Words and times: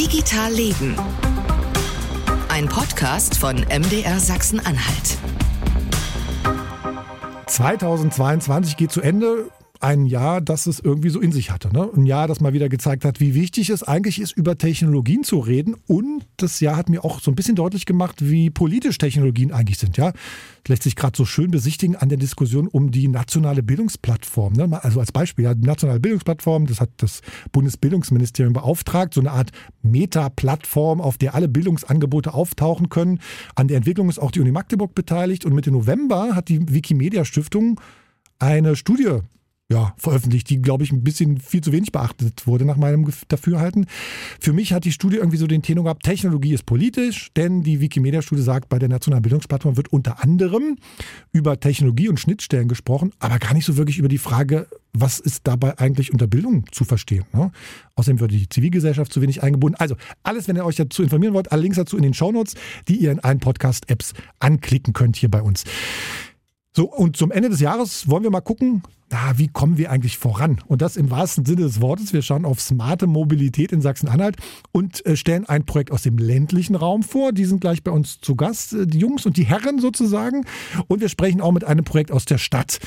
Digital 0.00 0.50
Leben. 0.54 0.96
Ein 2.48 2.68
Podcast 2.70 3.36
von 3.36 3.56
MDR 3.56 4.18
Sachsen-Anhalt. 4.18 5.18
2022 7.46 8.78
geht 8.78 8.92
zu 8.92 9.02
Ende 9.02 9.50
ein 9.80 10.04
Jahr, 10.04 10.42
das 10.42 10.66
es 10.66 10.78
irgendwie 10.78 11.08
so 11.08 11.20
in 11.20 11.32
sich 11.32 11.50
hatte. 11.50 11.72
Ne? 11.72 11.88
Ein 11.96 12.04
Jahr, 12.04 12.28
das 12.28 12.40
mal 12.40 12.52
wieder 12.52 12.68
gezeigt 12.68 13.04
hat, 13.06 13.18
wie 13.18 13.34
wichtig 13.34 13.70
es 13.70 13.82
eigentlich 13.82 14.20
ist, 14.20 14.32
über 14.32 14.58
Technologien 14.58 15.24
zu 15.24 15.38
reden. 15.38 15.74
Und 15.86 16.26
das 16.36 16.60
Jahr 16.60 16.76
hat 16.76 16.90
mir 16.90 17.02
auch 17.02 17.20
so 17.20 17.30
ein 17.30 17.34
bisschen 17.34 17.56
deutlich 17.56 17.86
gemacht, 17.86 18.16
wie 18.20 18.50
politisch 18.50 18.98
Technologien 18.98 19.52
eigentlich 19.52 19.78
sind. 19.78 19.96
Ja, 19.96 20.12
das 20.12 20.68
lässt 20.68 20.82
sich 20.82 20.96
gerade 20.96 21.16
so 21.16 21.24
schön 21.24 21.50
besichtigen 21.50 21.96
an 21.96 22.10
der 22.10 22.18
Diskussion 22.18 22.68
um 22.68 22.90
die 22.90 23.08
nationale 23.08 23.62
Bildungsplattform. 23.62 24.52
Ne? 24.52 24.82
Also 24.82 25.00
als 25.00 25.12
Beispiel, 25.12 25.46
ja, 25.46 25.54
die 25.54 25.66
nationale 25.66 25.98
Bildungsplattform, 25.98 26.66
das 26.66 26.80
hat 26.80 26.90
das 26.98 27.22
Bundesbildungsministerium 27.50 28.52
beauftragt, 28.52 29.14
so 29.14 29.20
eine 29.20 29.30
Art 29.30 29.50
Meta-Plattform, 29.80 31.00
auf 31.00 31.16
der 31.16 31.34
alle 31.34 31.48
Bildungsangebote 31.48 32.34
auftauchen 32.34 32.90
können. 32.90 33.18
An 33.54 33.68
der 33.68 33.78
Entwicklung 33.78 34.10
ist 34.10 34.18
auch 34.18 34.30
die 34.30 34.40
Uni 34.40 34.52
Magdeburg 34.52 34.94
beteiligt. 34.94 35.46
Und 35.46 35.54
Mitte 35.54 35.70
November 35.70 36.34
hat 36.36 36.50
die 36.50 36.60
Wikimedia 36.70 37.24
Stiftung 37.24 37.80
eine 38.38 38.76
Studie 38.76 39.20
ja, 39.70 39.94
veröffentlicht, 39.96 40.50
die, 40.50 40.60
glaube 40.60 40.82
ich, 40.82 40.90
ein 40.90 41.04
bisschen 41.04 41.38
viel 41.38 41.60
zu 41.60 41.70
wenig 41.70 41.92
beachtet 41.92 42.46
wurde 42.46 42.64
nach 42.64 42.76
meinem 42.76 43.08
Dafürhalten. 43.28 43.86
Für 44.40 44.52
mich 44.52 44.72
hat 44.72 44.84
die 44.84 44.90
Studie 44.90 45.18
irgendwie 45.18 45.36
so 45.36 45.46
den 45.46 45.62
Tenor 45.62 45.84
gehabt, 45.84 46.02
Technologie 46.02 46.52
ist 46.52 46.66
politisch, 46.66 47.28
denn 47.36 47.62
die 47.62 47.80
Wikimedia-Studie 47.80 48.42
sagt, 48.42 48.68
bei 48.68 48.80
der 48.80 48.88
Nationalen 48.88 49.22
Bildungsplattform 49.22 49.76
wird 49.76 49.92
unter 49.92 50.22
anderem 50.22 50.76
über 51.32 51.58
Technologie 51.58 52.08
und 52.08 52.18
Schnittstellen 52.18 52.66
gesprochen, 52.66 53.12
aber 53.20 53.38
gar 53.38 53.54
nicht 53.54 53.64
so 53.64 53.76
wirklich 53.76 53.98
über 53.98 54.08
die 54.08 54.18
Frage, 54.18 54.66
was 54.92 55.20
ist 55.20 55.42
dabei 55.44 55.78
eigentlich 55.78 56.12
unter 56.12 56.26
Bildung 56.26 56.64
zu 56.72 56.84
verstehen. 56.84 57.24
Ne? 57.32 57.52
Außerdem 57.94 58.18
wird 58.18 58.32
die 58.32 58.48
Zivilgesellschaft 58.48 59.12
zu 59.12 59.22
wenig 59.22 59.40
eingebunden. 59.42 59.76
Also 59.78 59.94
alles, 60.24 60.48
wenn 60.48 60.56
ihr 60.56 60.64
euch 60.64 60.76
dazu 60.76 61.04
informieren 61.04 61.32
wollt, 61.34 61.52
alle 61.52 61.62
Links 61.62 61.76
dazu 61.76 61.96
in 61.96 62.02
den 62.02 62.14
Shownotes, 62.14 62.54
die 62.88 62.96
ihr 62.96 63.12
in 63.12 63.20
allen 63.20 63.38
Podcast-Apps 63.38 64.14
anklicken 64.40 64.92
könnt 64.94 65.14
hier 65.14 65.30
bei 65.30 65.42
uns. 65.42 65.64
So, 66.72 66.84
und 66.84 67.16
zum 67.16 67.32
Ende 67.32 67.48
des 67.48 67.60
Jahres 67.60 68.08
wollen 68.08 68.22
wir 68.22 68.30
mal 68.30 68.40
gucken, 68.40 68.82
na, 69.10 69.36
wie 69.38 69.48
kommen 69.48 69.76
wir 69.76 69.90
eigentlich 69.90 70.18
voran? 70.18 70.60
Und 70.68 70.82
das 70.82 70.96
im 70.96 71.10
wahrsten 71.10 71.44
Sinne 71.44 71.62
des 71.62 71.80
Wortes. 71.80 72.12
Wir 72.12 72.22
schauen 72.22 72.44
auf 72.44 72.60
smarte 72.60 73.08
Mobilität 73.08 73.72
in 73.72 73.80
Sachsen-Anhalt 73.80 74.36
und 74.70 75.04
äh, 75.04 75.16
stellen 75.16 75.46
ein 75.46 75.66
Projekt 75.66 75.90
aus 75.90 76.02
dem 76.02 76.16
ländlichen 76.16 76.76
Raum 76.76 77.02
vor. 77.02 77.32
Die 77.32 77.44
sind 77.44 77.60
gleich 77.60 77.82
bei 77.82 77.90
uns 77.90 78.20
zu 78.20 78.36
Gast, 78.36 78.72
äh, 78.72 78.86
die 78.86 78.98
Jungs 78.98 79.26
und 79.26 79.36
die 79.36 79.44
Herren 79.44 79.80
sozusagen. 79.80 80.46
Und 80.86 81.00
wir 81.00 81.08
sprechen 81.08 81.40
auch 81.40 81.50
mit 81.50 81.64
einem 81.64 81.84
Projekt 81.84 82.12
aus 82.12 82.24
der 82.24 82.38
Stadt. 82.38 82.78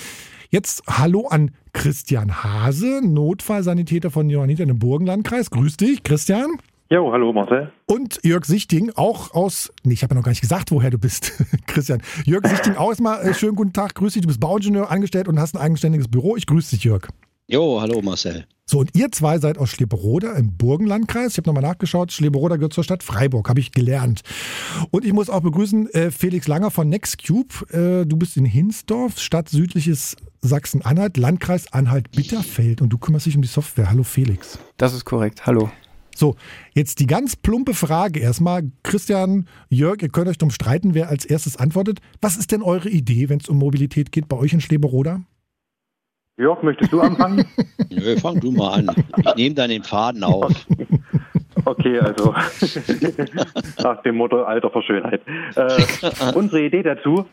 Jetzt 0.49 0.83
Hallo 0.87 1.27
an 1.27 1.51
Christian 1.73 2.41
Hase, 2.41 3.01
Notfallsanitäter 3.03 4.09
von 4.09 4.29
Johanniter 4.29 4.63
im 4.63 4.79
Burgenlandkreis. 4.79 5.49
Grüß 5.49 5.75
dich, 5.75 6.03
Christian. 6.03 6.51
Jo, 6.93 7.11
hallo 7.11 7.33
Marcel. 7.33 7.71
Und 7.87 8.19
Jörg 8.21 8.45
Sichting, 8.45 8.91
auch 8.93 9.33
aus, 9.33 9.73
nee, 9.83 9.93
ich 9.93 10.03
habe 10.03 10.13
ja 10.13 10.19
noch 10.19 10.23
gar 10.23 10.29
nicht 10.29 10.41
gesagt, 10.41 10.69
woher 10.69 10.91
du 10.91 10.99
bist, 10.99 11.31
Christian. 11.65 12.03
Jörg 12.23 12.45
Sichting, 12.45 12.75
auch 12.75 12.89
erstmal 12.89 13.25
äh, 13.25 13.33
schönen 13.33 13.55
guten 13.55 13.73
Tag, 13.73 13.95
grüß 13.95 14.13
dich, 14.13 14.21
du 14.21 14.27
bist 14.27 14.39
Bauingenieur 14.39 14.91
angestellt 14.91 15.27
und 15.27 15.39
hast 15.39 15.55
ein 15.55 15.59
eigenständiges 15.59 16.07
Büro. 16.07 16.35
Ich 16.35 16.45
grüße 16.45 16.75
dich, 16.75 16.83
Jörg. 16.83 17.07
Jo, 17.47 17.81
hallo 17.81 17.99
Marcel. 18.03 18.45
So, 18.67 18.77
und 18.77 18.95
ihr 18.95 19.11
zwei 19.11 19.39
seid 19.39 19.57
aus 19.57 19.71
Schleberoda 19.71 20.33
im 20.33 20.55
Burgenlandkreis. 20.55 21.31
Ich 21.31 21.37
habe 21.39 21.49
nochmal 21.49 21.63
nachgeschaut, 21.63 22.11
Schleberoda 22.11 22.57
gehört 22.57 22.73
zur 22.73 22.83
Stadt 22.83 23.01
Freiburg, 23.01 23.49
habe 23.49 23.59
ich 23.59 23.71
gelernt. 23.71 24.21
Und 24.91 25.03
ich 25.03 25.13
muss 25.13 25.31
auch 25.31 25.41
begrüßen 25.41 25.89
äh, 25.95 26.11
Felix 26.11 26.47
Langer 26.47 26.69
von 26.69 26.89
Nextcube. 26.89 27.71
Äh, 27.71 28.05
du 28.05 28.17
bist 28.17 28.37
in 28.37 28.45
Hinsdorf, 28.45 29.17
Stadt 29.17 29.49
südliches 29.49 30.15
Sachsen-Anhalt, 30.41 31.17
Landkreis 31.17 31.73
Anhalt-Bitterfeld 31.73 32.83
und 32.83 32.89
du 32.89 32.99
kümmerst 32.99 33.25
dich 33.25 33.35
um 33.35 33.41
die 33.41 33.47
Software. 33.47 33.89
Hallo 33.89 34.03
Felix. 34.03 34.59
Das 34.77 34.93
ist 34.93 35.05
korrekt, 35.05 35.47
hallo. 35.47 35.71
So, 36.15 36.35
jetzt 36.73 36.99
die 36.99 37.07
ganz 37.07 37.35
plumpe 37.35 37.73
Frage 37.73 38.19
erstmal. 38.19 38.63
Christian, 38.83 39.47
Jörg, 39.69 40.01
ihr 40.01 40.09
könnt 40.09 40.27
euch 40.27 40.37
drum 40.37 40.51
streiten, 40.51 40.93
wer 40.93 41.09
als 41.09 41.25
erstes 41.25 41.57
antwortet. 41.57 41.99
Was 42.21 42.37
ist 42.37 42.51
denn 42.51 42.61
eure 42.61 42.89
Idee, 42.89 43.29
wenn 43.29 43.39
es 43.39 43.49
um 43.49 43.57
Mobilität 43.57 44.11
geht 44.11 44.27
bei 44.27 44.37
euch 44.37 44.53
in 44.53 44.61
Schleberoda? 44.61 45.21
Jörg, 46.37 46.63
möchtest 46.63 46.91
du 46.91 47.01
anfangen? 47.01 47.45
Nö, 47.89 48.17
fang 48.17 48.39
du 48.39 48.51
mal 48.51 48.79
an. 48.79 49.05
Ich 49.17 49.35
nehme 49.35 49.55
dann 49.55 49.69
den 49.69 49.83
Faden 49.83 50.23
auf. 50.23 50.51
Okay, 51.65 51.99
also 51.99 52.33
nach 53.83 54.01
dem 54.01 54.15
Motto 54.15 54.43
Alter 54.43 54.69
vor 54.69 54.83
Schönheit. 54.83 55.21
Äh, 55.55 56.33
unsere 56.35 56.63
Idee 56.63 56.83
dazu, 56.83 57.25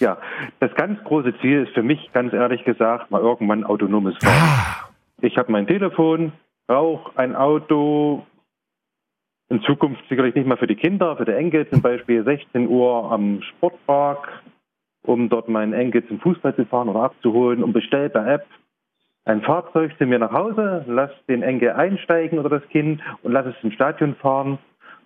ja, 0.00 0.18
das 0.60 0.74
ganz 0.74 1.02
große 1.04 1.34
Ziel 1.40 1.64
ist 1.64 1.74
für 1.74 1.82
mich, 1.82 2.10
ganz 2.12 2.32
ehrlich 2.32 2.64
gesagt, 2.64 3.10
mal 3.10 3.20
irgendwann 3.20 3.64
autonomes 3.64 4.16
Fahren. 4.18 4.34
Ah. 4.34 4.88
Ich 5.22 5.38
habe 5.38 5.52
mein 5.52 5.66
Telefon, 5.66 6.32
auch 6.68 7.14
ein 7.16 7.36
Auto 7.36 8.26
in 9.48 9.62
Zukunft 9.62 10.02
sicherlich 10.08 10.34
nicht 10.34 10.46
mehr 10.46 10.56
für 10.56 10.66
die 10.66 10.74
Kinder, 10.74 11.16
für 11.16 11.24
die 11.24 11.32
Enkel 11.32 11.68
zum 11.68 11.80
Beispiel 11.80 12.24
16 12.24 12.68
Uhr 12.68 13.10
am 13.12 13.42
Sportpark, 13.42 14.42
um 15.02 15.28
dort 15.28 15.48
meinen 15.48 15.72
Enkel 15.72 16.06
zum 16.08 16.18
Fußball 16.20 16.56
zu 16.56 16.64
fahren 16.66 16.88
oder 16.88 17.02
abzuholen 17.02 17.62
und 17.62 17.72
bestelle 17.72 18.10
per 18.10 18.26
App 18.26 18.46
ein 19.24 19.42
Fahrzeug 19.42 19.92
zu 19.98 20.06
mir 20.06 20.18
nach 20.18 20.32
Hause, 20.32 20.84
lass 20.86 21.10
den 21.28 21.42
Enkel 21.42 21.70
einsteigen 21.70 22.38
oder 22.38 22.48
das 22.48 22.68
Kind 22.70 23.00
und 23.22 23.32
lass 23.32 23.46
es 23.46 23.54
zum 23.60 23.72
Stadion 23.72 24.14
fahren 24.16 24.58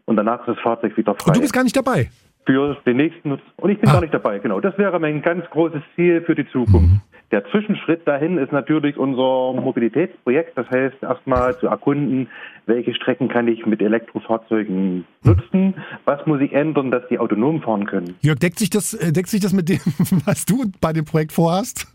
und 0.05 0.17
danach 0.17 0.41
ist 0.41 0.57
das 0.57 0.59
Fahrzeug 0.61 0.97
wieder 0.97 1.15
frei. 1.15 1.29
Und 1.29 1.37
du 1.37 1.41
bist 1.41 1.55
gar 1.55 1.65
nicht 1.65 1.77
dabei? 1.77 2.09
Für 2.47 2.77
den 2.87 2.97
nächsten, 2.97 3.33
und 3.33 3.71
ich 3.71 3.79
bin 3.79 3.89
ah. 3.89 3.95
gar 3.95 4.01
nicht 4.01 4.15
dabei, 4.15 4.39
genau. 4.39 4.61
Das 4.61 4.77
wäre 4.79 4.99
mein 4.99 5.23
ganz 5.23 5.49
großes 5.51 5.83
Ziel 5.95 6.23
für 6.23 6.35
die 6.35 6.49
Zukunft. 6.51 6.91
Mhm. 6.91 7.01
Der 7.31 7.45
Zwischenschritt 7.51 8.07
dahin 8.09 8.39
ist 8.39 8.51
natürlich 8.51 8.97
unser 8.97 9.53
Mobilitätsprojekt. 9.61 10.59
Das 10.59 10.69
heißt, 10.69 10.97
erstmal 11.01 11.57
zu 11.61 11.69
erkunden, 11.69 12.29
welche 12.67 12.93
Strecken 12.95 13.29
kann 13.29 13.47
ich 13.47 13.67
mit 13.67 13.81
Elektrofahrzeugen 13.81 15.05
nutzen? 15.23 15.75
Was 16.05 16.27
muss 16.27 16.41
ich 16.41 16.53
ändern, 16.53 16.91
dass 16.91 17.07
die 17.09 17.21
autonom 17.21 17.63
fahren 17.63 17.87
können? 17.87 18.17
Jörg, 18.21 18.41
deckt 18.41 18.59
sich 18.59 18.71
das, 18.71 18.95
äh, 18.95 19.13
deckt 19.13 19.29
sich 19.29 19.41
das 19.41 19.53
mit 19.53 19.69
dem, 19.69 19.79
was 20.25 20.45
du 20.45 20.65
bei 20.81 20.93
dem 20.93 21.05
Projekt 21.05 21.33
vorhast? 21.33 21.87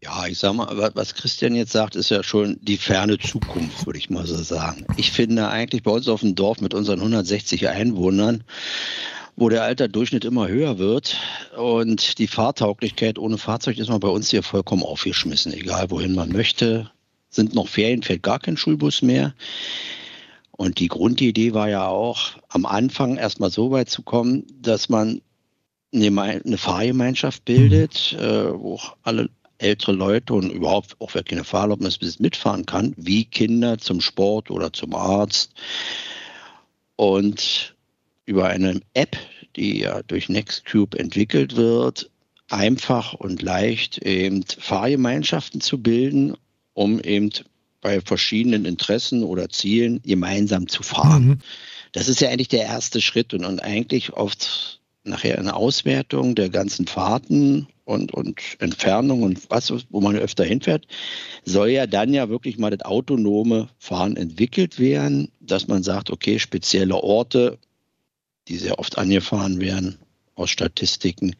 Ja, 0.00 0.26
ich 0.28 0.38
sag 0.38 0.54
mal, 0.54 0.68
was 0.94 1.14
Christian 1.16 1.56
jetzt 1.56 1.72
sagt, 1.72 1.96
ist 1.96 2.10
ja 2.10 2.22
schon 2.22 2.58
die 2.62 2.76
ferne 2.76 3.18
Zukunft, 3.18 3.84
würde 3.84 3.98
ich 3.98 4.10
mal 4.10 4.24
so 4.26 4.36
sagen. 4.36 4.86
Ich 4.96 5.10
finde 5.10 5.48
eigentlich 5.48 5.82
bei 5.82 5.90
uns 5.90 6.08
auf 6.08 6.20
dem 6.20 6.36
Dorf 6.36 6.60
mit 6.60 6.72
unseren 6.72 7.00
160 7.00 7.68
Einwohnern 7.68 8.44
wo 9.38 9.48
der 9.48 9.62
Alterdurchschnitt 9.62 10.24
immer 10.24 10.48
höher 10.48 10.78
wird 10.78 11.16
und 11.56 12.18
die 12.18 12.26
Fahrtauglichkeit 12.26 13.20
ohne 13.20 13.38
Fahrzeug 13.38 13.78
ist 13.78 13.88
man 13.88 14.00
bei 14.00 14.08
uns 14.08 14.30
hier 14.30 14.42
vollkommen 14.42 14.82
aufgeschmissen, 14.82 15.52
egal 15.52 15.90
wohin 15.90 16.14
man 16.14 16.30
möchte. 16.32 16.90
Sind 17.30 17.54
noch 17.54 17.68
Ferien, 17.68 18.02
fällt 18.02 18.24
gar 18.24 18.40
kein 18.40 18.56
Schulbus 18.56 19.00
mehr. 19.00 19.34
Und 20.50 20.80
die 20.80 20.88
Grundidee 20.88 21.54
war 21.54 21.68
ja 21.68 21.86
auch, 21.86 22.32
am 22.48 22.66
Anfang 22.66 23.16
erstmal 23.16 23.50
so 23.50 23.70
weit 23.70 23.88
zu 23.88 24.02
kommen, 24.02 24.44
dass 24.60 24.88
man 24.88 25.20
eine 25.94 26.58
Fahrgemeinschaft 26.58 27.44
bildet, 27.44 28.14
äh, 28.14 28.52
wo 28.52 28.80
alle 29.04 29.30
ältere 29.58 29.92
Leute 29.92 30.34
und 30.34 30.50
überhaupt 30.50 30.96
auch 31.00 31.14
wer 31.14 31.22
keine 31.22 31.44
Fahrerlaubnis 31.44 31.98
besitzt, 31.98 32.20
mitfahren 32.20 32.66
kann, 32.66 32.92
wie 32.96 33.24
Kinder 33.24 33.78
zum 33.78 34.00
Sport 34.00 34.50
oder 34.50 34.72
zum 34.72 34.94
Arzt. 34.94 35.52
Und 36.96 37.76
über 38.28 38.46
eine 38.48 38.80
App, 38.92 39.16
die 39.56 39.80
ja 39.80 40.02
durch 40.02 40.28
Nextcube 40.28 40.98
entwickelt 40.98 41.56
wird, 41.56 42.10
einfach 42.50 43.14
und 43.14 43.42
leicht 43.42 43.98
eben 43.98 44.44
Fahrgemeinschaften 44.58 45.60
zu 45.60 45.82
bilden, 45.82 46.34
um 46.74 47.00
eben 47.00 47.30
bei 47.80 48.00
verschiedenen 48.00 48.66
Interessen 48.66 49.22
oder 49.22 49.48
Zielen 49.48 50.02
gemeinsam 50.02 50.68
zu 50.68 50.82
fahren. 50.82 51.26
Mhm. 51.26 51.38
Das 51.92 52.08
ist 52.08 52.20
ja 52.20 52.28
eigentlich 52.28 52.48
der 52.48 52.64
erste 52.64 53.00
Schritt 53.00 53.32
und, 53.32 53.44
und 53.44 53.60
eigentlich 53.60 54.12
oft 54.12 54.80
nachher 55.04 55.38
eine 55.38 55.54
Auswertung 55.54 56.34
der 56.34 56.50
ganzen 56.50 56.86
Fahrten 56.86 57.66
und, 57.84 58.12
und 58.12 58.40
Entfernung 58.58 59.22
und 59.22 59.50
was, 59.50 59.72
wo 59.88 60.00
man 60.02 60.16
öfter 60.16 60.44
hinfährt, 60.44 60.86
soll 61.44 61.70
ja 61.70 61.86
dann 61.86 62.12
ja 62.12 62.28
wirklich 62.28 62.58
mal 62.58 62.70
das 62.70 62.84
autonome 62.84 63.68
Fahren 63.78 64.16
entwickelt 64.16 64.78
werden, 64.78 65.30
dass 65.40 65.66
man 65.66 65.82
sagt, 65.82 66.10
okay, 66.10 66.38
spezielle 66.38 66.96
Orte 66.96 67.58
die 68.48 68.56
sehr 68.56 68.78
oft 68.78 68.98
angefahren 68.98 69.60
werden 69.60 69.98
aus 70.38 70.50
Statistiken, 70.50 71.34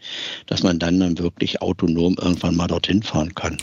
dass 0.47 0.63
man 0.63 0.79
dann 0.79 0.99
dann 1.01 1.19
wirklich 1.19 1.63
autonom 1.63 2.17
irgendwann 2.21 2.57
mal 2.57 2.67
dorthin 2.67 3.03
fahren 3.03 3.35
kann. 3.35 3.57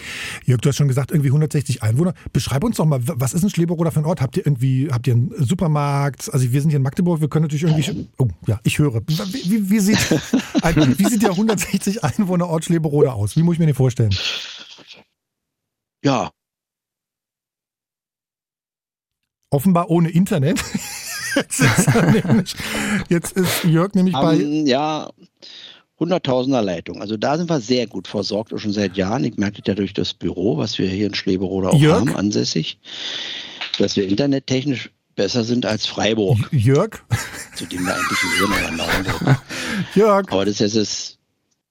Jörg, 0.45 0.61
du 0.61 0.69
hast 0.69 0.77
schon 0.77 0.87
gesagt, 0.87 1.11
irgendwie 1.11 1.29
160 1.29 1.83
Einwohner. 1.83 2.13
Beschreib 2.33 2.63
uns 2.63 2.77
doch 2.77 2.85
mal, 2.85 2.99
was 3.03 3.33
ist 3.33 3.43
ein 3.43 3.49
Schleberoder 3.49 3.91
für 3.91 3.99
ein 3.99 4.05
Ort? 4.05 4.21
Habt 4.21 4.37
ihr 4.37 4.45
irgendwie, 4.45 4.89
habt 4.91 5.07
ihr 5.07 5.13
einen 5.13 5.33
Supermarkt? 5.37 6.33
Also 6.33 6.51
wir 6.51 6.61
sind 6.61 6.69
hier 6.69 6.77
in 6.77 6.83
Magdeburg, 6.83 7.21
wir 7.21 7.27
können 7.27 7.43
natürlich 7.43 7.63
irgendwie, 7.63 8.07
oh 8.17 8.27
ja, 8.47 8.59
ich 8.63 8.79
höre. 8.79 9.01
Wie, 9.07 9.17
wie, 9.17 9.69
wie 9.69 9.79
sieht, 9.79 9.97
ein, 10.61 10.97
wie 10.97 11.05
sieht 11.05 11.21
der 11.21 11.31
160 11.31 12.03
Einwohner 12.03 12.47
Ort 12.47 12.65
Schleberoder 12.65 13.13
aus? 13.13 13.35
Wie 13.35 13.43
muss 13.43 13.53
ich 13.55 13.59
mir 13.59 13.65
den 13.65 13.75
vorstellen? 13.75 14.15
Ja. 16.03 16.31
Offenbar 19.49 19.89
ohne 19.89 20.09
Internet. 20.09 20.63
Jetzt, 21.35 21.59
ist 21.59 21.95
nämlich, 22.25 22.55
jetzt 23.09 23.31
ist 23.33 23.63
Jörg 23.63 23.93
nämlich 23.93 24.15
um, 24.15 24.21
bei. 24.21 24.35
Ja, 24.35 25.09
Hunderttausender 25.97 26.61
Leitung. 26.61 27.01
Also 27.01 27.15
da 27.15 27.37
sind 27.37 27.49
wir 27.49 27.61
sehr 27.61 27.87
gut 27.87 28.09
versorgt, 28.09 28.51
schon 28.59 28.73
seit 28.73 28.97
Jahren. 28.97 29.23
Ich 29.23 29.37
merke 29.37 29.61
das 29.61 29.67
ja 29.67 29.75
durch 29.75 29.93
das 29.93 30.13
Büro, 30.13 30.57
was 30.57 30.77
wir 30.77 30.89
hier 30.89 31.07
in 31.07 31.15
Schleberoda 31.15 31.69
auch 31.69 31.79
Jörg? 31.79 31.99
haben, 32.01 32.15
ansässig, 32.17 32.79
dass 33.79 33.95
wir 33.95 34.05
internettechnisch 34.05 34.91
besser 35.15 35.45
sind 35.45 35.65
als 35.65 35.85
Freiburg. 35.85 36.37
Jörg? 36.51 37.01
Zu 37.55 37.65
dem 37.65 37.85
wir 37.85 37.95
eigentlich 37.95 38.19
gehören. 38.19 39.37
Jörg. 39.95 40.31
Aber 40.31 40.43
das 40.43 40.59
ist 40.59 40.75
es 40.75 41.17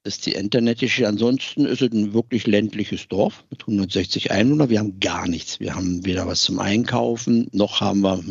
ist 0.05 0.27
die 0.27 0.33
internetische. 0.33 1.09
Ansonsten 1.09 1.65
ist 1.65 1.83
es 1.83 1.93
ein 1.93 2.13
wirklich 2.15 2.47
ländliches 2.47 3.09
Dorf 3.09 3.45
mit 3.51 3.63
160 3.63 4.31
Einwohnern. 4.31 4.69
Wir 4.71 4.79
haben 4.79 5.01
gar 5.01 5.27
nichts. 5.27 5.61
Wir 5.61 5.75
haben 5.75 6.05
weder 6.05 6.27
was 6.27 6.43
zum 6.43 6.59
Einkaufen, 6.59 7.49
noch 7.53 7.81
haben 7.81 8.01
wir 8.01 8.23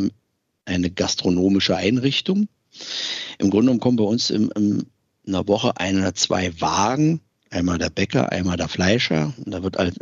eine 0.66 0.90
gastronomische 0.90 1.76
Einrichtung. 1.76 2.48
Im 3.38 3.50
Grunde 3.50 3.66
genommen 3.66 3.80
kommen 3.80 3.98
bei 3.98 4.04
uns 4.04 4.30
in, 4.30 4.50
in 4.52 4.86
einer 5.28 5.48
Woche 5.48 5.78
ein 5.78 5.98
oder 5.98 6.14
zwei 6.16 6.60
Wagen. 6.60 7.22
Einmal 7.50 7.78
der 7.78 7.90
Bäcker, 7.90 8.32
einmal 8.32 8.58
der 8.58 8.68
Fleischer. 8.68 9.34
Und 9.38 9.52
da 9.52 9.64
wird 9.64 9.78
halt 9.78 9.98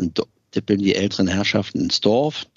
tippeln 0.51 0.81
die 0.81 0.95
älteren 0.95 1.27
Herrschaften 1.27 1.81
ins 1.81 2.01
Dorf, 2.01 2.47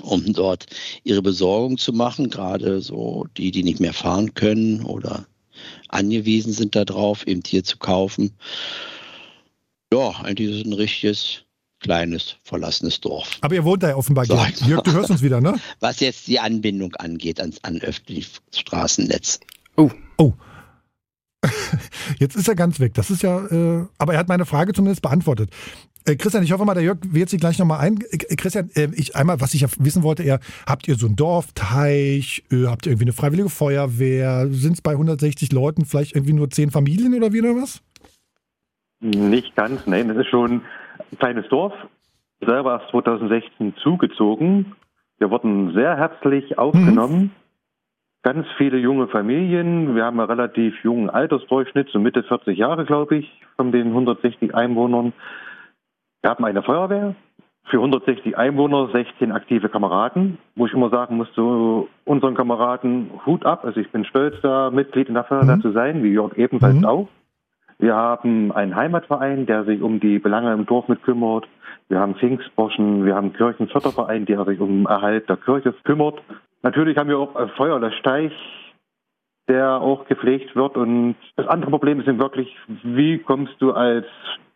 um 0.00 0.32
dort 0.32 0.66
ihre 1.04 1.22
Besorgung 1.22 1.78
zu 1.78 1.92
machen. 1.92 2.30
Gerade 2.30 2.80
so 2.80 3.26
die, 3.36 3.50
die 3.50 3.62
nicht 3.62 3.80
mehr 3.80 3.92
fahren 3.92 4.34
können 4.34 4.84
oder 4.84 5.26
angewiesen 5.88 6.52
sind 6.52 6.76
darauf, 6.76 7.26
eben 7.26 7.42
Tier 7.42 7.64
zu 7.64 7.78
kaufen. 7.78 8.32
Ja, 9.92 10.10
eigentlich 10.22 10.50
ist 10.50 10.56
es 10.60 10.64
ein 10.64 10.72
richtiges 10.72 11.45
kleines, 11.86 12.36
verlassenes 12.42 13.00
Dorf. 13.00 13.38
Aber 13.42 13.54
ihr 13.54 13.62
wohnt 13.62 13.82
da 13.82 13.90
ja 13.90 13.96
offenbar. 13.96 14.24
So. 14.24 14.34
Jörg, 14.66 14.82
du 14.82 14.92
hörst 14.92 15.10
uns 15.10 15.22
wieder, 15.22 15.40
ne? 15.40 15.54
Was 15.80 16.00
jetzt 16.00 16.26
die 16.26 16.40
Anbindung 16.40 16.94
angeht 16.96 17.38
ans 17.38 17.62
an 17.62 17.80
öffentliches 17.80 18.40
Straßennetz. 18.52 19.38
Oh. 19.76 19.90
Oh. 20.18 20.32
Jetzt 22.18 22.34
ist 22.34 22.48
er 22.48 22.56
ganz 22.56 22.80
weg. 22.80 22.94
Das 22.94 23.10
ist 23.10 23.22
ja, 23.22 23.38
äh, 23.46 23.86
aber 23.98 24.14
er 24.14 24.18
hat 24.18 24.26
meine 24.26 24.46
Frage 24.46 24.72
zumindest 24.72 25.02
beantwortet. 25.02 25.50
Äh, 26.04 26.16
Christian, 26.16 26.42
ich 26.42 26.50
hoffe 26.50 26.64
mal, 26.64 26.74
der 26.74 26.82
Jörg 26.82 26.98
wählt 27.02 27.30
sich 27.30 27.38
gleich 27.38 27.58
nochmal 27.58 27.78
ein. 27.78 27.98
Äh, 28.10 28.34
Christian, 28.34 28.68
äh, 28.74 28.88
ich 28.94 29.14
einmal, 29.14 29.40
was 29.40 29.54
ich 29.54 29.60
ja 29.60 29.68
wissen 29.78 30.02
wollte, 30.02 30.24
eher, 30.24 30.40
habt 30.66 30.88
ihr 30.88 30.96
so 30.96 31.06
einen 31.06 31.14
Dorfteich? 31.14 32.42
Äh, 32.50 32.66
habt 32.66 32.86
ihr 32.86 32.92
irgendwie 32.92 33.04
eine 33.04 33.12
freiwillige 33.12 33.50
Feuerwehr? 33.50 34.48
Sind 34.50 34.72
es 34.72 34.82
bei 34.82 34.92
160 34.92 35.52
Leuten 35.52 35.84
vielleicht 35.84 36.16
irgendwie 36.16 36.32
nur 36.32 36.50
10 36.50 36.72
Familien 36.72 37.14
oder 37.14 37.32
wie 37.32 37.42
oder 37.42 37.54
was? 37.54 37.80
Nicht 39.00 39.54
ganz, 39.54 39.86
nein. 39.86 40.10
Es 40.10 40.16
ist 40.16 40.30
schon 40.30 40.62
ein 41.12 41.18
kleines 41.18 41.48
Dorf. 41.48 41.72
Selber 42.40 42.80
erst 42.80 42.90
2016 42.90 43.74
zugezogen. 43.82 44.74
Wir 45.18 45.30
wurden 45.30 45.72
sehr 45.72 45.96
herzlich 45.96 46.58
aufgenommen. 46.58 47.20
Mhm. 47.20 47.30
Ganz 48.22 48.46
viele 48.58 48.78
junge 48.78 49.08
Familien. 49.08 49.94
Wir 49.94 50.04
haben 50.04 50.18
einen 50.18 50.28
relativ 50.28 50.74
jungen 50.82 51.08
Altersdurchschnitt, 51.08 51.88
so 51.90 51.98
Mitte 51.98 52.22
40 52.22 52.58
Jahre, 52.58 52.84
glaube 52.84 53.16
ich, 53.18 53.40
von 53.56 53.72
den 53.72 53.88
160 53.88 54.54
Einwohnern. 54.54 55.12
Wir 56.22 56.30
haben 56.30 56.44
eine 56.44 56.62
Feuerwehr 56.62 57.14
für 57.68 57.78
160 57.78 58.36
Einwohner, 58.36 58.88
16 58.92 59.32
aktive 59.32 59.68
Kameraden, 59.68 60.38
wo 60.54 60.66
ich 60.66 60.72
immer 60.72 60.90
sagen 60.90 61.16
muss 61.16 61.32
zu 61.34 61.88
unseren 62.04 62.34
Kameraden 62.34 63.10
Hut 63.26 63.44
ab. 63.44 63.64
Also 63.64 63.80
ich 63.80 63.90
bin 63.90 64.04
stolz, 64.04 64.36
da 64.42 64.70
Mitglied 64.70 65.08
in 65.08 65.14
der 65.14 65.24
Feuerwehr 65.24 65.56
mhm. 65.56 65.62
zu 65.62 65.72
sein, 65.72 66.02
wie 66.02 66.12
Jörg 66.12 66.36
ebenfalls 66.36 66.76
mhm. 66.76 66.84
auch. 66.84 67.08
Wir 67.78 67.94
haben 67.94 68.52
einen 68.52 68.74
Heimatverein, 68.74 69.46
der 69.46 69.64
sich 69.64 69.82
um 69.82 70.00
die 70.00 70.18
Belange 70.18 70.52
im 70.52 70.66
Dorf 70.66 70.88
mit 70.88 71.02
kümmert. 71.02 71.46
Wir 71.88 72.00
haben 72.00 72.14
Pfingstburschen, 72.14 73.04
wir 73.04 73.14
haben 73.14 73.26
einen 73.26 73.36
Kirchenförderverein, 73.36 74.24
der 74.26 74.44
sich 74.44 74.60
um 74.60 74.86
Erhalt 74.86 75.28
der 75.28 75.36
Kirche 75.36 75.74
kümmert. 75.84 76.20
Natürlich 76.62 76.96
haben 76.96 77.08
wir 77.08 77.18
auch 77.18 77.50
Feuerlöschteich, 77.56 78.32
der 79.48 79.80
auch 79.80 80.06
gepflegt 80.06 80.56
wird. 80.56 80.76
Und 80.76 81.16
das 81.36 81.46
andere 81.46 81.70
Problem 81.70 82.00
ist 82.00 82.06
wirklich, 82.06 82.56
wie 82.82 83.18
kommst 83.18 83.54
du 83.60 83.72
als 83.72 84.06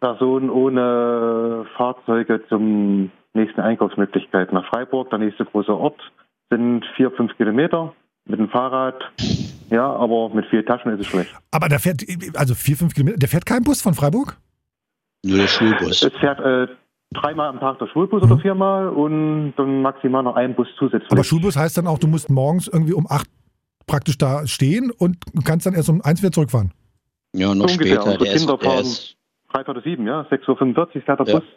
Person 0.00 0.50
ohne 0.50 1.66
Fahrzeuge 1.76 2.42
zum 2.48 3.12
nächsten 3.34 3.60
Einkaufsmöglichkeit 3.60 4.52
nach 4.52 4.66
Freiburg? 4.66 5.10
Der 5.10 5.18
nächste 5.18 5.44
große 5.44 5.76
Ort 5.76 6.00
sind 6.50 6.84
vier, 6.96 7.10
fünf 7.12 7.36
Kilometer 7.36 7.92
mit 8.30 8.38
dem 8.38 8.48
Fahrrad. 8.48 8.96
Ja, 9.70 9.92
aber 9.92 10.30
mit 10.30 10.46
vier 10.46 10.64
Taschen 10.64 10.92
ist 10.92 11.00
es 11.00 11.06
schlecht. 11.06 11.34
Aber 11.50 11.68
der 11.68 11.78
fährt, 11.78 12.02
also 12.34 12.54
vier, 12.54 12.76
fünf 12.76 12.94
Kilometer, 12.94 13.18
der 13.18 13.28
fährt 13.28 13.46
kein 13.46 13.62
Bus 13.62 13.82
von 13.82 13.94
Freiburg? 13.94 14.36
Nur 15.24 15.38
der 15.38 15.48
Schulbus. 15.48 16.02
Es 16.02 16.12
fährt 16.18 16.40
äh, 16.40 16.66
dreimal 17.12 17.48
am 17.48 17.60
Tag 17.60 17.78
der 17.78 17.86
Schulbus 17.88 18.22
mhm. 18.22 18.32
oder 18.32 18.40
viermal 18.40 18.88
und 18.88 19.54
dann 19.56 19.82
maximal 19.82 20.22
noch 20.22 20.36
ein 20.36 20.54
Bus 20.54 20.68
zusätzlich. 20.78 21.10
Aber 21.10 21.24
Schulbus 21.24 21.56
heißt 21.56 21.76
dann 21.76 21.86
auch, 21.86 21.98
du 21.98 22.06
musst 22.06 22.30
morgens 22.30 22.68
irgendwie 22.68 22.94
um 22.94 23.06
acht 23.08 23.28
praktisch 23.86 24.18
da 24.18 24.46
stehen 24.46 24.90
und 24.90 25.18
kannst 25.44 25.66
dann 25.66 25.74
erst 25.74 25.88
um 25.88 26.00
eins 26.02 26.22
wieder 26.22 26.32
zurückfahren. 26.32 26.72
Ja, 27.34 27.54
noch 27.54 27.68
so 27.68 27.74
später. 27.74 28.04
Unsere 28.04 28.24
Kinder 28.24 28.54
ist, 28.54 28.64
fahren 28.64 29.64
drei 29.64 29.66
oder 29.66 29.82
sieben, 29.82 30.06
ja, 30.06 30.22
6.45 30.22 30.96
Uhr 30.96 31.02
fährt 31.02 31.20
der 31.20 31.26
ja. 31.26 31.38
Bus. 31.38 31.48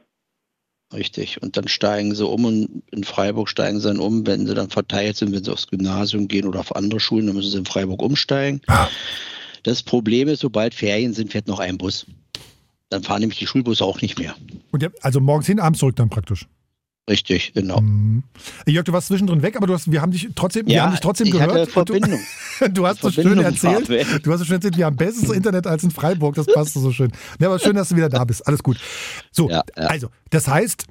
Richtig. 0.94 1.42
Und 1.42 1.58
dann 1.58 1.68
steigen 1.68 2.14
sie 2.14 2.26
um 2.26 2.46
und 2.46 2.84
in 2.92 3.04
Freiburg 3.04 3.50
steigen 3.50 3.80
sie 3.80 3.88
dann 3.88 4.00
um, 4.00 4.28
wenn 4.28 4.46
sie 4.46 4.54
dann 4.54 4.70
verteilt 4.70 5.18
sind, 5.18 5.34
wenn 5.34 5.44
sie 5.44 5.52
aufs 5.52 5.68
Gymnasium 5.68 6.28
gehen 6.28 6.46
oder 6.46 6.60
auf 6.60 6.76
andere 6.76 7.00
Schulen, 7.00 7.26
dann 7.28 7.36
müssen 7.36 7.52
sie 7.52 7.58
in 7.58 7.66
Freiburg 7.66 8.02
umsteigen. 8.02 8.62
Ah. 8.68 8.88
Das 9.64 9.82
Problem 9.82 10.28
ist, 10.28 10.42
sobald 10.42 10.74
Ferien 10.74 11.14
sind, 11.14 11.32
fährt 11.32 11.48
noch 11.48 11.60
ein 11.60 11.78
Bus. 11.78 12.06
Dann 12.90 13.02
fahren 13.02 13.22
nämlich 13.22 13.40
die 13.40 13.48
Schulbusse 13.48 13.84
auch 13.84 14.02
nicht 14.02 14.20
mehr. 14.20 14.36
Und 14.72 14.88
also 15.02 15.20
morgens 15.20 15.48
hin, 15.48 15.60
abends 15.60 15.80
zurück 15.80 15.96
dann 15.96 16.10
praktisch. 16.10 16.48
Richtig, 17.10 17.54
genau. 17.54 17.82
Mhm. 17.82 18.24
Jörg, 18.66 18.86
du 18.86 18.94
warst 18.94 19.08
zwischendrin 19.08 19.42
weg, 19.42 19.58
aber 19.58 19.68
du 19.68 19.74
hast, 19.74 19.92
wir 19.92 20.02
haben 20.02 20.12
dich 20.12 20.30
trotzdem, 20.36 20.68
ja, 20.68 20.74
wir 20.74 20.84
haben 20.84 20.92
dich 20.92 21.02
trotzdem 21.02 21.28
ich 21.28 21.34
gehört. 21.34 21.52
Hatte 21.52 21.72
Verbindung. 21.72 22.20
Du, 22.60 22.70
du 22.70 22.88
hast 22.88 23.02
so 23.02 23.12
schön 23.12 23.40
erzählt. 23.40 23.90
Du 24.26 24.32
hast 24.32 24.40
so 24.40 24.46
schön 24.46 24.56
erzählt, 24.56 24.78
wir 24.78 24.86
haben 24.86 24.96
besseres 24.96 25.36
Internet 25.36 25.68
als 25.68 25.84
in 25.84 25.92
Freiburg. 25.92 26.36
Das 26.36 26.46
passt 26.46 26.74
so 26.74 26.92
schön. 26.92 27.12
Ja, 27.40 27.48
aber 27.48 27.60
schön, 27.60 27.76
dass 27.76 27.90
du 27.90 27.98
wieder 27.98 28.08
da 28.08 28.24
bist. 28.24 28.48
Alles 28.48 28.64
gut. 28.64 28.80
So, 29.32 29.50
ja, 29.50 29.64
ja. 29.78 29.84
also, 29.84 30.08
das 30.30 30.48
heißt, 30.48 30.86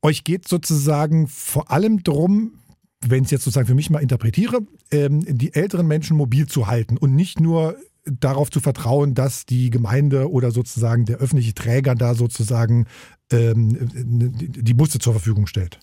euch 0.00 0.22
geht 0.22 0.46
sozusagen 0.46 1.26
vor 1.26 1.72
allem 1.72 2.04
darum, 2.04 2.60
wenn 3.04 3.22
ich 3.22 3.26
es 3.26 3.30
jetzt 3.32 3.44
sozusagen 3.44 3.66
für 3.66 3.74
mich 3.74 3.90
mal 3.90 3.98
interpretiere, 3.98 4.60
ähm, 4.92 5.24
die 5.26 5.54
älteren 5.54 5.88
Menschen 5.88 6.16
mobil 6.16 6.46
zu 6.46 6.68
halten 6.68 6.96
und 6.96 7.16
nicht 7.16 7.40
nur 7.40 7.76
darauf 8.06 8.50
zu 8.50 8.60
vertrauen, 8.60 9.14
dass 9.14 9.46
die 9.46 9.70
Gemeinde 9.70 10.30
oder 10.30 10.50
sozusagen 10.50 11.04
der 11.04 11.18
öffentliche 11.18 11.54
Träger 11.54 11.94
da 11.94 12.14
sozusagen 12.14 12.86
ähm, 13.32 13.76
die 13.94 14.74
Busse 14.74 14.98
zur 14.98 15.12
Verfügung 15.12 15.46
stellt. 15.46 15.78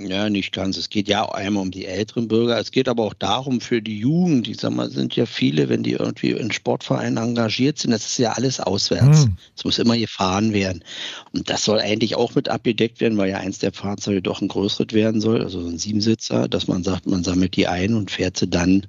Ja, 0.00 0.30
nicht 0.30 0.52
ganz. 0.52 0.76
Es 0.76 0.90
geht 0.90 1.08
ja 1.08 1.28
einmal 1.28 1.64
um 1.64 1.72
die 1.72 1.84
älteren 1.84 2.28
Bürger. 2.28 2.56
Es 2.60 2.70
geht 2.70 2.88
aber 2.88 3.02
auch 3.02 3.14
darum 3.14 3.60
für 3.60 3.82
die 3.82 3.98
Jugend. 3.98 4.46
Ich 4.46 4.60
sag 4.60 4.70
mal, 4.70 4.88
sind 4.90 5.16
ja 5.16 5.26
viele, 5.26 5.68
wenn 5.68 5.82
die 5.82 5.92
irgendwie 5.92 6.30
in 6.30 6.52
Sportvereinen 6.52 7.16
engagiert 7.16 7.78
sind, 7.78 7.90
das 7.90 8.06
ist 8.06 8.18
ja 8.18 8.32
alles 8.32 8.60
auswärts. 8.60 9.24
Hm. 9.24 9.36
Es 9.56 9.64
muss 9.64 9.80
immer 9.80 9.98
gefahren 9.98 10.52
werden. 10.52 10.84
Und 11.32 11.50
das 11.50 11.64
soll 11.64 11.80
eigentlich 11.80 12.14
auch 12.14 12.36
mit 12.36 12.48
abgedeckt 12.48 13.00
werden, 13.00 13.18
weil 13.18 13.30
ja 13.30 13.38
eins 13.38 13.58
der 13.58 13.72
Fahrzeuge 13.72 14.22
doch 14.22 14.40
ein 14.40 14.46
größeres 14.46 14.92
werden 14.92 15.20
soll, 15.20 15.42
also 15.42 15.60
so 15.60 15.68
ein 15.68 15.78
Siebensitzer, 15.78 16.46
dass 16.46 16.68
man 16.68 16.84
sagt, 16.84 17.06
man 17.06 17.24
sammelt 17.24 17.56
die 17.56 17.66
ein 17.66 17.94
und 17.94 18.12
fährt 18.12 18.36
sie 18.36 18.48
dann 18.48 18.86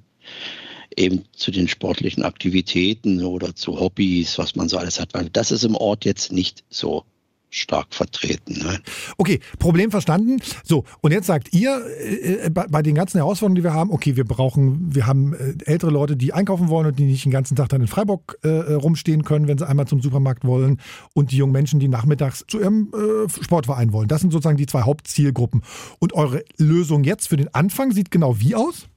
eben 0.96 1.24
zu 1.32 1.50
den 1.50 1.68
sportlichen 1.68 2.22
Aktivitäten 2.22 3.24
oder 3.24 3.54
zu 3.54 3.78
Hobbys, 3.78 4.38
was 4.38 4.56
man 4.56 4.68
so 4.68 4.78
alles 4.78 5.00
hat. 5.00 5.14
Weil 5.14 5.30
das 5.30 5.50
ist 5.50 5.64
im 5.64 5.76
Ort 5.76 6.04
jetzt 6.04 6.32
nicht 6.32 6.64
so 6.68 7.04
stark 7.50 7.88
vertreten. 7.90 8.58
Ne? 8.58 8.78
Okay, 9.18 9.40
Problem 9.58 9.90
verstanden. 9.90 10.40
So, 10.64 10.84
und 11.00 11.12
jetzt 11.12 11.26
sagt 11.26 11.52
ihr 11.52 11.82
äh, 11.98 12.48
bei, 12.48 12.66
bei, 12.68 12.82
den 12.82 12.94
ganzen 12.94 13.18
Herausforderungen, 13.18 13.56
die 13.56 13.64
wir 13.64 13.74
haben, 13.74 13.90
okay, 13.90 14.16
wir 14.16 14.24
brauchen, 14.24 14.94
wir 14.94 15.06
haben 15.06 15.34
äh, 15.34 15.54
ältere 15.64 15.90
Leute, 15.90 16.16
die 16.16 16.32
einkaufen 16.32 16.68
wollen 16.68 16.86
und 16.86 16.98
die 16.98 17.04
nicht 17.04 17.24
den 17.24 17.32
ganzen 17.32 17.56
Tag 17.56 17.68
dann 17.68 17.80
in 17.80 17.88
Freiburg 17.88 18.38
äh, 18.42 18.48
rumstehen 18.48 19.24
können, 19.24 19.48
wenn 19.48 19.58
sie 19.58 19.68
einmal 19.68 19.86
zum 19.86 20.00
Supermarkt 20.00 20.44
wollen 20.44 20.80
und 21.12 21.32
die 21.32 21.36
jungen 21.36 21.52
Menschen, 21.52 21.80
die 21.80 21.88
nachmittags 21.88 22.44
zu 22.46 22.60
ihrem 22.60 22.92
äh, 22.94 23.28
Sportverein 23.28 23.92
wollen. 23.92 24.08
Das 24.08 24.20
sind 24.20 24.30
sozusagen 24.30 24.56
die 24.56 24.66
zwei 24.66 24.82
Hauptzielgruppen. 24.82 25.62
Und 25.98 26.12
eure 26.12 26.44
Lösung 26.56 27.04
jetzt 27.04 27.28
für 27.28 27.36
den 27.36 27.52
Anfang 27.52 27.92
sieht 27.92 28.10
genau 28.10 28.38
wie 28.38 28.54
aus? 28.54 28.89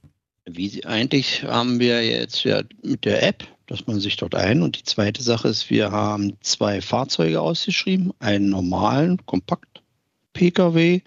Wie 0.46 0.70
sie, 0.70 0.86
eigentlich 0.86 1.44
haben 1.44 1.80
wir 1.80 2.06
jetzt 2.06 2.44
ja 2.44 2.62
mit 2.82 3.06
der 3.06 3.24
App 3.24 3.48
dass 3.68 3.88
man 3.88 4.00
sich 4.00 4.18
dort 4.18 4.36
ein. 4.36 4.62
Und 4.62 4.78
die 4.78 4.84
zweite 4.84 5.24
Sache 5.24 5.48
ist, 5.48 5.70
wir 5.70 5.92
haben 5.92 6.34
zwei 6.42 6.82
Fahrzeuge 6.82 7.42
ausgeschrieben, 7.42 8.14
einen 8.20 8.50
normalen 8.50 9.26
Kompakt-Pkw 9.26 11.02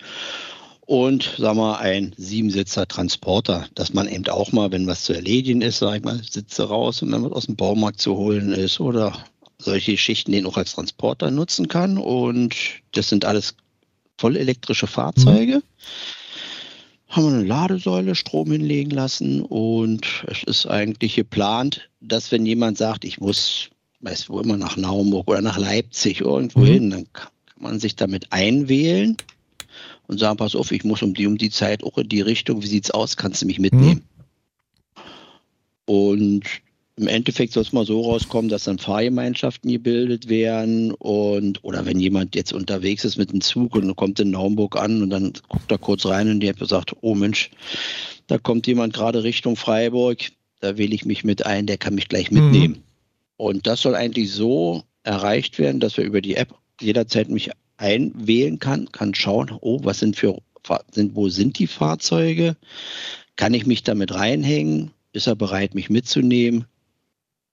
und 0.81 1.35
sagen 1.39 1.59
wir 1.59 1.79
ein 1.79 2.15
Siebensitzer 2.17 2.87
Transporter, 2.87 3.67
dass 3.75 3.93
man 3.93 4.09
eben 4.09 4.27
auch 4.29 4.53
mal, 4.53 4.71
wenn 4.71 4.87
was 4.87 5.05
zu 5.05 5.13
erledigen 5.13 5.61
ist, 5.61 5.79
sag 5.79 5.97
ich 5.97 6.05
mal, 6.05 6.21
Sitze 6.23 6.65
raus 6.65 7.03
und 7.03 7.13
wenn 7.13 7.25
was 7.25 7.33
aus 7.33 7.47
dem 7.47 7.57
Baumarkt 7.57 8.01
zu 8.01 8.17
holen 8.17 8.53
ist 8.53 8.81
oder 8.81 9.25
solche 9.59 9.97
Schichten 9.97 10.33
den 10.33 10.47
auch 10.47 10.57
als 10.57 10.75
Transporter 10.75 11.31
nutzen 11.31 11.69
kann. 11.69 11.99
Und 11.99 12.55
das 12.93 13.09
sind 13.09 13.25
alles 13.25 13.57
voll 14.17 14.37
elektrische 14.37 14.87
Fahrzeuge. 14.87 15.57
Mhm 15.57 15.63
haben 17.09 17.25
wir 17.25 17.39
eine 17.39 17.45
Ladesäule, 17.45 18.15
Strom 18.15 18.51
hinlegen 18.51 18.91
lassen 18.91 19.43
und 19.43 20.25
es 20.27 20.43
ist 20.43 20.67
eigentlich 20.67 21.15
geplant, 21.15 21.89
dass 22.01 22.33
wenn 22.33 22.47
jemand 22.47 22.79
sagt, 22.79 23.05
ich 23.05 23.21
muss, 23.21 23.71
weiß 24.01 24.29
wo 24.29 24.41
immer, 24.41 24.57
nach 24.57 24.77
Naumburg 24.77 25.29
oder 25.29 25.41
nach 25.41 25.59
Leipzig 25.59 26.21
irgendwo 26.21 26.61
mhm. 26.61 26.67
hin, 26.67 26.91
dann 26.91 27.13
kann 27.13 27.31
man 27.59 27.81
sich 27.81 27.97
damit 27.97 28.33
einwählen 28.33 29.17
und 30.09 30.19
sagen, 30.19 30.37
pass 30.37 30.57
auf, 30.57 30.73
ich 30.73 30.85
muss 30.85 31.03
um 31.03 31.15
die, 31.15 31.27
um 31.27 31.39
die 31.39 31.51
Zeit 31.51 31.85
auch 31.85 31.97
in 31.99 32.09
die 32.09 32.21
Richtung, 32.21 32.63
wie 32.63 32.67
sieht's 32.67 32.91
aus, 32.91 33.17
kannst 33.17 33.43
du 33.43 33.47
mich 33.47 33.59
mitnehmen? 33.59 34.03
Mhm. 34.97 35.03
Und 35.87 36.45
im 36.99 37.09
Endeffekt 37.09 37.53
soll 37.53 37.63
es 37.63 37.73
mal 37.73 37.85
so 37.85 38.01
rauskommen, 38.01 38.49
dass 38.49 38.65
dann 38.65 38.79
Fahrgemeinschaften 38.79 39.71
gebildet 39.71 40.29
werden 40.29 40.93
und 40.93 41.63
oder 41.63 41.85
wenn 41.85 42.01
jemand 42.01 42.35
jetzt 42.35 42.55
unterwegs 42.55 43.05
ist 43.05 43.19
mit 43.19 43.33
dem 43.33 43.43
Zug 43.43 43.77
und 43.77 43.95
kommt 43.97 44.19
in 44.19 44.31
Naumburg 44.31 44.77
an 44.77 45.03
und 45.03 45.11
dann 45.11 45.35
guckt 45.49 45.71
er 45.71 45.79
kurz 45.79 46.07
rein 46.07 46.31
und 46.31 46.41
die 46.41 46.49
App 46.49 46.59
sagt, 46.67 46.97
oh 47.03 47.15
Mensch, 47.15 47.51
da 48.27 48.39
kommt 48.39 48.67
jemand 48.67 48.95
gerade 48.95 49.25
Richtung 49.25 49.57
Freiburg, 49.57 50.21
da 50.61 50.79
wähle 50.79 50.95
ich 50.95 51.05
mich 51.05 51.23
mit 51.23 51.45
ein, 51.45 51.67
der 51.67 51.77
kann 51.77 51.95
mich 51.95 52.09
gleich 52.09 52.31
mitnehmen. 52.31 52.75
Mhm. 52.75 52.83
Und 53.37 53.67
das 53.67 53.83
soll 53.83 53.95
eigentlich 53.95 54.33
so 54.33 54.83
erreicht 55.03 55.59
werden, 55.59 55.81
dass 55.81 55.99
wir 55.99 56.05
über 56.05 56.23
die 56.23 56.37
App 56.37 56.55
jederzeit 56.81 57.29
mich 57.29 57.51
einwählen 57.77 58.59
kann, 58.59 58.91
kann 58.91 59.15
schauen, 59.15 59.51
oh, 59.61 59.81
was 59.83 59.99
sind 59.99 60.17
für 60.17 60.39
sind, 60.91 61.15
wo 61.15 61.29
sind 61.29 61.59
die 61.61 61.69
Fahrzeuge? 61.69 62.57
Kann 63.37 63.55
ich 63.55 63.67
mich 63.67 63.85
damit 63.85 64.13
reinhängen? 64.15 64.91
Ist 65.13 65.29
er 65.29 65.37
bereit, 65.37 65.75
mich 65.77 65.91
mitzunehmen? 65.91 66.65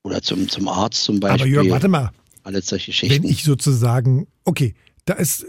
Oder 0.04 0.22
zum, 0.22 0.50
zum 0.50 0.68
Arzt 0.68 1.04
zum 1.04 1.20
Beispiel. 1.20 1.42
Aber 1.42 1.64
Jörg, 1.64 1.70
warte 1.74 1.88
mal. 1.88 2.12
Alle 2.44 2.62
solche 2.62 2.92
Geschichten. 2.92 3.24
Wenn 3.24 3.30
ich 3.30 3.44
sozusagen, 3.44 4.28
okay, 4.44 4.76
da 5.06 5.14
ist 5.14 5.44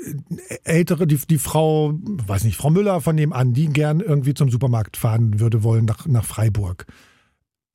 äh, 0.49 0.59
ältere, 0.65 1.07
die, 1.07 1.17
die 1.17 1.39
Frau, 1.39 1.93
weiß 2.03 2.45
nicht, 2.45 2.57
Frau 2.57 2.71
Müller 2.71 3.01
von 3.01 3.17
nebenan, 3.17 3.53
die 3.53 3.67
gern 3.67 4.01
irgendwie 4.01 4.35
zum 4.35 4.51
Supermarkt 4.51 4.97
fahren 4.97 5.41
würde 5.41 5.63
wollen 5.63 5.85
nach, 5.85 6.07
nach 6.07 6.25
Freiburg. 6.25 6.87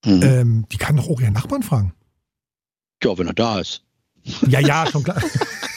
Mhm. 0.05 0.24
Ähm, 0.24 0.65
die 0.71 0.77
kann 0.77 0.95
doch 0.95 1.09
auch 1.09 1.19
ihren 1.19 1.33
Nachbarn 1.33 1.63
fragen. 1.63 1.93
Ja, 3.03 3.17
wenn 3.17 3.27
er 3.27 3.33
da 3.33 3.59
ist. 3.59 3.83
Ja, 4.48 4.59
ja, 4.59 4.86
schon 4.89 5.03
klar. 5.03 5.21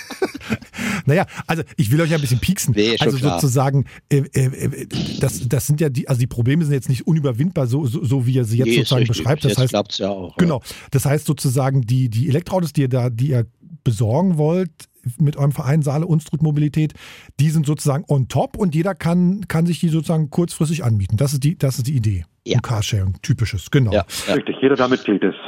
naja, 1.06 1.26
also 1.46 1.62
ich 1.76 1.90
will 1.90 2.00
euch 2.00 2.10
ja 2.10 2.16
ein 2.16 2.20
bisschen 2.20 2.40
pieksen. 2.40 2.74
Nee, 2.76 2.96
also 2.98 3.16
klar. 3.16 3.40
sozusagen, 3.40 3.84
äh, 4.10 4.22
äh, 4.34 4.46
äh, 4.46 4.86
das, 5.20 5.48
das 5.48 5.66
sind 5.66 5.80
ja 5.80 5.88
die, 5.88 6.08
also 6.08 6.18
die 6.18 6.26
Probleme 6.26 6.64
sind 6.64 6.74
jetzt 6.74 6.88
nicht 6.88 7.06
unüberwindbar, 7.06 7.66
so, 7.66 7.86
so, 7.86 8.04
so 8.04 8.26
wie 8.26 8.38
er 8.38 8.44
sie 8.44 8.58
jetzt 8.58 8.68
nee, 8.68 8.76
sozusagen 8.76 9.06
beschreibt. 9.06 9.44
Das 9.44 9.56
jetzt 9.56 9.74
heißt, 9.74 9.98
ja 9.98 10.10
auch. 10.10 10.36
Genau. 10.36 10.62
Das 10.90 11.04
heißt 11.04 11.26
sozusagen, 11.26 11.82
die, 11.82 12.08
die 12.08 12.28
Elektroautos, 12.28 12.72
die 12.72 12.82
ihr 12.82 12.88
da, 12.88 13.10
die 13.10 13.28
ihr 13.28 13.46
besorgen 13.84 14.38
wollt, 14.38 14.70
mit 15.18 15.36
eurem 15.36 15.52
Verein 15.52 15.82
Saale 15.82 16.06
Unstrut 16.06 16.42
Mobilität, 16.42 16.94
die 17.40 17.50
sind 17.50 17.66
sozusagen 17.66 18.04
on 18.08 18.28
top 18.28 18.56
und 18.56 18.74
jeder 18.74 18.94
kann, 18.94 19.46
kann 19.48 19.66
sich 19.66 19.80
die 19.80 19.88
sozusagen 19.88 20.30
kurzfristig 20.30 20.84
anbieten. 20.84 21.16
Das 21.16 21.32
ist 21.32 21.42
die, 21.44 21.58
das 21.58 21.78
ist 21.78 21.86
die 21.86 21.96
Idee. 21.96 22.24
Ja. 22.44 22.60
Carsharing, 22.60 23.14
typisches, 23.22 23.70
genau. 23.70 23.92
Ja, 23.92 24.04
ja. 24.26 24.34
Richtig, 24.34 24.56
jeder 24.60 24.76
damit 24.76 25.06
Mitglied 25.06 25.22
ist. 25.22 25.38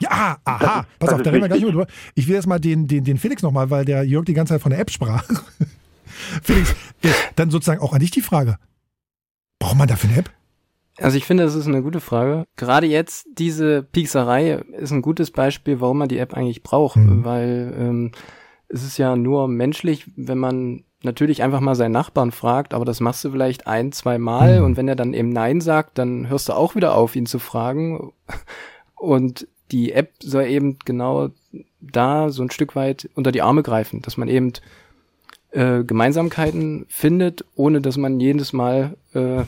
Ja, 0.00 0.38
aha. 0.44 0.58
Das, 0.58 0.86
Pass 0.98 1.12
auf, 1.14 1.22
da 1.22 1.30
reden 1.30 1.42
wir 1.42 1.48
gleich 1.48 1.62
über. 1.62 1.86
Ich 2.14 2.26
will 2.26 2.34
jetzt 2.34 2.46
mal 2.46 2.58
den, 2.58 2.86
den, 2.86 3.04
den 3.04 3.18
Felix 3.18 3.42
nochmal, 3.42 3.70
weil 3.70 3.84
der 3.84 4.02
Jörg 4.04 4.24
die 4.24 4.34
ganze 4.34 4.54
Zeit 4.54 4.62
von 4.62 4.70
der 4.70 4.80
App 4.80 4.90
sprach. 4.90 5.24
Felix, 6.42 6.74
dann 7.36 7.50
sozusagen 7.50 7.80
auch 7.80 7.92
an 7.92 8.00
dich 8.00 8.10
die 8.10 8.20
Frage. 8.20 8.56
Braucht 9.58 9.76
man 9.76 9.88
dafür 9.88 10.10
eine 10.10 10.18
App? 10.20 10.30
Also 10.98 11.16
ich 11.16 11.24
finde, 11.24 11.44
das 11.44 11.54
ist 11.54 11.66
eine 11.66 11.82
gute 11.82 12.00
Frage. 12.00 12.46
Gerade 12.56 12.86
jetzt, 12.86 13.26
diese 13.32 13.82
Piekserei 13.82 14.62
ist 14.72 14.90
ein 14.90 15.02
gutes 15.02 15.30
Beispiel, 15.30 15.80
warum 15.80 15.98
man 15.98 16.08
die 16.08 16.18
App 16.18 16.34
eigentlich 16.34 16.62
braucht, 16.62 16.96
mhm. 16.96 17.24
weil 17.24 17.74
ähm, 17.78 18.12
es 18.68 18.84
ist 18.84 18.98
ja 18.98 19.16
nur 19.16 19.48
menschlich, 19.48 20.10
wenn 20.16 20.38
man 20.38 20.84
natürlich 21.02 21.42
einfach 21.42 21.60
mal 21.60 21.74
seinen 21.74 21.92
Nachbarn 21.92 22.30
fragt, 22.30 22.74
aber 22.74 22.84
das 22.84 23.00
machst 23.00 23.24
du 23.24 23.30
vielleicht 23.30 23.66
ein, 23.66 23.92
zwei 23.92 24.18
Mal 24.18 24.58
mhm. 24.58 24.64
und 24.66 24.76
wenn 24.76 24.88
er 24.88 24.96
dann 24.96 25.14
eben 25.14 25.30
Nein 25.30 25.60
sagt, 25.60 25.96
dann 25.98 26.28
hörst 26.28 26.48
du 26.48 26.52
auch 26.52 26.74
wieder 26.74 26.94
auf, 26.94 27.16
ihn 27.16 27.26
zu 27.26 27.38
fragen. 27.38 28.12
Und 28.94 29.48
die 29.72 29.92
App 29.92 30.12
soll 30.20 30.44
eben 30.44 30.78
genau 30.84 31.30
da 31.80 32.30
so 32.30 32.42
ein 32.42 32.50
Stück 32.50 32.76
weit 32.76 33.08
unter 33.14 33.32
die 33.32 33.42
Arme 33.42 33.62
greifen, 33.62 34.02
dass 34.02 34.16
man 34.16 34.28
eben 34.28 34.52
äh, 35.50 35.82
Gemeinsamkeiten 35.84 36.86
findet, 36.88 37.44
ohne 37.54 37.80
dass 37.80 37.96
man 37.96 38.20
jedes 38.20 38.52
Mal 38.52 38.96
äh, 39.14 39.42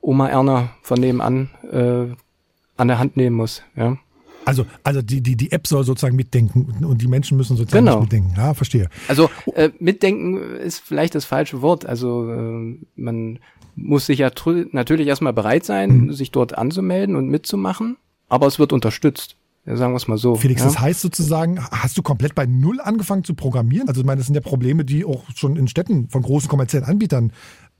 Oma 0.00 0.28
Erna 0.28 0.70
von 0.82 1.00
nebenan 1.00 1.50
äh, 1.70 2.14
an 2.76 2.88
der 2.88 2.98
Hand 2.98 3.16
nehmen 3.16 3.36
muss. 3.36 3.62
Ja. 3.76 3.98
Also, 4.44 4.64
also 4.82 5.02
die, 5.02 5.20
die, 5.20 5.36
die 5.36 5.52
App 5.52 5.66
soll 5.66 5.84
sozusagen 5.84 6.16
mitdenken 6.16 6.84
und 6.84 7.02
die 7.02 7.08
Menschen 7.08 7.36
müssen 7.36 7.56
sozusagen 7.56 7.84
genau. 7.84 8.00
mitdenken. 8.00 8.32
Ja, 8.36 8.54
verstehe. 8.54 8.88
Also 9.06 9.30
äh, 9.54 9.70
mitdenken 9.78 10.56
ist 10.56 10.80
vielleicht 10.80 11.14
das 11.14 11.24
falsche 11.26 11.60
Wort. 11.62 11.84
Also 11.84 12.32
äh, 12.32 12.78
man 12.96 13.38
muss 13.76 14.06
sich 14.06 14.18
ja 14.18 14.30
natürlich 14.72 15.08
erstmal 15.08 15.32
bereit 15.32 15.64
sein, 15.64 16.06
mhm. 16.06 16.12
sich 16.12 16.30
dort 16.30 16.56
anzumelden 16.56 17.16
und 17.16 17.28
mitzumachen, 17.28 17.96
aber 18.28 18.46
es 18.46 18.58
wird 18.58 18.72
unterstützt. 18.72 19.36
Sagen 19.76 19.92
wir 19.92 19.96
es 19.96 20.08
mal 20.08 20.18
so. 20.18 20.36
Felix, 20.36 20.60
ja? 20.60 20.66
das 20.66 20.80
heißt 20.80 21.00
sozusagen, 21.00 21.60
hast 21.70 21.96
du 21.98 22.02
komplett 22.02 22.34
bei 22.34 22.46
Null 22.46 22.80
angefangen 22.80 23.24
zu 23.24 23.34
programmieren? 23.34 23.88
Also 23.88 24.00
ich 24.00 24.06
meine, 24.06 24.18
das 24.18 24.26
sind 24.26 24.34
ja 24.34 24.40
Probleme, 24.40 24.84
die 24.84 25.04
auch 25.04 25.24
schon 25.34 25.56
in 25.56 25.68
Städten 25.68 26.08
von 26.08 26.22
großen 26.22 26.48
kommerziellen 26.48 26.86
Anbietern 26.86 27.32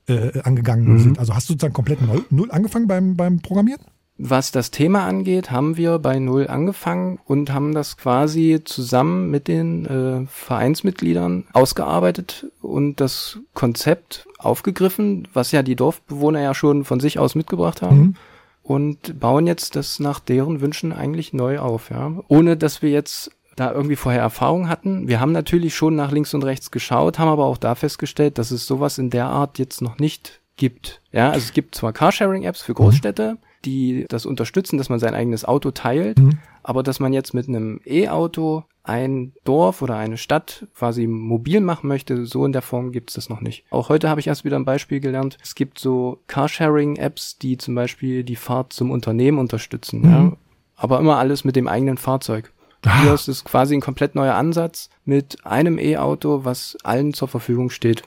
äh, 0.07 0.39
angegangen 0.41 0.93
mhm. 0.93 0.99
sind. 0.99 1.19
Also 1.19 1.35
hast 1.35 1.49
du 1.49 1.53
sozusagen 1.53 1.73
komplett 1.73 2.01
Null, 2.01 2.25
Null 2.29 2.51
angefangen 2.51 2.87
beim, 2.87 3.15
beim 3.15 3.39
Programmieren? 3.39 3.81
Was 4.23 4.51
das 4.51 4.69
Thema 4.69 5.07
angeht, 5.07 5.49
haben 5.49 5.77
wir 5.77 5.97
bei 5.97 6.19
Null 6.19 6.47
angefangen 6.47 7.17
und 7.25 7.51
haben 7.51 7.73
das 7.73 7.97
quasi 7.97 8.61
zusammen 8.63 9.31
mit 9.31 9.47
den 9.47 9.85
äh, 9.85 10.27
Vereinsmitgliedern 10.27 11.45
ausgearbeitet 11.53 12.51
und 12.61 12.99
das 12.99 13.39
Konzept 13.55 14.27
aufgegriffen, 14.37 15.27
was 15.33 15.51
ja 15.51 15.63
die 15.63 15.75
Dorfbewohner 15.75 16.39
ja 16.39 16.53
schon 16.53 16.85
von 16.85 16.99
sich 16.99 17.17
aus 17.17 17.33
mitgebracht 17.33 17.81
haben. 17.81 17.97
Mhm 17.97 18.15
und 18.63 19.19
bauen 19.19 19.47
jetzt 19.47 19.75
das 19.75 19.99
nach 19.99 20.19
deren 20.19 20.61
Wünschen 20.61 20.93
eigentlich 20.93 21.33
neu 21.33 21.59
auf, 21.59 21.89
ja. 21.89 22.13
Ohne 22.27 22.57
dass 22.57 22.81
wir 22.81 22.89
jetzt 22.89 23.31
da 23.55 23.71
irgendwie 23.71 23.95
vorher 23.95 24.21
Erfahrung 24.21 24.69
hatten. 24.69 25.07
Wir 25.07 25.19
haben 25.19 25.31
natürlich 25.31 25.75
schon 25.75 25.95
nach 25.95 26.11
links 26.11 26.33
und 26.33 26.43
rechts 26.43 26.71
geschaut, 26.71 27.19
haben 27.19 27.29
aber 27.29 27.45
auch 27.45 27.57
da 27.57 27.75
festgestellt, 27.75 28.37
dass 28.37 28.51
es 28.51 28.65
sowas 28.65 28.97
in 28.97 29.09
der 29.09 29.25
Art 29.25 29.59
jetzt 29.59 29.81
noch 29.81 29.99
nicht 29.99 30.41
gibt. 30.57 31.01
Ja, 31.11 31.31
also 31.31 31.45
es 31.45 31.53
gibt 31.53 31.75
zwar 31.75 31.91
Carsharing-Apps 31.91 32.61
für 32.61 32.73
Großstädte, 32.73 33.37
die 33.65 34.05
das 34.09 34.25
unterstützen, 34.25 34.77
dass 34.77 34.89
man 34.89 34.99
sein 34.99 35.15
eigenes 35.15 35.45
Auto 35.45 35.71
teilt, 35.71 36.19
mhm. 36.19 36.39
aber 36.63 36.83
dass 36.83 36.99
man 36.99 37.13
jetzt 37.13 37.33
mit 37.33 37.47
einem 37.47 37.81
E-Auto 37.85 38.63
ein 38.83 39.33
Dorf 39.43 39.81
oder 39.81 39.97
eine 39.97 40.17
Stadt 40.17 40.67
quasi 40.73 41.07
mobil 41.07 41.61
machen 41.61 41.87
möchte, 41.87 42.25
so 42.25 42.45
in 42.45 42.51
der 42.51 42.61
Form 42.61 42.91
gibt 42.91 43.11
es 43.11 43.15
das 43.15 43.29
noch 43.29 43.41
nicht. 43.41 43.63
Auch 43.69 43.89
heute 43.89 44.09
habe 44.09 44.19
ich 44.19 44.27
erst 44.27 44.43
wieder 44.43 44.57
ein 44.57 44.65
Beispiel 44.65 44.99
gelernt. 44.99 45.37
Es 45.41 45.55
gibt 45.55 45.79
so 45.79 46.21
Carsharing-Apps, 46.27 47.37
die 47.37 47.57
zum 47.57 47.75
Beispiel 47.75 48.23
die 48.23 48.35
Fahrt 48.35 48.73
zum 48.73 48.91
Unternehmen 48.91 49.37
unterstützen. 49.37 50.01
Mhm. 50.01 50.11
Ja? 50.11 50.31
Aber 50.75 50.99
immer 50.99 51.17
alles 51.17 51.43
mit 51.43 51.55
dem 51.55 51.67
eigenen 51.67 51.97
Fahrzeug. 51.97 52.51
Ah. 52.83 53.03
Hier 53.03 53.13
ist 53.13 53.27
es 53.27 53.43
quasi 53.43 53.75
ein 53.75 53.81
komplett 53.81 54.15
neuer 54.15 54.35
Ansatz 54.35 54.89
mit 55.05 55.45
einem 55.45 55.77
E-Auto, 55.77 56.43
was 56.43 56.77
allen 56.83 57.13
zur 57.13 57.27
Verfügung 57.27 57.69
steht. 57.69 58.03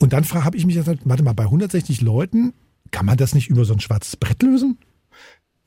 Und 0.00 0.12
dann 0.12 0.24
habe 0.24 0.56
ich 0.56 0.66
mich 0.66 0.76
gesagt, 0.76 1.00
warte 1.04 1.22
mal, 1.22 1.34
bei 1.34 1.44
160 1.44 2.00
Leuten, 2.02 2.52
kann 2.90 3.06
man 3.06 3.16
das 3.16 3.34
nicht 3.34 3.48
über 3.48 3.64
so 3.64 3.72
ein 3.72 3.80
schwarzes 3.80 4.16
Brett 4.16 4.42
lösen? 4.42 4.78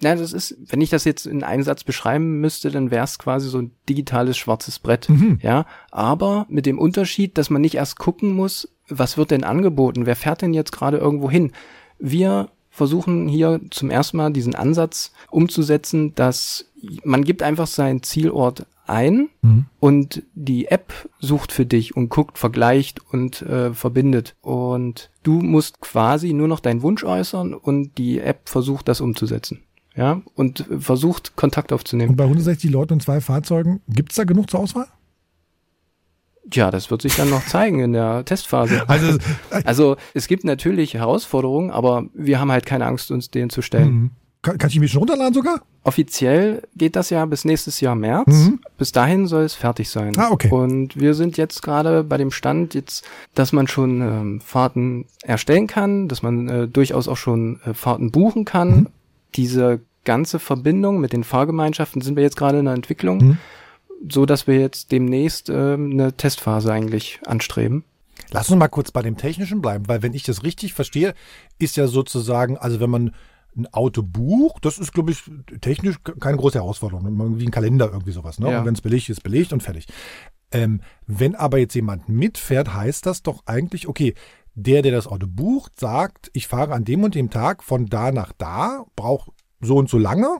Ja, 0.01 0.15
das 0.15 0.31
ist, 0.31 0.55
wenn 0.67 0.79
ich 0.79 0.89
das 0.89 1.03
jetzt 1.03 1.25
in 1.25 1.43
einem 1.43 1.63
Satz 1.63 1.83
beschreiben 1.83 2.39
müsste, 2.39 2.71
dann 2.71 2.89
wäre 2.89 3.03
es 3.03 3.19
quasi 3.19 3.49
so 3.49 3.59
ein 3.59 3.71
digitales 3.89 4.37
schwarzes 4.37 4.79
Brett. 4.79 5.09
Mhm. 5.09 5.39
Ja, 5.41 5.65
aber 5.91 6.45
mit 6.49 6.65
dem 6.65 6.79
Unterschied, 6.79 7.37
dass 7.37 7.49
man 7.49 7.61
nicht 7.61 7.75
erst 7.75 7.99
gucken 7.99 8.33
muss, 8.33 8.69
was 8.87 9.17
wird 9.17 9.31
denn 9.31 9.43
angeboten, 9.43 10.05
wer 10.05 10.15
fährt 10.15 10.41
denn 10.41 10.53
jetzt 10.53 10.71
gerade 10.71 10.97
irgendwo 10.97 11.29
hin. 11.29 11.51
Wir 11.99 12.49
versuchen 12.69 13.27
hier 13.27 13.59
zum 13.71 13.89
ersten 13.89 14.17
Mal 14.17 14.31
diesen 14.31 14.55
Ansatz 14.55 15.11
umzusetzen, 15.29 16.15
dass 16.15 16.65
man 17.03 17.25
gibt 17.25 17.43
einfach 17.43 17.67
seinen 17.67 18.01
Zielort 18.01 18.65
ein 18.87 19.29
mhm. 19.41 19.65
und 19.81 20.23
die 20.33 20.67
App 20.67 20.93
sucht 21.19 21.51
für 21.51 21.65
dich 21.65 21.97
und 21.97 22.09
guckt, 22.09 22.37
vergleicht 22.37 23.01
und 23.11 23.41
äh, 23.41 23.73
verbindet. 23.73 24.35
Und 24.41 25.11
du 25.23 25.41
musst 25.41 25.81
quasi 25.81 26.31
nur 26.31 26.47
noch 26.47 26.61
deinen 26.61 26.81
Wunsch 26.81 27.03
äußern 27.03 27.53
und 27.53 27.97
die 27.97 28.19
App 28.19 28.47
versucht 28.47 28.87
das 28.87 29.01
umzusetzen 29.01 29.59
ja, 29.99 30.21
und 30.33 30.65
versucht 30.79 31.35
Kontakt 31.35 31.73
aufzunehmen. 31.73 32.11
Und 32.11 32.15
bei 32.15 32.23
160 32.23 32.71
Leuten 32.71 32.93
und 32.93 33.03
zwei 33.03 33.19
Fahrzeugen, 33.19 33.81
gibt 33.89 34.13
es 34.13 34.15
da 34.15 34.23
genug 34.23 34.49
zur 34.49 34.61
Auswahl? 34.61 34.87
Ja, 36.53 36.71
das 36.71 36.89
wird 36.89 37.01
sich 37.01 37.17
dann 37.17 37.29
noch 37.29 37.45
zeigen 37.45 37.81
in 37.81 37.91
der 37.91 38.23
Testphase. 38.23 38.83
Also, 38.87 39.17
also 39.65 39.97
es 40.13 40.27
gibt 40.27 40.45
natürlich 40.45 40.93
Herausforderungen, 40.93 41.69
aber 41.69 42.05
wir 42.13 42.39
haben 42.39 42.49
halt 42.49 42.65
keine 42.65 42.85
Angst, 42.85 43.11
uns 43.11 43.29
denen 43.29 43.49
zu 43.49 43.61
stellen. 43.61 43.91
Mhm. 43.91 44.11
Kann, 44.41 44.57
kann, 44.57 44.69
ich 44.69 44.79
mich 44.79 44.89
schon 44.89 44.99
runterladen 44.99 45.33
sogar? 45.33 45.63
Offiziell 45.83 46.63
geht 46.77 46.95
das 46.95 47.09
ja 47.09 47.25
bis 47.25 47.43
nächstes 47.43 47.81
Jahr 47.81 47.95
März. 47.95 48.27
Mhm. 48.27 48.61
Bis 48.77 48.93
dahin 48.93 49.27
soll 49.27 49.43
es 49.43 49.53
fertig 49.53 49.89
sein. 49.89 50.13
Ah, 50.17 50.29
okay. 50.31 50.49
Und 50.49 50.97
wir 50.97 51.13
sind 51.13 51.35
jetzt 51.35 51.61
gerade 51.61 52.05
bei 52.05 52.15
dem 52.15 52.31
Stand, 52.31 52.73
jetzt, 52.73 53.05
dass 53.35 53.51
man 53.51 53.67
schon 53.67 54.01
ähm, 54.01 54.39
Fahrten 54.39 55.07
erstellen 55.23 55.67
kann, 55.67 56.07
dass 56.07 56.23
man 56.23 56.47
äh, 56.47 56.67
durchaus 56.69 57.09
auch 57.09 57.17
schon 57.17 57.59
äh, 57.65 57.73
Fahrten 57.73 58.11
buchen 58.11 58.45
kann. 58.45 58.69
Mhm. 58.69 58.87
Diese 59.35 59.81
ganze 60.03 60.39
Verbindung 60.39 60.99
mit 60.99 61.13
den 61.13 61.23
Fahrgemeinschaften 61.23 62.01
sind 62.01 62.15
wir 62.15 62.23
jetzt 62.23 62.37
gerade 62.37 62.59
in 62.59 62.65
der 62.65 62.73
Entwicklung, 62.73 63.17
mhm. 63.17 63.37
so 64.09 64.25
dass 64.25 64.47
wir 64.47 64.59
jetzt 64.59 64.91
demnächst 64.91 65.49
äh, 65.49 65.73
eine 65.73 66.13
Testphase 66.13 66.71
eigentlich 66.71 67.19
anstreben. 67.25 67.83
Lass 68.31 68.49
uns 68.49 68.59
mal 68.59 68.67
kurz 68.67 68.91
bei 68.91 69.01
dem 69.01 69.17
Technischen 69.17 69.61
bleiben, 69.61 69.87
weil 69.87 70.01
wenn 70.01 70.13
ich 70.13 70.23
das 70.23 70.43
richtig 70.43 70.73
verstehe, 70.73 71.13
ist 71.57 71.77
ja 71.77 71.87
sozusagen, 71.87 72.57
also 72.57 72.79
wenn 72.79 72.89
man 72.89 73.15
ein 73.57 73.73
Auto 73.73 74.03
bucht, 74.03 74.65
das 74.65 74.77
ist, 74.77 74.93
glaube 74.93 75.11
ich, 75.11 75.23
technisch 75.61 75.97
keine 76.19 76.37
große 76.37 76.59
Herausforderung. 76.59 77.39
Wie 77.39 77.45
ein 77.45 77.51
Kalender, 77.51 77.89
irgendwie 77.91 78.11
sowas. 78.11 78.39
Ne? 78.39 78.51
Ja. 78.51 78.59
Und 78.59 78.65
wenn 78.65 78.75
es 78.75 78.81
belegt 78.81 79.09
ist, 79.09 79.23
belegt 79.23 79.53
und 79.53 79.63
fertig. 79.63 79.87
Ähm, 80.51 80.81
wenn 81.07 81.35
aber 81.35 81.57
jetzt 81.57 81.75
jemand 81.75 82.09
mitfährt, 82.09 82.73
heißt 82.73 83.05
das 83.05 83.23
doch 83.23 83.43
eigentlich, 83.45 83.87
okay, 83.87 84.13
der, 84.55 84.81
der 84.81 84.91
das 84.91 85.07
Auto 85.07 85.27
bucht, 85.27 85.79
sagt, 85.79 86.29
ich 86.33 86.47
fahre 86.47 86.73
an 86.73 86.85
dem 86.85 87.03
und 87.03 87.15
dem 87.15 87.29
Tag 87.29 87.63
von 87.63 87.85
da 87.85 88.11
nach 88.11 88.33
da, 88.37 88.85
brauche 88.95 89.31
so 89.61 89.75
und 89.77 89.89
so 89.89 89.97
lange. 89.97 90.39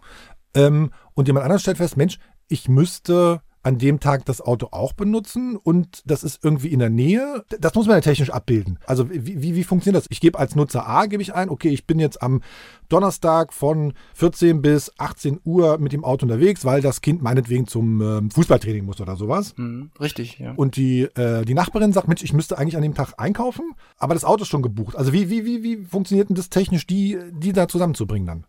Ähm, 0.53 0.91
und 1.13 1.27
jemand 1.27 1.45
anderes 1.45 1.61
stellt 1.61 1.77
fest, 1.77 1.97
Mensch, 1.97 2.19
ich 2.47 2.67
müsste 2.67 3.41
an 3.61 3.77
dem 3.77 3.99
Tag 3.99 4.25
das 4.25 4.41
Auto 4.41 4.69
auch 4.71 4.93
benutzen 4.93 5.57
und 5.57 6.01
das 6.05 6.23
ist 6.23 6.43
irgendwie 6.43 6.69
in 6.69 6.79
der 6.79 6.89
Nähe. 6.89 7.43
Das 7.59 7.75
muss 7.75 7.87
man 7.87 7.97
ja 7.97 8.01
technisch 8.01 8.29
abbilden. 8.29 8.79
Also 8.85 9.09
wie, 9.09 9.41
wie, 9.41 9.55
wie 9.55 9.63
funktioniert 9.63 10.01
das? 10.01 10.07
Ich 10.09 10.21
gebe 10.21 10.39
als 10.39 10.55
Nutzer 10.55 10.87
A, 10.87 11.07
gebe 11.07 11.21
ich 11.21 11.33
ein, 11.33 11.49
okay, 11.49 11.69
ich 11.69 11.85
bin 11.85 11.99
jetzt 11.99 12.21
am 12.21 12.41
Donnerstag 12.87 13.51
von 13.51 13.93
14 14.13 14.61
bis 14.61 14.91
18 14.97 15.41
Uhr 15.43 15.77
mit 15.77 15.91
dem 15.91 16.05
Auto 16.05 16.25
unterwegs, 16.25 16.63
weil 16.63 16.81
das 16.81 17.01
Kind 17.01 17.21
meinetwegen 17.21 17.67
zum 17.67 18.01
äh, 18.01 18.33
Fußballtraining 18.33 18.85
muss 18.85 19.01
oder 19.01 19.17
sowas. 19.17 19.53
Mhm, 19.57 19.91
richtig, 19.99 20.39
ja. 20.39 20.53
Und 20.55 20.77
die, 20.77 21.01
äh, 21.01 21.43
die 21.43 21.53
Nachbarin 21.53 21.91
sagt, 21.91 22.07
Mensch, 22.07 22.23
ich 22.23 22.33
müsste 22.33 22.57
eigentlich 22.57 22.77
an 22.77 22.83
dem 22.83 22.95
Tag 22.95 23.13
einkaufen, 23.17 23.73
aber 23.97 24.13
das 24.13 24.23
Auto 24.23 24.43
ist 24.43 24.49
schon 24.49 24.61
gebucht. 24.61 24.95
Also 24.95 25.11
wie, 25.11 25.29
wie, 25.29 25.45
wie, 25.45 25.63
wie 25.63 25.85
funktioniert 25.85 26.29
denn 26.29 26.35
das 26.35 26.49
technisch, 26.49 26.87
die, 26.87 27.19
die 27.33 27.51
da 27.51 27.67
zusammenzubringen 27.67 28.25
dann? 28.25 28.45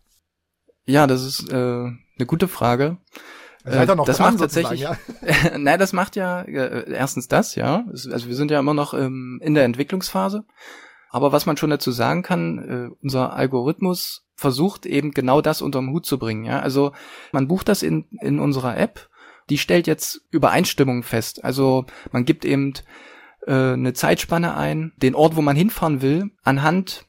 Ja, 0.91 1.07
das 1.07 1.23
ist 1.23 1.51
äh, 1.51 1.55
eine 1.55 2.25
gute 2.27 2.47
Frage. 2.47 2.97
Noch 3.63 4.05
das 4.05 4.17
dran, 4.17 4.33
macht 4.33 4.41
tatsächlich. 4.41 4.81
ja? 4.81 4.97
Nein, 5.57 5.79
das 5.79 5.93
macht 5.93 6.15
ja 6.15 6.41
äh, 6.41 6.91
erstens 6.91 7.27
das, 7.27 7.55
ja. 7.55 7.85
Also 7.87 8.27
wir 8.27 8.35
sind 8.35 8.51
ja 8.51 8.59
immer 8.59 8.73
noch 8.73 8.93
ähm, 8.93 9.39
in 9.43 9.53
der 9.53 9.65
Entwicklungsphase. 9.65 10.45
Aber 11.09 11.31
was 11.31 11.45
man 11.45 11.57
schon 11.57 11.69
dazu 11.69 11.91
sagen 11.91 12.23
kann, 12.23 12.57
äh, 12.57 12.95
unser 13.03 13.33
Algorithmus 13.33 14.25
versucht 14.33 14.85
eben 14.85 15.11
genau 15.11 15.41
das 15.41 15.61
unterm 15.61 15.91
Hut 15.91 16.05
zu 16.05 16.17
bringen. 16.17 16.45
Ja, 16.45 16.59
also 16.59 16.93
man 17.31 17.47
bucht 17.47 17.67
das 17.67 17.83
in 17.83 18.05
in 18.21 18.39
unserer 18.39 18.77
App. 18.77 19.09
Die 19.49 19.57
stellt 19.57 19.87
jetzt 19.87 20.21
Übereinstimmung 20.31 21.03
fest. 21.03 21.43
Also 21.43 21.85
man 22.11 22.25
gibt 22.25 22.45
eben 22.45 22.73
äh, 23.45 23.73
eine 23.73 23.93
Zeitspanne 23.93 24.55
ein, 24.55 24.93
den 24.97 25.13
Ort, 25.13 25.35
wo 25.35 25.41
man 25.41 25.55
hinfahren 25.55 26.01
will, 26.01 26.31
anhand 26.43 27.05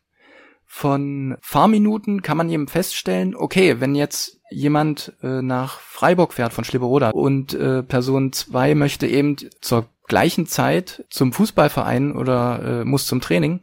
von 0.74 1.36
Fahrminuten 1.42 2.22
kann 2.22 2.38
man 2.38 2.48
eben 2.48 2.66
feststellen, 2.66 3.36
okay, 3.36 3.78
wenn 3.80 3.94
jetzt 3.94 4.40
jemand 4.50 5.12
äh, 5.22 5.42
nach 5.42 5.78
Freiburg 5.80 6.32
fährt 6.32 6.54
von 6.54 6.64
Schlieberroda 6.64 7.10
und 7.10 7.52
äh, 7.52 7.82
Person 7.82 8.32
2 8.32 8.74
möchte 8.74 9.06
eben 9.06 9.36
zur 9.60 9.90
gleichen 10.08 10.46
Zeit 10.46 11.04
zum 11.10 11.34
Fußballverein 11.34 12.16
oder 12.16 12.80
äh, 12.80 12.84
muss 12.86 13.06
zum 13.06 13.20
Training, 13.20 13.60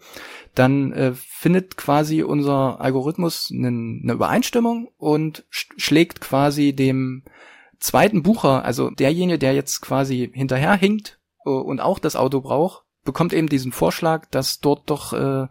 dann 0.54 0.94
äh, 0.94 1.14
findet 1.16 1.78
quasi 1.78 2.22
unser 2.22 2.80
Algorithmus 2.80 3.52
eine 3.52 4.14
Übereinstimmung 4.14 4.90
und 5.00 5.46
sch 5.50 5.70
schlägt 5.78 6.22
quasi 6.22 6.74
dem 6.74 7.24
zweiten 7.80 8.22
Bucher, 8.22 8.64
also 8.64 8.92
derjenige, 8.92 9.40
der 9.40 9.56
jetzt 9.56 9.82
quasi 9.82 10.30
hinterherhinkt 10.32 11.20
äh, 11.44 11.50
und 11.50 11.82
auch 11.82 11.98
das 11.98 12.16
Auto 12.16 12.40
braucht, 12.40 12.84
bekommt 13.04 13.34
eben 13.34 13.50
diesen 13.50 13.72
Vorschlag, 13.72 14.28
dass 14.30 14.60
dort 14.60 14.92
doch 14.92 15.14
äh, 15.14 15.48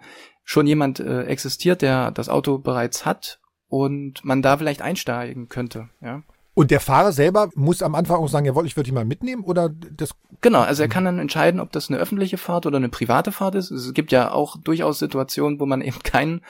schon 0.48 0.66
jemand 0.66 0.98
äh, 0.98 1.24
existiert, 1.24 1.82
der 1.82 2.10
das 2.10 2.30
Auto 2.30 2.56
bereits 2.56 3.04
hat 3.04 3.38
und 3.68 4.24
man 4.24 4.40
da 4.40 4.56
vielleicht 4.56 4.80
einsteigen 4.80 5.50
könnte, 5.50 5.90
ja. 6.00 6.22
Und 6.54 6.70
der 6.70 6.80
Fahrer 6.80 7.12
selber 7.12 7.50
muss 7.54 7.82
am 7.82 7.94
Anfang 7.94 8.16
auch 8.16 8.28
sagen, 8.28 8.46
jawohl, 8.46 8.66
ich 8.66 8.74
würde 8.74 8.88
ihn 8.88 8.94
mal 8.94 9.04
mitnehmen 9.04 9.44
oder 9.44 9.68
das 9.68 10.14
Genau, 10.40 10.60
also 10.60 10.82
er 10.82 10.88
kann 10.88 11.04
dann 11.04 11.18
entscheiden, 11.18 11.60
ob 11.60 11.70
das 11.70 11.90
eine 11.90 11.98
öffentliche 11.98 12.38
Fahrt 12.38 12.64
oder 12.64 12.78
eine 12.78 12.88
private 12.88 13.30
Fahrt 13.30 13.56
ist. 13.56 13.70
Es 13.70 13.92
gibt 13.92 14.10
ja 14.10 14.32
auch 14.32 14.56
durchaus 14.56 14.98
Situationen, 14.98 15.60
wo 15.60 15.66
man 15.66 15.82
eben 15.82 16.02
keinen 16.02 16.40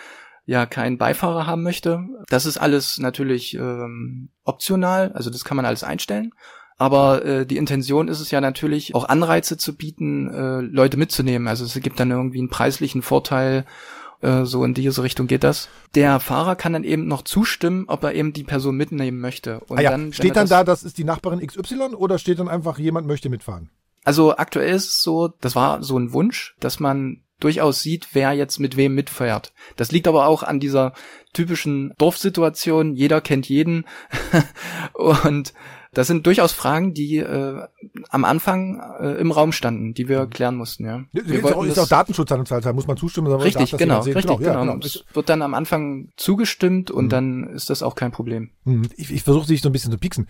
ja 0.46 0.64
keinen 0.64 0.96
Beifahrer 0.96 1.46
haben 1.46 1.64
möchte. 1.64 2.06
Das 2.28 2.46
ist 2.46 2.56
alles 2.56 2.98
natürlich 2.98 3.54
ähm, 3.54 4.30
optional, 4.44 5.12
also 5.12 5.28
das 5.28 5.44
kann 5.44 5.56
man 5.56 5.66
alles 5.66 5.82
einstellen. 5.82 6.32
Aber 6.78 7.24
äh, 7.24 7.44
die 7.44 7.56
Intention 7.56 8.06
ist 8.08 8.20
es 8.20 8.30
ja 8.30 8.40
natürlich, 8.40 8.94
auch 8.94 9.08
Anreize 9.08 9.56
zu 9.58 9.74
bieten, 9.74 10.32
äh, 10.32 10.60
Leute 10.60 10.96
mitzunehmen. 10.96 11.48
Also 11.48 11.64
es 11.64 11.74
gibt 11.80 11.98
dann 11.98 12.10
irgendwie 12.12 12.38
einen 12.38 12.48
preislichen 12.50 13.02
Vorteil, 13.02 13.66
äh, 14.20 14.44
so 14.44 14.64
in 14.64 14.74
diese 14.74 15.02
Richtung 15.02 15.26
geht 15.26 15.42
das. 15.42 15.68
Der 15.96 16.20
Fahrer 16.20 16.54
kann 16.54 16.72
dann 16.72 16.84
eben 16.84 17.08
noch 17.08 17.22
zustimmen, 17.22 17.84
ob 17.88 18.04
er 18.04 18.14
eben 18.14 18.32
die 18.32 18.44
Person 18.44 18.76
mitnehmen 18.76 19.18
möchte. 19.20 19.60
Und 19.66 19.78
ah 19.78 19.82
ja, 19.82 19.90
dann, 19.90 20.12
steht 20.12 20.36
dann 20.36 20.44
das- 20.44 20.50
da, 20.50 20.64
das 20.64 20.84
ist 20.84 20.98
die 20.98 21.04
Nachbarin 21.04 21.44
XY 21.44 21.94
oder 21.96 22.18
steht 22.18 22.38
dann 22.38 22.48
einfach, 22.48 22.78
jemand 22.78 23.08
möchte 23.08 23.28
mitfahren? 23.28 23.70
Also 24.04 24.36
aktuell 24.36 24.74
ist 24.74 24.88
es 24.88 25.02
so, 25.02 25.28
das 25.40 25.56
war 25.56 25.82
so 25.82 25.98
ein 25.98 26.12
Wunsch, 26.12 26.54
dass 26.60 26.78
man 26.80 27.22
durchaus 27.40 27.82
sieht, 27.82 28.08
wer 28.12 28.32
jetzt 28.32 28.58
mit 28.58 28.76
wem 28.76 28.94
mitfährt. 28.94 29.52
Das 29.76 29.92
liegt 29.92 30.08
aber 30.08 30.26
auch 30.26 30.42
an 30.42 30.60
dieser 30.60 30.92
typischen 31.32 31.92
Dorfsituation, 31.98 32.94
jeder 32.94 33.20
kennt 33.20 33.48
jeden. 33.48 33.84
Und 34.92 35.52
das 35.98 36.06
sind 36.06 36.24
durchaus 36.26 36.52
Fragen, 36.52 36.94
die 36.94 37.16
äh, 37.16 37.60
am 38.08 38.24
Anfang 38.24 38.80
äh, 39.00 39.14
im 39.20 39.32
Raum 39.32 39.50
standen, 39.50 39.94
die 39.94 40.08
wir 40.08 40.26
klären 40.26 40.54
mussten, 40.54 40.84
ja. 40.86 41.04
Wir 41.12 41.24
ist, 41.24 41.44
auch, 41.44 41.56
wollten 41.56 41.68
ist 41.70 41.76
das- 41.76 41.84
auch 41.86 41.88
Datenschutz 41.88 42.30
an 42.30 42.44
da 42.44 42.72
muss 42.72 42.86
man 42.86 42.96
zustimmen. 42.96 43.32
Richtig, 43.32 43.70
darf 43.72 43.78
genau, 43.80 44.00
richtig, 44.02 44.24
ja, 44.40 44.60
genau. 44.60 44.78
Es 44.78 45.04
wird 45.12 45.28
dann 45.28 45.42
am 45.42 45.54
Anfang 45.54 46.10
zugestimmt 46.16 46.92
und 46.92 47.10
dann 47.10 47.48
ist 47.48 47.68
das 47.68 47.82
auch 47.82 47.96
kein 47.96 48.12
Problem. 48.12 48.50
Hm, 48.64 48.82
Ich, 48.96 49.12
ich 49.12 49.24
versuche 49.24 49.48
dich 49.48 49.60
so 49.60 49.68
ein 49.68 49.72
bisschen 49.72 49.90
zu 49.90 49.98
pieksen. 49.98 50.28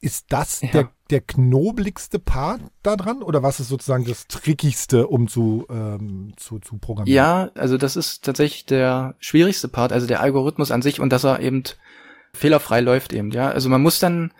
Ist 0.00 0.26
das 0.28 0.60
Ja. 0.60 0.68
der, 0.72 0.90
der 1.08 1.20
knobligste 1.22 2.18
Part 2.18 2.60
da 2.82 2.96
dran 2.96 3.22
oder 3.22 3.42
was 3.42 3.58
ist 3.58 3.68
sozusagen 3.68 4.04
das 4.04 4.26
Trickigste, 4.28 5.06
um 5.08 5.28
zu, 5.28 5.64
ähm, 5.70 6.34
zu, 6.36 6.58
zu 6.58 6.76
programmieren? 6.76 7.16
Ja, 7.16 7.50
also 7.54 7.78
das 7.78 7.96
ist 7.96 8.22
tatsächlich 8.22 8.66
der 8.66 9.14
schwierigste 9.18 9.68
Part, 9.68 9.92
also 9.92 10.06
der 10.06 10.20
Algorithmus 10.20 10.70
an 10.70 10.82
sich 10.82 11.00
und 11.00 11.10
dass 11.10 11.24
er 11.24 11.40
eben 11.40 11.62
fehlerfrei 12.34 12.80
läuft 12.82 13.14
eben, 13.14 13.30
ja. 13.30 13.48
Also 13.48 13.70
man 13.70 13.80
muss 13.80 13.98
dann 13.98 14.32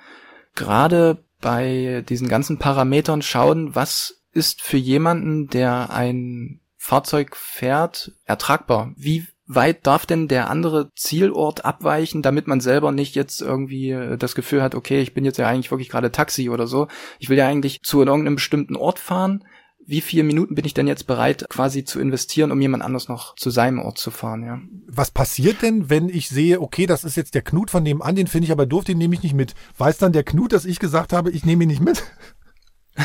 gerade 0.57 1.25
bei 1.41 2.05
diesen 2.09 2.29
ganzen 2.29 2.59
Parametern 2.59 3.23
schauen, 3.23 3.75
was 3.75 4.23
ist 4.33 4.63
für 4.63 4.77
jemanden, 4.77 5.49
der 5.49 5.91
ein 5.91 6.61
Fahrzeug 6.77 7.37
fährt, 7.37 8.13
ertragbar? 8.25 8.93
Wie 8.97 9.27
weit 9.47 9.87
darf 9.87 10.07
denn 10.07 10.29
der 10.29 10.51
andere 10.51 10.93
Zielort 10.95 11.65
abweichen, 11.65 12.23
damit 12.23 12.49
man 12.49 12.61
selber 12.61 12.91
nicht 12.91 13.15
jetzt 13.15 13.41
irgendwie 13.41 13.91
äh, 13.91 14.17
das 14.17 14.35
Gefühl 14.35 14.63
hat, 14.63 14.75
okay, 14.75 15.01
ich 15.01 15.15
bin 15.15 15.25
jetzt 15.25 15.39
ja 15.39 15.47
eigentlich 15.47 15.71
wirklich 15.71 15.89
gerade 15.89 16.11
Taxi 16.11 16.51
oder 16.51 16.67
so. 16.67 16.89
Ich 17.19 17.29
will 17.29 17.39
ja 17.39 17.47
eigentlich 17.47 17.83
zu 17.83 18.03
irgendeinem 18.03 18.37
bestimmten 18.37 18.77
Ort 18.77 18.99
fahren. 18.99 19.45
Wie 19.87 20.01
viele 20.01 20.25
Minuten 20.25 20.57
bin 20.57 20.65
ich 20.65 20.75
denn 20.75 20.89
jetzt 20.89 21.07
bereit, 21.07 21.47
quasi 21.49 21.85
zu 21.85 22.01
investieren, 22.01 22.51
um 22.51 22.61
jemand 22.61 22.83
anders 22.83 23.09
noch 23.09 23.37
zu 23.37 23.51
seinem 23.51 23.79
Ort 23.79 23.99
zu 23.99 24.11
fahren, 24.11 24.43
ja? 24.43 24.61
Was 24.89 25.13
passiert 25.13 25.63
denn, 25.63 25.89
wenn 25.89 26.09
ich 26.09 26.29
sehe, 26.29 26.61
okay, 26.61 26.87
das 26.87 27.05
ist 27.05 27.17
jetzt 27.17 27.35
der 27.35 27.43
Knut 27.43 27.71
von 27.71 27.85
nebenan, 27.85 28.17
den 28.17 28.27
finde 28.27 28.47
ich 28.47 28.53
aber 28.53 28.67
doof, 28.67 28.85
den 28.85 28.99
nehme 28.99 29.15
ich 29.15 29.23
nicht 29.23 29.35
mit. 29.35 29.55
Weiß 29.79 29.99
dann 29.99 30.13
der 30.13 30.25
Knut, 30.25 30.53
dass 30.53 30.65
ich 30.65 30.81
gesagt 30.81 31.13
habe, 31.13 31.31
ich 31.31 31.45
nehme 31.45 31.65
ihn 31.65 31.69
nicht 31.69 31.83
mit? 31.83 32.03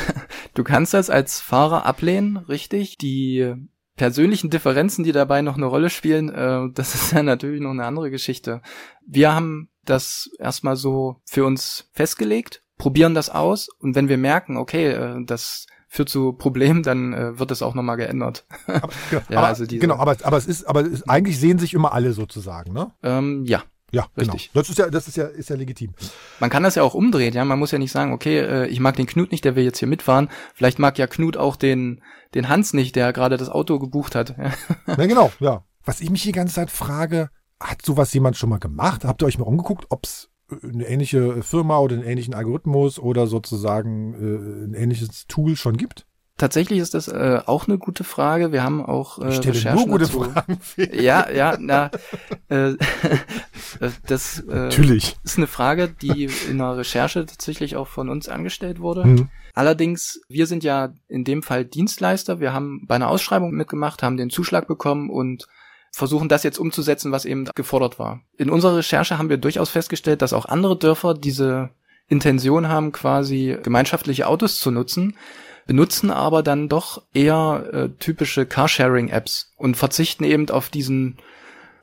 Du 0.54 0.66
kannst 0.66 0.94
das 0.94 1.10
als 1.10 1.40
Fahrer 1.40 1.86
ablehnen, 1.86 2.36
richtig? 2.36 2.98
Die 2.98 3.56
persönlichen 3.96 4.50
Differenzen, 4.50 5.06
die 5.06 5.14
dabei 5.14 5.42
noch 5.42 5.56
eine 5.56 5.66
Rolle 5.66 5.90
spielen, 5.90 6.30
äh, 6.30 6.70
das 6.74 6.94
ist 6.96 7.12
ja 7.14 7.24
natürlich 7.24 7.62
noch 7.62 7.72
eine 7.72 7.86
andere 7.86 8.10
Geschichte. 8.12 8.62
Wir 9.06 9.34
haben 9.34 9.70
das 9.86 10.30
erstmal 10.40 10.76
so 10.76 11.22
für 11.26 11.46
uns 11.46 11.90
festgelegt, 11.94 12.64
probieren 12.78 13.14
das 13.14 13.30
aus 13.30 13.70
und 13.70 13.96
wenn 13.96 14.10
wir 14.10 14.18
merken, 14.18 14.58
okay, 14.58 14.88
äh, 14.88 15.24
das 15.26 15.68
führt 15.94 16.08
zu 16.08 16.32
Problemen, 16.32 16.84
dann 16.84 17.12
äh, 17.14 17.38
wird 17.38 17.52
das 17.52 17.62
auch 17.62 17.74
nochmal 17.76 17.98
geändert. 17.98 18.46
Aber, 18.66 18.88
genau, 19.10 19.22
Ja, 19.30 19.38
aber, 19.40 19.48
also 19.48 19.66
diese- 19.66 19.82
genau, 19.82 19.96
aber, 19.98 20.16
aber 20.24 20.38
es 20.38 20.46
ist, 20.46 20.64
aber 20.64 20.82
es 20.86 20.88
ist, 20.88 21.10
eigentlich 21.10 21.38
sehen 21.38 21.60
sich 21.60 21.74
immer 21.74 21.92
alle 21.92 22.14
sozusagen, 22.14 22.72
ne? 22.72 22.92
ähm, 23.04 23.44
ja, 23.46 23.64
Ja, 23.92 24.08
Richtig. 24.18 24.52
genau. 24.54 24.62
Das 24.62 24.70
ist 24.70 24.78
ja, 24.78 24.90
das 24.90 25.10
ist 25.10 25.18
ja, 25.18 25.26
ist 25.26 25.50
ja 25.50 25.58
legitim. 25.58 25.92
Man 26.40 26.50
kann 26.50 26.64
das 26.64 26.76
ja 26.76 26.84
auch 26.84 26.94
umdrehen, 26.94 27.34
ja. 27.34 27.44
Man 27.44 27.60
muss 27.60 27.72
ja 27.72 27.78
nicht 27.78 27.92
sagen, 27.92 28.14
okay, 28.14 28.40
äh, 28.40 28.68
ich 28.68 28.80
mag 28.80 28.96
den 28.96 29.06
Knut 29.06 29.34
nicht, 29.34 29.44
der 29.44 29.58
will 29.58 29.66
jetzt 29.66 29.80
hier 29.80 29.88
mitfahren. 29.90 30.30
Vielleicht 30.56 30.80
mag 30.80 30.98
ja 30.98 31.08
Knut 31.08 31.36
auch 31.36 31.58
den, 31.58 32.02
den 32.36 32.48
Hans 32.48 32.72
nicht, 32.74 32.96
der 32.96 33.12
gerade 33.12 33.36
das 33.36 33.50
Auto 33.50 33.78
gebucht 33.78 34.16
hat. 34.16 34.38
Ja. 34.38 34.54
Ja, 34.98 35.06
genau, 35.08 35.30
ja. 35.42 35.66
Was 35.84 36.00
ich 36.00 36.10
mich 36.10 36.24
die 36.24 36.32
ganze 36.32 36.56
Zeit 36.56 36.72
frage, 36.72 37.30
hat 37.60 37.82
sowas 37.86 38.14
jemand 38.14 38.38
schon 38.38 38.50
mal 38.50 38.60
gemacht? 38.60 39.04
Habt 39.04 39.22
ihr 39.22 39.26
euch 39.26 39.38
mal 39.38 39.44
umgeguckt, 39.46 39.88
ob 39.90 40.06
es 40.06 40.30
eine 40.64 40.88
ähnliche 40.88 41.42
Firma 41.44 41.80
oder 41.80 41.96
einen 41.96 42.04
ähnlichen 42.04 42.34
Algorithmus 42.34 43.00
oder 43.00 43.28
sozusagen 43.28 44.14
äh, 44.14 44.66
ein 44.68 44.74
ähnliches 44.74 45.28
Tool 45.28 45.56
schon 45.56 45.78
gibt? 45.78 46.06
Tatsächlich 46.42 46.80
ist 46.80 46.96
das 46.96 47.08
äh, 47.08 47.40
auch 47.46 47.68
eine 47.68 47.78
gute 47.78 48.04
Frage. 48.04 48.52
Wir 48.52 48.64
haben 48.64 48.84
auch 48.84 49.20
äh, 49.20 49.30
Ich 49.30 49.36
stelle 49.36 49.54
Recherchen 49.54 49.78
nur 49.78 50.00
gute 50.00 50.06
dazu. 50.06 50.24
Fragen. 50.24 50.58
Ja, 50.92 51.30
ja, 51.30 51.56
na, 51.60 51.92
äh, 52.50 52.74
das 54.08 54.40
äh, 54.40 54.56
Natürlich. 54.56 55.18
ist 55.24 55.38
eine 55.38 55.46
Frage, 55.46 55.88
die 55.90 56.30
in 56.50 56.58
der 56.58 56.78
Recherche 56.78 57.28
tatsächlich 57.28 57.76
auch 57.76 57.88
von 57.88 58.10
uns 58.10 58.28
angestellt 58.28 58.80
wurde. 58.80 59.06
Mhm. 59.06 59.30
Allerdings, 59.54 60.20
wir 60.30 60.48
sind 60.48 60.64
ja 60.64 60.94
in 61.08 61.26
dem 61.26 61.44
Fall 61.44 61.64
Dienstleister. 61.64 62.40
Wir 62.40 62.54
haben 62.54 62.88
bei 62.88 62.96
einer 62.96 63.10
Ausschreibung 63.10 63.52
mitgemacht, 63.52 64.02
haben 64.02 64.18
den 64.18 64.32
Zuschlag 64.32 64.68
bekommen 64.68 65.12
und 65.12 65.48
versuchen 65.92 66.30
das 66.30 66.44
jetzt 66.44 66.58
umzusetzen, 66.58 67.12
was 67.12 67.26
eben 67.26 67.46
gefordert 67.56 68.00
war. 68.00 68.22
In 68.38 68.50
unserer 68.50 68.78
Recherche 68.78 69.18
haben 69.18 69.30
wir 69.30 69.38
durchaus 69.38 69.70
festgestellt, 69.70 70.22
dass 70.22 70.34
auch 70.34 70.46
andere 70.46 70.78
Dörfer 70.78 71.14
diese 71.14 71.70
Intention 72.08 72.68
haben, 72.68 72.92
quasi 72.92 73.58
gemeinschaftliche 73.64 74.28
Autos 74.28 74.60
zu 74.60 74.72
nutzen, 74.72 75.16
benutzen 75.68 76.12
aber 76.12 76.44
dann 76.44 76.70
doch 76.70 77.04
eher 77.14 77.70
äh, 77.72 77.90
typische 78.00 78.46
Carsharing-Apps 78.46 79.54
und 79.58 79.78
verzichten 79.78 80.24
eben 80.24 80.50
auf 80.50 80.70
diesen 80.70 81.18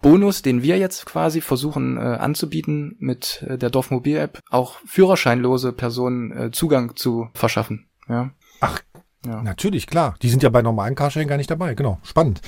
Bonus, 0.00 0.42
den 0.42 0.62
wir 0.62 0.78
jetzt 0.78 1.06
quasi 1.06 1.40
versuchen 1.40 1.96
äh, 1.96 2.00
anzubieten, 2.00 2.96
mit 2.98 3.44
äh, 3.48 3.58
der 3.58 3.70
Dorfmobil-App 3.70 4.40
auch 4.50 4.76
führerscheinlose 4.86 5.72
Personen 5.72 6.30
äh, 6.32 6.50
Zugang 6.50 6.94
zu 6.96 7.28
verschaffen. 7.34 7.88
Ja. 8.08 8.30
Ach, 8.60 8.80
Ja. 9.26 9.42
Natürlich, 9.42 9.86
klar. 9.86 10.14
Die 10.22 10.28
sind 10.28 10.42
ja 10.42 10.48
bei 10.48 10.62
normalen 10.62 10.94
Carsharing 10.94 11.28
gar 11.28 11.36
nicht 11.36 11.50
dabei. 11.50 11.74
Genau. 11.74 11.98
Spannend. 12.02 12.40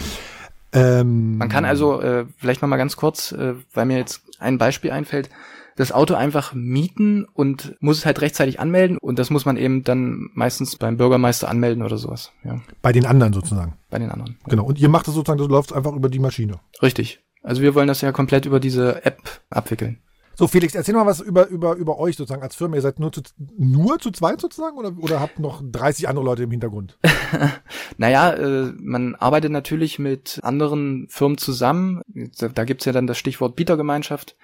Ähm, 0.72 1.38
Man 1.38 1.48
kann 1.48 1.64
also, 1.64 2.00
äh, 2.00 2.26
vielleicht 2.36 2.62
noch 2.62 2.68
mal 2.68 2.76
ganz 2.76 2.96
kurz, 2.96 3.32
äh, 3.32 3.54
weil 3.74 3.86
mir 3.86 3.98
jetzt 3.98 4.22
ein 4.38 4.58
Beispiel 4.58 4.90
einfällt, 4.90 5.30
das 5.76 5.92
Auto 5.92 6.14
einfach 6.14 6.52
mieten 6.52 7.24
und 7.24 7.76
muss 7.80 7.98
es 7.98 8.06
halt 8.06 8.20
rechtzeitig 8.20 8.60
anmelden 8.60 8.98
und 8.98 9.18
das 9.18 9.30
muss 9.30 9.46
man 9.46 9.56
eben 9.56 9.82
dann 9.82 10.28
meistens 10.34 10.76
beim 10.76 10.96
Bürgermeister 10.96 11.48
anmelden 11.48 11.82
oder 11.82 11.96
sowas. 11.96 12.32
Ja. 12.44 12.60
Bei 12.82 12.92
den 12.92 13.06
anderen 13.06 13.32
sozusagen. 13.32 13.74
Bei 13.88 13.98
den 13.98 14.10
anderen. 14.10 14.36
Genau. 14.46 14.64
Und 14.64 14.78
ihr 14.78 14.88
macht 14.88 15.06
das 15.08 15.14
sozusagen, 15.14 15.38
das 15.38 15.48
läuft 15.48 15.72
einfach 15.72 15.94
über 15.94 16.08
die 16.08 16.18
Maschine. 16.18 16.60
Richtig. 16.82 17.20
Also 17.42 17.62
wir 17.62 17.74
wollen 17.74 17.88
das 17.88 18.02
ja 18.02 18.12
komplett 18.12 18.44
über 18.44 18.60
diese 18.60 19.04
App 19.04 19.40
abwickeln. 19.48 19.98
So, 20.40 20.48
Felix, 20.48 20.74
erzähl 20.74 20.94
mal 20.94 21.04
was 21.04 21.20
über, 21.20 21.48
über, 21.48 21.74
über 21.74 21.98
euch 21.98 22.16
sozusagen 22.16 22.42
als 22.42 22.56
Firma. 22.56 22.76
Ihr 22.76 22.80
seid 22.80 22.98
nur 22.98 23.12
zu, 23.12 23.20
nur 23.58 23.98
zu 23.98 24.10
zweit 24.10 24.40
sozusagen 24.40 24.78
oder, 24.78 24.94
oder 24.98 25.20
habt 25.20 25.38
noch 25.38 25.62
30 25.62 26.08
andere 26.08 26.24
Leute 26.24 26.44
im 26.44 26.50
Hintergrund? 26.50 26.98
naja, 27.98 28.32
äh, 28.32 28.72
man 28.80 29.16
arbeitet 29.16 29.52
natürlich 29.52 29.98
mit 29.98 30.40
anderen 30.42 31.08
Firmen 31.10 31.36
zusammen. 31.36 32.00
Da, 32.54 32.64
gibt's 32.64 32.86
ja 32.86 32.92
dann 32.92 33.06
das 33.06 33.18
Stichwort 33.18 33.54
Bietergemeinschaft. 33.54 34.38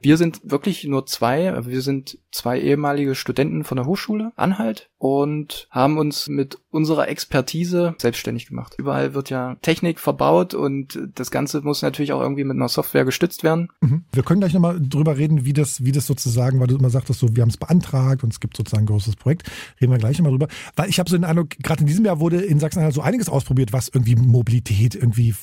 Wir 0.00 0.16
sind 0.16 0.40
wirklich 0.42 0.82
nur 0.82 1.06
zwei. 1.06 1.64
Wir 1.64 1.80
sind 1.80 2.18
zwei 2.32 2.60
ehemalige 2.60 3.14
Studenten 3.14 3.62
von 3.62 3.76
der 3.76 3.86
Hochschule 3.86 4.32
Anhalt 4.34 4.90
und 4.98 5.68
haben 5.70 5.98
uns 5.98 6.26
mit 6.26 6.58
unserer 6.76 7.08
Expertise 7.08 7.94
selbstständig 7.98 8.46
gemacht. 8.46 8.74
Überall 8.78 9.14
wird 9.14 9.30
ja 9.30 9.56
Technik 9.62 9.98
verbaut 9.98 10.54
und 10.54 10.98
das 11.14 11.30
Ganze 11.30 11.62
muss 11.62 11.82
natürlich 11.82 12.12
auch 12.12 12.20
irgendwie 12.20 12.44
mit 12.44 12.56
einer 12.56 12.68
Software 12.68 13.04
gestützt 13.04 13.42
werden. 13.42 13.68
Mhm. 13.80 14.04
Wir 14.12 14.22
können 14.22 14.40
gleich 14.40 14.52
nochmal 14.52 14.78
drüber 14.80 15.16
reden, 15.16 15.44
wie 15.44 15.52
das, 15.52 15.84
wie 15.84 15.92
das 15.92 16.06
sozusagen, 16.06 16.60
weil 16.60 16.66
du 16.66 16.76
immer 16.76 16.90
sagtest, 16.90 17.20
so, 17.20 17.34
wir 17.34 17.42
haben 17.42 17.48
es 17.48 17.56
beantragt 17.56 18.22
und 18.22 18.32
es 18.32 18.40
gibt 18.40 18.56
sozusagen 18.56 18.84
ein 18.84 18.86
großes 18.86 19.16
Projekt. 19.16 19.50
Reden 19.80 19.90
wir 19.90 19.98
gleich 19.98 20.18
nochmal 20.18 20.32
drüber. 20.32 20.48
Weil 20.76 20.90
ich 20.90 20.98
habe 20.98 21.08
so 21.08 21.16
den 21.16 21.24
Eindruck, 21.24 21.50
gerade 21.62 21.80
in 21.80 21.86
diesem 21.86 22.04
Jahr 22.04 22.20
wurde 22.20 22.42
in 22.42 22.60
Sachsen-Anhalt 22.60 22.94
so 22.94 23.00
einiges 23.00 23.28
ausprobiert, 23.28 23.72
was 23.72 23.88
irgendwie 23.88 24.14
Mobilität 24.14 24.94
irgendwie 24.94 25.34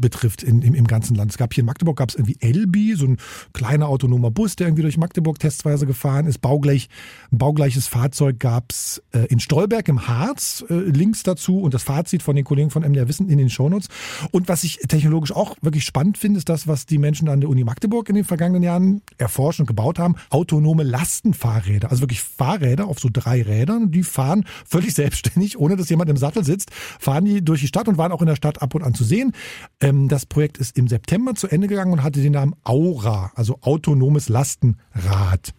betrifft 0.00 0.42
in, 0.42 0.62
im, 0.62 0.74
im 0.74 0.86
ganzen 0.86 1.16
Land. 1.16 1.32
Es 1.32 1.38
gab 1.38 1.52
hier 1.52 1.62
in 1.62 1.66
Magdeburg 1.66 1.96
gab 1.96 2.10
es 2.10 2.14
irgendwie 2.14 2.36
Elbi, 2.40 2.94
so 2.94 3.06
ein 3.06 3.16
kleiner 3.52 3.88
autonomer 3.88 4.30
Bus, 4.30 4.54
der 4.56 4.68
irgendwie 4.68 4.82
durch 4.82 4.98
Magdeburg 4.98 5.38
testweise 5.38 5.86
gefahren 5.86 6.26
ist. 6.26 6.38
Baugleich, 6.38 6.88
ein 7.32 7.38
baugleiches 7.38 7.88
Fahrzeug 7.88 8.38
gab 8.38 8.70
es 8.70 9.02
äh, 9.12 9.26
in 9.26 9.40
Stolberg 9.40 9.88
im 9.88 10.06
Harz, 10.06 10.64
äh, 10.68 10.74
Links 10.80 11.22
dazu 11.22 11.60
und 11.60 11.74
das 11.74 11.82
Fazit 11.82 12.22
von 12.22 12.36
den 12.36 12.44
Kollegen 12.44 12.70
von 12.70 12.82
MDR 12.82 13.08
Wissen 13.08 13.28
in 13.28 13.38
den 13.38 13.50
Shownotes. 13.50 13.88
Und 14.30 14.48
was 14.48 14.64
ich 14.64 14.78
technologisch 14.88 15.32
auch 15.32 15.56
wirklich 15.62 15.84
spannend 15.84 16.18
finde, 16.18 16.38
ist 16.38 16.48
das, 16.48 16.66
was 16.66 16.86
die 16.86 16.98
Menschen 16.98 17.28
an 17.28 17.40
der 17.40 17.50
Uni 17.50 17.64
Magdeburg 17.64 18.08
in 18.08 18.14
den 18.14 18.24
vergangenen 18.24 18.62
Jahren 18.62 19.02
erforscht 19.18 19.60
und 19.60 19.66
gebaut 19.66 19.98
haben. 19.98 20.16
Autonome 20.30 20.82
Lastenfahrräder, 20.82 21.90
also 21.90 22.02
wirklich 22.02 22.22
Fahrräder 22.22 22.86
auf 22.86 22.98
so 22.98 23.08
drei 23.12 23.42
Rädern. 23.42 23.90
Die 23.90 24.02
fahren 24.02 24.44
völlig 24.64 24.94
selbstständig, 24.94 25.58
ohne 25.58 25.76
dass 25.76 25.88
jemand 25.88 26.10
im 26.10 26.16
Sattel 26.16 26.44
sitzt, 26.44 26.70
fahren 26.72 27.24
die 27.24 27.44
durch 27.44 27.60
die 27.60 27.68
Stadt 27.68 27.88
und 27.88 27.98
waren 27.98 28.12
auch 28.12 28.20
in 28.20 28.28
der 28.28 28.36
Stadt 28.36 28.62
ab 28.62 28.74
und 28.74 28.82
an 28.82 28.94
zu 28.94 29.04
sehen. 29.04 29.32
Ähm, 29.80 30.08
das 30.08 30.26
Projekt 30.26 30.58
ist 30.58 30.76
im 30.76 30.88
September 30.88 31.34
zu 31.34 31.48
Ende 31.48 31.68
gegangen 31.68 31.92
und 31.92 32.02
hatte 32.02 32.20
den 32.20 32.32
Namen 32.32 32.54
Aura, 32.64 33.32
also 33.34 33.58
autonomes 33.62 34.28
Lastenrad. 34.28 35.52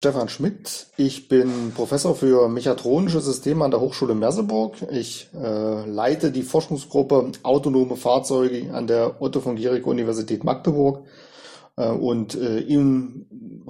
Stefan 0.00 0.28
Schmidt. 0.28 0.86
Ich 0.96 1.26
bin 1.26 1.72
Professor 1.74 2.14
für 2.14 2.48
mechatronische 2.48 3.20
Systeme 3.20 3.64
an 3.64 3.72
der 3.72 3.80
Hochschule 3.80 4.14
Merseburg. 4.14 4.76
Ich 4.92 5.28
äh, 5.34 5.84
leite 5.86 6.30
die 6.30 6.44
Forschungsgruppe 6.44 7.32
Autonome 7.42 7.96
Fahrzeuge 7.96 8.72
an 8.72 8.86
der 8.86 9.20
Otto 9.20 9.40
von 9.40 9.56
Guericke 9.56 9.90
Universität 9.90 10.44
Magdeburg. 10.44 11.04
Äh, 11.76 11.88
und 11.88 12.36
äh, 12.36 12.60
im 12.60 13.26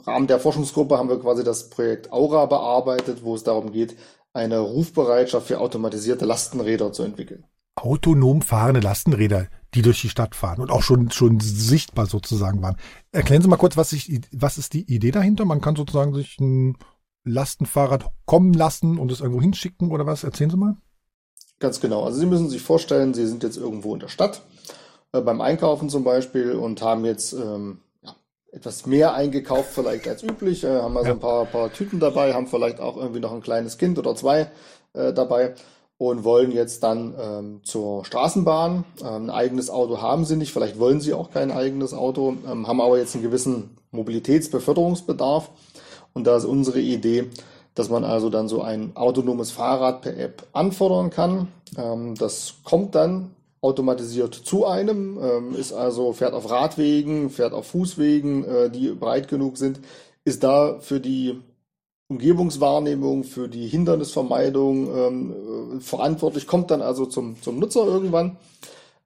Rahmen 0.06 0.26
der 0.26 0.38
Forschungsgruppe 0.38 0.98
haben 0.98 1.08
wir 1.08 1.18
quasi 1.18 1.44
das 1.44 1.70
Projekt 1.70 2.12
Aura 2.12 2.44
bearbeitet, 2.44 3.24
wo 3.24 3.34
es 3.34 3.42
darum 3.42 3.72
geht, 3.72 3.96
eine 4.34 4.58
Rufbereitschaft 4.58 5.46
für 5.46 5.60
automatisierte 5.60 6.26
Lastenräder 6.26 6.92
zu 6.92 7.04
entwickeln. 7.04 7.44
Autonom 7.74 8.42
fahrende 8.42 8.80
Lastenräder 8.80 9.46
die 9.74 9.82
durch 9.82 10.00
die 10.00 10.08
Stadt 10.08 10.34
fahren 10.34 10.60
und 10.60 10.70
auch 10.70 10.82
schon, 10.82 11.10
schon 11.10 11.40
sichtbar 11.40 12.06
sozusagen 12.06 12.62
waren. 12.62 12.76
Erklären 13.12 13.42
Sie 13.42 13.48
mal 13.48 13.56
kurz, 13.56 13.76
was, 13.76 13.92
ich, 13.92 14.20
was 14.32 14.58
ist 14.58 14.72
die 14.72 14.92
Idee 14.92 15.10
dahinter? 15.10 15.44
Man 15.44 15.60
kann 15.60 15.76
sozusagen 15.76 16.14
sich 16.14 16.38
ein 16.40 16.76
Lastenfahrrad 17.24 18.06
kommen 18.24 18.54
lassen 18.54 18.98
und 18.98 19.12
es 19.12 19.20
irgendwo 19.20 19.42
hinschicken 19.42 19.90
oder 19.90 20.06
was? 20.06 20.24
Erzählen 20.24 20.50
Sie 20.50 20.56
mal. 20.56 20.76
Ganz 21.58 21.80
genau. 21.80 22.04
Also 22.04 22.20
Sie 22.20 22.26
müssen 22.26 22.48
sich 22.48 22.62
vorstellen, 22.62 23.14
Sie 23.14 23.26
sind 23.26 23.42
jetzt 23.42 23.56
irgendwo 23.56 23.94
in 23.94 24.00
der 24.00 24.08
Stadt, 24.08 24.42
äh, 25.12 25.20
beim 25.20 25.40
Einkaufen 25.40 25.90
zum 25.90 26.04
Beispiel 26.04 26.52
und 26.52 26.80
haben 26.80 27.04
jetzt 27.04 27.32
ähm, 27.34 27.80
ja, 28.02 28.14
etwas 28.52 28.86
mehr 28.86 29.14
eingekauft 29.14 29.70
vielleicht 29.74 30.08
als 30.08 30.22
üblich, 30.22 30.64
äh, 30.64 30.80
haben 30.80 30.96
also 30.96 31.08
ja. 31.08 31.14
ein 31.14 31.20
paar, 31.20 31.44
paar 31.44 31.72
Tüten 31.72 32.00
dabei, 32.00 32.32
haben 32.32 32.46
vielleicht 32.46 32.80
auch 32.80 32.96
irgendwie 32.96 33.20
noch 33.20 33.32
ein 33.32 33.42
kleines 33.42 33.76
Kind 33.76 33.98
oder 33.98 34.14
zwei 34.14 34.50
äh, 34.94 35.12
dabei 35.12 35.54
und 35.98 36.22
wollen 36.22 36.52
jetzt 36.52 36.84
dann 36.84 37.14
ähm, 37.20 37.60
zur 37.64 38.04
Straßenbahn. 38.04 38.84
Ähm, 39.00 39.06
ein 39.24 39.30
eigenes 39.30 39.68
Auto 39.68 40.00
haben 40.00 40.24
sie 40.24 40.36
nicht, 40.36 40.52
vielleicht 40.52 40.78
wollen 40.78 41.00
sie 41.00 41.12
auch 41.12 41.30
kein 41.30 41.50
eigenes 41.50 41.92
Auto, 41.92 42.36
ähm, 42.50 42.66
haben 42.66 42.80
aber 42.80 42.98
jetzt 42.98 43.14
einen 43.14 43.24
gewissen 43.24 43.76
Mobilitätsbeförderungsbedarf. 43.90 45.50
Und 46.14 46.26
da 46.26 46.36
ist 46.36 46.44
unsere 46.44 46.80
Idee, 46.80 47.26
dass 47.74 47.90
man 47.90 48.04
also 48.04 48.30
dann 48.30 48.48
so 48.48 48.62
ein 48.62 48.96
autonomes 48.96 49.50
Fahrrad 49.50 50.02
per 50.02 50.16
App 50.16 50.46
anfordern 50.52 51.10
kann. 51.10 51.48
Ähm, 51.76 52.14
das 52.14 52.54
kommt 52.62 52.94
dann 52.94 53.32
automatisiert 53.60 54.34
zu 54.34 54.66
einem, 54.66 55.18
ähm, 55.20 55.54
ist 55.56 55.72
also, 55.72 56.12
fährt 56.12 56.32
auf 56.32 56.48
Radwegen, 56.48 57.28
fährt 57.28 57.52
auf 57.52 57.66
Fußwegen, 57.66 58.44
äh, 58.44 58.70
die 58.70 58.90
breit 58.90 59.26
genug 59.26 59.58
sind, 59.58 59.80
ist 60.24 60.44
da 60.44 60.78
für 60.78 61.00
die 61.00 61.40
Umgebungswahrnehmung, 62.08 63.24
für 63.24 63.48
die 63.48 63.68
Hindernisvermeidung 63.68 64.96
ähm, 64.96 65.76
äh, 65.76 65.80
verantwortlich, 65.80 66.46
kommt 66.46 66.70
dann 66.70 66.80
also 66.80 67.04
zum, 67.06 67.40
zum 67.42 67.58
Nutzer 67.58 67.84
irgendwann. 67.86 68.38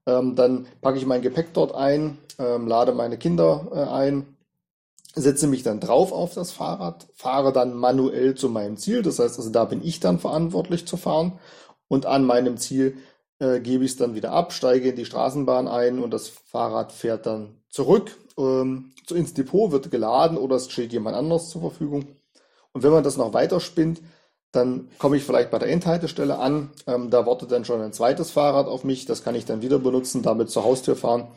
Ähm, 0.07 0.37
dann 0.37 0.67
packe 0.81 0.99
ich 0.99 1.07
mein 1.07 1.23
Gepäck 1.23 1.53
dort 1.53 1.75
ein, 1.75 2.19
ähm, 2.39 2.67
lade 2.67 2.93
meine 2.93 3.19
Kinder 3.19 3.69
äh, 3.73 3.93
ein, 3.93 4.37
setze 5.15 5.47
mich 5.47 5.63
dann 5.63 5.81
drauf 5.81 6.13
auf 6.13 6.35
das 6.35 6.53
Fahrrad, 6.53 7.07
fahre 7.15 7.53
dann 7.53 7.75
manuell 7.75 8.35
zu 8.35 8.49
meinem 8.49 8.77
Ziel. 8.77 9.03
Das 9.03 9.19
heißt, 9.19 9.39
also 9.39 9.51
da 9.51 9.65
bin 9.65 9.85
ich 9.85 10.01
dann 10.01 10.19
verantwortlich 10.19 10.87
zu 10.87 10.97
fahren 10.97 11.39
und 11.89 12.07
an 12.07 12.25
meinem 12.25 12.57
Ziel 12.57 12.97
äh, 13.39 13.61
gebe 13.61 13.85
ich 13.85 13.93
es 13.93 13.97
dann 13.97 14.15
wieder 14.15 14.33
ab, 14.33 14.53
steige 14.53 14.91
in 14.91 14.97
die 14.97 15.05
Straßenbahn 15.05 15.69
ein 15.69 15.99
und 15.99 16.13
das 16.13 16.29
Fahrrad 16.29 16.93
fährt 16.93 17.27
dann 17.27 17.57
zurück 17.69 18.17
ähm, 18.39 18.93
ins 19.11 19.35
Depot, 19.35 19.73
wird 19.73 19.91
geladen 19.91 20.39
oder 20.39 20.57
es 20.57 20.71
steht 20.71 20.93
jemand 20.93 21.17
anders 21.17 21.51
zur 21.51 21.61
Verfügung. 21.63 22.07
Und 22.73 22.83
wenn 22.83 22.93
man 22.93 23.05
das 23.05 23.17
noch 23.17 23.35
weiter 23.35 23.61
spinnt, 23.61 24.01
dann 24.53 24.89
komme 24.99 25.17
ich 25.17 25.25
vielleicht 25.25 25.51
bei 25.51 25.59
der 25.59 25.69
Endhaltestelle 25.69 26.39
an. 26.39 26.71
Ähm, 26.87 27.11
da 27.11 27.27
wartet 27.27 27.51
dann 27.51 27.65
schon 27.65 27.81
ein 27.81 27.93
zweites 27.93 28.31
Fahrrad 28.31 28.67
auf 28.67 28.85
mich. 28.85 29.07
Das 29.07 29.25
kann 29.25 29.35
ich 29.35 29.47
dann 29.47 29.63
wieder 29.63 29.79
benutzen, 29.79 30.23
damit 30.23 30.51
zur 30.51 30.65
Haustür 30.65 30.95
fahren. 30.95 31.29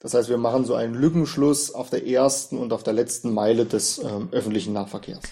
Das 0.00 0.14
heißt, 0.14 0.28
wir 0.28 0.38
machen 0.38 0.64
so 0.64 0.74
einen 0.74 0.94
Lückenschluss 0.94 1.72
auf 1.72 1.90
der 1.90 2.06
ersten 2.06 2.58
und 2.58 2.72
auf 2.72 2.82
der 2.82 2.92
letzten 2.92 3.32
Meile 3.32 3.66
des 3.66 3.98
ähm, 3.98 4.28
öffentlichen 4.32 4.72
Nahverkehrs. 4.72 5.22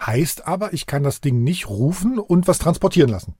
Heißt 0.00 0.46
aber, 0.46 0.72
ich 0.72 0.86
kann 0.86 1.02
das 1.02 1.20
Ding 1.20 1.42
nicht 1.42 1.68
rufen 1.68 2.18
und 2.18 2.46
was 2.46 2.58
transportieren 2.58 3.10
lassen. 3.10 3.34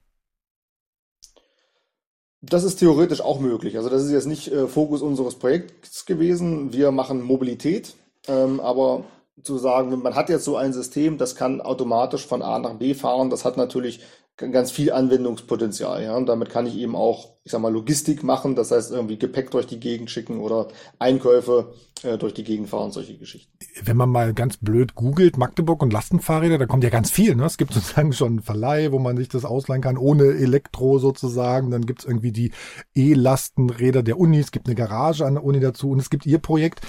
Das 2.41 2.63
ist 2.63 2.77
theoretisch 2.77 3.21
auch 3.21 3.39
möglich. 3.39 3.77
Also 3.77 3.89
das 3.89 4.03
ist 4.03 4.11
jetzt 4.11 4.27
nicht 4.27 4.51
äh, 4.51 4.67
Fokus 4.67 5.01
unseres 5.01 5.35
Projekts 5.35 6.05
gewesen. 6.05 6.73
Wir 6.73 6.91
machen 6.91 7.21
Mobilität, 7.21 7.95
ähm, 8.27 8.59
aber 8.59 9.05
zu 9.43 9.57
sagen, 9.57 10.01
man 10.01 10.15
hat 10.15 10.29
jetzt 10.29 10.45
so 10.45 10.57
ein 10.57 10.73
System, 10.73 11.17
das 11.17 11.35
kann 11.35 11.61
automatisch 11.61 12.25
von 12.25 12.41
A 12.41 12.59
nach 12.59 12.75
B 12.75 12.93
fahren, 12.93 13.29
das 13.29 13.45
hat 13.45 13.57
natürlich 13.57 14.01
ganz 14.37 14.71
viel 14.71 14.91
Anwendungspotenzial. 14.91 16.03
Ja? 16.03 16.15
Und 16.15 16.27
damit 16.27 16.49
kann 16.49 16.65
ich 16.65 16.77
eben 16.77 16.95
auch, 16.95 17.35
ich 17.43 17.51
sag 17.51 17.61
mal, 17.61 17.71
Logistik 17.71 18.23
machen, 18.23 18.55
das 18.55 18.71
heißt 18.71 18.91
irgendwie 18.91 19.19
Gepäck 19.19 19.51
durch 19.51 19.67
die 19.67 19.79
Gegend 19.79 20.09
schicken 20.09 20.39
oder 20.39 20.67
Einkäufe 20.99 21.73
äh, 22.03 22.17
durch 22.17 22.33
die 22.33 22.43
Gegend 22.43 22.69
fahren, 22.69 22.91
solche 22.91 23.17
Geschichten. 23.17 23.51
Wenn 23.83 23.97
man 23.97 24.09
mal 24.09 24.33
ganz 24.33 24.57
blöd 24.57 24.95
googelt, 24.95 25.37
Magdeburg 25.37 25.83
und 25.83 25.93
Lastenfahrräder, 25.93 26.57
da 26.57 26.65
kommt 26.65 26.83
ja 26.83 26.89
ganz 26.89 27.11
viel. 27.11 27.35
Ne? 27.35 27.45
Es 27.45 27.57
gibt 27.57 27.73
sozusagen 27.75 28.13
schon 28.13 28.27
einen 28.29 28.41
Verleih, 28.41 28.91
wo 28.91 28.99
man 28.99 29.17
sich 29.17 29.29
das 29.29 29.45
ausleihen 29.45 29.81
kann, 29.81 29.97
ohne 29.97 30.23
Elektro 30.23 30.97
sozusagen. 30.97 31.69
Dann 31.69 31.85
gibt's 31.85 32.05
irgendwie 32.05 32.31
die 32.31 32.51
E-Lastenräder 32.95 34.01
der 34.01 34.19
Uni, 34.19 34.39
es 34.39 34.51
gibt 34.51 34.67
eine 34.67 34.75
Garage 34.75 35.25
an 35.25 35.35
der 35.35 35.43
Uni 35.43 35.59
dazu 35.59 35.91
und 35.91 35.99
es 35.99 36.09
gibt 36.09 36.25
ihr 36.25 36.39
Projekt. 36.39 36.81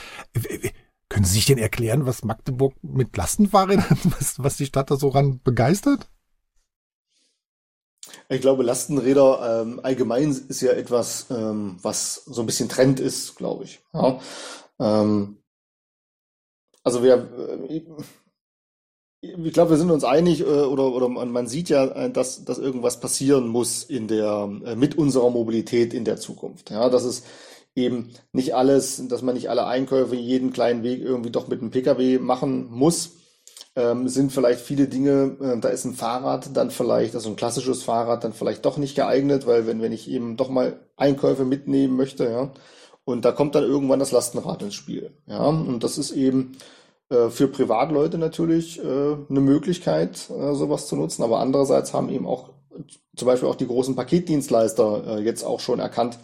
Können 1.13 1.27
Sie 1.27 1.35
sich 1.35 1.45
denn 1.45 1.59
erklären, 1.59 2.07
was 2.07 2.25
Magdeburg 2.25 2.73
mit 2.81 3.15
Lastenfahrrädern, 3.19 3.99
was, 4.19 4.43
was 4.43 4.57
die 4.57 4.65
Stadt 4.65 4.91
da 4.91 4.97
so 4.97 5.09
ran 5.09 5.43
begeistert? 5.45 6.09
Ich 8.31 8.41
glaube, 8.41 8.63
Lastenräder 8.63 9.61
ähm, 9.61 9.79
allgemein 9.83 10.31
ist 10.31 10.63
ja 10.63 10.73
etwas, 10.73 11.27
ähm, 11.29 11.77
was 11.83 12.15
so 12.25 12.41
ein 12.41 12.47
bisschen 12.47 12.71
Trend 12.71 12.99
ist, 12.99 13.37
glaube 13.37 13.65
ich. 13.65 13.81
Ja. 13.93 14.21
Ähm, 14.81 15.37
also 16.83 17.03
wir, 17.03 17.29
äh, 17.61 17.83
ich 19.21 19.53
glaube, 19.53 19.73
wir 19.73 19.77
sind 19.77 19.91
uns 19.91 20.05
einig 20.05 20.41
äh, 20.41 20.45
oder, 20.45 20.95
oder 20.95 21.11
man 21.11 21.47
sieht 21.47 21.69
ja, 21.69 21.85
äh, 21.89 22.11
dass, 22.11 22.47
dass 22.47 22.57
irgendwas 22.57 23.01
passieren 23.01 23.49
muss 23.49 23.85
in 23.85 24.09
der, 24.09 24.49
äh, 24.65 24.77
mit 24.77 24.97
unserer 24.97 25.29
Mobilität 25.29 25.93
in 25.93 26.07
der 26.07 26.17
Zukunft. 26.17 26.71
Ja, 26.71 26.89
das 26.89 27.05
ist 27.05 27.27
eben 27.75 28.11
nicht 28.33 28.55
alles, 28.55 29.03
dass 29.09 29.23
man 29.23 29.35
nicht 29.35 29.51
alle 29.51 29.67
Einkäufe 29.67 30.15
jeden 30.15 30.53
kleinen 30.53 30.83
Weg 30.83 31.01
irgendwie 31.01 31.31
doch 31.31 31.49
mit 31.49 31.61
einem 31.61 31.71
Pkw 31.71 32.19
machen 32.19 32.71
muss. 32.71 33.13
Ähm, 33.75 34.07
sind 34.09 34.33
vielleicht 34.33 34.61
viele 34.61 34.87
Dinge, 34.87 35.37
äh, 35.41 35.59
da 35.59 35.71
ist 35.71 35.87
ein 35.87 35.95
Fahrrad 35.95 36.55
dann 36.55 36.71
vielleicht, 36.71 37.15
also 37.15 37.31
ein 37.31 37.37
klassisches 37.37 37.83
Fahrrad 37.83 38.23
dann 38.23 38.35
vielleicht 38.35 38.67
doch 38.67 38.77
nicht 38.77 38.95
geeignet, 38.95 39.47
weil 39.47 39.67
wenn, 39.67 39.81
wenn 39.81 39.93
ich 39.93 40.11
eben 40.11 40.37
doch 40.37 40.51
mal 40.51 40.79
Einkäufe 40.97 41.47
mitnehmen 41.47 41.97
möchte, 41.97 42.25
ja. 42.29 42.53
Und 43.05 43.25
da 43.25 43.33
kommt 43.33 43.55
dann 43.55 43.65
irgendwann 43.65 43.99
das 43.99 44.13
Lastenrad 44.13 44.63
ins 44.63 44.75
Spiel. 44.75 45.11
Ja, 45.27 45.47
und 45.47 45.83
das 45.83 45.99
ist 45.99 46.13
eben 46.13 46.53
äh, 47.09 47.31
für 47.31 47.49
Privatleute 47.49 48.19
natürlich 48.19 48.79
äh, 48.79 48.83
eine 48.83 49.41
Möglichkeit, 49.41 50.31
äh, 50.31 50.55
sowas 50.55 50.87
zu 50.87 50.95
nutzen. 50.95 51.23
Aber 51.23 51.41
andererseits 51.41 51.95
haben 51.95 52.11
eben 52.11 52.27
auch 52.27 52.51
zum 53.17 53.27
Beispiel 53.27 53.49
auch 53.49 53.57
die 53.57 53.67
großen 53.67 53.97
Paketdienstleister 53.97 55.19
äh, 55.19 55.21
jetzt 55.23 55.45
auch 55.45 55.61
schon 55.61 55.81
erkannt, 55.81 56.19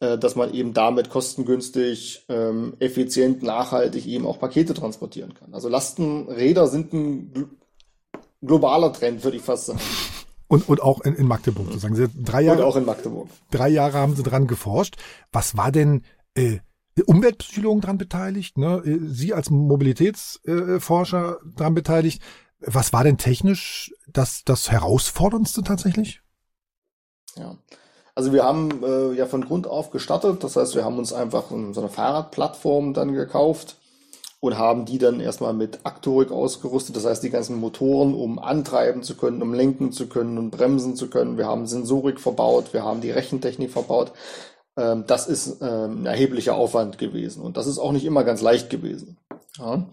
dass 0.00 0.36
man 0.36 0.54
eben 0.54 0.74
damit 0.74 1.10
kostengünstig, 1.10 2.24
ähm, 2.28 2.74
effizient, 2.78 3.42
nachhaltig 3.42 4.06
eben 4.06 4.26
auch 4.26 4.38
Pakete 4.38 4.74
transportieren 4.74 5.34
kann. 5.34 5.52
Also 5.54 5.68
Lastenräder 5.68 6.68
sind 6.68 6.92
ein 6.92 7.32
gl 7.32 7.48
globaler 8.40 8.92
Trend, 8.92 9.24
würde 9.24 9.36
ich 9.36 9.42
fast 9.42 9.66
sagen. 9.66 9.80
Und, 10.50 10.66
und 10.66 10.80
auch 10.80 11.02
in, 11.02 11.14
in 11.14 11.26
Magdeburg 11.26 11.66
sozusagen. 11.66 11.94
Sie, 11.94 12.08
drei 12.08 12.40
Jahre, 12.40 12.60
und 12.60 12.64
auch 12.64 12.76
in 12.76 12.86
Magdeburg. 12.86 13.28
Drei 13.50 13.68
Jahre 13.68 13.98
haben 13.98 14.16
sie 14.16 14.22
dran 14.22 14.46
geforscht. 14.46 14.96
Was 15.30 15.58
war 15.58 15.70
denn 15.70 16.04
äh, 16.34 16.60
Umweltpsychologen 17.04 17.82
dran 17.82 17.98
beteiligt? 17.98 18.56
Ne? 18.56 18.82
Äh, 18.82 18.98
sie 19.08 19.34
als 19.34 19.50
Mobilitätsforscher 19.50 21.32
äh, 21.32 21.54
dran 21.54 21.74
beteiligt. 21.74 22.22
Was 22.60 22.94
war 22.94 23.04
denn 23.04 23.18
technisch 23.18 23.92
das, 24.08 24.42
das 24.44 24.70
Herausforderndste 24.70 25.62
tatsächlich? 25.62 26.22
Ja, 27.36 27.58
also 28.18 28.32
wir 28.32 28.42
haben 28.42 28.82
äh, 28.82 29.12
ja 29.12 29.26
von 29.26 29.44
Grund 29.44 29.68
auf 29.68 29.90
gestartet. 29.90 30.42
Das 30.42 30.56
heißt, 30.56 30.74
wir 30.74 30.84
haben 30.84 30.98
uns 30.98 31.12
einfach 31.12 31.50
so 31.50 31.80
eine 31.80 31.88
Fahrradplattform 31.88 32.92
dann 32.92 33.12
gekauft 33.12 33.76
und 34.40 34.58
haben 34.58 34.86
die 34.86 34.98
dann 34.98 35.20
erstmal 35.20 35.52
mit 35.52 35.78
Aktorik 35.84 36.32
ausgerüstet. 36.32 36.96
Das 36.96 37.04
heißt, 37.04 37.22
die 37.22 37.30
ganzen 37.30 37.60
Motoren, 37.60 38.14
um 38.14 38.40
antreiben 38.40 39.04
zu 39.04 39.16
können, 39.16 39.40
um 39.40 39.54
lenken 39.54 39.92
zu 39.92 40.08
können 40.08 40.36
und 40.36 40.50
bremsen 40.50 40.96
zu 40.96 41.08
können. 41.08 41.38
Wir 41.38 41.46
haben 41.46 41.68
Sensorik 41.68 42.18
verbaut, 42.18 42.72
wir 42.72 42.82
haben 42.82 43.00
die 43.00 43.12
Rechentechnik 43.12 43.70
verbaut. 43.70 44.10
Ähm, 44.76 45.04
das 45.06 45.28
ist 45.28 45.62
ähm, 45.62 46.02
ein 46.02 46.06
erheblicher 46.06 46.56
Aufwand 46.56 46.98
gewesen 46.98 47.40
und 47.40 47.56
das 47.56 47.68
ist 47.68 47.78
auch 47.78 47.92
nicht 47.92 48.04
immer 48.04 48.24
ganz 48.24 48.42
leicht 48.42 48.68
gewesen. 48.68 49.16
Ja. 49.58 49.86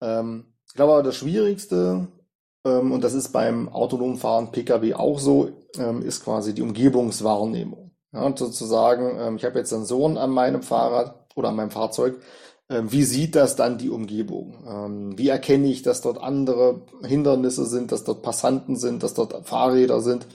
Ähm, 0.00 0.46
ich 0.66 0.74
glaube 0.74 0.94
aber 0.94 1.02
das 1.04 1.14
Schwierigste, 1.14 2.08
ähm, 2.66 2.90
und 2.90 3.04
das 3.04 3.14
ist 3.14 3.28
beim 3.28 3.68
autonomen 3.68 4.16
Fahren 4.16 4.50
Pkw 4.50 4.94
auch 4.94 5.20
so, 5.20 5.52
ähm, 5.78 6.02
ist 6.02 6.24
quasi 6.24 6.54
die 6.54 6.62
Umgebungswahrnehmung. 6.62 7.90
Ja, 8.12 8.32
sozusagen, 8.36 9.18
ähm, 9.18 9.36
ich 9.36 9.44
habe 9.44 9.58
jetzt 9.58 9.70
Sensoren 9.70 10.18
an 10.18 10.30
meinem 10.30 10.62
Fahrrad 10.62 11.26
oder 11.34 11.48
an 11.48 11.56
meinem 11.56 11.70
Fahrzeug. 11.70 12.20
wie 12.68 13.04
sieht 13.04 13.34
das 13.34 13.56
dann 13.56 13.76
die 13.76 13.90
Umgebung? 13.90 15.12
wie 15.18 15.28
erkenne 15.28 15.68
ich, 15.68 15.82
dass 15.82 16.00
dort 16.00 16.16
andere 16.16 16.80
Hindernisse 17.02 17.66
sind, 17.66 17.92
dass 17.92 18.04
dort 18.04 18.22
Passanten 18.22 18.76
sind, 18.76 19.02
dass 19.02 19.12
dort 19.12 19.46
Fahrräder 19.46 20.00
sind? 20.00 20.26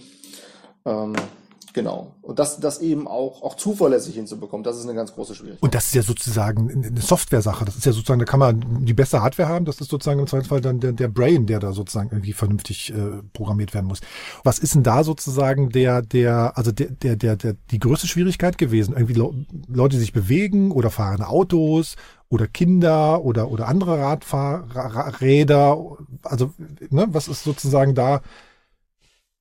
Genau. 1.74 2.16
Und 2.22 2.40
das, 2.40 2.60
das 2.60 2.80
eben 2.80 3.08
auch, 3.08 3.44
auch 3.44 3.56
zuverlässig 3.56 4.16
hinzubekommen, 4.16 4.64
das 4.64 4.78
ist 4.78 4.84
eine 4.84 4.96
ganz 4.96 5.14
große 5.14 5.36
Schwierigkeit. 5.36 5.62
Und 5.62 5.76
das 5.76 5.88
ist 5.88 5.96
ja 5.96 6.02
sozusagen 6.02 6.70
eine 6.84 7.02
Software-Sache. 7.02 7.66
Das 7.66 7.76
ist 7.76 7.86
ja 7.86 7.92
sozusagen, 7.92 8.20
da 8.20 8.26
kann 8.26 8.40
man 8.40 8.86
die 8.86 8.94
beste 8.94 9.22
Hardware 9.22 9.50
haben. 9.50 9.66
Das 9.66 9.80
ist 9.80 9.90
sozusagen 9.90 10.20
im 10.20 10.28
Zweifelsfall 10.28 10.62
dann 10.62 10.80
der, 10.80 10.94
der 10.94 11.08
Brain, 11.08 11.46
der 11.46 11.60
da 11.60 11.72
sozusagen 11.72 12.10
irgendwie 12.12 12.34
vernünftig 12.34 12.92
äh, 12.92 13.22
programmiert 13.34 13.74
werden 13.74 13.86
muss. 13.86 14.02
Was 14.44 14.60
ist 14.60 14.76
denn 14.76 14.84
da 14.84 15.04
sozusagen 15.04 15.70
der, 15.70 16.02
der, 16.02 16.58
also 16.58 16.72
der, 16.72 16.88
der, 16.88 17.16
der, 17.16 17.36
der 17.36 17.56
die 17.72 17.80
größte 17.80 18.08
Schwierigkeit 18.08 18.58
gewesen? 18.58 18.96
Irgendwie 18.96 19.22
Leute, 19.68 19.96
die 19.96 20.02
sich 20.02 20.14
bewegen 20.14 20.72
oder 20.72 20.90
fahren 20.90 21.22
Autos 21.22 21.96
oder 22.30 22.48
Kinder 22.48 23.24
oder, 23.24 23.52
oder 23.52 23.68
andere 23.68 24.00
Radfahrräder. 24.00 25.78
Also, 26.24 26.54
ne, 26.90 27.08
was 27.10 27.28
ist 27.28 27.44
sozusagen 27.44 27.96
da 27.96 28.22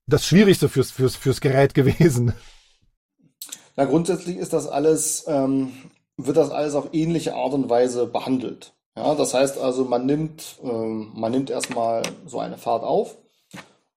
das 0.09 0.27
Schwierigste 0.27 0.69
fürs, 0.69 0.91
fürs, 0.91 1.17
fürs 1.17 1.41
Gerät 1.41 1.75
gewesen? 1.75 2.33
Na, 3.77 3.85
grundsätzlich 3.85 4.37
ist 4.37 4.53
das 4.53 4.67
alles, 4.67 5.25
ähm, 5.29 5.73
wird 6.17 6.37
das 6.37 6.51
alles 6.51 6.75
auf 6.75 6.89
ähnliche 6.93 7.35
Art 7.35 7.55
und 7.55 7.71
Weise 7.71 8.07
behandelt. 8.07 8.73
Ja, 8.97 9.15
das 9.15 9.35
heißt 9.35 9.59
also, 9.59 9.85
man 9.85 10.07
nimmt, 10.07 10.57
ähm, 10.65 11.13
man 11.15 11.31
nimmt 11.31 11.51
erstmal 11.51 12.03
so 12.27 12.41
eine 12.41 12.59
Fahrt 12.59 12.83
auf 12.83 13.17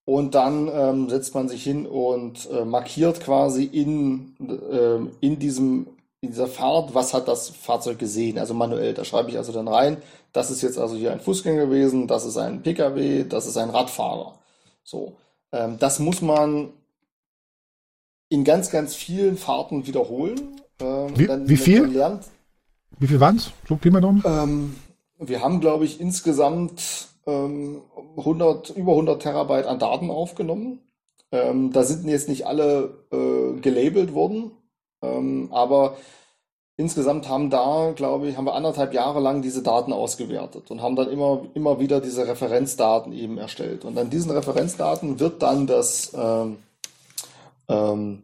und 0.06 0.36
dann 0.36 0.70
ähm, 0.72 1.10
setzt 1.10 1.34
man 1.34 1.50
sich 1.50 1.64
hin 1.64 1.88
und 1.88 2.48
äh, 2.52 2.66
markiert 2.66 3.22
quasi 3.22 3.64
in, 3.64 4.36
äh, 4.40 5.26
in 5.26 5.40
diesem 5.40 5.88
in 6.24 6.30
dieser 6.30 6.48
Fahrt, 6.48 6.94
was 6.94 7.16
hat 7.16 7.28
das 7.28 7.50
Fahrzeug 7.50 7.98
gesehen, 7.98 8.38
also 8.38 8.54
manuell. 8.54 8.94
Da 8.94 9.04
schreibe 9.04 9.32
ich 9.32 9.38
also 9.38 9.52
dann 9.52 9.68
rein, 9.68 9.98
das 10.34 10.52
ist 10.52 10.62
jetzt 10.62 10.78
also 10.78 10.96
hier 10.96 11.12
ein 11.12 11.20
Fußgänger 11.20 11.66
gewesen, 11.66 12.08
das 12.08 12.26
ist 12.26 12.38
ein 12.38 12.62
Pkw, 12.62 13.24
das 13.24 13.48
ist 13.48 13.58
ein 13.58 13.72
Radfahrer. 13.72 14.36
So. 14.84 15.16
Ähm, 15.52 15.78
das 15.80 16.00
muss 16.00 16.22
man 16.22 16.70
in 18.30 18.44
ganz, 18.44 18.72
ganz 18.72 18.96
vielen 18.96 19.38
Fahrten 19.38 19.86
wiederholen. 19.88 20.62
Ähm, 20.80 21.18
wie, 21.18 21.28
dann, 21.28 21.50
wie 21.50 21.58
viel? 21.58 21.86
Lernt, 21.86 22.26
wie 23.00 23.08
viel 23.08 23.20
waren 23.20 23.38
es? 23.38 23.52
So 23.68 23.76
Pi 23.76 23.90
mal 23.90 24.04
ähm, 24.04 24.76
Wir 25.18 25.42
haben, 25.42 25.60
glaube 25.60 25.86
ich, 25.86 26.00
insgesamt 26.00 27.08
100, 27.26 28.70
ähm, 28.70 28.76
über 28.76 28.92
100 28.92 29.22
Terabyte 29.22 29.66
an 29.66 29.80
Daten 29.80 30.10
aufgenommen. 30.10 30.80
Ähm, 31.32 31.72
da 31.72 31.84
sind 31.84 32.08
jetzt 32.08 32.30
nicht 32.30 32.46
alle 32.46 33.06
äh, 33.12 33.60
gelabelt 33.60 34.14
worden, 34.14 34.52
ähm, 35.02 35.50
aber 35.52 35.98
insgesamt 36.82 37.30
haben 37.30 37.50
da, 37.50 37.94
glaube 37.96 38.28
ich, 38.28 38.36
haben 38.36 38.46
wir 38.46 38.56
anderthalb 38.56 38.94
Jahre 38.94 39.22
lang 39.22 39.42
diese 39.42 39.62
Daten 39.62 39.94
ausgewertet 39.94 40.70
und 40.72 40.82
haben 40.82 40.96
dann 40.96 41.10
immer, 41.10 41.46
immer 41.54 41.80
wieder 41.80 42.02
diese 42.02 42.28
Referenzdaten 42.28 43.14
eben 43.14 43.38
erstellt. 43.38 43.86
Und 43.86 43.98
an 43.98 44.10
diesen 44.10 44.32
Referenzdaten 44.32 45.20
wird 45.20 45.42
dann 45.42 45.68
das, 45.68 46.12
ähm, 46.14 46.58
ähm, 47.70 48.24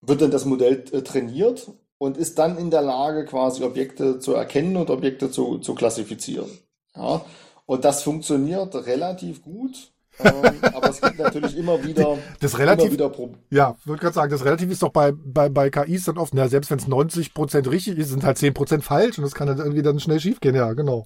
wird 0.00 0.22
dann 0.22 0.30
das 0.30 0.46
Modell 0.46 0.84
äh, 0.92 1.02
trainiert 1.02 1.70
und 1.98 2.16
ist 2.16 2.38
dann 2.38 2.58
in 2.58 2.70
der 2.70 2.82
Lage, 2.82 3.24
quasi 3.26 3.62
Objekte 3.62 4.18
zu 4.18 4.34
erkennen 4.34 4.76
und 4.76 4.90
Objekte 4.90 5.30
zu, 5.30 5.58
zu 5.58 5.74
klassifizieren. 5.74 6.50
Ja? 6.96 7.24
Und 7.66 7.84
das 7.84 8.02
funktioniert 8.02 8.74
relativ 8.86 9.42
gut. 9.42 9.92
Ähm, 10.18 10.58
aber 10.62 10.90
es 10.90 11.00
gibt 11.00 11.18
natürlich 11.18 11.56
immer 11.56 11.82
wieder, 11.84 12.18
das 12.40 12.58
relativ, 12.58 12.92
wieder 12.92 13.12
Ja, 13.50 13.76
würde 13.84 14.00
gerade 14.00 14.14
sagen, 14.14 14.30
das 14.30 14.44
relativ 14.44 14.70
ist 14.70 14.82
doch 14.82 14.92
bei, 14.92 15.12
bei, 15.12 15.48
bei 15.48 15.70
KIs 15.70 16.04
dann 16.04 16.18
oft, 16.18 16.34
na, 16.34 16.48
selbst 16.48 16.70
wenn 16.70 16.78
es 16.78 16.86
90 16.86 17.34
Prozent 17.34 17.70
richtig 17.70 17.98
ist, 17.98 18.10
sind 18.10 18.24
halt 18.24 18.38
10 18.38 18.54
Prozent 18.54 18.84
falsch 18.84 19.18
und 19.18 19.24
das 19.24 19.34
kann 19.34 19.48
dann 19.48 19.58
irgendwie 19.58 19.82
dann 19.82 20.00
schnell 20.00 20.20
schief 20.20 20.40
gehen, 20.40 20.54
ja, 20.54 20.72
genau. 20.72 21.04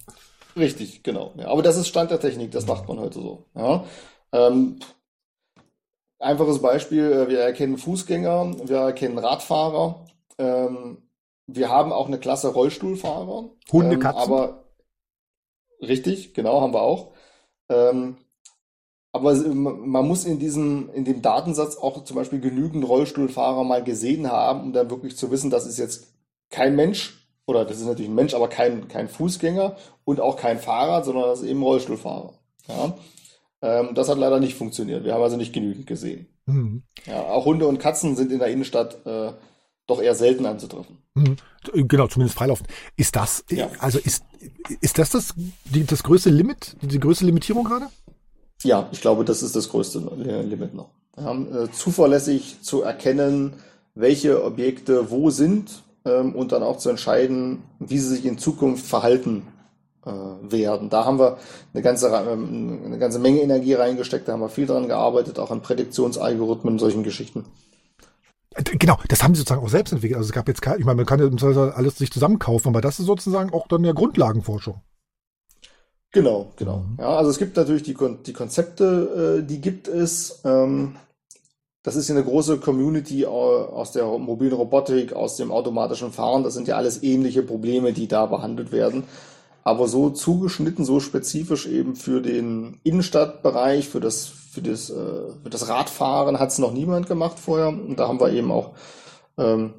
Richtig, 0.55 1.03
genau. 1.03 1.33
Ja, 1.37 1.47
aber 1.47 1.61
das 1.61 1.77
ist 1.77 1.87
Stand 1.87 2.11
der 2.11 2.19
Technik, 2.19 2.51
das 2.51 2.67
macht 2.67 2.87
man 2.87 2.99
heute 2.99 3.19
so. 3.19 3.45
Ja. 3.55 3.85
Ähm, 4.33 4.79
einfaches 6.19 6.61
Beispiel, 6.61 7.11
äh, 7.11 7.29
wir 7.29 7.39
erkennen 7.39 7.77
Fußgänger, 7.77 8.67
wir 8.67 8.77
erkennen 8.77 9.17
Radfahrer, 9.17 10.05
ähm, 10.37 10.97
wir 11.47 11.69
haben 11.69 11.91
auch 11.91 12.07
eine 12.07 12.19
Klasse 12.19 12.49
Rollstuhlfahrer. 12.49 13.49
Hunde, 13.71 13.95
ähm, 13.95 13.99
Katzen. 13.99 14.21
aber 14.21 14.65
richtig, 15.81 16.33
genau, 16.33 16.61
haben 16.61 16.73
wir 16.73 16.81
auch. 16.81 17.13
Ähm, 17.69 18.17
aber 19.13 19.35
man 19.35 20.07
muss 20.07 20.23
in 20.23 20.39
diesem, 20.39 20.89
in 20.93 21.03
dem 21.03 21.21
Datensatz 21.21 21.75
auch 21.75 22.03
zum 22.05 22.15
Beispiel 22.15 22.39
genügend 22.39 22.87
Rollstuhlfahrer 22.87 23.63
mal 23.63 23.83
gesehen 23.83 24.31
haben, 24.31 24.61
um 24.61 24.73
dann 24.73 24.89
wirklich 24.89 25.17
zu 25.17 25.31
wissen, 25.31 25.49
das 25.49 25.67
ist 25.67 25.77
jetzt 25.77 26.13
kein 26.49 26.75
Mensch, 26.75 27.27
oder 27.45 27.65
das 27.65 27.77
ist 27.77 27.85
natürlich 27.85 28.09
ein 28.09 28.15
Mensch, 28.15 28.33
aber 28.33 28.47
kein, 28.47 28.87
kein 28.87 29.09
Fußgänger 29.09 29.75
und 30.05 30.21
auch 30.21 30.37
kein 30.37 30.59
Fahrrad, 30.59 31.05
sondern 31.05 31.25
das 31.25 31.41
ist 31.41 31.49
eben 31.49 31.61
Rollstuhlfahrer. 31.61 32.33
Ja? 32.67 32.97
Ähm, 33.61 33.95
das 33.95 34.07
hat 34.07 34.17
leider 34.17 34.39
nicht 34.39 34.55
funktioniert. 34.55 35.03
Wir 35.03 35.13
haben 35.13 35.23
also 35.23 35.37
nicht 35.37 35.53
genügend 35.53 35.87
gesehen. 35.87 36.27
Mhm. 36.45 36.83
Ja, 37.05 37.23
auch 37.23 37.45
Hunde 37.45 37.67
und 37.67 37.79
Katzen 37.79 38.15
sind 38.15 38.31
in 38.31 38.39
der 38.39 38.47
Innenstadt 38.47 39.05
äh, 39.05 39.33
doch 39.87 40.01
eher 40.01 40.15
selten 40.15 40.45
anzutreffen. 40.45 40.97
Mhm. 41.15 41.35
Genau, 41.73 42.07
zumindest 42.07 42.37
freilaufen. 42.37 42.65
Ist 42.95 43.15
das, 43.15 43.43
ja. 43.49 43.69
also 43.79 43.99
ist, 43.99 44.23
ist 44.79 44.97
das 44.97 45.09
das, 45.09 45.33
die, 45.65 45.83
das 45.83 46.03
größte 46.03 46.29
Limit, 46.29 46.77
die 46.81 46.99
größte 46.99 47.25
Limitierung 47.25 47.65
gerade? 47.65 47.87
Ja, 48.63 48.87
ich 48.91 49.01
glaube, 49.01 49.25
das 49.25 49.43
ist 49.43 49.55
das 49.55 49.69
größte 49.69 49.99
Limit 49.99 50.73
noch. 50.73 50.89
Ja, 51.17 51.33
äh, 51.33 51.71
zuverlässig 51.71 52.57
zu 52.61 52.81
erkennen, 52.81 53.53
welche 53.95 54.43
Objekte 54.43 55.11
wo 55.11 55.29
sind 55.29 55.83
ähm, 56.05 56.35
und 56.35 56.51
dann 56.51 56.63
auch 56.63 56.77
zu 56.77 56.89
entscheiden, 56.89 57.63
wie 57.79 57.97
sie 57.97 58.15
sich 58.15 58.25
in 58.25 58.37
Zukunft 58.37 58.85
verhalten 58.85 59.47
äh, 60.05 60.11
werden. 60.11 60.89
Da 60.89 61.05
haben 61.05 61.19
wir 61.19 61.37
eine 61.73 61.83
ganze, 61.83 62.07
ähm, 62.07 62.81
eine 62.85 62.97
ganze 62.97 63.19
Menge 63.19 63.41
Energie 63.41 63.73
reingesteckt, 63.73 64.27
da 64.27 64.33
haben 64.33 64.41
wir 64.41 64.49
viel 64.49 64.65
dran 64.65 64.87
gearbeitet, 64.87 65.39
auch 65.39 65.51
an 65.51 65.61
Prädiktionsalgorithmen 65.61 66.75
und 66.75 66.79
solchen 66.79 67.03
Geschichten. 67.03 67.45
Genau, 68.79 68.97
das 69.07 69.23
haben 69.23 69.33
sie 69.33 69.39
sozusagen 69.39 69.65
auch 69.65 69.69
selbst 69.69 69.93
entwickelt. 69.93 70.17
Also 70.17 70.27
es 70.27 70.33
gab 70.33 70.47
jetzt, 70.47 70.61
ich 70.65 70.85
meine, 70.85 70.97
man 70.97 71.05
kann 71.05 71.19
ja 71.19 71.69
alles 71.69 71.97
sich 71.97 72.11
zusammenkaufen, 72.11 72.69
aber 72.69 72.81
das 72.81 72.99
ist 72.99 73.05
sozusagen 73.05 73.53
auch 73.53 73.67
dann 73.67 73.85
ja 73.85 73.93
Grundlagenforschung. 73.93 74.81
Genau, 76.11 76.51
genau. 76.57 76.79
Mhm. 76.79 76.97
Ja, 76.99 77.15
also 77.15 77.29
es 77.29 77.37
gibt 77.37 77.55
natürlich 77.55 77.83
die, 77.83 77.95
die 78.25 78.33
Konzepte, 78.33 79.39
äh, 79.41 79.47
die 79.47 79.61
gibt 79.61 79.87
es. 79.87 80.41
Ähm, 80.43 80.95
das 81.83 81.95
ist 81.95 82.09
ja 82.09 82.15
eine 82.15 82.23
große 82.23 82.59
Community 82.59 83.25
aus 83.25 83.91
der 83.91 84.05
mobilen 84.05 84.53
Robotik, 84.53 85.13
aus 85.13 85.37
dem 85.37 85.51
automatischen 85.51 86.11
Fahren. 86.11 86.43
Das 86.43 86.53
sind 86.53 86.67
ja 86.67 86.75
alles 86.77 87.01
ähnliche 87.01 87.41
Probleme, 87.41 87.91
die 87.91 88.07
da 88.07 88.27
behandelt 88.27 88.71
werden. 88.71 89.03
Aber 89.63 89.87
so 89.87 90.11
zugeschnitten, 90.11 90.85
so 90.85 90.99
spezifisch 90.99 91.67
eben 91.67 91.95
für 91.95 92.21
den 92.21 92.79
Innenstadtbereich, 92.83 93.89
für 93.89 93.99
das, 93.99 94.27
für 94.27 94.61
das, 94.61 94.91
äh, 94.91 94.93
für 95.43 95.49
das 95.49 95.69
Radfahren 95.69 96.39
hat 96.39 96.49
es 96.49 96.59
noch 96.59 96.73
niemand 96.73 97.07
gemacht 97.07 97.39
vorher. 97.39 97.69
Und 97.69 97.97
da 97.97 98.07
haben 98.07 98.19
wir 98.19 98.31
eben 98.31 98.51
auch 98.51 98.75
ähm, 99.37 99.73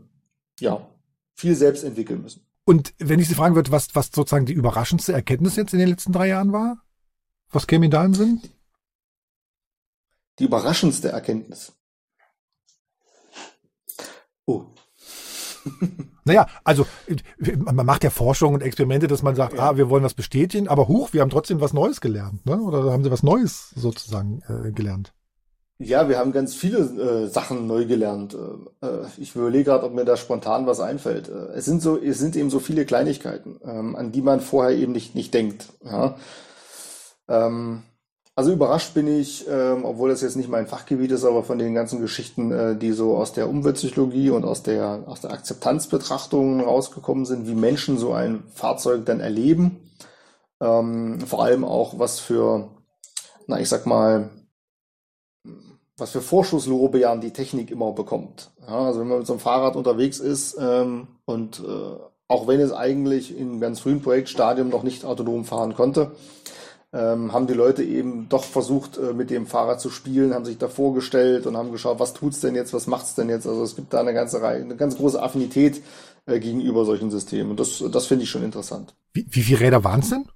ja, 0.61 0.87
viel 1.35 1.55
selbst 1.55 1.85
entwickeln 1.85 2.23
müssen. 2.23 2.43
Und 2.65 2.95
wenn 2.99 3.19
ich 3.19 3.29
Sie 3.29 3.35
fragen 3.35 3.55
würde, 3.55 3.73
was, 3.73 3.95
was 3.95 4.11
sozusagen 4.13 4.47
die 4.47 4.53
überraschendste 4.53 5.13
Erkenntnis 5.13 5.57
jetzt 5.57 5.73
in 5.73 5.81
den 5.81 5.89
letzten 5.89 6.13
drei 6.13 6.29
Jahren 6.29 6.53
war? 6.53 6.83
Was 7.51 7.67
käme 7.67 7.85
Ihnen 7.85 7.91
da 7.91 8.05
in 8.05 8.15
Sinn? 8.15 8.43
Die 10.39 10.45
überraschendste 10.45 11.11
Erkenntnis. 11.11 11.73
Oh. 14.47 14.67
Naja, 16.25 16.47
also 16.63 16.87
man 17.57 17.85
macht 17.85 18.05
ja 18.05 18.11
Forschung 18.11 18.55
und 18.55 18.63
Experimente, 18.63 19.09
dass 19.09 19.25
man 19.25 19.35
sagt, 19.35 19.55
ja. 19.55 19.71
ah, 19.71 19.77
wir 19.77 19.91
wollen 19.91 20.05
was 20.05 20.15
bestätigen, 20.15 20.69
aber 20.69 20.87
huch, 20.87 21.13
wir 21.13 21.21
haben 21.21 21.31
trotzdem 21.31 21.61
was 21.61 21.73
Neues 21.73 22.01
gelernt, 22.01 22.47
ne? 22.47 22.61
Oder 22.61 22.93
haben 22.93 23.03
Sie 23.03 23.11
was 23.11 23.25
Neues 23.25 23.71
sozusagen 23.71 24.41
äh, 24.47 24.71
gelernt? 24.71 25.13
Ja, 25.85 26.09
wir 26.09 26.19
haben 26.19 26.33
ganz 26.33 26.55
viele 26.55 26.79
äh, 26.79 27.27
Sachen 27.27 27.67
neu 27.67 27.87
gelernt. 27.87 28.35
Äh, 28.35 28.87
äh 28.87 29.07
ich 29.19 29.35
überlege 29.35 29.65
gerade, 29.65 29.85
ob 29.85 29.93
mir 29.93 30.05
da 30.05 30.17
spontan 30.17 30.67
was 30.67 30.79
einfällt. 30.79 31.29
Äh, 31.29 31.55
es 31.57 31.65
sind 31.65 31.83
so, 31.83 31.99
es 31.99 32.19
sind 32.19 32.37
eben 32.37 32.51
so 32.51 32.61
viele 32.61 32.85
Kleinigkeiten, 32.85 33.61
ähm, 33.65 33.97
an 33.97 34.13
die 34.13 34.23
man 34.23 34.41
vorher 34.41 34.77
eben 34.77 34.93
nicht, 34.93 35.17
nicht 35.17 35.35
denkt. 35.35 35.67
Ja? 35.85 36.15
Ähm, 37.29 37.83
also 38.37 38.53
überrascht 38.53 38.95
bin 38.95 39.09
ich, 39.09 39.47
ähm, 39.49 39.85
obwohl 39.85 40.11
das 40.11 40.23
jetzt 40.23 40.37
nicht 40.37 40.49
mein 40.49 40.69
Fachgebiet 40.69 41.11
ist, 41.11 41.25
aber 41.25 41.43
von 41.43 41.59
den 41.59 41.75
ganzen 41.75 42.01
Geschichten, 42.01 42.53
äh, 42.53 42.77
die 42.77 42.93
so 42.93 43.17
aus 43.17 43.33
der 43.33 43.49
Umweltpsychologie 43.49 44.31
und 44.31 44.45
aus 44.45 44.63
der, 44.63 45.03
aus 45.07 45.21
der 45.21 45.33
Akzeptanzbetrachtung 45.33 46.61
rausgekommen 46.61 47.25
sind, 47.25 47.49
wie 47.49 47.55
Menschen 47.55 47.99
so 47.99 48.13
ein 48.13 48.45
Fahrzeug 48.55 49.05
dann 49.05 49.19
erleben. 49.19 49.91
Ähm, 50.61 51.21
vor 51.27 51.43
allem 51.43 51.65
auch, 51.65 51.99
was 51.99 52.21
für, 52.21 52.69
na, 53.49 53.59
ich 53.59 53.69
sag 53.69 53.85
mal, 53.85 54.31
was 55.97 56.11
für 56.11 56.21
Vorschusslorbeeren 56.21 57.21
die 57.21 57.33
Technik 57.33 57.71
immer 57.71 57.93
bekommt. 57.93 58.51
Ja, 58.67 58.87
also 58.87 59.01
wenn 59.01 59.09
man 59.09 59.19
mit 59.19 59.27
so 59.27 59.35
einem 59.35 59.41
Fahrrad 59.41 59.77
unterwegs 59.77 60.19
ist 60.21 60.57
ähm, 60.59 61.09
und 61.25 61.61
äh, 61.61 61.97
auch 62.29 62.47
wenn 62.47 62.61
es 62.61 62.73
eigentlich 62.73 63.37
in 63.37 63.61
ganz 63.61 63.81
frühen 63.81 64.01
Projektstadium 64.01 64.69
noch 64.69 64.83
nicht 64.83 65.05
autonom 65.05 65.45
fahren 65.45 65.75
konnte, 65.75 66.13
ähm, 66.95 67.33
haben 67.33 67.47
die 67.47 67.55
Leute 67.55 67.83
eben 67.83 68.29
doch 68.29 68.45
versucht, 68.45 68.99
äh, 68.99 69.13
mit 69.13 69.31
dem 69.31 69.47
Fahrrad 69.47 69.81
zu 69.81 69.91
spielen, 69.91 70.35
haben 70.35 70.45
sich 70.45 70.59
da 70.59 70.69
vorgestellt 70.69 71.47
und 71.47 71.57
haben 71.57 71.73
geschaut, 71.73 71.99
was 72.01 72.13
tut's 72.13 72.41
denn 72.41 72.55
jetzt, 72.55 72.73
was 72.75 72.87
macht's 72.87 73.15
denn 73.15 73.29
jetzt? 73.29 73.47
Also 73.47 73.63
es 73.63 73.77
gibt 73.77 73.93
da 73.93 74.01
eine 74.01 74.15
ganze 74.15 74.43
Reihe, 74.43 74.61
eine 74.61 74.77
ganz 74.77 74.97
große 74.97 75.23
Affinität 75.23 75.83
äh, 76.27 76.39
gegenüber 76.39 76.85
solchen 76.85 77.11
Systemen. 77.11 77.53
Und 77.53 77.61
das, 77.61 77.83
das 77.91 78.07
finde 78.07 78.25
ich 78.25 78.31
schon 78.31 78.45
interessant. 78.45 78.95
Wie, 79.13 79.27
wie 79.29 79.43
viele 79.43 79.61
Räder 79.61 79.85
waren 79.85 80.01
es 80.01 80.11
denn? 80.11 80.27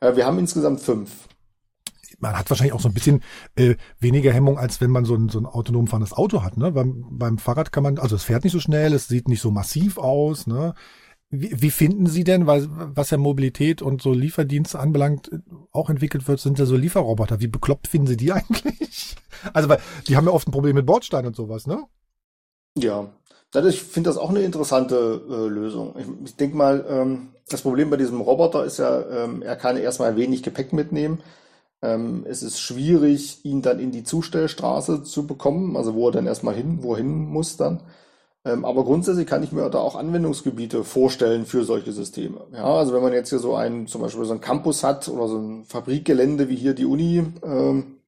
Äh, 0.00 0.16
wir 0.16 0.26
haben 0.26 0.38
insgesamt 0.38 0.80
fünf. 0.80 1.10
Man 2.18 2.36
hat 2.36 2.50
wahrscheinlich 2.50 2.74
auch 2.74 2.80
so 2.80 2.88
ein 2.88 2.94
bisschen 2.94 3.22
äh, 3.56 3.76
weniger 4.00 4.32
Hemmung, 4.32 4.58
als 4.58 4.80
wenn 4.80 4.90
man 4.90 5.04
so 5.04 5.14
ein, 5.14 5.28
so 5.28 5.38
ein 5.38 5.46
autonom 5.46 5.86
fahrendes 5.86 6.12
Auto 6.12 6.42
hat. 6.42 6.56
Ne? 6.56 6.72
Beim, 6.72 7.06
beim 7.10 7.38
Fahrrad 7.38 7.72
kann 7.72 7.82
man, 7.82 7.98
also 7.98 8.16
es 8.16 8.24
fährt 8.24 8.44
nicht 8.44 8.52
so 8.52 8.60
schnell, 8.60 8.92
es 8.92 9.08
sieht 9.08 9.28
nicht 9.28 9.40
so 9.40 9.50
massiv 9.50 9.98
aus. 9.98 10.46
Ne? 10.46 10.74
Wie, 11.30 11.62
wie 11.62 11.70
finden 11.70 12.06
Sie 12.06 12.24
denn, 12.24 12.46
weil 12.46 12.68
was 12.70 13.10
ja 13.10 13.18
Mobilität 13.18 13.82
und 13.82 14.02
so 14.02 14.12
Lieferdienste 14.12 14.78
anbelangt, 14.78 15.30
auch 15.72 15.90
entwickelt 15.90 16.26
wird, 16.26 16.40
sind 16.40 16.58
ja 16.58 16.66
so 16.66 16.76
Lieferroboter. 16.76 17.40
Wie 17.40 17.48
bekloppt 17.48 17.86
finden 17.86 18.06
Sie 18.06 18.16
die 18.16 18.32
eigentlich? 18.32 19.16
Also, 19.52 19.68
weil 19.68 19.78
die 20.08 20.16
haben 20.16 20.26
ja 20.26 20.32
oft 20.32 20.48
ein 20.48 20.52
Problem 20.52 20.74
mit 20.74 20.86
Bordstein 20.86 21.26
und 21.26 21.36
sowas, 21.36 21.66
ne? 21.66 21.84
Ja, 22.76 23.08
ich 23.54 23.82
finde 23.82 24.10
das 24.10 24.18
auch 24.18 24.30
eine 24.30 24.40
interessante 24.40 25.22
äh, 25.28 25.48
Lösung. 25.48 25.94
Ich, 25.98 26.06
ich 26.26 26.36
denke 26.36 26.56
mal, 26.56 26.84
ähm, 26.88 27.28
das 27.48 27.62
Problem 27.62 27.90
bei 27.90 27.96
diesem 27.96 28.20
Roboter 28.20 28.64
ist 28.64 28.78
ja, 28.78 29.24
ähm, 29.24 29.42
er 29.42 29.56
kann 29.56 29.76
erstmal 29.76 30.16
wenig 30.16 30.42
Gepäck 30.42 30.72
mitnehmen. 30.72 31.20
Ähm, 31.80 32.24
es 32.28 32.42
ist 32.42 32.60
schwierig, 32.60 33.44
ihn 33.44 33.62
dann 33.62 33.78
in 33.78 33.92
die 33.92 34.04
Zustellstraße 34.04 35.04
zu 35.04 35.26
bekommen, 35.26 35.76
also 35.76 35.94
wo 35.94 36.08
er 36.08 36.12
dann 36.12 36.26
erstmal 36.26 36.54
hin, 36.54 36.82
wohin 36.82 37.26
muss 37.26 37.56
dann. 37.56 37.82
Ähm, 38.44 38.64
aber 38.64 38.84
grundsätzlich 38.84 39.26
kann 39.26 39.42
ich 39.42 39.52
mir 39.52 39.68
da 39.68 39.78
auch 39.78 39.96
Anwendungsgebiete 39.96 40.84
vorstellen 40.84 41.44
für 41.46 41.64
solche 41.64 41.92
Systeme. 41.92 42.46
Ja, 42.52 42.64
also 42.64 42.94
wenn 42.94 43.02
man 43.02 43.12
jetzt 43.12 43.30
hier 43.30 43.38
so 43.38 43.54
einen, 43.54 43.86
zum 43.86 44.00
Beispiel 44.00 44.24
so 44.24 44.32
einen 44.32 44.40
Campus 44.40 44.82
hat 44.82 45.08
oder 45.08 45.28
so 45.28 45.38
ein 45.38 45.64
Fabrikgelände 45.64 46.48
wie 46.48 46.56
hier 46.56 46.74
die 46.74 46.86
Uni, 46.86 47.24
ähm, 47.44 47.98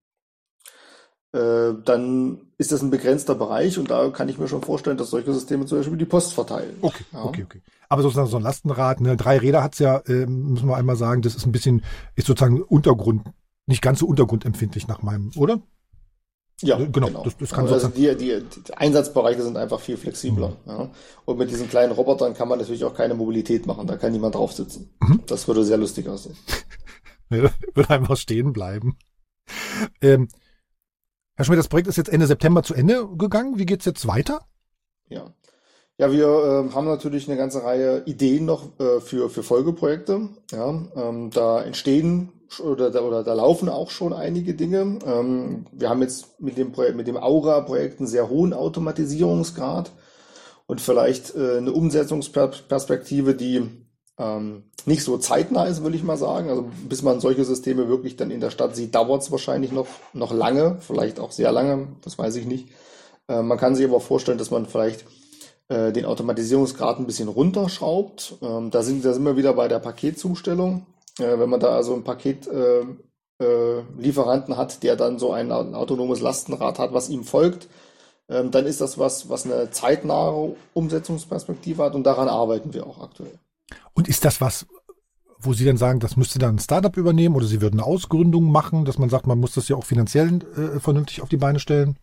äh, 1.32 1.74
dann 1.84 2.40
ist 2.58 2.72
das 2.72 2.82
ein 2.82 2.90
begrenzter 2.90 3.34
Bereich 3.36 3.78
und 3.78 3.90
da 3.90 4.10
kann 4.10 4.28
ich 4.28 4.38
mir 4.38 4.48
schon 4.48 4.62
vorstellen, 4.62 4.96
dass 4.96 5.10
solche 5.10 5.32
Systeme 5.32 5.64
zum 5.66 5.78
Beispiel 5.78 5.96
die 5.96 6.04
Post 6.04 6.34
verteilen. 6.34 6.76
Okay, 6.80 7.04
ja. 7.12 7.24
okay, 7.24 7.44
okay. 7.44 7.62
Aber 7.88 8.02
sozusagen 8.02 8.28
so 8.28 8.36
ein 8.36 8.42
Lastenrad, 8.42 9.00
ne, 9.00 9.16
drei 9.16 9.38
Räder 9.38 9.62
hat's 9.62 9.78
ja, 9.78 9.98
äh, 10.06 10.26
müssen 10.26 10.68
wir 10.68 10.76
einmal 10.76 10.96
sagen, 10.96 11.22
das 11.22 11.36
ist 11.36 11.46
ein 11.46 11.52
bisschen, 11.52 11.84
ist 12.16 12.26
sozusagen 12.26 12.62
Untergrund, 12.62 13.22
nicht 13.70 13.82
ganz 13.82 14.00
so 14.00 14.06
untergrundempfindlich 14.06 14.88
nach 14.88 15.00
meinem, 15.00 15.30
oder? 15.36 15.62
Ja, 16.60 16.76
genau. 16.76 17.06
genau. 17.06 17.24
Das, 17.24 17.36
das 17.38 17.50
kann 17.50 17.66
also 17.68 17.88
die, 17.88 18.14
die, 18.16 18.42
die, 18.42 18.74
Einsatzbereiche 18.74 19.42
sind 19.42 19.56
einfach 19.56 19.80
viel 19.80 19.96
flexibler. 19.96 20.50
Mhm. 20.66 20.70
Ja. 20.70 20.90
Und 21.24 21.38
mit 21.38 21.50
diesen 21.50 21.70
kleinen 21.70 21.92
Robotern 21.92 22.34
kann 22.34 22.48
man 22.48 22.58
natürlich 22.58 22.84
auch 22.84 22.94
keine 22.94 23.14
Mobilität 23.14 23.66
machen. 23.66 23.86
Da 23.86 23.96
kann 23.96 24.12
niemand 24.12 24.34
drauf 24.34 24.52
sitzen. 24.52 24.90
Mhm. 25.00 25.22
Das 25.26 25.48
würde 25.48 25.64
sehr 25.64 25.78
lustig 25.78 26.08
aussehen. 26.08 26.36
würde 27.30 27.50
einfach 27.88 28.16
stehen 28.16 28.52
bleiben. 28.52 28.98
Ähm, 30.02 30.28
Herr 31.36 31.44
Schmidt, 31.46 31.58
das 31.58 31.68
Projekt 31.68 31.88
ist 31.88 31.96
jetzt 31.96 32.10
Ende 32.10 32.26
September 32.26 32.62
zu 32.62 32.74
Ende 32.74 33.08
gegangen. 33.16 33.58
Wie 33.58 33.66
geht's 33.66 33.86
jetzt 33.86 34.06
weiter? 34.06 34.44
Ja. 35.08 35.32
Ja, 36.00 36.10
wir 36.10 36.28
äh, 36.28 36.74
haben 36.74 36.86
natürlich 36.86 37.28
eine 37.28 37.36
ganze 37.36 37.62
Reihe 37.62 38.02
Ideen 38.06 38.46
noch 38.46 38.68
äh, 38.80 39.00
für, 39.00 39.28
für 39.28 39.42
Folgeprojekte. 39.42 40.30
Ja, 40.50 40.82
ähm, 40.96 41.28
da 41.30 41.60
entstehen 41.60 42.32
oder 42.58 42.90
da, 42.90 43.02
oder 43.02 43.22
da 43.22 43.34
laufen 43.34 43.68
auch 43.68 43.90
schon 43.90 44.14
einige 44.14 44.54
Dinge. 44.54 44.98
Ähm, 45.04 45.66
wir 45.72 45.90
haben 45.90 46.00
jetzt 46.00 46.40
mit 46.40 46.56
dem 46.56 46.72
mit 46.96 47.06
dem 47.06 47.18
Aura-Projekt 47.18 47.98
einen 47.98 48.06
sehr 48.06 48.30
hohen 48.30 48.54
Automatisierungsgrad 48.54 49.92
und 50.66 50.80
vielleicht 50.80 51.34
äh, 51.36 51.58
eine 51.58 51.72
Umsetzungsperspektive, 51.72 53.34
die 53.34 53.68
ähm, 54.16 54.70
nicht 54.86 55.04
so 55.04 55.18
zeitnah 55.18 55.66
ist, 55.66 55.82
würde 55.82 55.96
ich 55.96 56.02
mal 56.02 56.16
sagen. 56.16 56.48
Also 56.48 56.70
bis 56.88 57.02
man 57.02 57.20
solche 57.20 57.44
Systeme 57.44 57.88
wirklich 57.88 58.16
dann 58.16 58.30
in 58.30 58.40
der 58.40 58.48
Stadt 58.48 58.74
sieht, 58.74 58.94
dauert 58.94 59.20
es 59.20 59.32
wahrscheinlich 59.32 59.70
noch, 59.70 59.88
noch 60.14 60.32
lange, 60.32 60.78
vielleicht 60.80 61.20
auch 61.20 61.30
sehr 61.30 61.52
lange, 61.52 61.88
das 62.00 62.16
weiß 62.16 62.36
ich 62.36 62.46
nicht. 62.46 62.70
Äh, 63.28 63.42
man 63.42 63.58
kann 63.58 63.74
sich 63.74 63.84
aber 63.84 64.00
vorstellen, 64.00 64.38
dass 64.38 64.50
man 64.50 64.64
vielleicht 64.64 65.04
äh, 65.70 65.92
den 65.92 66.04
Automatisierungsgrad 66.04 66.98
ein 66.98 67.06
bisschen 67.06 67.28
runterschraubt. 67.28 68.34
Ähm, 68.42 68.72
da, 68.72 68.82
sind, 68.82 69.04
da 69.04 69.12
sind 69.12 69.24
wir 69.24 69.36
wieder 69.36 69.54
bei 69.54 69.68
der 69.68 69.78
Paketzustellung. 69.78 70.84
Äh, 71.20 71.38
wenn 71.38 71.48
man 71.48 71.60
da 71.60 71.68
also 71.68 71.94
ein 71.94 72.02
Paketlieferanten 72.02 74.52
äh, 74.52 74.56
äh, 74.56 74.58
hat, 74.58 74.82
der 74.82 74.96
dann 74.96 75.20
so 75.20 75.32
ein, 75.32 75.52
ein, 75.52 75.76
autonomes 75.76 76.20
Lastenrad 76.20 76.80
hat, 76.80 76.92
was 76.92 77.08
ihm 77.08 77.22
folgt, 77.22 77.68
ähm, 78.28 78.50
dann 78.50 78.66
ist 78.66 78.80
das 78.80 78.98
was, 78.98 79.28
was 79.28 79.46
eine 79.46 79.70
zeitnahe 79.70 80.56
Umsetzungsperspektive 80.74 81.84
hat 81.84 81.94
und 81.94 82.02
daran 82.02 82.28
arbeiten 82.28 82.74
wir 82.74 82.84
auch 82.84 83.00
aktuell. 83.00 83.38
Und 83.94 84.08
ist 84.08 84.24
das 84.24 84.40
was, 84.40 84.66
wo 85.38 85.52
Sie 85.52 85.64
dann 85.64 85.76
sagen, 85.76 86.00
das 86.00 86.16
müsste 86.16 86.40
dann 86.40 86.56
ein 86.56 86.58
Startup 86.58 86.96
übernehmen 86.96 87.36
oder 87.36 87.46
Sie 87.46 87.60
würden 87.60 87.78
eine 87.78 87.86
Ausgründung 87.86 88.50
machen, 88.50 88.84
dass 88.84 88.98
man 88.98 89.08
sagt, 89.08 89.28
man 89.28 89.38
muss 89.38 89.54
das 89.54 89.68
ja 89.68 89.76
auch 89.76 89.84
finanziell 89.84 90.40
äh, 90.56 90.80
vernünftig 90.80 91.22
auf 91.22 91.28
die 91.28 91.36
Beine 91.36 91.60
stellen? 91.60 91.96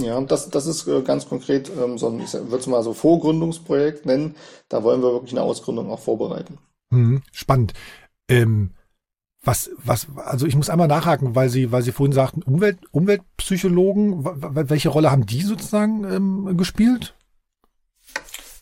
Ja, 0.00 0.20
das, 0.20 0.50
das 0.50 0.66
ist 0.66 0.88
äh, 0.88 1.02
ganz 1.02 1.28
konkret 1.28 1.70
ähm, 1.70 1.98
so 1.98 2.08
ein, 2.08 2.20
ich 2.20 2.32
würde 2.32 2.58
es 2.58 2.66
mal 2.66 2.82
so 2.82 2.94
Vorgründungsprojekt 2.94 4.06
nennen. 4.06 4.34
Da 4.68 4.82
wollen 4.82 5.02
wir 5.02 5.12
wirklich 5.12 5.32
eine 5.32 5.42
Ausgründung 5.42 5.90
auch 5.90 6.00
vorbereiten. 6.00 6.58
Hm, 6.90 7.22
spannend. 7.32 7.74
Ähm, 8.28 8.70
was, 9.44 9.70
was, 9.76 10.06
also 10.16 10.46
ich 10.46 10.56
muss 10.56 10.70
einmal 10.70 10.88
nachhaken, 10.88 11.34
weil 11.34 11.48
Sie, 11.48 11.70
weil 11.70 11.82
Sie 11.82 11.92
vorhin 11.92 12.14
sagten, 12.14 12.42
Umwelt, 12.42 12.78
Umweltpsychologen, 12.92 14.24
welche 14.24 14.88
Rolle 14.88 15.10
haben 15.10 15.26
die 15.26 15.42
sozusagen 15.42 16.04
ähm, 16.04 16.56
gespielt? 16.56 17.14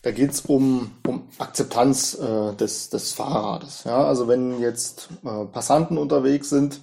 Da 0.01 0.11
geht's 0.11 0.41
um, 0.41 0.91
um 1.07 1.23
Akzeptanz 1.37 2.15
äh, 2.15 2.53
des, 2.55 2.89
des 2.89 3.13
Fahrrades. 3.13 3.85
Ja? 3.85 4.03
Also 4.05 4.27
wenn 4.27 4.59
jetzt 4.59 5.07
äh, 5.23 5.45
Passanten 5.45 5.97
unterwegs 5.97 6.49
sind 6.49 6.81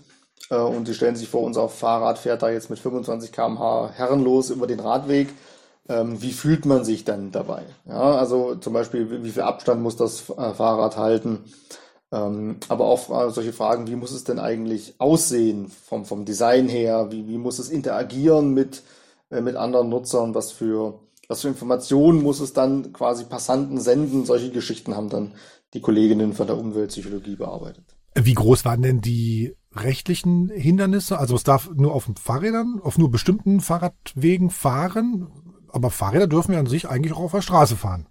und 0.57 0.89
die 0.89 0.95
stellen 0.95 1.17
sich 1.17 1.29
vor, 1.29 1.43
unser 1.43 1.69
Fahrrad 1.69 2.19
fährt 2.19 2.43
da 2.43 2.51
jetzt 2.51 2.71
mit 2.71 2.79
25 2.79 3.33
km/h 3.33 3.91
herrenlos 3.95 4.51
über 4.51 4.67
den 4.67 4.81
Radweg, 4.81 5.29
ähm, 5.91 6.23
wie 6.23 6.33
fühlt 6.33 6.67
man 6.67 6.85
sich 6.85 7.05
dann 7.05 7.33
dabei? 7.33 7.65
Ja? 7.87 8.17
Also 8.17 8.55
zum 8.55 8.73
Beispiel, 8.73 9.23
wie, 9.25 9.31
viel 9.31 9.43
Abstand 9.43 9.83
muss 9.83 9.97
das 9.97 10.31
äh, 10.31 10.55
Fahrrad 10.55 10.97
halten? 10.97 11.45
Ähm, 12.13 12.57
aber 12.69 12.87
auch 12.87 13.31
solche 13.31 13.53
Fragen, 13.53 13.87
wie 13.87 13.97
muss 13.97 14.13
es 14.13 14.25
denn 14.25 14.39
eigentlich 14.39 14.95
aussehen 14.99 15.71
vom, 15.87 16.05
vom 16.05 16.25
Design 16.25 16.69
her? 16.69 17.09
Wie, 17.11 17.29
wie 17.29 17.39
muss 17.39 17.59
es 17.59 17.71
interagieren 17.71 18.55
mit, 18.55 18.83
äh, 19.31 19.41
mit 19.41 19.57
anderen 19.57 19.89
Nutzern? 19.89 20.35
Was 20.35 20.53
für, 20.53 21.01
was 21.29 21.43
für 21.43 21.49
Informationen 21.49 22.23
muss 22.23 22.41
es 22.41 22.53
dann 22.53 22.93
quasi 22.93 23.25
Passanten 23.25 23.81
senden? 23.81 24.25
Solche 24.27 24.51
Geschichten 24.51 24.97
haben 24.97 25.09
dann 25.09 25.33
die 25.75 25.81
Kolleginnen 25.81 26.35
von 26.35 26.47
der 26.47 26.59
Umweltpsychologie 26.59 27.37
bearbeitet. 27.37 27.85
Wie 28.15 28.35
groß 28.35 28.65
waren 28.65 28.83
denn 28.83 29.01
die 29.01 29.55
rechtlichen 29.75 30.49
Hindernisse? 30.49 31.19
Also 31.19 31.35
es 31.37 31.45
darf 31.45 31.71
nur 31.75 31.95
auf 31.95 32.09
Fahrrädern, 32.21 32.81
auf 32.83 32.99
nur 32.99 33.11
bestimmten 33.11 33.61
Fahrradwegen 33.61 34.51
fahren, 34.51 35.29
aber 35.69 35.91
Fahrräder 35.91 36.27
dürfen 36.27 36.53
ja 36.53 36.61
an 36.61 36.67
sich 36.67 36.89
eigentlich 36.89 37.13
auch 37.13 37.21
auf 37.21 37.33
der 37.33 37.43
Straße 37.43 37.77
fahren. 37.77 38.07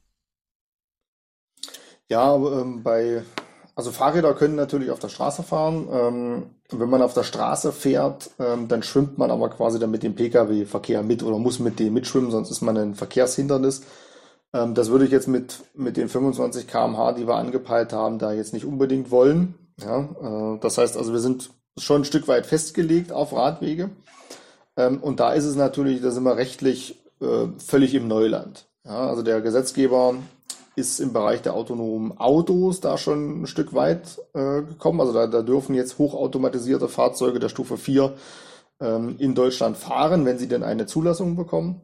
Ja, 2.07 2.35
ähm, 2.35 2.81
bei 2.83 3.23
also 3.79 3.91
Fahrräder 3.91 4.33
können 4.33 4.55
natürlich 4.55 4.91
auf 4.91 4.99
der 4.99 5.07
Straße 5.07 5.41
fahren. 5.41 5.87
Ähm, 5.89 6.43
wenn 6.69 6.89
man 6.89 7.01
auf 7.01 7.13
der 7.13 7.23
Straße 7.23 7.71
fährt, 7.71 8.29
ähm, 8.37 8.67
dann 8.67 8.83
schwimmt 8.83 9.17
man 9.17 9.31
aber 9.31 9.49
quasi 9.49 9.79
dann 9.79 9.89
mit 9.89 10.03
dem 10.03 10.15
Pkw-Verkehr 10.15 11.01
mit 11.01 11.23
oder 11.23 11.39
muss 11.39 11.59
mit 11.59 11.79
dem 11.79 11.93
mitschwimmen, 11.93 12.29
sonst 12.29 12.51
ist 12.51 12.59
man 12.59 12.75
ein 12.77 12.95
Verkehrshindernis. 12.95 13.83
Ähm, 14.53 14.73
das 14.73 14.89
würde 14.89 15.05
ich 15.05 15.11
jetzt 15.11 15.29
mit, 15.29 15.61
mit 15.75 15.95
den 15.95 16.09
25 16.09 16.67
km/h, 16.67 17.13
die 17.13 17.25
wir 17.25 17.35
angepeilt 17.35 17.93
haben, 17.93 18.19
da 18.19 18.33
jetzt 18.33 18.51
nicht 18.51 18.65
unbedingt 18.65 19.11
wollen. 19.11 19.55
Ja, 19.81 20.55
äh, 20.55 20.59
das 20.59 20.77
heißt 20.77 20.97
also, 20.97 21.13
wir 21.13 21.19
sind 21.19 21.51
schon 21.77 22.01
ein 22.01 22.05
Stück 22.05 22.27
weit 22.27 22.45
festgelegt 22.45 23.11
auf 23.11 23.33
Radwege. 23.33 23.89
Ähm, 24.77 25.01
und 25.01 25.19
da 25.19 25.33
ist 25.33 25.45
es 25.45 25.55
natürlich, 25.55 26.01
da 26.01 26.11
sind 26.11 26.23
wir 26.23 26.37
rechtlich 26.37 26.99
äh, 27.21 27.47
völlig 27.57 27.93
im 27.93 28.07
Neuland. 28.07 28.67
Ja, 28.85 29.07
also 29.07 29.21
der 29.21 29.41
Gesetzgeber 29.41 30.15
ist 30.75 30.99
im 30.99 31.11
Bereich 31.11 31.41
der 31.41 31.53
autonomen 31.53 32.17
Autos 32.17 32.79
da 32.79 32.97
schon 32.97 33.41
ein 33.41 33.47
Stück 33.47 33.73
weit 33.73 34.19
äh, 34.33 34.61
gekommen. 34.61 35.01
Also 35.01 35.13
da, 35.13 35.27
da, 35.27 35.41
dürfen 35.41 35.75
jetzt 35.75 35.97
hochautomatisierte 35.97 36.87
Fahrzeuge 36.87 37.39
der 37.39 37.49
Stufe 37.49 37.77
4 37.77 38.13
ähm, 38.79 39.15
in 39.19 39.35
Deutschland 39.35 39.75
fahren, 39.75 40.25
wenn 40.25 40.37
sie 40.37 40.47
denn 40.47 40.63
eine 40.63 40.85
Zulassung 40.85 41.35
bekommen. 41.35 41.81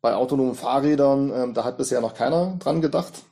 Bei 0.00 0.14
autonomen 0.14 0.54
Fahrrädern, 0.54 1.32
ähm, 1.34 1.54
da 1.54 1.64
hat 1.64 1.78
bisher 1.78 2.00
noch 2.00 2.14
keiner 2.14 2.56
dran 2.58 2.80
gedacht. 2.80 3.24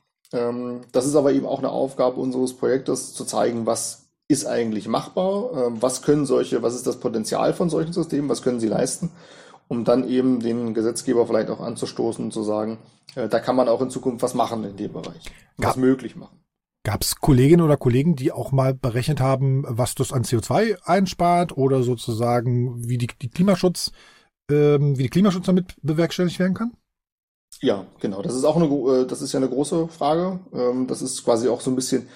Das 0.91 1.07
ist 1.07 1.15
aber 1.15 1.33
eben 1.33 1.47
auch 1.47 1.61
eine 1.61 1.71
Aufgabe 1.71 2.19
unseres 2.19 2.55
Projektes, 2.55 3.15
zu 3.15 3.25
zeigen, 3.25 3.67
was 3.67 4.04
ist 4.29 4.47
eigentlich 4.47 4.89
machbar, 4.89 5.67
ähm, 5.67 5.83
was 5.83 6.03
können 6.03 6.27
solche, 6.27 6.63
was 6.63 6.75
ist 6.75 6.87
das 6.87 7.01
Potenzial 7.01 7.53
von 7.53 7.71
solchen 7.71 7.93
Systemen, 7.93 8.29
was 8.29 8.43
können 8.43 8.61
sie 8.61 8.69
leisten 8.69 9.11
um 9.69 9.85
dann 9.85 10.09
eben 10.09 10.41
den 10.41 10.75
Gesetzgeber 10.75 11.27
vielleicht 11.27 11.51
auch 11.51 11.61
anzustoßen 11.61 12.25
und 12.25 12.33
zu 12.33 12.43
sagen, 12.43 12.79
äh, 13.15 13.29
da 13.29 13.41
kann 13.41 13.57
man 13.57 13.69
auch 13.69 13.81
in 13.81 13.91
Zukunft 13.91 14.23
was 14.23 14.35
machen 14.35 14.65
in 14.65 14.77
dem 14.77 14.93
Bereich, 14.93 15.25
Gab, 15.59 15.71
was 15.71 15.77
möglich 15.77 16.17
machen. 16.17 16.39
Gab 16.85 17.03
es 17.03 17.17
Kolleginnen 17.17 17.63
oder 17.63 17.77
Kollegen, 17.77 18.15
die 18.15 18.33
auch 18.33 18.53
mal 18.53 18.75
berechnet 18.75 19.21
haben, 19.21 19.65
was 19.67 19.95
das 19.95 20.13
an 20.13 20.25
CO2 20.25 20.83
einspart 20.85 21.57
oder 21.57 21.83
sozusagen 21.83 22.89
wie 22.89 22.99
die, 22.99 23.09
die 23.21 23.31
Klimaschutz, 23.31 23.93
ähm, 24.51 24.99
wie 24.99 25.05
die 25.05 25.11
Klimaschutz 25.11 25.47
damit 25.47 25.77
bewerkstelligt 25.83 26.39
werden 26.39 26.55
kann? 26.55 26.73
Ja, 27.61 27.87
genau. 28.01 28.21
Das 28.21 28.35
ist 28.35 28.45
auch 28.45 28.57
eine, 28.57 28.67
äh, 28.67 29.07
das 29.07 29.23
ist 29.23 29.33
ja 29.33 29.39
eine 29.39 29.49
große 29.49 29.89
Frage. 29.89 30.41
Ähm, 30.53 30.87
das 30.87 31.01
ist 31.01 31.25
quasi 31.25 31.49
auch 31.49 31.61
so 31.61 31.71
ein 31.71 31.77
bisschen 31.77 32.09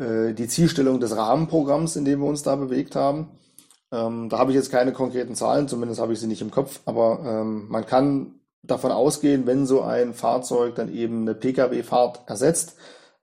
die 0.00 0.48
Zielstellung 0.48 0.98
des 0.98 1.14
Rahmenprogramms, 1.14 1.94
in 1.96 2.06
dem 2.06 2.20
wir 2.20 2.26
uns 2.26 2.42
da 2.42 2.56
bewegt 2.56 2.96
haben. 2.96 3.28
Ähm, 3.92 4.28
da 4.28 4.38
habe 4.38 4.50
ich 4.50 4.56
jetzt 4.56 4.70
keine 4.70 4.92
konkreten 4.92 5.34
Zahlen, 5.34 5.68
zumindest 5.68 6.00
habe 6.00 6.12
ich 6.12 6.20
sie 6.20 6.26
nicht 6.26 6.42
im 6.42 6.50
Kopf, 6.50 6.80
aber 6.84 7.20
ähm, 7.24 7.66
man 7.68 7.86
kann 7.86 8.40
davon 8.62 8.92
ausgehen, 8.92 9.46
wenn 9.46 9.66
so 9.66 9.82
ein 9.82 10.14
Fahrzeug 10.14 10.74
dann 10.76 10.92
eben 10.92 11.22
eine 11.22 11.34
Pkw-Fahrt 11.34 12.20
ersetzt, 12.26 12.76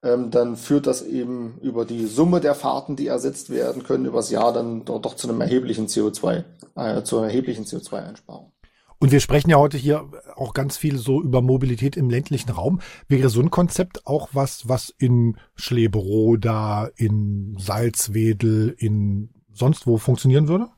ähm, 0.04 0.30
dann 0.30 0.58
führt 0.58 0.88
das 0.88 1.04
eben 1.04 1.58
über 1.62 1.86
die 1.86 2.06
Summe 2.06 2.42
der 2.42 2.56
Fahrten, 2.56 2.96
die 2.96 3.08
ersetzt 3.08 3.50
werden 3.50 3.84
können, 3.84 4.06
übers 4.06 4.30
Jahr 4.30 4.52
dann 4.52 4.84
doch, 4.84 5.02
doch 5.02 5.16
zu 5.16 5.30
einem 5.30 5.42
erheblichen 5.42 5.88
CO2, 5.88 6.44
äh, 6.76 7.04
zu 7.04 7.18
einer 7.18 7.28
erheblichen 7.28 7.66
CO2-Einsparung. 7.66 8.52
Und 9.00 9.12
wir 9.12 9.20
sprechen 9.20 9.52
ja 9.52 9.58
heute 9.58 9.78
hier 9.78 10.10
auch 10.36 10.54
ganz 10.54 10.76
viel 10.78 10.98
so 10.98 11.22
über 11.22 11.42
Mobilität 11.42 11.96
im 11.96 12.10
ländlichen 12.10 12.50
Raum. 12.50 12.82
Wäre 13.08 13.30
so 13.30 13.42
ein 13.42 13.52
Konzept 13.52 14.08
auch 14.08 14.30
was, 14.34 14.68
was 14.68 14.94
in 14.98 15.38
Schleberoda, 15.56 16.90
in 16.96 17.56
Salzwedel, 17.60 18.76
in 18.78 19.30
sonst 19.54 19.86
wo 19.86 19.98
funktionieren 19.98 20.48
würde? 20.48 20.70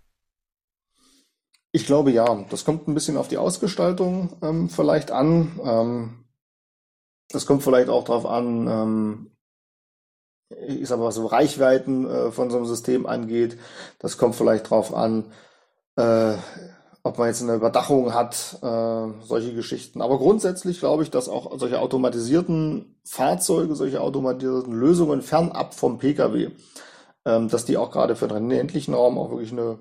Ich 1.72 1.86
glaube 1.86 2.12
ja. 2.12 2.46
Das 2.50 2.66
kommt 2.66 2.88
ein 2.88 2.94
bisschen 2.94 3.16
auf 3.16 3.30
die 3.30 3.38
Ausgestaltung 3.38 4.36
ähm, 4.42 4.70
vielleicht 4.70 5.12
an. 5.12 5.60
Ähm, 5.64 6.26
das 7.30 7.46
kommt 7.46 7.64
vielleicht 7.64 7.90
auch 7.90 8.04
darauf 8.04 8.26
an, 8.26 8.68
ähm, 8.68 9.32
ich 10.68 10.88
sag 10.88 10.98
mal, 10.98 11.06
was 11.06 11.16
so 11.16 11.28
Reichweiten 11.28 12.10
äh, 12.10 12.32
von 12.32 12.50
so 12.50 12.58
einem 12.58 12.66
System 12.66 13.06
angeht. 13.06 13.58
Das 14.00 14.18
kommt 14.18 14.36
vielleicht 14.36 14.66
darauf 14.66 14.94
an, 14.94 15.32
äh, 15.96 16.36
ob 17.10 17.18
man 17.18 17.28
jetzt 17.28 17.42
eine 17.42 17.56
Überdachung 17.56 18.14
hat, 18.14 18.58
äh, 18.62 19.26
solche 19.26 19.54
Geschichten. 19.54 20.02
Aber 20.02 20.18
grundsätzlich 20.18 20.80
glaube 20.80 21.04
ich, 21.04 21.12
dass 21.12 21.28
auch 21.28 21.60
solche 21.60 21.80
automatisierten 21.80 22.96
Fahrzeuge, 23.04 23.76
solche 23.76 24.02
automatisierten 24.02 24.74
Lösungen 24.74 25.22
fernab 25.22 25.74
vom 25.74 25.98
Pkw 26.00 26.52
ähm, 27.26 27.50
dass 27.50 27.66
die 27.66 27.78
auch 27.78 27.92
gerade 27.92 28.16
für 28.16 28.28
den 28.28 28.50
ländlichen 28.50 28.94
Raum 28.94 29.18
auch 29.18 29.30
wirklich 29.30 29.52
eine, 29.52 29.80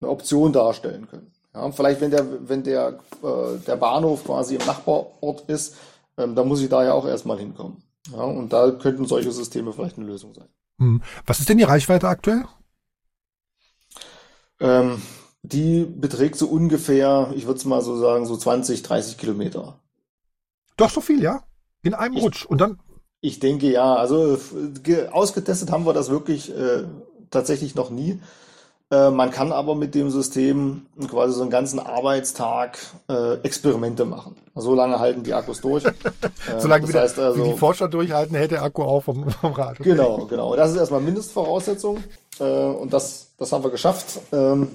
eine 0.00 0.10
Option 0.10 0.52
darstellen 0.52 1.08
können. 1.08 1.32
Ja, 1.54 1.70
vielleicht, 1.72 2.00
wenn 2.00 2.10
der, 2.10 2.48
wenn 2.48 2.62
der, 2.62 3.00
äh, 3.22 3.58
der 3.66 3.76
Bahnhof 3.76 4.24
quasi 4.24 4.56
im 4.56 4.66
Nachbarort 4.66 5.48
ist, 5.48 5.76
ähm, 6.16 6.34
dann 6.34 6.48
muss 6.48 6.60
ich 6.60 6.68
da 6.68 6.84
ja 6.84 6.92
auch 6.92 7.06
erstmal 7.06 7.38
hinkommen. 7.38 7.82
Ja, 8.12 8.22
und 8.22 8.52
da 8.52 8.70
könnten 8.70 9.06
solche 9.06 9.32
Systeme 9.32 9.72
vielleicht 9.72 9.96
eine 9.96 10.06
Lösung 10.06 10.34
sein. 10.34 10.48
Hm. 10.78 11.02
Was 11.26 11.40
ist 11.40 11.48
denn 11.48 11.58
die 11.58 11.64
Reichweite 11.64 12.08
aktuell? 12.08 12.44
Ähm, 14.60 15.02
die 15.52 15.84
beträgt 15.84 16.36
so 16.36 16.46
ungefähr, 16.48 17.32
ich 17.34 17.46
würde 17.46 17.58
es 17.58 17.64
mal 17.64 17.82
so 17.82 17.96
sagen, 17.96 18.26
so 18.26 18.36
20, 18.36 18.82
30 18.82 19.18
Kilometer. 19.18 19.80
Doch 20.76 20.90
so 20.90 21.00
viel, 21.00 21.22
ja? 21.22 21.44
In 21.82 21.94
einem 21.94 22.16
ich, 22.16 22.22
Rutsch. 22.22 22.44
Und 22.44 22.60
dann 22.60 22.78
ich 23.20 23.40
denke 23.40 23.70
ja, 23.70 23.94
also 23.96 24.38
ausgetestet 25.10 25.72
haben 25.72 25.86
wir 25.86 25.92
das 25.92 26.10
wirklich 26.10 26.54
äh, 26.56 26.84
tatsächlich 27.30 27.74
noch 27.74 27.90
nie. 27.90 28.20
Äh, 28.90 29.10
man 29.10 29.32
kann 29.32 29.50
aber 29.50 29.74
mit 29.74 29.96
dem 29.96 30.10
System 30.10 30.86
quasi 31.08 31.34
so 31.34 31.42
einen 31.42 31.50
ganzen 31.50 31.80
Arbeitstag 31.80 32.78
äh, 33.08 33.34
Experimente 33.42 34.04
machen. 34.04 34.36
So 34.54 34.76
lange 34.76 35.00
halten 35.00 35.24
die 35.24 35.34
Akkus 35.34 35.60
durch. 35.60 35.84
Äh, 36.46 36.60
Solange 36.60 36.86
das 36.86 36.94
heißt 36.94 37.18
also, 37.18 37.44
die 37.44 37.58
Forscher 37.58 37.88
durchhalten, 37.88 38.36
hält 38.36 38.52
der 38.52 38.62
Akku 38.62 38.82
auch 38.84 39.00
vom, 39.00 39.28
vom 39.28 39.52
Rad. 39.52 39.78
Genau, 39.78 40.26
genau. 40.26 40.54
Das 40.54 40.70
ist 40.70 40.76
erstmal 40.76 41.00
Mindestvoraussetzung. 41.00 42.04
Äh, 42.38 42.44
und 42.44 42.92
das, 42.92 43.32
das 43.36 43.50
haben 43.50 43.64
wir 43.64 43.70
geschafft. 43.70 44.20
Ähm, 44.30 44.68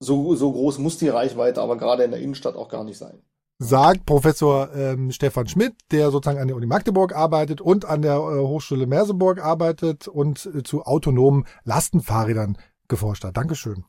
so, 0.00 0.34
so 0.34 0.52
groß 0.52 0.78
muss 0.78 0.98
die 0.98 1.08
Reichweite 1.08 1.60
aber 1.60 1.76
gerade 1.76 2.04
in 2.04 2.10
der 2.10 2.20
Innenstadt 2.20 2.56
auch 2.56 2.68
gar 2.68 2.84
nicht 2.84 2.98
sein 2.98 3.22
sagt 3.60 4.06
Professor 4.06 4.74
ähm, 4.74 5.12
Stefan 5.12 5.46
Schmidt, 5.46 5.74
der 5.92 6.10
sozusagen 6.10 6.40
an 6.40 6.48
der 6.48 6.56
Uni 6.56 6.66
Magdeburg 6.66 7.14
arbeitet 7.14 7.60
und 7.60 7.84
an 7.84 8.00
der 8.00 8.14
äh, 8.14 8.38
Hochschule 8.40 8.86
Merseburg 8.86 9.38
arbeitet 9.38 10.08
und 10.08 10.46
äh, 10.46 10.62
zu 10.62 10.82
autonomen 10.84 11.46
Lastenfahrrädern 11.64 12.56
geforscht 12.88 13.22
hat. 13.22 13.36
Dankeschön. 13.36 13.84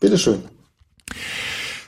Bitteschön. 0.00 0.42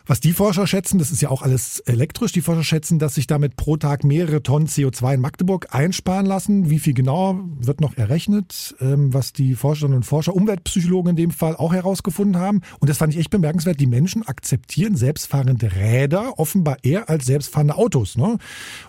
Was 0.08 0.20
die 0.20 0.32
Forscher 0.32 0.66
schätzen, 0.66 0.98
das 0.98 1.10
ist 1.10 1.20
ja 1.20 1.28
auch 1.28 1.42
alles 1.42 1.80
elektrisch, 1.80 2.32
die 2.32 2.40
Forscher 2.40 2.64
schätzen, 2.64 2.98
dass 2.98 3.16
sich 3.16 3.26
damit 3.26 3.56
pro 3.56 3.76
Tag 3.76 4.04
mehrere 4.04 4.42
Tonnen 4.42 4.66
CO2 4.66 5.16
in 5.16 5.20
Magdeburg 5.20 5.74
einsparen 5.74 6.24
lassen. 6.24 6.70
Wie 6.70 6.78
viel 6.78 6.94
genau 6.94 7.38
wird 7.60 7.82
noch 7.82 7.94
errechnet, 7.94 8.74
ähm, 8.80 9.12
was 9.12 9.34
die 9.34 9.54
Forscherinnen 9.54 9.98
und 9.98 10.04
Forscher, 10.04 10.34
Umweltpsychologen 10.34 11.10
in 11.10 11.16
dem 11.16 11.30
Fall 11.30 11.56
auch 11.56 11.74
herausgefunden 11.74 12.40
haben. 12.40 12.62
Und 12.80 12.88
das 12.88 12.96
fand 12.96 13.12
ich 13.12 13.20
echt 13.20 13.28
bemerkenswert. 13.28 13.80
Die 13.80 13.86
Menschen 13.86 14.26
akzeptieren 14.26 14.96
selbstfahrende 14.96 15.76
Räder 15.76 16.38
offenbar 16.38 16.78
eher 16.82 17.10
als 17.10 17.26
selbstfahrende 17.26 17.76
Autos. 17.76 18.16
Ne? 18.16 18.38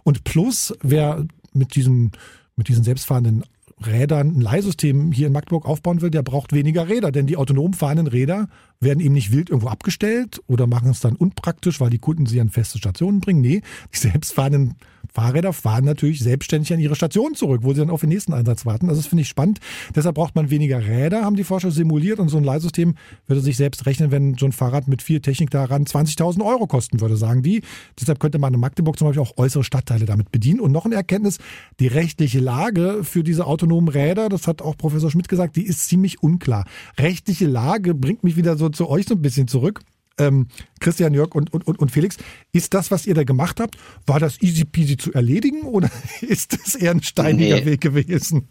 Und 0.06 0.24
plus, 0.24 0.74
wer 0.82 1.26
mit 1.52 1.76
diesem 1.76 2.12
mit 2.56 2.70
diesen 2.70 2.84
selbstfahrenden 2.86 3.44
Rädern 3.86 4.38
ein 4.38 4.42
Leihsystem 4.42 5.12
hier 5.12 5.28
in 5.28 5.34
Magdeburg 5.34 5.66
aufbauen 5.66 6.02
will, 6.02 6.10
der 6.10 6.24
braucht 6.24 6.54
weniger 6.54 6.88
Räder, 6.90 7.12
denn 7.12 7.28
die 7.28 7.38
autonom 7.38 7.74
fahrenden 7.74 8.08
Räder 8.08 8.48
werden 8.82 9.02
eben 9.02 9.14
nicht 9.14 9.32
wild 9.32 9.50
irgendwo 9.50 9.68
abgestellt 9.68 10.42
oder 10.48 10.66
machen 10.66 10.92
es 10.92 11.02
dann 11.02 11.16
unpraktisch, 11.16 11.82
weil 11.82 11.90
die 11.90 12.00
Kunden 12.00 12.26
sie 12.26 12.40
an 12.40 12.50
feste 12.50 12.78
Stationen 12.78 13.20
bringen. 13.20 13.42
Nee, 13.42 13.62
die 13.94 13.98
selbstfahrenden 13.98 14.76
Fahrräder 15.12 15.54
fahren 15.54 15.86
natürlich 15.86 16.20
selbstständig 16.20 16.72
an 16.72 16.80
ihre 16.80 16.96
Station 16.96 17.34
zurück, 17.34 17.62
wo 17.64 17.74
sie 17.74 17.80
dann 17.80 17.90
auf 17.90 18.02
den 18.02 18.10
nächsten 18.10 18.34
Einsatz 18.34 18.66
warten. 18.66 18.90
Also 18.90 19.02
das 19.02 19.08
finde 19.08 19.24
ich 19.24 19.28
spannend. 19.28 19.60
Deshalb 19.96 20.16
braucht 20.16 20.36
man 20.36 20.50
weniger 20.50 20.86
Räder, 20.86 21.24
haben 21.24 21.36
die 21.36 21.44
Forscher 21.44 21.72
simuliert 21.72 22.20
und 22.20 22.30
so 22.30 22.38
ein 22.38 22.44
Leihsystem 22.44 22.96
würde 23.26 23.42
sich 23.42 23.58
selbst 23.58 23.86
rechnen, 23.86 24.12
wenn 24.12 24.36
so 24.36 24.46
ein 24.46 24.52
Fahrrad 24.52 24.88
mit 24.88 25.02
viel 25.02 25.20
Technik 25.20 25.50
daran 25.50 25.86
20.000 25.86 26.46
Euro 26.46 26.68
kosten 26.68 27.02
würde, 27.02 27.18
sagen 27.18 27.42
die. 27.42 27.64
Deshalb 28.00 28.20
könnte 28.20 28.38
man 28.38 28.54
in 28.54 28.60
Magdeburg 28.60 28.98
zum 28.98 29.08
Beispiel 29.08 29.24
auch 29.24 29.38
äußere 29.38 29.64
Stadtteile 29.64 30.06
damit 30.06 30.32
bedienen. 30.32 30.60
Und 30.60 30.72
noch 30.72 30.86
eine 30.86 30.96
Erkenntnis, 30.96 31.40
die 31.80 31.88
rechtliche 31.88 32.40
Lage 32.40 33.00
für 33.04 33.24
diese 33.24 33.48
autonomen 33.48 33.90
Räder, 33.90 34.30
das 34.30 34.48
hat 34.48 34.62
auch 34.62 34.78
Professor 34.78 35.10
Schmidt 35.10 35.28
gesagt, 35.28 35.56
die 35.56 35.66
ist 35.66 35.88
ziemlich 35.88 36.22
unklar. 36.22 36.66
Rechtliche 37.00 37.48
Lage 37.48 37.96
bringt 37.96 38.24
mich 38.24 38.38
wieder 38.38 38.58
so 38.58 38.69
zu 38.74 38.90
euch 38.90 39.08
so 39.08 39.16
ein 39.16 39.22
bisschen 39.22 39.48
zurück 39.48 39.82
ähm, 40.20 40.48
Christian, 40.80 41.14
Jörg 41.14 41.34
und, 41.34 41.54
und, 41.54 41.66
und 41.68 41.92
Felix, 41.92 42.18
ist 42.52 42.74
das, 42.74 42.92
was 42.92 43.08
ihr 43.08 43.16
da 43.16 43.24
gemacht 43.24 43.60
habt, 43.60 43.78
war 44.06 44.20
das 44.20 44.42
easy 44.42 44.66
peasy 44.66 44.98
zu 44.98 45.14
erledigen 45.14 45.62
oder 45.64 45.90
ist 46.22 46.54
das 46.54 46.76
eher 46.76 46.92
ein 46.92 47.02
steiniger 47.02 47.58
nee. 47.58 47.66
Weg 47.66 47.82
gewesen? 47.82 48.48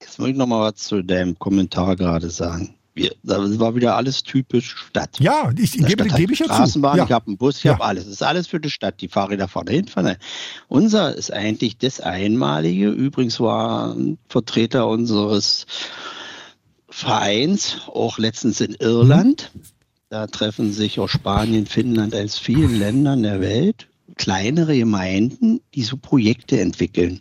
Jetzt 0.00 0.18
muss 0.18 0.28
ich 0.28 0.36
noch 0.36 0.46
mal 0.46 0.60
was 0.60 0.76
zu 0.76 1.02
deinem 1.02 1.38
Kommentar 1.38 1.96
gerade 1.96 2.30
sagen. 2.30 2.74
Wir, 2.94 3.14
das 3.22 3.60
war 3.60 3.76
wieder 3.76 3.94
alles 3.94 4.24
typisch 4.24 4.74
Stadt. 4.74 5.20
Ja, 5.20 5.52
ich 5.56 5.72
gebe, 5.72 6.04
gebe 6.04 6.32
ich 6.32 6.40
ja 6.40 6.46
Straßenbahn, 6.46 6.98
ja. 6.98 7.04
ich 7.04 7.12
habe 7.12 7.28
einen 7.28 7.36
Bus, 7.36 7.58
ich 7.58 7.64
ja. 7.64 7.74
habe 7.74 7.84
alles. 7.84 8.04
Das 8.04 8.14
ist 8.14 8.22
alles 8.22 8.48
für 8.48 8.58
die 8.58 8.70
Stadt. 8.70 9.00
Die 9.00 9.06
Fahrräder 9.06 9.46
fahren 9.46 9.66
dahin, 9.66 9.86
fahren 9.86 10.16
Unser 10.66 11.14
ist 11.14 11.32
eigentlich 11.32 11.78
das 11.78 12.00
Einmalige. 12.00 12.88
Übrigens 12.88 13.38
war 13.38 13.94
ein 13.94 14.18
Vertreter 14.28 14.88
unseres 14.88 15.66
Vereins 16.98 17.78
auch 17.86 18.18
letztens 18.18 18.60
in 18.60 18.74
Irland. 18.74 19.50
Mhm 19.54 19.62
da 20.10 20.26
treffen 20.26 20.72
sich 20.72 20.98
aus 20.98 21.10
Spanien, 21.10 21.66
Finnland, 21.66 22.14
aus 22.14 22.38
vielen 22.38 22.78
Ländern 22.78 23.22
der 23.22 23.40
Welt 23.42 23.88
kleinere 24.16 24.76
Gemeinden, 24.76 25.60
die 25.74 25.82
so 25.82 25.98
Projekte 25.98 26.58
entwickeln. 26.60 27.20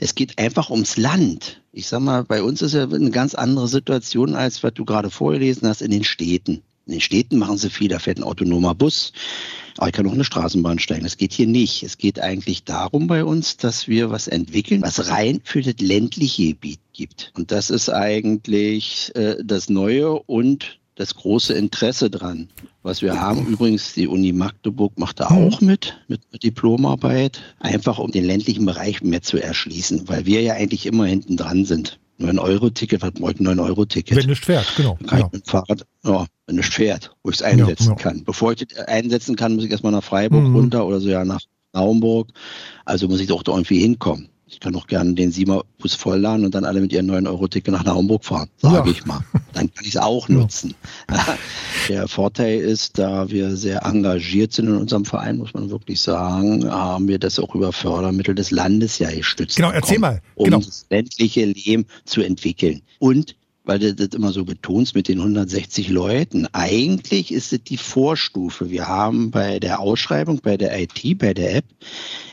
Es 0.00 0.16
geht 0.16 0.38
einfach 0.38 0.70
ums 0.70 0.96
Land. 0.96 1.62
Ich 1.72 1.86
sag 1.86 2.00
mal, 2.00 2.24
bei 2.24 2.42
uns 2.42 2.62
ist 2.62 2.74
ja 2.74 2.82
eine 2.82 3.10
ganz 3.10 3.34
andere 3.34 3.68
Situation, 3.68 4.34
als 4.34 4.62
was 4.64 4.74
du 4.74 4.84
gerade 4.84 5.10
vorgelesen 5.10 5.68
hast 5.68 5.82
in 5.82 5.92
den 5.92 6.02
Städten. 6.02 6.62
In 6.86 6.94
den 6.94 7.00
Städten 7.00 7.38
machen 7.38 7.58
sie 7.58 7.70
viel, 7.70 7.88
da 7.88 8.00
fährt 8.00 8.18
ein 8.18 8.24
autonomer 8.24 8.74
Bus, 8.74 9.12
aber 9.76 9.88
ich 9.88 9.92
kann 9.92 10.06
auch 10.08 10.12
eine 10.12 10.24
Straßenbahn 10.24 10.80
steigen. 10.80 11.04
Das 11.04 11.16
geht 11.16 11.32
hier 11.32 11.46
nicht. 11.46 11.84
Es 11.84 11.96
geht 11.96 12.18
eigentlich 12.18 12.64
darum 12.64 13.06
bei 13.06 13.24
uns, 13.24 13.56
dass 13.56 13.86
wir 13.86 14.10
was 14.10 14.26
entwickeln, 14.26 14.82
was 14.82 15.08
rein 15.08 15.40
für 15.44 15.62
das 15.62 15.76
ländliche 15.78 16.48
Gebiet 16.48 16.80
gibt. 16.96 17.32
Und 17.36 17.52
das 17.52 17.70
ist 17.70 17.88
eigentlich 17.90 19.12
äh, 19.14 19.36
das 19.44 19.68
Neue 19.68 20.12
und 20.12 20.78
das 20.96 21.14
große 21.14 21.52
Interesse 21.52 22.10
dran. 22.10 22.48
Was 22.82 23.02
wir 23.02 23.20
haben, 23.20 23.46
übrigens, 23.46 23.92
die 23.92 24.08
Uni 24.08 24.32
Magdeburg 24.32 24.98
macht 24.98 25.20
da 25.20 25.28
auch 25.28 25.60
mit, 25.60 25.98
mit 26.08 26.20
Diplomarbeit, 26.42 27.40
einfach 27.60 27.98
um 27.98 28.10
den 28.10 28.24
ländlichen 28.24 28.64
Bereich 28.64 29.02
mehr 29.02 29.22
zu 29.22 29.38
erschließen, 29.38 30.08
weil 30.08 30.24
wir 30.24 30.40
ja 30.40 30.54
eigentlich 30.54 30.86
immer 30.86 31.04
hinten 31.06 31.36
dran 31.36 31.64
sind. 31.64 31.98
9-Euro-Ticket, 32.18 33.02
was 33.02 33.10
braucht 33.12 33.40
ein 33.40 33.46
9-Euro-Ticket? 33.46 34.16
Wenn 34.16 34.30
nicht 34.30 34.44
fährt, 34.46 34.72
genau. 34.74 34.94
Kann 34.94 35.06
genau. 35.06 35.26
ich 35.26 35.32
mit 35.32 35.46
dem 35.46 35.50
Fahrrad, 35.50 35.86
ja, 36.02 36.26
wenn 36.46 36.56
nicht 36.56 36.72
fährt, 36.72 37.14
wo 37.22 37.28
ich 37.28 37.36
es 37.36 37.42
einsetzen 37.42 37.88
Ja, 37.88 37.90
ja. 37.90 37.96
kann. 37.96 38.24
Bevor 38.24 38.52
ich 38.52 38.66
das 38.66 38.78
einsetzen 38.78 39.36
kann, 39.36 39.54
muss 39.54 39.64
ich 39.64 39.70
erstmal 39.70 39.92
nach 39.92 40.04
Freiburg 40.04 40.42
Mhm. 40.44 40.56
runter 40.56 40.86
oder 40.86 41.00
so 41.00 41.10
ja 41.10 41.26
nach 41.26 41.42
Naumburg. 41.74 42.28
Also 42.86 43.06
muss 43.06 43.20
ich 43.20 43.26
doch 43.26 43.42
da 43.42 43.52
irgendwie 43.52 43.80
hinkommen. 43.80 44.30
Ich 44.48 44.60
kann 44.60 44.76
auch 44.76 44.86
gerne 44.86 45.12
den 45.14 45.32
Siemer-Bus 45.32 45.94
vollladen 45.94 46.44
und 46.44 46.54
dann 46.54 46.64
alle 46.64 46.80
mit 46.80 46.92
ihren 46.92 47.10
9-Euro-Ticket 47.10 47.72
nach 47.72 47.82
Naumburg 47.82 48.24
fahren, 48.24 48.48
sage 48.58 48.76
Ja. 48.76 48.86
ich 48.96 49.04
mal. 49.04 49.20
Dann 49.52 49.74
kann 49.74 49.82
ich 49.84 49.96
es 49.96 49.96
auch 49.96 50.28
Ja. 50.28 50.36
nutzen. 50.36 50.74
Der 51.88 52.06
Vorteil 52.06 52.60
ist, 52.60 52.96
da 52.96 53.28
wir 53.28 53.56
sehr 53.56 53.84
engagiert 53.84 54.52
sind 54.52 54.68
in 54.68 54.76
unserem 54.76 55.04
Verein, 55.04 55.38
muss 55.38 55.52
man 55.52 55.68
wirklich 55.70 56.00
sagen, 56.00 56.70
haben 56.70 57.08
wir 57.08 57.18
das 57.18 57.40
auch 57.40 57.56
über 57.56 57.72
Fördermittel 57.72 58.36
des 58.36 58.52
Landes 58.52 59.00
ja 59.00 59.10
gestützt. 59.10 59.56
Genau, 59.56 59.70
erzähl 59.72 59.96
bekommen, 59.98 60.14
mal. 60.16 60.22
Um 60.36 60.44
Genau. 60.44 60.58
das 60.60 60.86
ländliche 60.90 61.44
Leben 61.46 61.86
zu 62.04 62.22
entwickeln. 62.22 62.82
Und 63.00 63.34
weil 63.66 63.80
du 63.80 63.94
das 63.94 64.08
immer 64.14 64.32
so 64.32 64.44
betonst 64.44 64.94
mit 64.94 65.08
den 65.08 65.18
160 65.18 65.88
Leuten. 65.88 66.46
Eigentlich 66.52 67.32
ist 67.32 67.52
es 67.52 67.62
die 67.64 67.76
Vorstufe. 67.76 68.70
Wir 68.70 68.86
haben 68.86 69.32
bei 69.32 69.58
der 69.58 69.80
Ausschreibung, 69.80 70.40
bei 70.40 70.56
der 70.56 70.80
IT, 70.80 71.18
bei 71.18 71.34
der 71.34 71.56
App, 71.56 71.64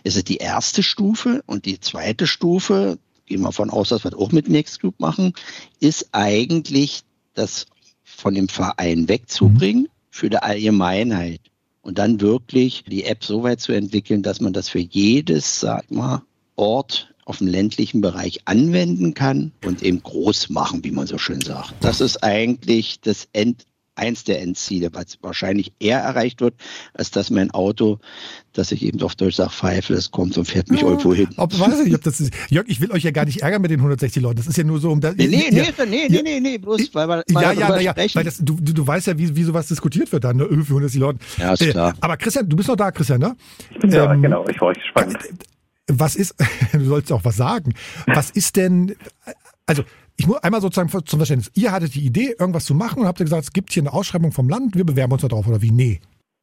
ist 0.03 0.15
es 0.15 0.23
die 0.23 0.37
erste 0.37 0.83
Stufe 0.83 1.43
und 1.47 1.65
die 1.65 1.79
zweite 1.79 2.27
Stufe, 2.27 2.99
gehen 3.25 3.41
wir 3.41 3.47
davon 3.47 3.71
aus, 3.71 3.89
dass 3.89 4.03
wir 4.03 4.11
das 4.11 4.19
auch 4.19 4.31
mit 4.31 4.47
Nextcube 4.47 4.95
machen, 4.99 5.33
ist 5.79 6.09
eigentlich 6.11 7.01
das 7.33 7.65
von 8.03 8.35
dem 8.35 8.47
Verein 8.47 9.09
wegzubringen 9.09 9.89
für 10.11 10.29
die 10.29 10.37
Allgemeinheit. 10.37 11.41
Und 11.81 11.97
dann 11.97 12.21
wirklich 12.21 12.83
die 12.87 13.03
App 13.05 13.25
so 13.25 13.43
weit 13.43 13.59
zu 13.59 13.73
entwickeln, 13.73 14.21
dass 14.23 14.39
man 14.39 14.53
das 14.53 14.69
für 14.69 14.79
jedes, 14.79 15.59
sag 15.59 15.89
mal, 15.91 16.21
Ort 16.55 17.12
auf 17.25 17.37
dem 17.37 17.47
ländlichen 17.47 18.01
Bereich 18.01 18.41
anwenden 18.45 19.13
kann 19.13 19.51
und 19.65 19.83
eben 19.83 20.01
groß 20.03 20.49
machen, 20.49 20.83
wie 20.83 20.91
man 20.91 21.07
so 21.07 21.17
schön 21.17 21.41
sagt. 21.41 21.73
Das 21.81 22.01
ist 22.01 22.23
eigentlich 22.23 22.99
das 23.01 23.27
End, 23.33 23.65
eins 23.95 24.23
der 24.23 24.41
Endziele, 24.41 24.89
was 24.93 25.17
wahrscheinlich 25.21 25.71
eher 25.79 25.99
erreicht 25.99 26.41
wird, 26.41 26.55
als 26.93 27.11
dass 27.11 27.29
mein 27.29 27.51
Auto, 27.51 27.99
dass 28.53 28.71
ich 28.71 28.83
eben 28.83 29.01
auf 29.01 29.15
Deutsch 29.15 29.35
sage, 29.35 29.51
pfeife, 29.51 29.93
das 29.93 30.11
kommt 30.11 30.37
und 30.37 30.45
fährt 30.45 30.69
mich 30.71 30.81
irgendwo 30.81 31.13
hin. 31.13 31.29
Ob, 31.37 31.57
weiß 31.57 31.85
ich 31.85 31.93
ob 31.93 32.01
das 32.01 32.19
ist. 32.19 32.33
Jörg, 32.49 32.65
ich 32.67 32.81
will 32.81 32.91
euch 32.91 33.03
ja 33.03 33.11
gar 33.11 33.25
nicht 33.25 33.41
ärgern 33.41 33.61
mit 33.61 33.71
den 33.71 33.79
160 33.79 34.21
Leuten. 34.21 34.37
Das 34.37 34.47
ist 34.47 34.57
ja 34.57 34.63
nur 34.63 34.79
so 34.79 34.91
um 34.91 34.99
das. 34.99 35.15
Nee, 35.15 35.27
nee, 35.27 35.49
ja, 35.51 35.65
nee, 35.85 35.85
nee, 35.85 36.07
nee, 36.09 36.21
nee, 36.23 36.39
nee, 36.39 36.57
bloß 36.57 36.89
weil 36.93 37.07
wir 37.07 37.23
Ja, 37.29 37.51
ja, 37.51 37.69
na 37.69 37.81
ja, 37.81 37.95
weil 37.95 38.23
das, 38.23 38.37
du, 38.39 38.57
du, 38.59 38.73
du 38.73 38.87
weißt 38.87 39.07
ja, 39.07 39.17
wie, 39.17 39.35
wie 39.35 39.43
sowas 39.43 39.67
diskutiert 39.67 40.11
wird 40.11 40.23
dann, 40.23 40.37
ne? 40.37 40.45
Für 40.45 40.73
160 40.73 40.99
Leute. 40.99 41.19
Ja, 41.37 41.53
ist 41.53 41.69
klar. 41.69 41.93
aber 42.01 42.17
Christian, 42.17 42.49
du 42.49 42.55
bist 42.55 42.69
noch 42.69 42.75
da, 42.75 42.91
Christian, 42.91 43.19
ne? 43.19 43.35
Ich 43.71 43.79
bin 43.79 43.91
da, 43.91 44.11
Ähm, 44.11 44.21
genau, 44.21 44.45
ich 44.47 44.59
war 44.59 44.69
euch 44.69 44.79
gespannt. 44.79 45.17
Was 45.91 46.15
ist, 46.15 46.35
du 46.73 46.79
sollst 46.79 47.11
auch 47.11 47.25
was 47.25 47.37
sagen. 47.37 47.73
Was 48.07 48.31
ist 48.31 48.55
denn, 48.57 48.95
also 49.65 49.83
ich 50.17 50.27
muss 50.27 50.43
einmal 50.43 50.61
sozusagen 50.61 50.89
zum 50.89 51.19
Verständnis. 51.19 51.51
Ihr 51.55 51.71
hattet 51.71 51.95
die 51.95 52.05
Idee, 52.05 52.35
irgendwas 52.39 52.65
zu 52.65 52.75
machen 52.75 53.01
und 53.01 53.07
habt 53.07 53.19
ihr 53.19 53.25
gesagt, 53.25 53.43
es 53.43 53.53
gibt 53.53 53.71
hier 53.71 53.83
eine 53.83 53.93
Ausschreibung 53.93 54.31
vom 54.31 54.47
Land, 54.47 54.75
wir 54.75 54.85
bewerben 54.85 55.11
uns 55.13 55.21
da 55.23 55.27
drauf 55.27 55.47
oder 55.47 55.61
wie? 55.61 55.71
Nee. 55.71 55.99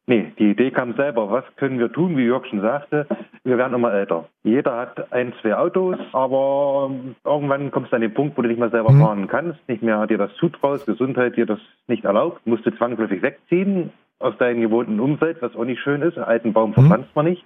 Nee, 0.07 0.33
die 0.41 0.51
Idee 0.51 0.73
kam 0.73 0.97
selber. 0.97 1.31
Was 1.31 1.45
können 1.57 1.79
wir 1.79 1.93
tun, 1.93 2.17
wie 2.17 2.25
Jörg 2.25 2.45
schon 2.47 2.61
sagte? 2.63 3.07
Wir 3.45 3.57
werden 3.59 3.75
immer 3.75 3.93
älter. 3.93 4.29
Jeder 4.43 4.77
hat 4.77 5.13
ein, 5.13 5.33
zwei 5.41 5.55
Autos, 5.55 5.99
aber 6.13 6.91
irgendwann 7.25 7.71
kommst 7.71 7.93
du 7.93 7.97
an 7.97 8.03
den 8.03 8.13
Punkt, 8.13 8.37
wo 8.37 8.43
du 8.43 8.49
nicht 8.49 8.59
mehr 8.59 8.71
selber 8.71 8.91
Mhm. 8.91 9.01
fahren 9.01 9.29
kannst, 9.29 9.61
nicht 9.69 9.83
mehr 9.85 10.05
dir 10.09 10.19
das 10.19 10.35
zutraust, 10.41 10.87
Gesundheit 10.87 11.37
dir 11.37 11.47
das 11.47 11.61
nicht 11.87 12.05
erlaubt, 12.05 12.45
musst 12.45 12.67
du 12.67 12.73
zwangsläufig 12.77 13.23
wegziehen 13.23 13.91
aus 14.19 14.37
deinem 14.39 14.63
gewohnten 14.63 14.99
Umfeld, 14.99 15.41
was 15.43 15.55
auch 15.55 15.65
nicht 15.65 15.81
schön 15.81 16.03
ist. 16.03 16.17
Einen 16.17 16.27
alten 16.27 16.53
Baum 16.53 16.75
verpflanzt 16.75 17.15
man 17.15 17.27
nicht. 17.27 17.45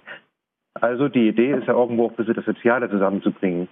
Also 0.81 1.07
die 1.07 1.29
Idee 1.29 1.51
ist 1.53 1.67
ja 1.67 1.73
irgendwo 1.73 2.05
auch 2.05 2.09
ein 2.11 2.15
bisschen 2.15 2.33
das 2.35 2.45
Soziale 2.45 2.89
zusammenzubringen. 2.89 3.67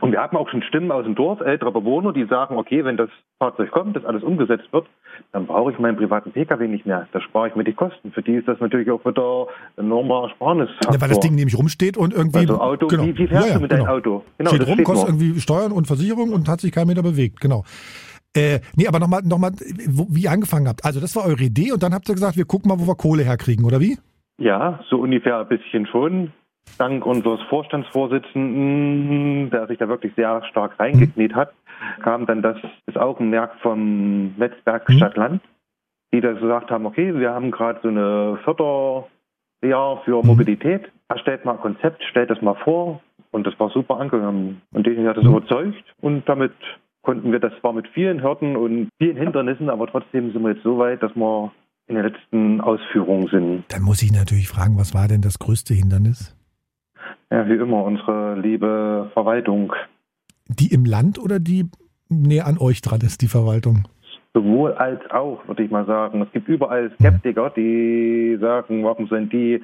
Und 0.00 0.12
wir 0.12 0.20
haben 0.20 0.36
auch 0.36 0.48
schon 0.48 0.62
Stimmen 0.62 0.90
aus 0.90 1.04
dem 1.04 1.14
Dorf, 1.14 1.40
ältere 1.40 1.70
Bewohner, 1.70 2.12
die 2.12 2.24
sagen, 2.24 2.56
okay, 2.56 2.84
wenn 2.84 2.96
das 2.96 3.10
Fahrzeug 3.38 3.70
kommt, 3.70 3.94
das 3.94 4.04
alles 4.04 4.22
umgesetzt 4.22 4.72
wird, 4.72 4.86
dann 5.32 5.46
brauche 5.46 5.70
ich 5.70 5.78
meinen 5.78 5.96
privaten 5.96 6.32
Pkw 6.32 6.66
nicht 6.66 6.86
mehr. 6.86 7.06
Da 7.12 7.20
spare 7.20 7.48
ich 7.48 7.54
mir 7.54 7.64
die 7.64 7.74
Kosten. 7.74 8.10
Für 8.12 8.22
die 8.22 8.34
ist 8.34 8.48
das 8.48 8.58
natürlich 8.60 8.90
auch 8.90 9.04
wieder 9.04 9.46
ein 9.76 9.86
enormer 9.86 10.24
Ersparnis. 10.28 10.68
Ja, 10.84 11.00
weil 11.00 11.08
das 11.08 11.20
Ding 11.20 11.34
nämlich 11.34 11.56
rumsteht 11.56 11.96
und 11.96 12.12
irgendwie. 12.12 12.38
Also 12.38 12.60
Auto, 12.60 12.86
genau. 12.88 13.04
wie, 13.04 13.16
wie 13.18 13.26
fährst 13.28 13.46
Ja, 13.46 13.52
ja, 13.52 13.54
du 13.56 13.62
mit 13.62 13.72
deinem 13.72 13.80
genau. 13.80 13.92
Auto? 13.92 14.24
Genau, 14.38 14.50
steht 14.50 14.66
rum, 14.66 14.74
steht 14.74 14.86
kostet 14.86 15.10
nur. 15.10 15.20
irgendwie 15.20 15.40
Steuern 15.40 15.72
und 15.72 15.86
Versicherung 15.86 16.32
und 16.32 16.48
hat 16.48 16.60
sich 16.60 16.72
kein 16.72 16.86
Meter 16.86 17.02
bewegt, 17.02 17.40
genau. 17.40 17.64
Äh, 18.34 18.60
nee, 18.76 18.86
aber 18.86 18.98
nochmal, 18.98 19.22
noch 19.24 19.38
mal, 19.38 19.52
wie 19.52 20.22
ihr 20.22 20.30
angefangen 20.30 20.68
habt. 20.68 20.84
Also 20.84 21.00
das 21.00 21.14
war 21.16 21.24
eure 21.24 21.42
Idee 21.42 21.72
und 21.72 21.82
dann 21.82 21.94
habt 21.94 22.08
ihr 22.08 22.14
gesagt, 22.14 22.36
wir 22.36 22.44
gucken 22.44 22.68
mal, 22.68 22.78
wo 22.78 22.86
wir 22.86 22.94
Kohle 22.94 23.22
herkriegen, 23.22 23.64
oder 23.64 23.80
wie? 23.80 23.96
Ja, 24.38 24.80
so 24.88 24.98
ungefähr 24.98 25.38
ein 25.40 25.48
bisschen 25.48 25.86
schon. 25.86 26.32
Dank 26.78 27.04
unseres 27.06 27.40
Vorstandsvorsitzenden, 27.48 29.50
der 29.50 29.66
sich 29.66 29.78
da 29.78 29.88
wirklich 29.88 30.14
sehr 30.14 30.42
stark 30.44 30.78
reingekniet 30.78 31.34
hat, 31.34 31.52
kam 32.02 32.26
dann 32.26 32.42
das, 32.42 32.56
das 32.86 32.96
Augenmerk 32.96 33.54
vom 33.60 34.34
Netzwerk 34.36 34.88
Mhm. 34.88 34.96
Stadt-Land, 34.98 35.42
die 36.12 36.20
da 36.20 36.32
gesagt 36.32 36.70
haben, 36.70 36.86
okay, 36.86 37.18
wir 37.18 37.32
haben 37.32 37.50
gerade 37.50 37.80
so 37.82 37.88
eine 37.88 38.38
Förderjahr 38.44 40.02
für 40.04 40.22
Mhm. 40.22 40.26
Mobilität. 40.28 40.90
Erstellt 41.08 41.44
mal 41.44 41.52
ein 41.52 41.60
Konzept, 41.60 42.04
stellt 42.04 42.30
das 42.30 42.40
mal 42.42 42.54
vor. 42.54 43.00
Und 43.30 43.46
das 43.46 43.58
war 43.58 43.70
super 43.70 43.98
angenommen. 43.98 44.60
Und 44.72 44.86
den 44.86 45.06
hat 45.08 45.16
es 45.16 45.24
Mhm. 45.24 45.30
überzeugt. 45.36 45.84
Und 46.00 46.28
damit 46.28 46.52
konnten 47.02 47.32
wir, 47.32 47.40
das 47.40 47.52
war 47.62 47.72
mit 47.72 47.88
vielen 47.88 48.22
Hürden 48.22 48.56
und 48.56 48.90
vielen 48.98 49.16
Hindernissen, 49.16 49.70
aber 49.70 49.86
trotzdem 49.86 50.32
sind 50.32 50.42
wir 50.42 50.52
jetzt 50.52 50.62
so 50.62 50.78
weit, 50.78 51.02
dass 51.02 51.14
wir 51.16 51.50
in 51.88 51.96
den 51.96 52.04
letzten 52.04 52.60
Ausführungen 52.60 53.28
sind. 53.28 53.64
Dann 53.68 53.82
muss 53.82 54.02
ich 54.02 54.12
natürlich 54.12 54.48
fragen, 54.48 54.78
was 54.78 54.94
war 54.94 55.08
denn 55.08 55.22
das 55.22 55.38
größte 55.38 55.74
Hindernis? 55.74 56.36
Ja, 57.30 57.48
wie 57.48 57.54
immer, 57.54 57.84
unsere 57.84 58.38
liebe 58.40 59.10
Verwaltung. 59.12 59.72
Die 60.48 60.72
im 60.72 60.84
Land 60.84 61.18
oder 61.18 61.38
die 61.40 61.66
näher 62.08 62.46
an 62.46 62.58
euch 62.58 62.80
dran 62.80 63.00
ist, 63.00 63.22
die 63.22 63.28
Verwaltung? 63.28 63.84
Sowohl 64.34 64.72
als 64.74 65.00
auch, 65.10 65.46
würde 65.46 65.62
ich 65.62 65.70
mal 65.70 65.86
sagen. 65.86 66.22
Es 66.22 66.32
gibt 66.32 66.48
überall 66.48 66.90
Skeptiker, 66.94 67.50
die 67.50 68.38
sagen, 68.40 68.84
warum 68.84 69.08
sollen 69.08 69.28
die 69.28 69.62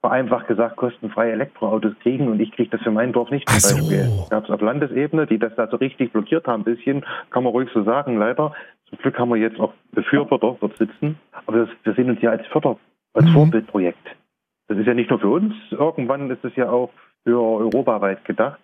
vereinfacht 0.00 0.48
gesagt 0.48 0.76
kostenfreie 0.76 1.32
Elektroautos 1.32 1.94
kriegen 2.02 2.28
und 2.28 2.38
ich 2.38 2.52
kriege 2.52 2.68
das 2.68 2.82
für 2.82 2.90
mein 2.90 3.14
Dorf 3.14 3.30
nicht 3.30 3.48
zum 3.48 3.56
Ach 3.56 3.60
so. 3.60 3.76
Beispiel. 3.76 4.10
Gab 4.28 4.44
es 4.44 4.50
auf 4.50 4.60
Landesebene, 4.60 5.26
die 5.26 5.38
das 5.38 5.54
da 5.56 5.66
so 5.66 5.76
richtig 5.78 6.12
blockiert 6.12 6.46
haben, 6.46 6.60
ein 6.60 6.64
bisschen, 6.64 7.06
kann 7.30 7.42
man 7.42 7.52
ruhig 7.52 7.70
so 7.72 7.84
sagen, 7.84 8.18
leider. 8.18 8.52
Zum 8.88 8.98
Glück 8.98 9.18
haben 9.18 9.30
wir 9.30 9.36
jetzt 9.36 9.58
auch 9.60 9.72
Befürworter 9.92 10.56
dort 10.60 10.76
sitzen, 10.76 11.18
aber 11.46 11.58
das, 11.60 11.68
wir 11.82 11.94
sehen 11.94 12.10
uns 12.10 12.20
ja 12.22 12.30
als 12.30 12.46
Förder, 12.48 12.76
als 13.14 13.26
Mhm. 13.26 13.32
Vorbildprojekt. 13.32 14.06
Das 14.68 14.78
ist 14.78 14.86
ja 14.86 14.94
nicht 14.94 15.10
nur 15.10 15.18
für 15.20 15.28
uns, 15.28 15.54
irgendwann 15.70 16.30
ist 16.30 16.44
es 16.44 16.54
ja 16.56 16.70
auch 16.70 16.90
für 17.24 17.40
europaweit 17.40 18.24
gedacht. 18.24 18.58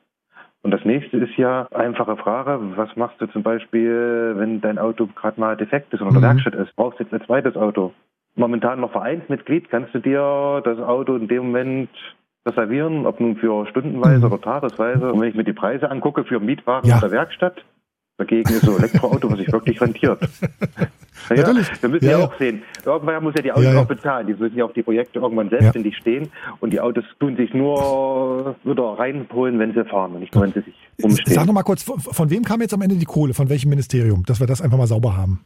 Und 0.62 0.72
das 0.72 0.84
nächste 0.84 1.16
ist 1.16 1.36
ja 1.38 1.66
einfache 1.72 2.16
Frage, 2.18 2.58
was 2.76 2.94
machst 2.96 3.18
du 3.20 3.26
zum 3.28 3.42
Beispiel, 3.42 4.34
wenn 4.36 4.60
dein 4.60 4.78
Auto 4.78 5.06
gerade 5.06 5.40
mal 5.40 5.56
defekt 5.56 5.92
ist 5.94 6.00
und 6.02 6.08
in 6.08 6.14
der 6.14 6.20
Mhm. 6.22 6.26
Werkstatt 6.36 6.54
ist? 6.54 6.76
Brauchst 6.76 7.00
du 7.00 7.04
jetzt 7.04 7.14
ein 7.14 7.24
zweites 7.24 7.56
Auto? 7.56 7.92
Momentan 8.36 8.80
noch 8.80 8.92
Vereinsmitglied, 8.92 9.70
kannst 9.70 9.94
du 9.94 10.00
dir 10.00 10.60
das 10.64 10.78
Auto 10.78 11.16
in 11.16 11.28
dem 11.28 11.44
Moment 11.46 11.88
reservieren, 12.46 13.06
ob 13.06 13.20
nun 13.20 13.36
für 13.36 13.66
stundenweise 13.66 14.18
Mhm. 14.26 14.32
oder 14.32 14.40
tagesweise. 14.40 15.12
Und 15.12 15.20
wenn 15.20 15.28
ich 15.30 15.34
mir 15.34 15.44
die 15.44 15.52
Preise 15.54 15.90
angucke 15.90 16.24
für 16.24 16.40
Mietwagen 16.40 16.88
Ja. 16.88 16.96
in 16.96 17.00
der 17.00 17.10
Werkstatt, 17.10 17.64
dagegen 18.20 18.48
ist 18.50 18.62
so 18.62 18.72
ein 18.72 18.78
Elektroauto, 18.78 19.30
was 19.30 19.38
sich 19.38 19.52
wirklich 19.52 19.80
rentiert. 19.80 20.20
Naja, 21.28 21.42
Natürlich. 21.42 21.82
wir 21.82 21.88
müssen 21.90 22.04
Ja, 22.06 22.18
ja, 22.18 22.24
auch 22.24 22.38
sehen, 22.38 22.62
irgendwann 22.84 23.22
muss 23.22 23.34
ja 23.36 23.42
die 23.42 23.52
Autos 23.52 23.64
Ja, 23.64 23.72
ja. 23.74 23.80
auch 23.82 23.86
bezahlen. 23.86 24.26
Die 24.26 24.32
müssen 24.34 24.56
ja 24.56 24.64
auch 24.64 24.72
die 24.72 24.82
Projekte 24.82 25.18
irgendwann 25.18 25.50
selbstständig 25.50 25.94
stehen. 25.98 26.30
Und 26.60 26.72
die 26.72 26.80
Autos 26.80 27.04
tun 27.20 27.36
sich 27.36 27.52
nur 27.52 28.56
wieder 28.64 28.82
reinholen, 28.98 29.58
wenn 29.58 29.74
sie 29.74 29.84
fahren 29.84 30.14
und 30.14 30.20
nicht 30.20 30.34
nur, 30.34 30.44
wenn 30.44 30.52
sie 30.52 30.60
sich 30.62 30.74
rumstehen. 31.02 31.34
Sag 31.34 31.46
noch 31.46 31.52
mal 31.52 31.62
kurz, 31.62 31.82
von, 31.82 32.00
von 32.00 32.30
wem 32.30 32.42
kam 32.42 32.62
jetzt 32.62 32.72
am 32.72 32.80
Ende 32.80 32.96
die 32.96 33.04
Kohle? 33.04 33.34
Von 33.34 33.50
welchem 33.50 33.68
Ministerium? 33.68 34.24
Dass 34.24 34.40
wir 34.40 34.46
das 34.46 34.62
einfach 34.62 34.78
mal 34.78 34.86
sauber 34.86 35.16
haben. 35.16 35.44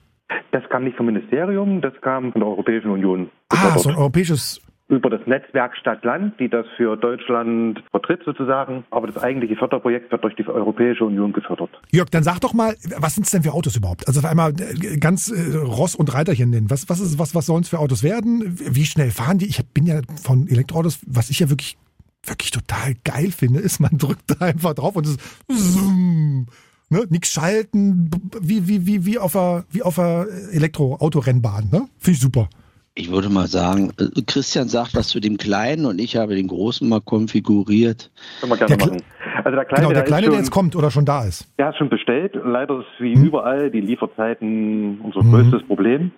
Das 0.52 0.62
kam 0.70 0.84
nicht 0.84 0.96
vom 0.96 1.06
Ministerium, 1.06 1.80
das 1.80 1.92
kam 2.00 2.30
von 2.32 2.40
der 2.40 2.48
Europäischen 2.50 2.90
Union. 2.90 3.28
Ah, 3.48 3.76
so 3.76 3.88
ein 3.88 3.96
europäisches. 3.96 4.60
Über 4.88 5.08
das 5.08 5.26
Netzwerk 5.26 5.76
Stadt-Land, 5.76 6.38
die 6.38 6.48
das 6.48 6.66
für 6.76 6.96
Deutschland 6.96 7.82
vertritt 7.90 8.20
sozusagen. 8.24 8.84
Aber 8.90 9.06
das 9.06 9.22
eigentliche 9.22 9.56
Förderprojekt 9.56 10.12
wird 10.12 10.22
durch 10.22 10.36
die 10.36 10.46
Europäische 10.46 11.04
Union 11.04 11.32
gefördert. 11.32 11.70
Jörg, 11.90 12.10
dann 12.10 12.22
sag 12.22 12.40
doch 12.40 12.52
mal, 12.52 12.74
was 12.98 13.14
sind 13.14 13.24
es 13.24 13.30
denn 13.30 13.42
für 13.42 13.52
Autos 13.52 13.76
überhaupt? 13.76 14.06
Also 14.06 14.20
auf 14.20 14.26
einmal 14.26 14.52
äh, 14.52 14.98
ganz 14.98 15.30
äh, 15.30 15.56
Ross 15.56 15.94
und 15.94 16.12
Reiterchen 16.12 16.50
nennen. 16.50 16.70
Was, 16.70 16.88
was, 16.90 17.00
ist, 17.00 17.18
was, 17.18 17.34
was 17.34 17.46
sollen 17.46 17.62
es 17.62 17.70
für 17.70 17.78
Autos 17.78 18.02
werden? 18.02 18.42
Wie 18.44 18.84
schnell 18.84 19.10
fahren 19.10 19.38
die? 19.38 19.46
Ich 19.46 19.64
bin 19.72 19.86
ja 19.86 20.00
von 20.22 20.48
Elektroautos, 20.48 21.00
was 21.06 21.30
ich 21.30 21.40
ja 21.40 21.48
wirklich 21.48 21.78
wirklich 22.26 22.50
total 22.50 22.94
geil 23.04 23.32
finde, 23.32 23.60
ist, 23.60 23.80
man 23.80 23.98
drückt 23.98 24.30
da 24.30 24.46
einfach 24.46 24.72
drauf 24.72 24.96
und 24.96 25.06
es 25.06 25.18
zoom, 25.46 26.46
ne, 26.88 27.04
nix 27.10 27.30
schalten, 27.30 28.10
wie, 28.40 28.66
wie, 28.66 28.86
wie, 28.86 29.04
wie 29.04 29.18
auf 29.18 29.36
einer, 29.36 29.64
wie 29.70 29.82
auf 29.82 29.98
einer 29.98 30.26
Elektroautorennbahn, 30.52 31.68
ne? 31.70 31.86
Finde 31.98 32.16
ich 32.16 32.20
super. 32.20 32.48
Ich 32.96 33.10
würde 33.10 33.28
mal 33.28 33.48
sagen, 33.48 33.90
äh, 33.98 34.22
Christian 34.24 34.68
sagt 34.68 34.94
was 34.94 35.08
zu 35.08 35.18
dem 35.18 35.36
Kleinen 35.36 35.84
und 35.84 36.00
ich 36.00 36.16
habe 36.16 36.36
den 36.36 36.46
Großen 36.46 36.88
mal 36.88 37.00
konfiguriert. 37.00 38.10
Können 38.40 38.52
wir 38.52 38.56
gerne 38.56 38.76
Der 38.76 38.86
machen. 38.86 39.02
Also 39.42 39.56
der 39.56 39.64
Kleine, 39.64 39.82
Genau, 39.82 39.92
der 39.92 40.02
ist 40.04 40.06
Kleine, 40.06 40.22
der 40.26 40.30
schon, 40.32 40.38
jetzt 40.38 40.50
kommt 40.52 40.76
oder 40.76 40.90
schon 40.92 41.04
da 41.04 41.24
ist. 41.24 41.48
Der 41.58 41.70
ist 41.70 41.76
schon 41.76 41.88
bestellt. 41.88 42.34
Leider 42.44 42.78
ist 42.78 42.86
wie 43.00 43.14
Hm. 43.16 43.24
überall 43.24 43.70
die 43.72 43.80
Lieferzeiten 43.80 45.00
unser 45.02 45.24
Mhm. 45.24 45.30
größtes 45.32 45.62
Problem. 45.66 46.12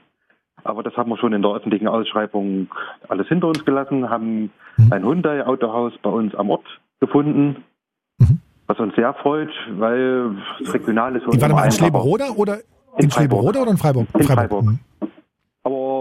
Aber 0.65 0.83
das 0.83 0.95
haben 0.99 1.09
wir 1.09 1.17
schon 1.17 1.33
in 1.33 1.41
der 1.41 1.53
öffentlichen 1.53 1.89
Ausschreibung 1.89 2.69
alles 3.09 3.27
hinter 3.29 3.49
uns 3.49 3.65
gelassen, 3.65 4.11
haben 4.11 4.51
Mhm. 4.77 4.93
ein 4.93 5.03
Hyundai-Autohaus 5.05 5.95
bei 6.03 6.11
uns 6.11 6.35
am 6.35 6.51
Ort 6.51 6.65
gefunden, 7.01 7.65
Mhm. 8.19 8.41
was 8.67 8.79
uns 8.81 8.95
sehr 8.97 9.15
freut, 9.15 9.49
weil 9.79 10.37
das 10.63 10.75
Regional 10.75 11.17
ist 11.17 11.23
Die 11.33 11.41
waren 11.41 11.51
immer 11.53 11.61
mal 11.61 11.65
in. 11.67 11.73
Schleberoda 11.73 12.31
oder 12.37 12.57
in, 12.57 12.61
In 13.05 13.11
Freiburg. 13.11 13.13
Schleberoda 13.13 13.61
oder 13.63 13.71
in 13.71 13.77
Freiburg? 13.79 14.07
In 14.15 14.23
Freiburg. 14.25 14.65
Mhm. 14.65 14.79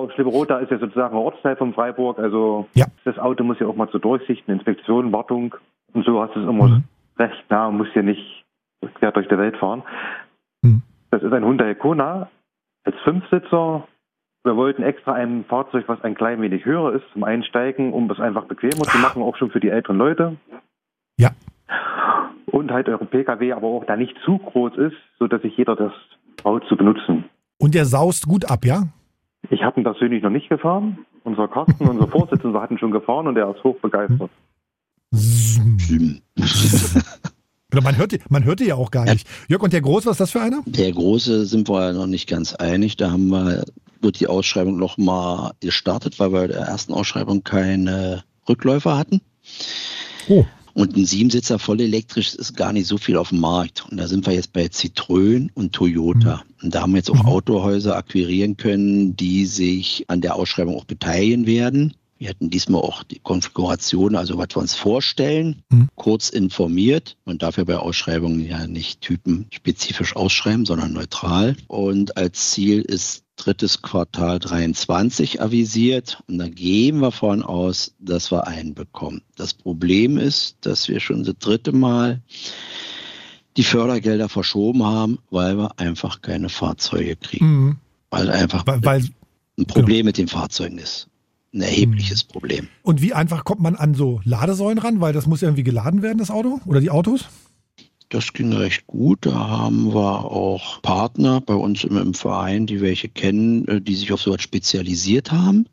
Aber 0.05 0.13
Schleberoda 0.13 0.59
ist 0.59 0.69
ja 0.71 0.77
sozusagen 0.77 1.15
ein 1.15 1.19
Ortsteil 1.21 1.55
von 1.55 1.73
Freiburg, 1.73 2.19
also 2.19 2.67
Ja. 2.75 2.85
das 3.05 3.17
Auto 3.17 3.43
muss 3.43 3.59
ja 3.59 3.65
auch 3.65 3.75
mal 3.75 3.89
zur 3.89 3.99
Durchsicht, 3.99 4.43
eine 4.47 4.57
Inspektion, 4.57 5.11
Wartung 5.11 5.55
und 5.93 6.05
so 6.05 6.21
hast 6.21 6.35
du 6.35 6.41
es 6.41 6.47
immer 6.47 6.67
Mhm. 6.67 6.83
recht 7.17 7.43
nah 7.49 7.67
und 7.67 7.77
musst 7.77 7.95
ja 7.95 8.03
nicht 8.03 8.45
quer 8.95 9.11
durch 9.11 9.27
die 9.27 9.37
Welt 9.37 9.57
fahren. 9.57 9.81
Mhm. 10.61 10.83
Das 11.09 11.23
ist 11.23 11.33
ein 11.33 11.43
Hyundai 11.43 11.73
Kona 11.73 12.29
als 12.83 12.95
Fünfsitzer. 13.03 13.87
Wir 14.43 14.55
wollten 14.55 14.83
extra 14.83 15.13
ein 15.13 15.43
Fahrzeug, 15.45 15.85
was 15.87 15.99
ein 16.03 16.13
klein 16.13 16.39
wenig 16.39 16.65
höher 16.65 16.93
ist 16.93 17.05
zum 17.13 17.23
Einsteigen, 17.23 17.91
um 17.91 18.07
es 18.11 18.19
einfach 18.19 18.45
bequemer 18.45 18.83
zu 18.83 18.99
machen, 18.99 19.23
auch 19.23 19.35
schon 19.37 19.49
für 19.49 19.59
die 19.59 19.69
älteren 19.69 19.97
Leute. 19.97 20.35
Ja. 21.17 21.31
Und 22.51 22.69
halt 22.71 22.87
eure 22.89 23.05
Pkw, 23.05 23.53
aber 23.53 23.67
auch 23.67 23.85
da 23.85 23.95
nicht 23.95 24.15
zu 24.23 24.37
groß 24.37 24.77
ist, 24.77 24.97
sodass 25.17 25.41
sich 25.41 25.57
jeder 25.57 25.75
das 25.75 25.91
traut 26.37 26.63
zu 26.67 26.77
benutzen. 26.77 27.23
Und 27.59 27.73
der 27.73 27.85
saust 27.85 28.27
gut 28.27 28.45
ab, 28.51 28.65
ja? 28.65 28.83
Ich 29.49 29.61
habe 29.63 29.79
ihn 29.79 29.83
persönlich 29.83 30.23
noch 30.23 30.29
nicht 30.29 30.49
gefahren. 30.49 31.05
Unser 31.23 31.47
Carsten, 31.47 31.87
unser 31.87 32.07
Vorsitzender, 32.07 32.61
hat 32.61 32.71
ihn 32.71 32.77
schon 32.77 32.91
gefahren 32.91 33.27
und 33.27 33.37
er 33.37 33.49
ist 33.55 33.63
hochbegeistert. 33.63 34.29
Hm. 35.13 36.21
Oder 37.71 37.81
Man 37.81 37.97
hört, 37.97 38.11
die- 38.11 38.19
man 38.29 38.43
hört 38.45 38.59
die 38.59 38.65
ja 38.65 38.75
auch 38.75 38.91
gar 38.91 39.05
nicht. 39.05 39.27
Jörg, 39.47 39.61
und 39.61 39.73
der 39.73 39.81
Groß, 39.81 40.05
was 40.05 40.13
ist 40.13 40.19
das 40.21 40.31
für 40.31 40.41
einer? 40.41 40.61
Der 40.65 40.91
Große 40.91 41.45
sind 41.45 41.67
wir 41.67 41.93
noch 41.93 42.07
nicht 42.07 42.29
ganz 42.29 42.53
einig. 42.55 42.95
Da 42.97 43.11
haben 43.11 43.27
wir, 43.29 43.63
wird 44.01 44.19
die 44.19 44.27
Ausschreibung 44.27 44.77
noch 44.77 44.97
mal 44.97 45.51
gestartet, 45.59 46.19
weil 46.19 46.31
wir 46.31 46.41
bei 46.41 46.47
der 46.47 46.61
ersten 46.61 46.93
Ausschreibung 46.93 47.43
keine 47.43 48.23
Rückläufer 48.47 48.97
hatten. 48.97 49.21
Oh. 50.29 50.45
Und 50.75 50.97
ein 50.97 51.05
Siebensitzer 51.05 51.57
voll 51.57 51.79
elektrisch 51.79 52.35
ist 52.35 52.57
gar 52.57 52.73
nicht 52.73 52.87
so 52.87 52.97
viel 52.97 53.15
auf 53.15 53.29
dem 53.29 53.39
Markt. 53.39 53.85
Und 53.89 53.95
da 53.95 54.09
sind 54.09 54.25
wir 54.25 54.33
jetzt 54.33 54.51
bei 54.51 54.65
Citroën 54.65 55.49
und 55.53 55.71
Toyota. 55.71 56.43
Und 56.61 56.75
da 56.75 56.81
haben 56.81 56.91
wir 56.91 56.97
jetzt 56.97 57.09
auch 57.09 57.23
Mhm. 57.23 57.29
Autohäuser 57.29 57.95
akquirieren 57.95 58.57
können, 58.57 59.15
die 59.15 59.45
sich 59.45 60.03
an 60.09 60.19
der 60.19 60.35
Ausschreibung 60.35 60.75
auch 60.75 60.83
beteiligen 60.83 61.47
werden. 61.47 61.93
Wir 62.17 62.29
hatten 62.29 62.49
diesmal 62.49 62.81
auch 62.81 63.03
die 63.03 63.19
Konfiguration, 63.19 64.15
also 64.15 64.37
was 64.37 64.49
wir 64.53 64.57
uns 64.57 64.75
vorstellen, 64.75 65.61
Mhm. 65.69 65.87
kurz 65.95 66.27
informiert. 66.29 67.15
Man 67.23 67.37
darf 67.37 67.57
ja 67.57 67.63
bei 67.63 67.77
Ausschreibungen 67.77 68.45
ja 68.45 68.67
nicht 68.67 68.99
typenspezifisch 69.01 70.15
ausschreiben, 70.17 70.65
sondern 70.65 70.91
neutral. 70.91 71.55
Und 71.67 72.17
als 72.17 72.51
Ziel 72.51 72.81
ist 72.81 73.24
drittes 73.37 73.81
Quartal 73.81 74.39
23 74.39 75.41
avisiert. 75.41 76.21
Und 76.27 76.37
da 76.37 76.47
gehen 76.47 76.99
wir 76.99 77.11
von 77.11 77.43
aus, 77.43 77.93
dass 77.99 78.31
wir 78.31 78.47
einen 78.47 78.73
bekommen. 78.73 79.21
Das 79.35 79.53
Problem 79.53 80.17
ist, 80.17 80.57
dass 80.61 80.87
wir 80.87 80.99
schon 80.99 81.23
das 81.23 81.35
dritte 81.39 81.71
Mal 81.71 82.21
die 83.57 83.63
Fördergelder 83.63 84.29
verschoben 84.29 84.83
haben, 84.83 85.19
weil 85.29 85.57
wir 85.57 85.79
einfach 85.79 86.21
keine 86.21 86.49
Fahrzeuge 86.49 87.15
kriegen. 87.15 87.45
Mhm. 87.45 87.75
Weil 88.09 88.29
einfach 88.29 88.65
Weil, 88.67 88.83
weil, 88.83 89.05
ein 89.57 89.65
Problem 89.65 90.05
mit 90.05 90.17
den 90.17 90.27
Fahrzeugen 90.27 90.77
ist. 90.77 91.07
Ein 91.53 91.61
erhebliches 91.61 92.25
Mhm. 92.25 92.31
Problem. 92.31 92.67
und 92.83 93.01
wie 93.01 93.13
einfach 93.13 93.45
kommt 93.45 93.61
man 93.61 93.75
an 93.77 93.93
so 93.93 94.19
Ladesäulen 94.25 94.77
ran? 94.77 94.99
Weil 94.99 95.13
das 95.13 95.25
muss 95.25 95.41
irgendwie 95.41 95.63
geladen 95.63 96.01
werden, 96.01 96.17
das 96.17 96.29
Auto 96.29 96.59
oder 96.65 96.81
die 96.81 96.89
Autos? 96.89 97.25
Das 98.15 98.31
ging 98.31 98.53
recht 98.53 98.87
gut. 98.87 99.25
Da 99.25 99.33
haben 99.49 99.93
wir 99.93 100.23
auch 100.25 100.81
Partner 100.81 101.41
bei 101.41 101.53
uns 101.53 101.83
im, 101.83 101.97
im 101.97 102.13
Verein, 102.13 102.65
die 102.65 102.79
welche 102.79 103.09
kennen, 103.09 103.67
äh, 103.67 103.81
die 103.81 103.93
sich 103.95 104.13
auf 104.13 104.21
sowas 104.21 104.41
spezialisiert 104.41 105.33
haben. 105.33 105.65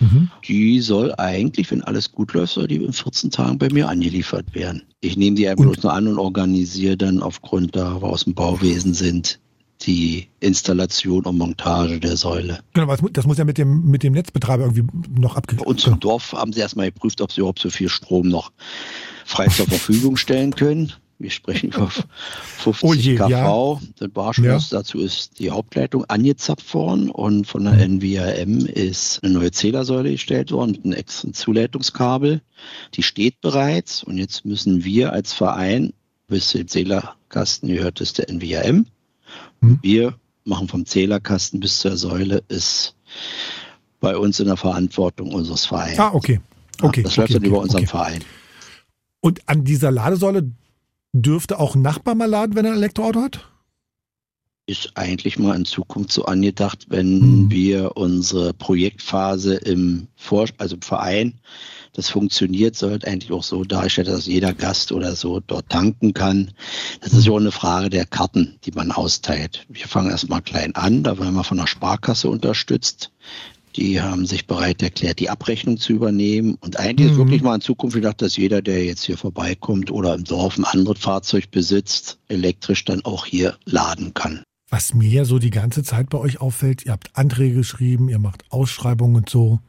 Mhm. 0.00 0.28
Die 0.48 0.80
soll 0.80 1.14
eigentlich, 1.18 1.70
wenn 1.70 1.82
alles 1.82 2.10
gut 2.10 2.32
läuft, 2.32 2.54
soll 2.54 2.66
die 2.66 2.76
in 2.76 2.92
14 2.92 3.30
Tagen 3.30 3.58
bei 3.58 3.68
mir 3.70 3.88
angeliefert 3.88 4.54
werden. 4.54 4.82
Ich 5.00 5.16
nehme 5.16 5.36
die 5.36 5.46
einfach 5.48 5.64
Und- 5.64 5.72
bloß 5.72 5.84
nur 5.84 5.92
an 5.92 6.08
und 6.08 6.18
organisiere 6.18 6.96
dann 6.96 7.22
aufgrund, 7.22 7.76
da 7.76 8.02
wir 8.02 8.08
aus 8.08 8.24
dem 8.24 8.34
Bauwesen 8.34 8.92
sind, 8.94 9.38
die 9.82 10.26
Installation 10.40 11.24
und 11.26 11.38
Montage 11.38 12.00
der 12.00 12.16
Säule. 12.16 12.58
Genau, 12.72 12.86
mu- 13.00 13.08
das 13.12 13.26
muss 13.26 13.38
ja 13.38 13.44
mit 13.44 13.58
dem, 13.58 13.84
mit 13.90 14.02
dem 14.02 14.14
Netzbetreiber 14.14 14.64
irgendwie 14.64 14.84
noch 15.20 15.36
abgeklärt 15.36 15.68
uns 15.68 15.86
im 15.86 16.00
Dorf 16.00 16.32
haben 16.32 16.52
sie 16.52 16.60
erstmal 16.60 16.90
geprüft, 16.90 17.20
ob 17.20 17.30
sie 17.30 17.40
überhaupt 17.40 17.60
so 17.60 17.70
viel 17.70 17.88
Strom 17.88 18.28
noch 18.28 18.50
frei 19.26 19.46
zur 19.48 19.66
Verfügung 19.66 20.16
stellen 20.16 20.54
können. 20.54 20.92
Wir 21.18 21.30
sprechen 21.30 21.70
über 21.70 21.90
50 22.58 22.82
Oh 22.88 22.92
je, 22.94 23.14
kV. 23.16 23.28
ja. 23.28 23.80
Das 23.98 24.08
Barschloss, 24.10 24.68
dazu 24.70 24.98
ist 25.00 25.38
die 25.38 25.50
Hauptleitung 25.50 26.04
angezapft 26.06 26.72
worden 26.74 27.10
und 27.10 27.46
von 27.46 27.64
der 27.64 27.74
NVRM 27.74 28.66
ist 28.66 29.22
eine 29.22 29.34
neue 29.34 29.50
Zählersäule 29.52 30.10
gestellt 30.12 30.50
worden, 30.50 30.72
mit 30.72 30.84
einem 30.84 30.92
extra 30.94 31.32
Zuleitungskabel. 31.32 32.42
Die 32.94 33.02
steht 33.02 33.40
bereits 33.40 34.02
und 34.02 34.18
jetzt 34.18 34.44
müssen 34.44 34.84
wir 34.84 35.12
als 35.12 35.32
Verein, 35.32 35.92
bis 36.26 36.48
zum 36.48 36.66
Zählerkasten 36.66 37.68
gehört 37.68 38.00
ist 38.00 38.18
der 38.18 38.28
NVRM. 38.28 38.86
Mhm. 39.60 39.78
Wir 39.82 40.14
machen 40.44 40.68
vom 40.68 40.84
Zählerkasten 40.84 41.60
bis 41.60 41.78
zur 41.78 41.96
Säule 41.96 42.42
ist 42.48 42.94
bei 44.00 44.16
uns 44.16 44.40
in 44.40 44.46
der 44.46 44.56
Verantwortung 44.56 45.32
unseres 45.32 45.64
Vereins. 45.64 45.98
Ah, 45.98 46.10
okay. 46.12 46.40
Ja, 46.80 46.88
Okay. 46.88 47.02
das 47.04 47.16
läuft 47.16 47.30
okay, 47.30 47.38
dann 47.38 47.44
über 47.44 47.56
okay, 47.58 47.62
unseren 47.64 47.82
okay. 47.82 47.86
Verein. 47.90 48.24
Und 49.20 49.40
an 49.48 49.64
dieser 49.64 49.90
Ladesäule 49.90 50.50
dürfte 51.14 51.58
auch 51.58 51.74
ein 51.74 51.82
Nachbar 51.82 52.14
mal 52.14 52.26
laden, 52.28 52.56
wenn 52.56 52.64
er 52.64 52.72
ein 52.72 52.78
Elektroauto 52.78 53.22
hat? 53.22 53.48
Ist 54.66 54.92
eigentlich 54.94 55.38
mal 55.38 55.54
in 55.56 55.66
Zukunft 55.66 56.10
so 56.12 56.24
angedacht, 56.24 56.86
wenn 56.88 57.44
Mhm. 57.44 57.50
wir 57.50 57.96
unsere 57.96 58.54
Projektphase 58.54 59.56
im, 59.56 60.08
Vor 60.16 60.48
also 60.56 60.76
im 60.76 60.82
Verein, 60.82 61.34
das 61.92 62.08
funktioniert, 62.08 62.74
sollte 62.74 63.06
eigentlich 63.06 63.30
auch 63.30 63.42
so 63.44 63.62
dargestellt, 63.62 64.08
dass 64.08 64.26
jeder 64.26 64.52
Gast 64.54 64.90
oder 64.90 65.14
so 65.14 65.40
dort 65.40 65.68
tanken 65.68 66.14
kann. 66.14 66.50
Das 67.02 67.12
ist 67.12 67.26
ja 67.26 67.32
auch 67.32 67.38
eine 67.38 67.52
Frage 67.52 67.90
der 67.90 68.06
Karten, 68.06 68.58
die 68.64 68.72
man 68.72 68.90
austeilt. 68.90 69.66
Wir 69.68 69.86
fangen 69.86 70.10
erstmal 70.10 70.42
klein 70.42 70.74
an, 70.74 71.04
da 71.04 71.18
werden 71.18 71.34
wir 71.34 71.44
von 71.44 71.58
der 71.58 71.68
Sparkasse 71.68 72.28
unterstützt. 72.30 73.12
Die 73.76 74.00
haben 74.00 74.24
sich 74.26 74.46
bereit 74.46 74.82
erklärt, 74.82 75.18
die 75.18 75.30
Abrechnung 75.30 75.78
zu 75.78 75.92
übernehmen. 75.92 76.56
Und 76.60 76.78
eigentlich 76.78 77.10
ist 77.10 77.14
Mhm. 77.16 77.22
wirklich 77.22 77.42
mal 77.42 77.56
in 77.56 77.60
Zukunft 77.60 77.96
gedacht, 77.96 78.22
dass 78.22 78.36
jeder, 78.36 78.62
der 78.62 78.84
jetzt 78.84 79.04
hier 79.04 79.18
vorbeikommt 79.18 79.90
oder 79.90 80.14
im 80.14 80.24
Dorf 80.24 80.56
ein 80.58 80.64
anderes 80.64 81.00
Fahrzeug 81.00 81.50
besitzt, 81.50 82.18
elektrisch 82.28 82.84
dann 82.84 83.04
auch 83.04 83.26
hier 83.26 83.56
laden 83.64 84.14
kann. 84.14 84.42
Was 84.70 84.94
mir 84.94 85.08
ja 85.08 85.24
so 85.24 85.38
die 85.38 85.50
ganze 85.50 85.82
Zeit 85.82 86.08
bei 86.08 86.18
euch 86.18 86.40
auffällt, 86.40 86.86
ihr 86.86 86.92
habt 86.92 87.10
Anträge 87.14 87.56
geschrieben, 87.56 88.08
ihr 88.08 88.18
macht 88.18 88.44
Ausschreibungen 88.50 89.16
und 89.16 89.28
so. 89.30 89.60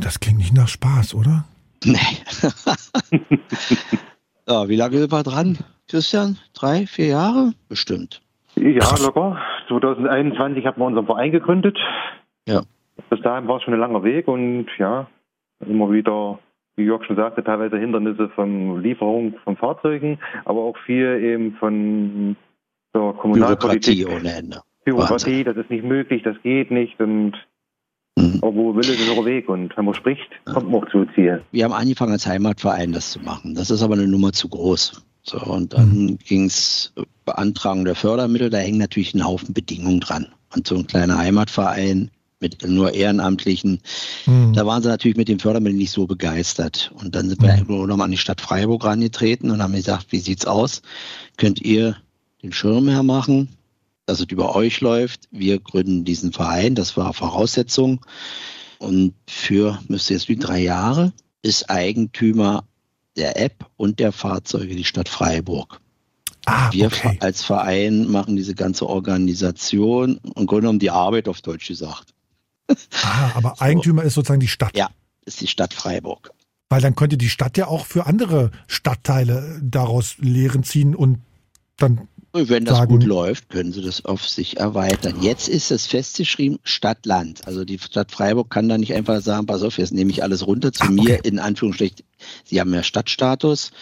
Das 0.00 0.20
klingt 0.20 0.38
nicht 0.38 0.54
nach 0.54 0.68
Spaß, 0.68 1.14
oder? 1.14 1.46
Nee. 1.84 1.98
ja, 4.48 4.68
wie 4.68 4.76
lange 4.76 4.98
sind 4.98 5.12
wir 5.12 5.22
dran, 5.22 5.58
Christian? 5.88 6.38
Drei, 6.54 6.86
vier 6.86 7.06
Jahre? 7.06 7.54
Bestimmt. 7.68 8.22
Ja, 8.62 8.78
Krass. 8.80 9.04
locker. 9.04 9.38
2021 9.68 10.66
haben 10.66 10.80
wir 10.80 10.86
unseren 10.86 11.06
Verein 11.06 11.32
gegründet. 11.32 11.78
Ja. 12.46 12.62
Bis 13.10 13.20
dahin 13.22 13.48
war 13.48 13.56
es 13.56 13.62
schon 13.62 13.74
ein 13.74 13.80
langer 13.80 14.02
Weg 14.04 14.28
und 14.28 14.66
ja, 14.78 15.06
immer 15.66 15.90
wieder, 15.90 16.38
wie 16.76 16.84
Jörg 16.84 17.04
schon 17.04 17.16
sagte, 17.16 17.42
teilweise 17.42 17.78
Hindernisse 17.78 18.28
von 18.30 18.82
Lieferung 18.82 19.34
von 19.44 19.56
Fahrzeugen, 19.56 20.18
aber 20.44 20.60
auch 20.60 20.76
viel 20.86 21.20
eben 21.22 21.52
von 21.56 22.36
der 22.94 23.00
Bürokratie 23.00 23.20
Kommunalpolitik. 23.20 24.08
ohne 24.08 24.32
Ende. 24.32 24.60
Bürokratie, 24.84 25.44
das 25.44 25.56
ist 25.56 25.70
nicht 25.70 25.84
möglich, 25.84 26.22
das 26.22 26.36
geht 26.42 26.70
nicht 26.70 27.00
und 27.00 27.32
Mhm. 28.18 28.40
wo 28.42 28.74
Wille 28.76 28.92
ist 28.92 29.16
der 29.16 29.24
Weg 29.24 29.48
und 29.48 29.74
wenn 29.74 29.86
man 29.86 29.94
spricht, 29.94 30.28
kommt 30.44 30.70
man 30.70 30.82
auch 30.82 30.90
zu 30.90 31.06
Ziel. 31.14 31.42
Wir 31.50 31.64
haben 31.64 31.72
angefangen 31.72 32.12
als 32.12 32.26
Heimatverein 32.26 32.92
das 32.92 33.10
zu 33.12 33.20
machen. 33.20 33.54
Das 33.54 33.70
ist 33.70 33.82
aber 33.82 33.94
eine 33.94 34.06
Nummer 34.06 34.32
zu 34.32 34.50
groß. 34.50 35.02
So, 35.24 35.38
und 35.40 35.72
dann 35.72 36.18
ging 36.18 36.46
es 36.46 36.92
Beantragung 37.24 37.84
der 37.84 37.94
Fördermittel, 37.94 38.50
da 38.50 38.58
hängen 38.58 38.78
natürlich 38.78 39.14
ein 39.14 39.24
Haufen 39.24 39.54
Bedingungen 39.54 40.00
dran. 40.00 40.26
Und 40.54 40.66
so 40.66 40.76
ein 40.76 40.86
kleiner 40.86 41.18
Heimatverein 41.18 42.10
mit 42.40 42.66
nur 42.68 42.92
Ehrenamtlichen, 42.92 43.80
Hm. 44.24 44.52
da 44.52 44.66
waren 44.66 44.82
sie 44.82 44.88
natürlich 44.88 45.16
mit 45.16 45.28
den 45.28 45.38
Fördermitteln 45.38 45.78
nicht 45.78 45.92
so 45.92 46.06
begeistert. 46.08 46.90
Und 46.96 47.14
dann 47.14 47.28
sind 47.28 47.40
wir 47.40 47.52
Mhm. 47.52 47.58
irgendwo 47.58 47.86
nochmal 47.86 48.06
an 48.06 48.10
die 48.10 48.18
Stadt 48.18 48.40
Freiburg 48.40 48.84
rangetreten 48.84 49.52
und 49.52 49.62
haben 49.62 49.72
gesagt, 49.74 50.06
wie 50.10 50.18
sieht's 50.18 50.44
aus? 50.44 50.82
Könnt 51.36 51.60
ihr 51.62 51.96
den 52.42 52.52
Schirm 52.52 52.88
hermachen, 52.88 53.48
dass 54.06 54.18
es 54.18 54.26
über 54.28 54.56
euch 54.56 54.80
läuft? 54.80 55.28
Wir 55.30 55.60
gründen 55.60 56.04
diesen 56.04 56.32
Verein, 56.32 56.74
das 56.74 56.96
war 56.96 57.14
Voraussetzung. 57.14 58.04
Und 58.78 59.14
für, 59.28 59.78
müsste 59.86 60.14
jetzt 60.14 60.28
wie 60.28 60.36
drei 60.36 60.58
Jahre, 60.60 61.12
ist 61.42 61.70
Eigentümer 61.70 62.64
der 63.16 63.40
App 63.40 63.66
und 63.76 63.98
der 63.98 64.12
Fahrzeuge 64.12 64.74
die 64.74 64.84
Stadt 64.84 65.08
Freiburg. 65.08 65.80
Ah, 66.46 66.72
wir 66.72 66.86
okay. 66.86 67.18
als 67.20 67.44
Verein 67.44 68.10
machen 68.10 68.36
diese 68.36 68.54
ganze 68.54 68.88
Organisation 68.88 70.16
und 70.18 70.46
Grunde 70.46 70.62
genommen 70.62 70.78
die 70.80 70.90
Arbeit 70.90 71.28
auf 71.28 71.40
Deutsch 71.40 71.68
gesagt. 71.68 72.14
Ah, 73.02 73.32
aber 73.34 73.54
so. 73.56 73.64
Eigentümer 73.64 74.02
ist 74.02 74.14
sozusagen 74.14 74.40
die 74.40 74.48
Stadt. 74.48 74.76
Ja, 74.76 74.90
ist 75.24 75.40
die 75.40 75.46
Stadt 75.46 75.72
Freiburg. 75.72 76.32
Weil 76.68 76.80
dann 76.80 76.96
könnte 76.96 77.16
die 77.16 77.28
Stadt 77.28 77.56
ja 77.58 77.66
auch 77.66 77.86
für 77.86 78.06
andere 78.06 78.50
Stadtteile 78.66 79.60
daraus 79.62 80.16
Lehren 80.18 80.64
ziehen 80.64 80.96
und 80.96 81.20
dann. 81.76 82.08
Wenn 82.34 82.64
das 82.64 82.78
sagen, 82.78 82.90
gut 82.90 83.04
läuft, 83.04 83.50
können 83.50 83.72
sie 83.72 83.82
das 83.82 84.06
auf 84.06 84.26
sich 84.26 84.56
erweitern. 84.56 85.20
Jetzt 85.20 85.48
ist 85.48 85.70
es 85.70 85.86
festgeschrieben 85.86 86.58
Stadt-Land. 86.64 87.46
Also 87.46 87.64
die 87.66 87.78
Stadt 87.78 88.10
Freiburg 88.10 88.48
kann 88.48 88.70
da 88.70 88.78
nicht 88.78 88.94
einfach 88.94 89.20
sagen, 89.20 89.46
pass 89.46 89.62
auf, 89.62 89.76
jetzt 89.76 89.92
nehme 89.92 90.10
ich 90.10 90.22
alles 90.22 90.46
runter 90.46 90.72
zu 90.72 90.84
ah, 90.84 90.86
okay. 90.86 90.94
mir, 90.94 91.24
in 91.24 91.38
Anführungsstrichen. 91.38 92.06
Sie 92.44 92.58
haben 92.58 92.72
ja 92.72 92.82
Stadtstatus. 92.82 93.72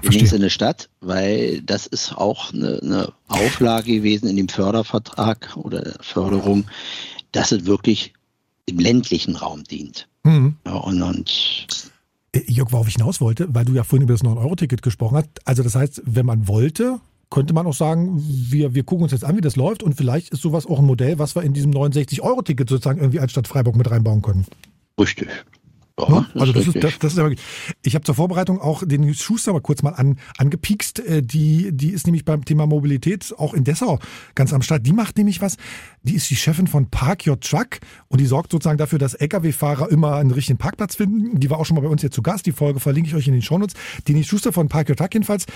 Wir 0.00 0.10
nehmen 0.10 0.24
es 0.26 0.32
in 0.32 0.42
eine 0.42 0.50
Stadt, 0.50 0.88
weil 1.00 1.60
das 1.62 1.86
ist 1.86 2.16
auch 2.16 2.52
eine, 2.52 2.78
eine 2.80 3.12
Auflage 3.26 3.96
gewesen 3.96 4.28
in 4.28 4.36
dem 4.36 4.48
Fördervertrag 4.48 5.56
oder 5.56 5.80
der 5.80 5.96
Förderung, 6.00 6.66
dass 7.32 7.50
es 7.50 7.66
wirklich 7.66 8.12
im 8.66 8.78
ländlichen 8.78 9.34
Raum 9.34 9.64
dient. 9.64 10.06
Mhm. 10.22 10.56
Ja, 10.64 10.74
und, 10.74 11.02
und 11.02 11.66
äh, 12.32 12.42
Jörg, 12.46 12.70
worauf 12.70 12.86
ich 12.86 12.94
hinaus 12.94 13.20
wollte, 13.20 13.52
weil 13.52 13.64
du 13.64 13.72
ja 13.72 13.82
vorhin 13.82 14.04
über 14.04 14.14
das 14.14 14.22
9-Euro-Ticket 14.22 14.82
gesprochen 14.82 15.16
hast. 15.16 15.28
Also 15.44 15.62
das 15.62 15.74
heißt, 15.74 16.02
wenn 16.04 16.26
man 16.26 16.46
wollte, 16.46 17.00
könnte 17.30 17.52
man 17.52 17.66
auch 17.66 17.74
sagen, 17.74 18.22
wir, 18.22 18.74
wir 18.74 18.84
gucken 18.84 19.04
uns 19.04 19.12
jetzt 19.12 19.24
an, 19.24 19.36
wie 19.36 19.40
das 19.40 19.56
läuft 19.56 19.82
und 19.82 19.94
vielleicht 19.94 20.30
ist 20.30 20.42
sowas 20.42 20.66
auch 20.66 20.78
ein 20.78 20.86
Modell, 20.86 21.18
was 21.18 21.34
wir 21.34 21.42
in 21.42 21.52
diesem 21.52 21.72
69-Euro-Ticket 21.72 22.68
sozusagen 22.68 23.00
irgendwie 23.00 23.20
als 23.20 23.32
Stadt 23.32 23.48
Freiburg 23.48 23.76
mit 23.76 23.90
reinbauen 23.90 24.22
können. 24.22 24.46
Richtig. 24.98 25.28
Ja, 25.98 26.08
ne? 26.08 26.26
also 26.34 26.52
das 26.52 26.66
ist, 26.66 26.82
das, 26.82 26.98
das 26.98 27.12
ist 27.12 27.18
ja 27.18 27.24
wirklich. 27.24 27.44
Ich 27.82 27.94
habe 27.94 28.04
zur 28.04 28.14
Vorbereitung 28.14 28.60
auch 28.60 28.82
den 28.86 29.12
Schuster 29.14 29.52
mal 29.52 29.60
kurz 29.60 29.82
mal 29.82 29.90
an, 29.90 30.18
angepiekst. 30.36 31.00
Äh, 31.00 31.22
die, 31.22 31.70
die 31.72 31.90
ist 31.90 32.06
nämlich 32.06 32.24
beim 32.24 32.44
Thema 32.44 32.66
Mobilität 32.66 33.34
auch 33.36 33.54
in 33.54 33.64
Dessau 33.64 33.98
ganz 34.34 34.52
am 34.52 34.62
Start. 34.62 34.86
Die 34.86 34.92
macht 34.92 35.18
nämlich 35.18 35.40
was. 35.40 35.56
Die 36.02 36.14
ist 36.14 36.30
die 36.30 36.36
Chefin 36.36 36.66
von 36.66 36.88
Park 36.90 37.26
Your 37.26 37.40
Truck 37.40 37.80
und 38.08 38.20
die 38.20 38.26
sorgt 38.26 38.52
sozusagen 38.52 38.78
dafür, 38.78 38.98
dass 38.98 39.14
Lkw-Fahrer 39.14 39.90
immer 39.90 40.16
einen 40.16 40.30
richtigen 40.30 40.58
Parkplatz 40.58 40.96
finden. 40.96 41.40
Die 41.40 41.50
war 41.50 41.58
auch 41.58 41.66
schon 41.66 41.74
mal 41.74 41.82
bei 41.82 41.88
uns 41.88 42.00
hier 42.00 42.10
zu 42.10 42.22
Gast. 42.22 42.46
Die 42.46 42.52
Folge 42.52 42.80
verlinke 42.80 43.08
ich 43.08 43.16
euch 43.16 43.26
in 43.26 43.32
den 43.32 43.42
Shownotes. 43.42 43.74
Die 44.06 44.24
Schuster 44.24 44.52
von 44.52 44.68
Park 44.68 44.88
Your 44.88 44.96
Truck 44.96 45.12
jedenfalls. 45.14 45.46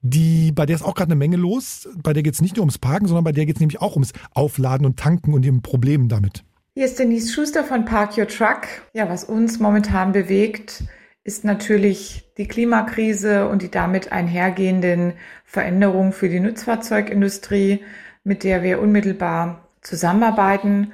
Die, 0.00 0.52
bei 0.52 0.64
der 0.66 0.76
ist 0.76 0.82
auch 0.82 0.94
gerade 0.94 1.10
eine 1.10 1.18
Menge 1.18 1.36
los. 1.36 1.88
Bei 2.02 2.12
der 2.12 2.22
geht 2.22 2.34
es 2.34 2.40
nicht 2.40 2.56
nur 2.56 2.62
ums 2.62 2.78
Parken, 2.78 3.08
sondern 3.08 3.24
bei 3.24 3.32
der 3.32 3.46
geht 3.46 3.56
es 3.56 3.60
nämlich 3.60 3.80
auch 3.80 3.94
ums 3.94 4.12
Aufladen 4.32 4.86
und 4.86 4.98
Tanken 4.98 5.34
und 5.34 5.42
dem 5.42 5.62
Problem 5.62 6.08
damit. 6.08 6.44
Hier 6.78 6.84
ist 6.84 7.00
Denise 7.00 7.32
Schuster 7.32 7.64
von 7.64 7.84
Park 7.84 8.16
Your 8.16 8.28
Truck. 8.28 8.68
Ja, 8.92 9.08
was 9.08 9.24
uns 9.24 9.58
momentan 9.58 10.12
bewegt, 10.12 10.84
ist 11.24 11.44
natürlich 11.44 12.30
die 12.36 12.46
Klimakrise 12.46 13.48
und 13.48 13.62
die 13.62 13.68
damit 13.68 14.12
einhergehenden 14.12 15.14
Veränderungen 15.44 16.12
für 16.12 16.28
die 16.28 16.38
Nutzfahrzeugindustrie, 16.38 17.84
mit 18.22 18.44
der 18.44 18.62
wir 18.62 18.80
unmittelbar 18.80 19.68
zusammenarbeiten. 19.80 20.92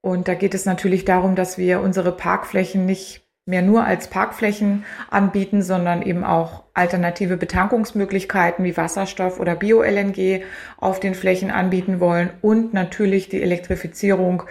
Und 0.00 0.26
da 0.26 0.32
geht 0.32 0.54
es 0.54 0.64
natürlich 0.64 1.04
darum, 1.04 1.36
dass 1.36 1.58
wir 1.58 1.82
unsere 1.82 2.12
Parkflächen 2.12 2.86
nicht 2.86 3.25
mehr 3.46 3.62
nur 3.62 3.84
als 3.84 4.08
Parkflächen 4.08 4.84
anbieten, 5.08 5.62
sondern 5.62 6.02
eben 6.02 6.24
auch 6.24 6.64
alternative 6.74 7.36
Betankungsmöglichkeiten 7.36 8.64
wie 8.64 8.76
Wasserstoff 8.76 9.38
oder 9.38 9.54
Bio-LNG 9.54 10.42
auf 10.76 10.98
den 10.98 11.14
Flächen 11.14 11.52
anbieten 11.52 12.00
wollen 12.00 12.30
und 12.42 12.74
natürlich 12.74 13.28
die 13.28 13.42
Elektrifizierung 13.42 14.42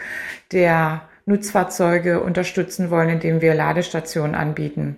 der 0.54 1.02
Nutzfahrzeuge 1.26 2.22
unterstützen 2.22 2.90
wollen, 2.90 3.10
indem 3.10 3.42
wir 3.42 3.54
Ladestationen 3.54 4.34
anbieten. 4.34 4.96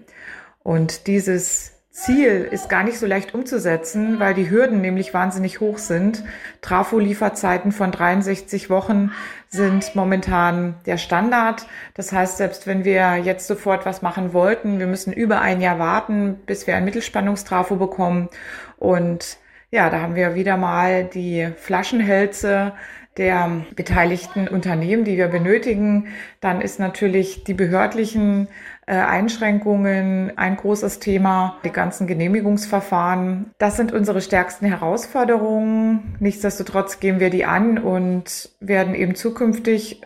Und 0.62 1.08
dieses 1.08 1.78
Ziel 1.98 2.48
ist 2.52 2.70
gar 2.70 2.84
nicht 2.84 3.00
so 3.00 3.08
leicht 3.08 3.34
umzusetzen, 3.34 4.20
weil 4.20 4.36
die 4.36 4.52
Hürden 4.52 4.82
nämlich 4.82 5.16
wahnsinnig 5.16 5.62
hoch 5.62 5.80
sind. 5.80 6.24
Trafo-Lieferzeiten 6.62 7.72
von 7.72 7.91
63 7.91 8.70
Wochen 8.70 9.12
sind 9.50 9.95
momentan 9.95 10.76
der 10.86 10.98
Standard. 10.98 11.66
Das 11.93 12.12
heißt, 12.12 12.38
selbst 12.38 12.68
wenn 12.68 12.84
wir 12.84 13.18
jetzt 13.18 13.48
sofort 13.48 13.86
was 13.86 14.02
machen 14.02 14.34
wollten, 14.34 14.80
wir 14.80 14.88
müssen 14.88 15.14
über 15.14 15.41
ein 15.41 15.62
Jahr 15.62 15.80
warten, 15.80 16.36
bis 16.45 16.68
wir 16.68 16.76
ein 16.76 16.86
Mittelspannungstrafo 16.86 17.76
bekommen. 17.78 18.30
Und 18.78 19.38
ja, 19.72 19.89
da 19.89 20.02
haben 20.02 20.16
wir 20.16 20.36
wieder 20.36 20.58
mal 20.58 21.06
die 21.06 21.50
Flaschenhälse 21.58 22.74
der 23.18 23.66
beteiligten 23.76 24.48
Unternehmen, 24.48 25.04
die 25.04 25.18
wir 25.18 25.28
benötigen. 25.28 26.08
Dann 26.39 26.62
ist 26.62 26.80
natürlich 26.80 27.43
die 27.43 27.56
behördlichen 27.56 28.48
Einschränkungen 28.94 30.32
ein 30.38 30.56
großes 30.56 31.00
Thema, 31.00 31.58
die 31.66 31.72
ganzen 31.72 32.08
Genehmigungsverfahren. 32.08 33.52
Das 33.58 33.76
sind 33.76 33.92
unsere 33.92 34.22
stärksten 34.22 34.66
Herausforderungen. 34.66 36.16
Nichtsdestotrotz 36.20 37.00
gehen 37.00 37.20
wir 37.20 37.30
die 37.30 37.46
an 37.46 37.78
und 37.78 38.50
werden 38.60 38.96
eben 38.96 39.16
zukünftig 39.16 40.02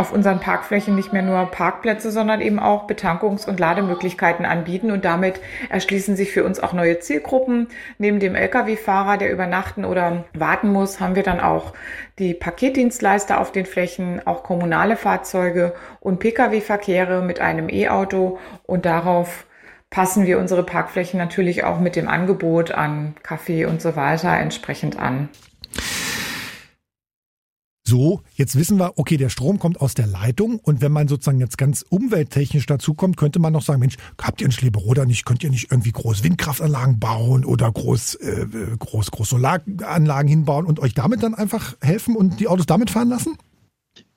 auf 0.00 0.12
unseren 0.12 0.40
Parkflächen 0.40 0.94
nicht 0.94 1.12
mehr 1.12 1.20
nur 1.20 1.44
Parkplätze, 1.50 2.10
sondern 2.10 2.40
eben 2.40 2.58
auch 2.58 2.88
Betankungs- 2.88 3.46
und 3.46 3.60
Lademöglichkeiten 3.60 4.46
anbieten. 4.46 4.90
Und 4.90 5.04
damit 5.04 5.40
erschließen 5.68 6.16
sich 6.16 6.32
für 6.32 6.42
uns 6.42 6.58
auch 6.58 6.72
neue 6.72 7.00
Zielgruppen. 7.00 7.68
Neben 7.98 8.18
dem 8.18 8.34
Lkw-Fahrer, 8.34 9.18
der 9.18 9.30
übernachten 9.30 9.84
oder 9.84 10.24
warten 10.32 10.72
muss, 10.72 11.00
haben 11.00 11.16
wir 11.16 11.22
dann 11.22 11.38
auch 11.38 11.74
die 12.18 12.32
Paketdienstleister 12.32 13.38
auf 13.38 13.52
den 13.52 13.66
Flächen, 13.66 14.26
auch 14.26 14.42
kommunale 14.42 14.96
Fahrzeuge 14.96 15.74
und 16.00 16.18
Pkw-Verkehre 16.18 17.20
mit 17.20 17.40
einem 17.40 17.68
E-Auto. 17.68 18.38
Und 18.64 18.86
darauf 18.86 19.44
passen 19.90 20.24
wir 20.24 20.38
unsere 20.38 20.62
Parkflächen 20.62 21.18
natürlich 21.18 21.64
auch 21.64 21.78
mit 21.78 21.94
dem 21.94 22.08
Angebot 22.08 22.70
an 22.70 23.16
Kaffee 23.22 23.66
und 23.66 23.82
so 23.82 23.96
weiter 23.96 24.34
entsprechend 24.34 24.98
an. 24.98 25.28
So, 27.90 28.22
jetzt 28.36 28.54
wissen 28.54 28.78
wir, 28.78 28.98
okay, 28.98 29.16
der 29.16 29.30
Strom 29.30 29.58
kommt 29.58 29.80
aus 29.80 29.94
der 29.94 30.06
Leitung 30.06 30.60
und 30.60 30.80
wenn 30.80 30.92
man 30.92 31.08
sozusagen 31.08 31.40
jetzt 31.40 31.58
ganz 31.58 31.84
umwelttechnisch 31.88 32.66
dazu 32.66 32.94
kommt, 32.94 33.16
könnte 33.16 33.40
man 33.40 33.52
noch 33.52 33.62
sagen, 33.62 33.80
Mensch, 33.80 33.96
habt 34.16 34.40
ihr 34.40 34.44
in 34.44 34.52
Schleberoda 34.52 35.06
nicht, 35.06 35.24
könnt 35.24 35.42
ihr 35.42 35.50
nicht 35.50 35.72
irgendwie 35.72 35.90
groß 35.90 36.22
Windkraftanlagen 36.22 37.00
bauen 37.00 37.44
oder 37.44 37.68
groß, 37.68 38.14
äh, 38.14 38.46
groß, 38.78 39.10
groß 39.10 39.30
Solaranlagen 39.30 40.28
hinbauen 40.28 40.66
und 40.66 40.78
euch 40.78 40.94
damit 40.94 41.24
dann 41.24 41.34
einfach 41.34 41.74
helfen 41.80 42.14
und 42.14 42.38
die 42.38 42.46
Autos 42.46 42.66
damit 42.66 42.90
fahren 42.90 43.08
lassen? 43.08 43.36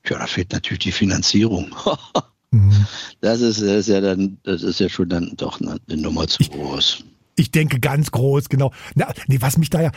Ja, 0.06 0.20
da 0.20 0.26
fehlt 0.28 0.52
natürlich 0.52 0.84
die 0.84 0.92
Finanzierung. 0.92 1.74
mhm. 2.52 2.86
das, 3.22 3.40
ist, 3.40 3.60
das 3.60 3.68
ist 3.68 3.88
ja 3.88 4.00
dann, 4.00 4.38
das 4.44 4.62
ist 4.62 4.78
ja 4.78 4.88
schon 4.88 5.08
dann 5.08 5.32
doch 5.36 5.60
eine, 5.60 5.78
eine 5.88 6.00
Nummer 6.00 6.28
zu 6.28 6.44
groß. 6.44 6.98
Ich 7.00 7.13
denke 7.50 7.80
ganz 7.80 8.10
groß, 8.10 8.48
genau. 8.48 8.72
Na, 8.94 9.12
nee, 9.26 9.38
was 9.40 9.58
mich 9.58 9.70
da 9.70 9.82
ja, 9.82 9.90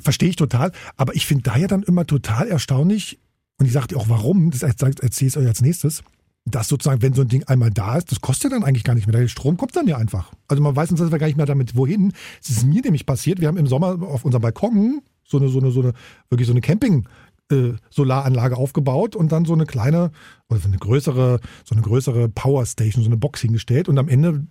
verstehe 0.00 0.30
ich 0.30 0.36
total, 0.36 0.72
aber 0.96 1.14
ich 1.14 1.26
finde 1.26 1.44
da 1.44 1.56
ja 1.56 1.66
dann 1.66 1.82
immer 1.82 2.06
total 2.06 2.48
erstaunlich, 2.48 3.18
und 3.58 3.66
ich 3.66 3.72
sagte 3.72 3.96
auch, 3.96 4.08
warum, 4.08 4.50
das 4.50 4.62
erzähle 4.62 4.94
ich 5.02 5.36
euch 5.36 5.46
als 5.46 5.60
nächstes, 5.60 6.02
dass 6.44 6.68
sozusagen, 6.68 7.02
wenn 7.02 7.12
so 7.12 7.22
ein 7.22 7.28
Ding 7.28 7.44
einmal 7.44 7.70
da 7.70 7.96
ist, 7.96 8.10
das 8.10 8.20
kostet 8.20 8.52
ja 8.52 8.58
dann 8.58 8.66
eigentlich 8.66 8.84
gar 8.84 8.94
nicht 8.94 9.06
mehr. 9.06 9.20
Der 9.20 9.28
Strom 9.28 9.56
kommt 9.56 9.76
dann 9.76 9.86
ja 9.86 9.96
einfach. 9.96 10.32
Also 10.46 10.62
man 10.62 10.74
weiß 10.74 10.90
uns 10.90 11.10
gar 11.10 11.26
nicht 11.26 11.36
mehr 11.36 11.46
damit, 11.46 11.76
wohin. 11.76 12.12
Es 12.42 12.50
ist 12.50 12.64
mir 12.64 12.80
nämlich 12.82 13.04
passiert, 13.04 13.40
wir 13.40 13.48
haben 13.48 13.58
im 13.58 13.66
Sommer 13.66 14.00
auf 14.02 14.24
unserem 14.24 14.42
Balkon 14.42 15.02
so 15.24 15.38
eine, 15.38 15.48
so 15.48 15.58
eine, 15.58 15.70
so 15.70 15.80
eine, 15.80 15.92
wirklich 16.30 16.46
so 16.46 16.52
eine 16.52 16.60
Camping, 16.60 17.06
äh, 17.50 17.72
Solaranlage 17.90 18.56
aufgebaut 18.56 19.16
und 19.16 19.32
dann 19.32 19.44
so 19.44 19.54
eine 19.54 19.66
kleine 19.66 20.10
oder 20.48 20.60
so 20.60 20.68
eine 20.68 20.78
größere, 20.78 21.40
so 21.64 21.74
eine 21.74 21.82
größere 21.82 22.28
Powerstation, 22.28 23.02
so 23.02 23.08
eine 23.08 23.16
Box 23.16 23.40
hingestellt. 23.40 23.88
Und 23.88 23.98
am 23.98 24.08
Ende 24.08 24.46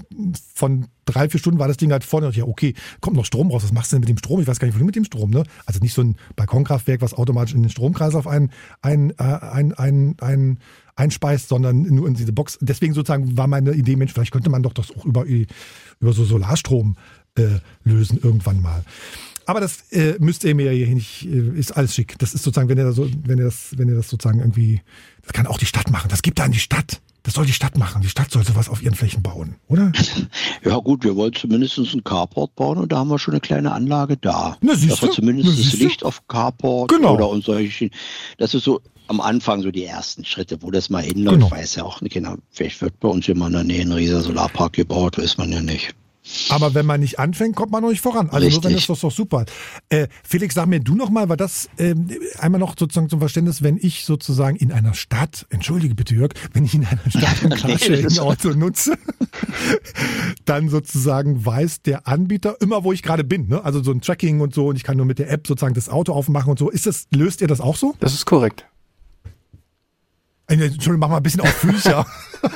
von 0.53 0.87
drei, 1.05 1.29
vier 1.29 1.39
Stunden 1.39 1.59
war 1.59 1.67
das 1.67 1.77
Ding 1.77 1.91
halt 1.91 2.03
vorne. 2.03 2.29
Ja, 2.31 2.45
okay, 2.45 2.73
kommt 3.01 3.15
noch 3.15 3.25
Strom 3.25 3.51
raus. 3.51 3.63
Was 3.63 3.71
machst 3.71 3.91
du 3.91 3.95
denn 3.95 4.01
mit 4.01 4.09
dem 4.09 4.17
Strom? 4.17 4.39
Ich 4.41 4.47
weiß 4.47 4.59
gar 4.59 4.67
nicht, 4.67 4.75
wohin 4.75 4.85
mit 4.85 4.95
dem 4.95 5.05
Strom, 5.05 5.31
ne? 5.31 5.43
Also 5.65 5.79
nicht 5.79 5.93
so 5.93 6.01
ein 6.01 6.15
Balkonkraftwerk, 6.35 7.01
was 7.01 7.13
automatisch 7.13 7.55
in 7.55 7.63
den 7.63 7.69
Stromkreislauf 7.69 8.27
ein, 8.27 8.51
ein, 8.81 9.11
äh, 9.11 9.23
ein, 9.23 9.73
ein, 9.73 10.15
ein, 10.21 10.59
einspeist, 10.95 11.49
sondern 11.49 11.83
nur 11.83 12.07
in 12.07 12.15
diese 12.15 12.33
Box. 12.33 12.57
Deswegen 12.61 12.93
sozusagen 12.93 13.37
war 13.37 13.47
meine 13.47 13.73
Idee, 13.73 13.95
Mensch, 13.95 14.13
vielleicht 14.13 14.31
könnte 14.31 14.49
man 14.49 14.63
doch 14.63 14.73
das 14.73 14.91
auch 14.95 15.05
über, 15.05 15.25
über 15.25 16.13
so 16.13 16.25
Solarstrom 16.25 16.95
äh, 17.35 17.59
lösen 17.83 18.19
irgendwann 18.21 18.61
mal. 18.61 18.83
Aber 19.47 19.61
das 19.61 19.91
äh, 19.91 20.15
müsst 20.19 20.43
ihr 20.43 20.53
mir 20.53 20.71
hier 20.71 20.87
nicht, 20.87 21.25
äh, 21.25 21.57
ist 21.57 21.71
alles 21.71 21.95
schick. 21.95 22.19
Das 22.19 22.33
ist 22.33 22.43
sozusagen, 22.43 22.67
wenn 22.67 22.77
ihr, 22.77 22.91
so, 22.91 23.09
wenn 23.25 23.37
ihr 23.37 23.45
das, 23.45 23.69
wenn 23.77 23.87
ihr 23.87 23.95
das 23.95 24.09
sozusagen 24.09 24.39
irgendwie, 24.39 24.81
das 25.23 25.31
kann 25.31 25.47
auch 25.47 25.57
die 25.57 25.65
Stadt 25.65 25.89
machen. 25.89 26.09
Das 26.09 26.21
gibt 26.21 26.37
da 26.37 26.43
an 26.43 26.51
die 26.51 26.59
Stadt. 26.59 26.99
Das 27.23 27.33
soll 27.33 27.45
die 27.45 27.53
Stadt 27.53 27.77
machen. 27.77 28.01
Die 28.01 28.09
Stadt 28.09 28.29
soll 28.29 28.43
sowas 28.43 28.67
auf 28.67 28.83
ihren 28.83 28.95
Flächen 28.95 29.23
bauen, 29.23 29.55
oder? 29.67 29.91
Ja 30.63 30.77
gut, 30.77 31.03
wir 31.03 31.15
wollen 31.15 31.33
zumindest 31.33 31.77
einen 31.77 32.03
Carport 32.03 32.55
bauen 32.55 32.77
und 32.77 32.91
da 32.91 32.97
haben 32.97 33.09
wir 33.09 33.19
schon 33.19 33.33
eine 33.33 33.41
kleine 33.41 33.71
Anlage 33.71 34.17
da. 34.17 34.57
Na, 34.59 34.75
siehst 34.75 35.01
du? 35.01 35.07
zumindest 35.07 35.49
Na, 35.49 35.55
das 35.55 35.73
Licht 35.73 36.03
auf 36.03 36.27
Carport 36.27 36.89
genau. 36.89 37.15
oder 37.15 37.29
und 37.29 37.43
solche. 37.43 37.89
Das 38.37 38.53
ist 38.53 38.63
so 38.63 38.81
am 39.07 39.21
Anfang 39.21 39.61
so 39.61 39.71
die 39.71 39.85
ersten 39.85 40.25
Schritte, 40.25 40.61
wo 40.61 40.71
das 40.71 40.89
mal 40.89 41.03
hinläuft, 41.03 41.39
genau. 41.39 41.51
weiß 41.51 41.75
ja 41.75 41.83
auch 41.83 42.01
nicht 42.01 42.13
genau. 42.13 42.35
Vielleicht 42.51 42.81
wird 42.81 42.99
bei 42.99 43.07
uns 43.07 43.27
immer 43.29 43.47
in 43.47 43.53
der 43.53 43.63
Nähe 43.63 43.81
ein 43.81 43.91
riesiger 43.91 44.21
Solarpark 44.21 44.73
gebaut, 44.73 45.17
weiß 45.17 45.37
man 45.37 45.51
ja 45.51 45.61
nicht. 45.61 45.95
Aber 46.49 46.73
wenn 46.73 46.85
man 46.85 46.99
nicht 46.99 47.19
anfängt, 47.19 47.55
kommt 47.55 47.71
man 47.71 47.81
noch 47.81 47.89
nicht 47.89 48.01
voran. 48.01 48.29
Also 48.29 48.45
Richtig. 48.45 48.63
nur 48.63 48.71
wenn 48.71 48.77
ist 48.77 48.89
das 48.89 48.99
doch 48.99 49.11
super. 49.11 49.45
Äh, 49.89 50.07
Felix, 50.23 50.55
sag 50.55 50.67
mir 50.67 50.79
du 50.79 50.95
noch 50.95 51.09
mal, 51.09 51.29
war 51.29 51.37
das 51.37 51.69
äh, 51.77 51.95
einmal 52.39 52.59
noch 52.59 52.75
sozusagen 52.77 53.09
zum 53.09 53.19
Verständnis, 53.19 53.61
wenn 53.61 53.77
ich 53.77 54.05
sozusagen 54.05 54.57
in 54.57 54.71
einer 54.71 54.93
Stadt, 54.93 55.45
entschuldige 55.49 55.95
bitte 55.95 56.15
Jörg, 56.15 56.31
wenn 56.53 56.65
ich 56.65 56.73
in 56.73 56.85
einer 56.85 56.99
Stadt 57.09 57.43
ein 57.43 57.49
Carsharing-Auto 57.51 58.49
nutze, 58.49 58.97
dann 60.45 60.69
sozusagen 60.69 61.45
weiß 61.45 61.81
der 61.81 62.07
Anbieter 62.07 62.57
immer, 62.61 62.83
wo 62.83 62.93
ich 62.93 63.03
gerade 63.03 63.23
bin. 63.23 63.47
Ne? 63.47 63.63
Also 63.63 63.83
so 63.83 63.91
ein 63.91 64.01
Tracking 64.01 64.41
und 64.41 64.53
so 64.53 64.67
und 64.67 64.75
ich 64.75 64.83
kann 64.83 64.97
nur 64.97 65.05
mit 65.05 65.19
der 65.19 65.29
App 65.31 65.47
sozusagen 65.47 65.73
das 65.73 65.89
Auto 65.89 66.13
aufmachen 66.13 66.51
und 66.51 66.59
so. 66.59 66.69
Ist 66.69 66.85
das, 66.85 67.07
löst 67.13 67.41
ihr 67.41 67.47
das 67.47 67.61
auch 67.61 67.75
so? 67.75 67.95
Das 67.99 68.13
ist 68.13 68.25
korrekt. 68.25 68.65
Äh, 70.49 70.53
Entschuldigung, 70.53 70.99
mach 70.99 71.09
mal 71.09 71.17
ein 71.17 71.23
bisschen 71.23 71.41
ausführlicher. 71.41 72.05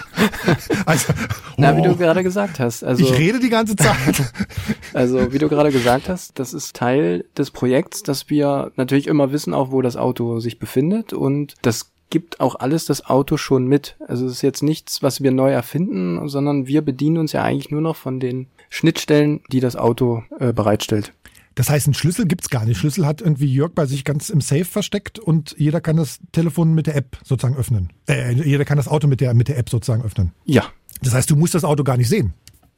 also, 0.85 1.13
oh. 1.13 1.53
Na, 1.57 1.75
wie 1.75 1.81
du 1.81 1.91
oh. 1.91 1.95
gerade 1.95 2.23
gesagt 2.23 2.59
hast. 2.59 2.83
Also, 2.83 3.03
ich 3.03 3.17
rede 3.17 3.39
die 3.39 3.49
ganze 3.49 3.75
Zeit. 3.75 4.33
also, 4.93 5.33
wie 5.33 5.39
du 5.39 5.49
gerade 5.49 5.71
gesagt 5.71 6.07
hast, 6.07 6.39
das 6.39 6.53
ist 6.53 6.75
Teil 6.75 7.25
des 7.37 7.51
Projekts, 7.51 8.03
dass 8.03 8.29
wir 8.29 8.71
natürlich 8.77 9.07
immer 9.07 9.31
wissen 9.31 9.53
auch, 9.53 9.71
wo 9.71 9.81
das 9.81 9.97
Auto 9.97 10.39
sich 10.39 10.57
befindet 10.57 11.11
und 11.11 11.55
das 11.61 11.91
gibt 12.09 12.39
auch 12.39 12.55
alles 12.55 12.85
das 12.85 13.05
Auto 13.05 13.37
schon 13.37 13.65
mit. 13.65 13.95
Also 14.07 14.25
es 14.25 14.33
ist 14.33 14.41
jetzt 14.41 14.61
nichts, 14.61 15.01
was 15.01 15.23
wir 15.23 15.31
neu 15.31 15.49
erfinden, 15.49 16.27
sondern 16.27 16.67
wir 16.67 16.81
bedienen 16.81 17.17
uns 17.17 17.31
ja 17.31 17.41
eigentlich 17.41 17.71
nur 17.71 17.81
noch 17.81 17.95
von 17.95 18.19
den 18.19 18.47
Schnittstellen, 18.69 19.41
die 19.51 19.61
das 19.61 19.77
Auto 19.77 20.23
äh, 20.39 20.53
bereitstellt. 20.53 21.13
Das 21.55 21.69
heißt, 21.69 21.87
einen 21.87 21.93
Schlüssel 21.93 22.25
gibt's 22.27 22.49
gar 22.49 22.65
nicht. 22.65 22.77
Schlüssel 22.77 23.05
hat 23.05 23.21
irgendwie 23.21 23.53
Jörg 23.53 23.73
bei 23.73 23.85
sich 23.85 24.05
ganz 24.05 24.29
im 24.29 24.41
Safe 24.41 24.65
versteckt 24.65 25.19
und 25.19 25.55
jeder 25.57 25.81
kann 25.81 25.97
das 25.97 26.19
Telefon 26.31 26.73
mit 26.73 26.87
der 26.87 26.95
App 26.95 27.17
sozusagen 27.23 27.57
öffnen. 27.57 27.91
Äh, 28.07 28.33
jeder 28.33 28.65
kann 28.65 28.77
das 28.77 28.87
Auto 28.87 29.07
mit 29.07 29.21
der, 29.21 29.33
mit 29.33 29.47
der 29.47 29.57
App 29.57 29.69
sozusagen 29.69 30.03
öffnen. 30.03 30.31
Ja. 30.45 30.65
Das 31.01 31.13
heißt, 31.13 31.29
du 31.29 31.35
musst 31.35 31.53
das 31.53 31.63
Auto 31.63 31.83
gar 31.83 31.97
nicht 31.97 32.09
sehen. 32.09 32.33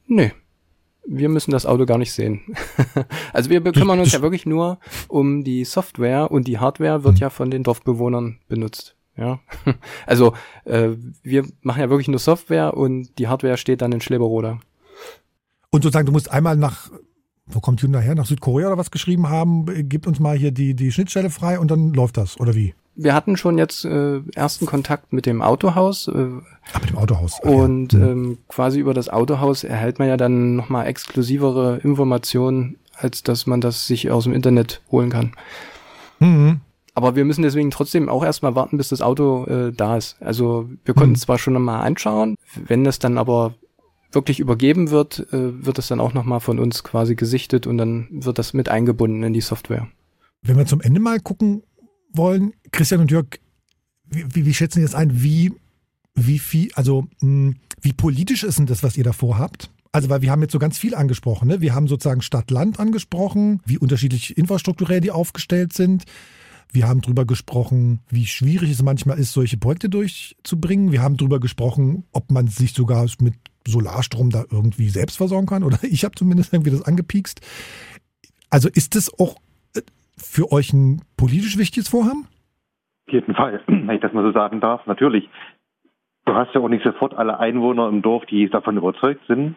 Nee. 0.06 0.32
Wir 1.06 1.28
müssen 1.28 1.50
das 1.50 1.66
Auto 1.66 1.84
gar 1.84 1.98
nicht 1.98 2.12
sehen. 2.12 2.40
also 3.32 3.50
wir 3.50 3.60
kümmern 3.60 4.00
uns 4.00 4.12
ja 4.12 4.22
wirklich 4.22 4.46
nur 4.46 4.78
um 5.08 5.44
die 5.44 5.64
Software 5.64 6.30
und 6.30 6.48
die 6.48 6.58
Hardware 6.58 7.04
wird 7.04 7.16
hm. 7.16 7.20
ja 7.20 7.30
von 7.30 7.50
den 7.50 7.62
Dorfbewohnern 7.62 8.38
benutzt. 8.48 8.96
Ja, 9.16 9.40
also 10.06 10.34
äh, 10.64 10.90
wir 11.22 11.46
machen 11.60 11.80
ja 11.80 11.90
wirklich 11.90 12.08
nur 12.08 12.18
Software 12.18 12.74
und 12.76 13.18
die 13.18 13.28
Hardware 13.28 13.56
steht 13.56 13.82
dann 13.82 13.92
in 13.92 14.00
Schleberode. 14.00 14.58
Und 15.70 15.82
sozusagen, 15.82 16.06
du 16.06 16.12
musst 16.12 16.30
einmal 16.30 16.56
nach 16.56 16.90
wo 17.46 17.60
kommt 17.60 17.82
Hyundai 17.82 18.00
her? 18.00 18.14
Nach 18.14 18.26
Südkorea 18.26 18.68
oder 18.68 18.78
was 18.78 18.90
geschrieben 18.90 19.28
haben, 19.28 19.66
gibt 19.88 20.06
uns 20.06 20.18
mal 20.18 20.36
hier 20.36 20.50
die, 20.50 20.74
die 20.74 20.92
Schnittstelle 20.92 21.30
frei 21.30 21.58
und 21.58 21.70
dann 21.70 21.92
läuft 21.92 22.16
das, 22.16 22.40
oder 22.40 22.54
wie? 22.54 22.74
Wir 22.96 23.12
hatten 23.12 23.36
schon 23.36 23.58
jetzt 23.58 23.84
äh, 23.84 24.20
ersten 24.34 24.66
Kontakt 24.66 25.12
mit 25.12 25.26
dem 25.26 25.42
Autohaus. 25.42 26.06
Äh, 26.06 26.28
Ach, 26.72 26.80
mit 26.80 26.90
dem 26.90 26.98
Autohaus. 26.98 27.40
Ach, 27.42 27.48
und 27.48 27.92
ja. 27.92 27.98
Hm. 28.00 28.08
ähm, 28.08 28.38
quasi 28.48 28.78
über 28.78 28.94
das 28.94 29.08
Autohaus 29.08 29.64
erhält 29.64 29.98
man 29.98 30.08
ja 30.08 30.16
dann 30.16 30.54
nochmal 30.56 30.86
exklusivere 30.86 31.78
Informationen, 31.78 32.78
als 32.96 33.22
dass 33.24 33.46
man 33.46 33.60
das 33.60 33.86
sich 33.86 34.10
aus 34.10 34.24
dem 34.24 34.32
Internet 34.32 34.80
holen 34.90 35.10
kann. 35.10 35.32
Mhm. 36.20 36.60
Aber 36.94 37.16
wir 37.16 37.24
müssen 37.24 37.42
deswegen 37.42 37.72
trotzdem 37.72 38.08
auch 38.08 38.24
erstmal 38.24 38.54
warten, 38.54 38.76
bis 38.76 38.90
das 38.90 39.02
Auto 39.02 39.46
äh, 39.46 39.72
da 39.72 39.96
ist. 39.96 40.16
Also 40.20 40.68
wir 40.84 40.94
konnten 40.94 41.14
mhm. 41.14 41.18
zwar 41.18 41.38
schon 41.38 41.60
mal 41.60 41.80
anschauen, 41.80 42.36
wenn 42.54 42.84
das 42.84 43.00
dann 43.00 43.18
aber 43.18 43.54
wirklich 44.14 44.40
übergeben 44.40 44.90
wird, 44.90 45.26
äh, 45.32 45.64
wird 45.64 45.78
es 45.78 45.88
dann 45.88 46.00
auch 46.00 46.14
nochmal 46.14 46.40
von 46.40 46.58
uns 46.58 46.84
quasi 46.84 47.14
gesichtet 47.14 47.66
und 47.66 47.78
dann 47.78 48.08
wird 48.10 48.38
das 48.38 48.52
mit 48.52 48.68
eingebunden 48.68 49.22
in 49.22 49.32
die 49.32 49.40
Software. 49.40 49.88
Wenn 50.42 50.56
wir 50.56 50.66
zum 50.66 50.80
Ende 50.80 51.00
mal 51.00 51.20
gucken 51.20 51.62
wollen, 52.12 52.52
Christian 52.70 53.00
und 53.00 53.10
Jörg, 53.10 53.26
wie, 54.06 54.46
wie, 54.46 54.54
schätzen 54.54 54.80
Sie 54.80 54.84
das 54.84 54.94
ein? 54.94 55.22
Wie, 55.22 55.52
wie 56.14 56.38
viel, 56.38 56.70
also 56.74 57.06
hm, 57.20 57.56
wie 57.80 57.92
politisch 57.92 58.44
ist 58.44 58.58
denn 58.58 58.66
das, 58.66 58.82
was 58.82 58.96
ihr 58.96 59.04
davor 59.04 59.38
habt? 59.38 59.70
Also, 59.92 60.08
weil 60.08 60.22
wir 60.22 60.32
haben 60.32 60.42
jetzt 60.42 60.52
so 60.52 60.58
ganz 60.58 60.76
viel 60.76 60.94
angesprochen. 60.94 61.46
Ne? 61.46 61.60
Wir 61.60 61.72
haben 61.74 61.86
sozusagen 61.86 62.20
Stadt-Land 62.20 62.80
angesprochen, 62.80 63.60
wie 63.64 63.78
unterschiedlich 63.78 64.36
infrastrukturell 64.36 65.00
die 65.00 65.12
aufgestellt 65.12 65.72
sind. 65.72 66.04
Wir 66.72 66.88
haben 66.88 67.00
darüber 67.00 67.24
gesprochen, 67.24 68.00
wie 68.10 68.26
schwierig 68.26 68.70
es 68.70 68.82
manchmal 68.82 69.18
ist, 69.18 69.32
solche 69.32 69.56
Projekte 69.56 69.88
durchzubringen. 69.88 70.92
Wir 70.92 71.02
haben 71.02 71.16
darüber 71.16 71.40
gesprochen, 71.40 72.04
ob 72.12 72.30
man 72.30 72.48
sich 72.48 72.72
sogar 72.72 73.06
mit 73.20 73.34
Solarstrom 73.66 74.30
da 74.30 74.44
irgendwie 74.50 74.88
selbst 74.88 75.16
versorgen 75.16 75.46
kann. 75.46 75.62
Oder 75.62 75.78
ich 75.82 76.04
habe 76.04 76.14
zumindest 76.14 76.52
irgendwie 76.52 76.70
das 76.70 76.86
angepiekst. 76.86 77.40
Also 78.50 78.68
ist 78.68 78.96
das 78.96 79.12
auch 79.18 79.36
äh, 79.76 79.80
für 80.16 80.52
euch 80.52 80.72
ein 80.72 81.02
politisch 81.16 81.58
wichtiges 81.58 81.88
Vorhaben? 81.88 82.26
Auf 83.06 83.12
jeden 83.12 83.34
Fall, 83.34 83.62
wenn 83.66 83.90
ich 83.90 84.00
das 84.00 84.12
mal 84.12 84.24
so 84.24 84.32
sagen 84.32 84.60
darf. 84.60 84.86
Natürlich. 84.86 85.28
Du 86.26 86.34
hast 86.34 86.54
ja 86.54 86.60
auch 86.60 86.68
nicht 86.68 86.84
sofort 86.84 87.14
alle 87.14 87.38
Einwohner 87.38 87.88
im 87.88 88.00
Dorf, 88.00 88.24
die 88.26 88.48
davon 88.48 88.78
überzeugt 88.78 89.20
sind. 89.28 89.56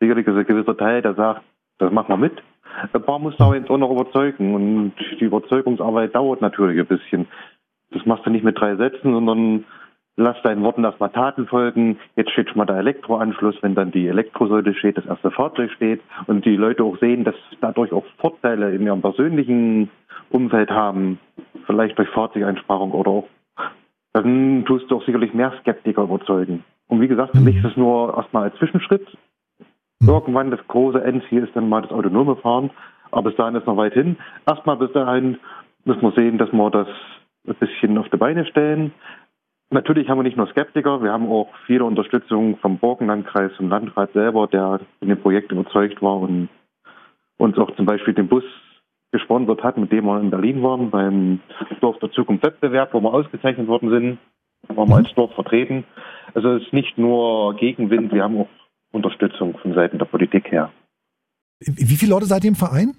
Sicherlich 0.00 0.26
ist 0.26 0.34
ein 0.34 0.46
gewisser 0.46 0.76
Teil, 0.76 1.02
der 1.02 1.14
sagt, 1.14 1.42
das 1.80 1.92
machen 1.92 2.08
wir 2.08 2.16
mit. 2.16 2.42
Ein 2.92 3.02
paar 3.02 3.18
muss 3.18 3.36
da 3.36 3.52
jetzt 3.54 3.70
auch 3.70 3.78
noch 3.78 3.90
überzeugen. 3.90 4.54
Und 4.54 4.92
die 5.18 5.24
Überzeugungsarbeit 5.24 6.14
dauert 6.14 6.40
natürlich 6.40 6.78
ein 6.78 6.86
bisschen. 6.86 7.26
Das 7.90 8.06
machst 8.06 8.24
du 8.26 8.30
nicht 8.30 8.44
mit 8.44 8.58
drei 8.58 8.76
Sätzen, 8.76 9.12
sondern 9.12 9.64
lass 10.16 10.40
deinen 10.42 10.62
Worten 10.62 10.84
erstmal 10.84 11.10
Taten 11.10 11.46
folgen. 11.46 11.98
Jetzt 12.14 12.30
steht 12.32 12.48
schon 12.48 12.58
mal 12.58 12.66
der 12.66 12.76
Elektroanschluss, 12.76 13.56
wenn 13.62 13.74
dann 13.74 13.90
die 13.90 14.06
Elektrosäule 14.06 14.74
steht, 14.74 14.98
das 14.98 15.06
erste 15.06 15.30
Fahrzeug 15.30 15.70
steht 15.72 16.00
und 16.26 16.44
die 16.44 16.56
Leute 16.56 16.84
auch 16.84 16.98
sehen, 16.98 17.24
dass 17.24 17.34
dadurch 17.60 17.92
auch 17.92 18.04
Vorteile 18.18 18.72
in 18.72 18.82
ihrem 18.82 19.00
persönlichen 19.00 19.90
Umfeld 20.30 20.70
haben, 20.70 21.18
vielleicht 21.66 21.98
durch 21.98 22.08
Fahrzeugeinsparung 22.10 22.92
oder 22.92 23.10
auch, 23.10 23.28
dann 24.12 24.64
tust 24.66 24.90
du 24.90 24.96
auch 24.96 25.04
sicherlich 25.04 25.34
mehr 25.34 25.52
Skeptiker 25.60 26.02
überzeugen. 26.02 26.64
Und 26.88 27.00
wie 27.00 27.08
gesagt, 27.08 27.36
für 27.36 27.42
mich 27.42 27.56
ist 27.56 27.64
es 27.64 27.76
nur 27.76 28.14
erstmal 28.16 28.44
ein 28.44 28.56
Zwischenschritt. 28.58 29.06
Irgendwann 30.06 30.50
das 30.50 30.66
große 30.66 31.02
Endziel 31.02 31.44
ist 31.44 31.54
dann 31.54 31.68
mal 31.68 31.82
das 31.82 31.90
autonome 31.90 32.36
Fahren, 32.36 32.70
aber 33.10 33.30
bis 33.30 33.36
dahin 33.36 33.56
ist 33.56 33.66
noch 33.66 33.76
weit 33.76 33.92
hin. 33.92 34.16
Erstmal 34.46 34.76
bis 34.76 34.92
dahin 34.92 35.38
müssen 35.84 36.02
wir 36.02 36.12
sehen, 36.12 36.38
dass 36.38 36.52
wir 36.52 36.70
das 36.70 36.88
ein 37.46 37.54
bisschen 37.56 37.98
auf 37.98 38.08
die 38.08 38.16
Beine 38.16 38.46
stellen. 38.46 38.92
Natürlich 39.70 40.08
haben 40.08 40.18
wir 40.18 40.24
nicht 40.24 40.36
nur 40.36 40.48
Skeptiker, 40.48 41.02
wir 41.02 41.12
haben 41.12 41.30
auch 41.30 41.48
viele 41.66 41.84
Unterstützung 41.84 42.56
vom 42.58 42.78
Borkenlandkreis, 42.78 43.52
vom 43.56 43.68
Landrat 43.68 44.12
selber, 44.12 44.46
der 44.46 44.80
in 45.00 45.08
dem 45.08 45.20
Projekt 45.20 45.52
überzeugt 45.52 46.02
war 46.02 46.18
und 46.18 46.48
uns 47.38 47.56
auch 47.58 47.70
zum 47.76 47.86
Beispiel 47.86 48.14
den 48.14 48.28
Bus 48.28 48.44
gesponsert 49.12 49.62
hat, 49.62 49.76
mit 49.76 49.92
dem 49.92 50.06
wir 50.06 50.20
in 50.20 50.30
Berlin 50.30 50.62
waren, 50.62 50.90
beim 50.90 51.40
Dorf 51.80 51.98
der 51.98 52.10
Zukunft 52.10 52.44
Wettbewerb, 52.44 52.94
wo 52.94 53.00
wir 53.00 53.12
ausgezeichnet 53.12 53.68
worden 53.68 53.90
sind, 53.90 54.18
waren 54.68 54.88
wir 54.88 54.96
als 54.96 55.14
Dorf 55.14 55.32
vertreten. 55.34 55.84
Also 56.34 56.52
es 56.54 56.62
ist 56.64 56.72
nicht 56.72 56.98
nur 56.98 57.54
Gegenwind, 57.54 58.12
wir 58.12 58.24
haben 58.24 58.40
auch 58.40 58.48
Unterstützung 58.92 59.56
von 59.58 59.74
Seiten 59.74 59.98
der 59.98 60.06
Politik 60.06 60.50
her. 60.50 60.70
Wie 61.60 61.96
viele 61.96 62.12
Leute 62.12 62.26
seid 62.26 62.44
ihr 62.44 62.48
im 62.48 62.56
Verein? 62.56 62.94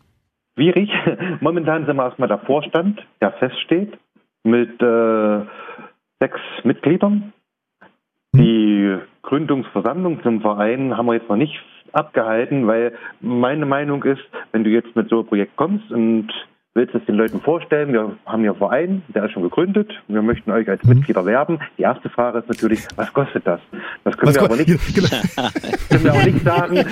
Schwierig. 0.56 0.90
Momentan 1.42 1.86
sind 1.86 1.96
wir 1.96 2.06
erstmal 2.06 2.28
der 2.28 2.40
Vorstand, 2.40 3.02
der 3.22 3.32
feststeht, 3.34 3.98
mit 4.44 4.82
äh, 4.82 5.42
sechs 6.20 6.40
Mitgliedern. 6.64 7.34
Die 8.36 8.98
Gründungsversammlung 9.24 10.22
zum 10.24 10.42
Verein 10.42 10.96
haben 10.96 11.08
wir 11.08 11.16
jetzt 11.16 11.30
noch 11.30 11.36
nicht 11.36 11.60
abgehalten, 11.92 12.68
weil 12.68 12.94
meine 13.20 13.66
Meinung 13.66 14.04
ist, 14.04 14.22
wenn 14.52 14.64
du 14.64 14.70
jetzt 14.70 14.96
mit 14.96 15.10
so 15.10 15.20
einem 15.20 15.28
Projekt 15.28 15.56
kommst 15.58 15.92
und 15.92 16.32
willst 16.74 16.96
es 16.96 17.06
den 17.06 17.16
Leuten 17.16 17.42
vorstellen, 17.42 17.92
wir 17.92 18.16
haben 18.26 18.42
hier 18.42 18.52
einen 18.52 18.58
Verein, 18.58 19.04
der 19.10 19.26
ist 19.26 19.32
schon 19.32 19.44
gegründet, 19.44 19.92
wir 20.08 20.22
möchten 20.22 20.52
euch 20.52 20.70
als 20.70 20.84
mhm. 20.84 20.96
Mitglieder 20.96 21.26
werben. 21.26 21.60
Die 21.78 21.82
erste 21.82 22.10
Frage 22.10 22.40
ist 22.40 22.48
natürlich, 22.48 22.88
was 22.96 23.12
kostet 23.14 23.46
das? 23.46 23.60
Das 24.04 24.18
können, 24.18 24.36
wir 24.36 24.42
aber, 24.44 24.56
nicht, 24.56 24.68
genau. 24.96 25.10
können 25.90 26.04
wir 26.04 26.14
auch 26.14 26.26
nicht 26.26 26.42
sagen, 26.42 26.78
äh, 26.78 26.86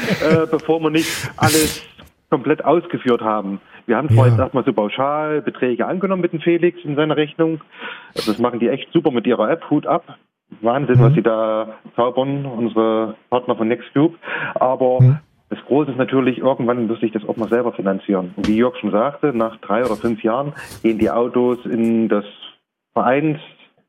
bevor 0.52 0.82
wir 0.82 0.90
nicht 0.90 1.32
alles 1.38 1.84
komplett 2.30 2.64
ausgeführt 2.64 3.22
haben. 3.22 3.60
Wir 3.88 3.98
haben 3.98 4.10
zwar 4.10 4.26
ja. 4.26 4.32
jetzt 4.34 4.40
erstmal 4.40 4.64
so 4.66 4.74
pauschal 4.74 5.42
Beträge 5.42 5.88
angenommen 5.88 6.22
mit 6.22 6.34
dem 6.34 6.42
Felix 6.42 6.78
in 6.84 6.96
seiner 6.96 7.18
Rechnung. 7.18 7.62
Das 8.14 8.38
machen 8.38 8.60
die 8.60 8.68
echt 8.68 8.92
super 8.94 9.10
mit 9.10 9.26
ihrer 9.26 9.50
App, 9.50 9.68
Hut 9.70 9.88
ab. 9.88 10.18
Wahnsinn, 10.62 10.98
mhm. 10.98 11.04
was 11.04 11.14
sie 11.14 11.22
da 11.22 11.76
zaubern, 11.96 12.46
unsere 12.46 13.16
Partner 13.30 13.56
von 13.56 13.68
Nextcube. 13.68 14.16
Aber 14.56 15.02
mhm. 15.02 15.20
Das 15.50 15.60
Große 15.66 15.92
ist 15.92 15.98
natürlich, 15.98 16.38
irgendwann 16.38 16.88
muss 16.88 17.02
ich 17.02 17.12
das 17.12 17.28
auch 17.28 17.36
mal 17.36 17.50
selber 17.50 17.74
finanzieren. 17.74 18.34
Und 18.36 18.48
wie 18.48 18.58
Jörg 18.58 18.78
schon 18.78 18.92
sagte, 18.92 19.34
nach 19.34 19.58
drei 19.58 19.84
oder 19.84 19.96
fünf 19.96 20.24
Jahren 20.24 20.54
gehen 20.84 21.00
die 21.00 21.10
Autos 21.10 21.66
in 21.66 22.08
das 22.08 22.26
Vereins 22.94 23.40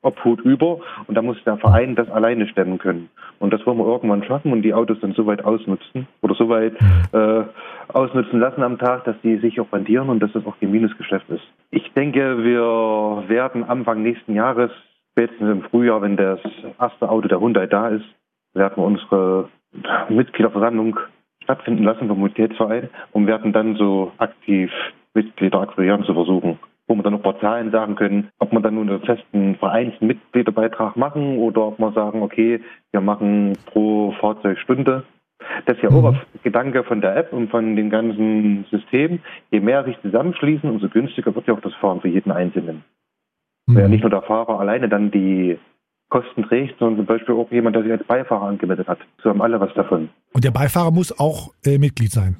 Obhut 0.02 0.40
über 0.40 0.78
und 1.06 1.14
da 1.14 1.20
muss 1.20 1.36
der 1.44 1.58
Verein 1.58 1.94
das 1.94 2.08
alleine 2.10 2.48
stemmen 2.48 2.78
können. 2.78 3.10
Und 3.38 3.52
das 3.52 3.64
wollen 3.66 3.78
wir 3.78 3.86
irgendwann 3.86 4.24
schaffen 4.24 4.52
und 4.52 4.62
die 4.62 4.72
Autos 4.72 4.98
dann 5.00 5.12
so 5.12 5.26
weit 5.26 5.44
ausnutzen 5.44 6.08
oder 6.22 6.34
so 6.34 6.48
weit 6.48 6.74
äh, 7.12 7.42
ausnutzen 7.88 8.40
lassen 8.40 8.62
am 8.62 8.78
Tag, 8.78 9.04
dass 9.04 9.16
die 9.22 9.36
sich 9.36 9.60
auch 9.60 9.70
rentieren 9.72 10.08
und 10.08 10.20
dass 10.20 10.32
das 10.32 10.46
auch 10.46 10.58
kein 10.58 10.70
Minusgeschäft 10.70 11.28
ist. 11.28 11.42
Ich 11.70 11.92
denke, 11.92 12.42
wir 12.42 13.28
werden 13.28 13.64
Anfang 13.64 14.02
nächsten 14.02 14.34
Jahres, 14.34 14.70
spätestens 15.12 15.50
im 15.50 15.62
Frühjahr, 15.64 16.00
wenn 16.00 16.16
das 16.16 16.40
erste 16.78 17.10
Auto 17.10 17.28
der 17.28 17.40
Hyundai 17.40 17.66
da 17.66 17.88
ist, 17.88 18.06
werden 18.54 18.76
wir 18.76 18.84
unsere 18.84 19.48
Mitgliederversammlung 20.08 20.98
stattfinden 21.50 21.84
lassen 21.84 22.08
vom 22.08 22.18
Mobilitätsverein 22.20 22.88
und 23.12 23.26
werden 23.26 23.52
dann 23.52 23.74
so 23.74 24.12
aktiv 24.18 24.70
Mitglieder 25.14 25.60
akquirieren 25.60 26.04
zu 26.04 26.14
versuchen 26.14 26.58
wo 26.86 26.96
wir 26.96 27.04
dann 27.04 27.12
noch 27.12 27.20
ein 27.20 27.22
paar 27.22 27.38
Zahlen 27.38 27.70
sagen 27.70 27.94
können, 27.94 28.30
ob 28.40 28.50
wir 28.50 28.60
dann 28.60 28.74
nun 28.74 28.90
einen 28.90 29.02
festen 29.02 29.54
Vereinsmitgliederbeitrag 29.54 30.96
machen 30.96 31.38
oder 31.38 31.68
ob 31.68 31.78
wir 31.78 31.92
sagen, 31.92 32.20
okay, 32.20 32.60
wir 32.90 33.00
machen 33.00 33.56
pro 33.66 34.10
Fahrzeugstunde 34.20 35.04
Das 35.66 35.76
ist 35.76 35.84
ja 35.84 35.90
auch 35.90 36.10
mhm. 36.10 36.18
Gedanke 36.42 36.82
von 36.82 37.00
der 37.00 37.16
App 37.16 37.32
und 37.32 37.48
von 37.48 37.76
den 37.76 37.90
ganzen 37.90 38.64
Systemen. 38.70 39.20
Je 39.52 39.60
mehr 39.60 39.84
sich 39.84 40.00
zusammenschließen, 40.02 40.68
umso 40.68 40.88
günstiger 40.88 41.32
wird 41.32 41.46
ja 41.46 41.54
auch 41.54 41.60
das 41.60 41.74
Fahren 41.74 42.00
für 42.00 42.08
jeden 42.08 42.32
Einzelnen. 42.32 42.82
Mhm. 43.68 43.74
Weil 43.74 43.82
ja 43.82 43.88
nicht 43.88 44.02
nur 44.02 44.10
der 44.10 44.22
Fahrer 44.22 44.58
alleine 44.58 44.88
dann 44.88 45.12
die 45.12 45.58
Kosten 46.10 46.42
trägt, 46.42 46.78
sondern 46.78 46.98
zum 46.98 47.06
Beispiel 47.06 47.34
auch 47.34 47.50
jemand, 47.50 47.76
der 47.76 47.84
sich 47.84 47.92
als 47.92 48.04
Beifahrer 48.04 48.46
angemeldet 48.46 48.88
hat. 48.88 48.98
So 49.22 49.30
haben 49.30 49.40
alle 49.40 49.60
was 49.60 49.72
davon. 49.74 50.10
Und 50.32 50.44
der 50.44 50.50
Beifahrer 50.50 50.90
muss 50.90 51.18
auch 51.18 51.52
äh, 51.64 51.78
Mitglied 51.78 52.10
sein? 52.10 52.36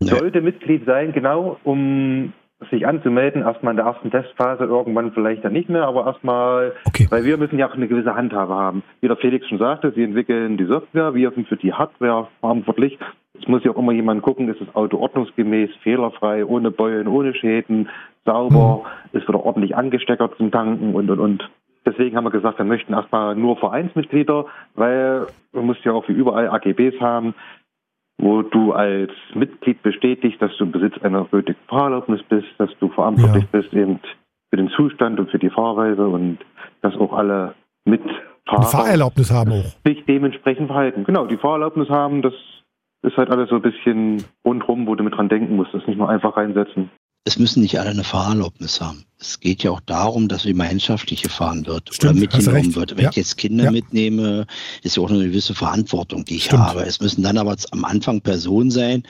Sollte 0.00 0.40
Mitglied 0.40 0.86
sein, 0.86 1.12
genau, 1.12 1.58
um 1.62 2.32
sich 2.70 2.86
anzumelden, 2.86 3.42
erstmal 3.42 3.72
in 3.72 3.78
der 3.78 3.86
ersten 3.86 4.10
Testphase, 4.10 4.64
irgendwann 4.64 5.12
vielleicht 5.12 5.44
dann 5.44 5.52
nicht 5.52 5.68
mehr, 5.68 5.84
aber 5.84 6.06
erstmal, 6.06 6.72
okay. 6.84 7.06
weil 7.10 7.24
wir 7.24 7.36
müssen 7.38 7.58
ja 7.58 7.68
auch 7.68 7.74
eine 7.74 7.88
gewisse 7.88 8.14
Handhabe 8.14 8.54
haben. 8.54 8.82
Wie 9.00 9.08
der 9.08 9.16
Felix 9.16 9.48
schon 9.48 9.58
sagte, 9.58 9.92
sie 9.94 10.02
entwickeln 10.02 10.58
die 10.58 10.66
Software, 10.66 11.14
wir 11.14 11.30
sind 11.30 11.48
für 11.48 11.56
die 11.56 11.72
Hardware 11.72 12.28
verantwortlich. 12.40 12.98
Es 13.40 13.48
muss 13.48 13.64
ja 13.64 13.70
auch 13.70 13.78
immer 13.78 13.92
jemand 13.92 14.22
gucken, 14.22 14.48
ist 14.48 14.60
das 14.60 14.74
Auto 14.74 14.98
ordnungsgemäß, 14.98 15.70
fehlerfrei, 15.82 16.44
ohne 16.44 16.70
Beulen, 16.70 17.08
ohne 17.08 17.34
Schäden, 17.34 17.88
sauber, 18.26 18.84
mhm. 19.12 19.18
ist 19.18 19.28
wieder 19.28 19.42
ordentlich 19.42 19.74
angesteckert 19.76 20.34
zum 20.36 20.50
Tanken 20.50 20.94
und, 20.94 21.10
und, 21.10 21.18
und. 21.18 21.50
Deswegen 21.86 22.16
haben 22.16 22.24
wir 22.24 22.30
gesagt, 22.30 22.58
wir 22.58 22.64
möchten 22.64 22.92
erstmal 22.92 23.34
nur 23.34 23.56
Vereinsmitglieder, 23.56 24.46
weil 24.74 25.26
man 25.52 25.66
muss 25.66 25.78
ja 25.82 25.92
auch 25.92 26.06
wie 26.08 26.12
überall 26.12 26.48
AGBs 26.48 27.00
haben, 27.00 27.34
wo 28.18 28.42
du 28.42 28.72
als 28.72 29.10
Mitglied 29.34 29.82
bestätigst, 29.82 30.42
dass 30.42 30.54
du 30.58 30.64
im 30.64 30.72
Besitz 30.72 30.94
einer 31.02 31.24
gültigen 31.24 31.58
Fahrerlaubnis 31.68 32.22
bist, 32.28 32.48
dass 32.58 32.70
du 32.80 32.88
verantwortlich 32.90 33.44
ja. 33.44 33.60
bist 33.60 33.72
eben 33.72 33.98
für 34.50 34.56
den 34.56 34.68
Zustand 34.70 35.18
und 35.18 35.30
für 35.30 35.38
die 35.38 35.48
Fahrweise 35.48 36.06
und 36.06 36.38
dass 36.82 36.94
auch 36.96 37.14
alle 37.14 37.54
Mitfahrer 37.86 38.62
Fahrerlaubnis 38.62 39.30
haben 39.30 39.52
auch. 39.52 39.86
sich 39.86 40.04
dementsprechend 40.06 40.66
verhalten. 40.66 41.04
Genau, 41.04 41.26
die 41.26 41.38
Fahrerlaubnis 41.38 41.88
haben, 41.88 42.20
das 42.20 42.34
ist 43.02 43.16
halt 43.16 43.30
alles 43.30 43.48
so 43.48 43.56
ein 43.56 43.62
bisschen 43.62 44.22
rundherum, 44.44 44.86
wo 44.86 44.94
du 44.94 45.04
mit 45.04 45.16
dran 45.16 45.30
denken 45.30 45.56
musst, 45.56 45.72
das 45.72 45.86
nicht 45.86 45.96
nur 45.96 46.10
einfach 46.10 46.36
reinsetzen 46.36 46.90
es 47.24 47.38
müssen 47.38 47.62
nicht 47.62 47.78
alle 47.78 47.90
eine 47.90 48.04
Fahrerlaubnis 48.04 48.80
haben. 48.80 49.04
Es 49.18 49.40
geht 49.40 49.62
ja 49.62 49.70
auch 49.70 49.80
darum, 49.80 50.28
dass 50.28 50.44
gemeinschaftlich 50.44 51.22
gefahren 51.22 51.66
wird 51.66 51.94
Stimmt, 51.94 52.12
oder 52.12 52.20
mitgenommen 52.20 52.74
wird. 52.74 52.96
Wenn 52.96 53.04
ja. 53.04 53.10
ich 53.10 53.16
jetzt 53.16 53.36
Kinder 53.36 53.64
ja. 53.64 53.70
mitnehme, 53.70 54.46
ist 54.82 54.96
ja 54.96 55.02
auch 55.02 55.10
eine 55.10 55.26
gewisse 55.26 55.54
Verantwortung, 55.54 56.24
die 56.24 56.36
ich 56.36 56.44
Stimmt. 56.44 56.62
habe. 56.62 56.82
Es 56.84 57.00
müssen 57.00 57.22
dann 57.22 57.36
aber 57.36 57.56
am 57.72 57.84
Anfang 57.84 58.22
Personen 58.22 58.70
sein, 58.70 59.02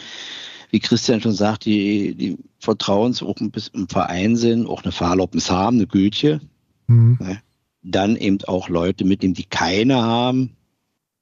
wie 0.71 0.81
Christian 0.81 1.21
schon 1.21 1.33
sagt, 1.33 1.65
die, 1.65 2.15
die 2.15 2.37
vertrauens 2.59 3.23
auch 3.23 3.37
ein 3.41 3.51
bisschen 3.51 3.83
im 3.83 3.89
Verein 3.89 4.37
sind, 4.37 4.67
auch 4.67 4.83
eine 4.83 4.93
Fahrerlaubnis 4.93 5.51
haben, 5.51 5.77
eine 5.77 5.87
Gütje. 5.87 6.41
Mhm. 6.89 7.39
Dann 7.83 8.17
eben 8.17 8.39
auch 8.45 8.69
Leute 8.69 9.05
mitnehmen, 9.05 9.35
die 9.35 9.45
keine 9.45 10.03
haben, 10.03 10.57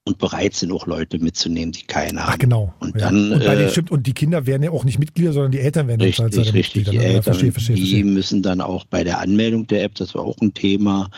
und 0.08 0.18
bereit 0.18 0.54
sind, 0.54 0.72
auch 0.72 0.86
Leute 0.86 1.18
mitzunehmen, 1.18 1.72
die 1.72 1.82
keine 1.82 2.24
haben. 2.24 2.32
Ach, 2.32 2.38
genau. 2.38 2.74
Und 2.80 2.94
ja. 2.96 3.02
dann. 3.02 3.32
Und, 3.32 3.42
äh, 3.42 3.70
stimmt, 3.70 3.90
und 3.90 4.06
die 4.06 4.14
Kinder 4.14 4.46
werden 4.46 4.62
ja 4.62 4.70
auch 4.70 4.84
nicht 4.84 4.98
Mitglieder, 4.98 5.32
sondern 5.32 5.52
die 5.52 5.60
Eltern 5.60 5.86
werden 5.86 6.00
richtig, 6.00 6.30
dann 6.30 6.34
richtig, 6.34 6.54
Mitglieder. 6.54 6.90
Die 6.90 6.98
Eltern, 6.98 7.22
verstehe, 7.22 7.52
verstehe, 7.52 7.76
die 7.76 7.82
verstehe. 7.82 8.04
müssen 8.04 8.42
dann 8.42 8.60
auch 8.60 8.84
bei 8.84 9.04
der 9.04 9.20
Anmeldung 9.20 9.66
der 9.66 9.84
App, 9.84 9.94
das 9.94 10.14
war 10.14 10.22
auch 10.22 10.38
ein 10.40 10.54
Thema, 10.54 11.10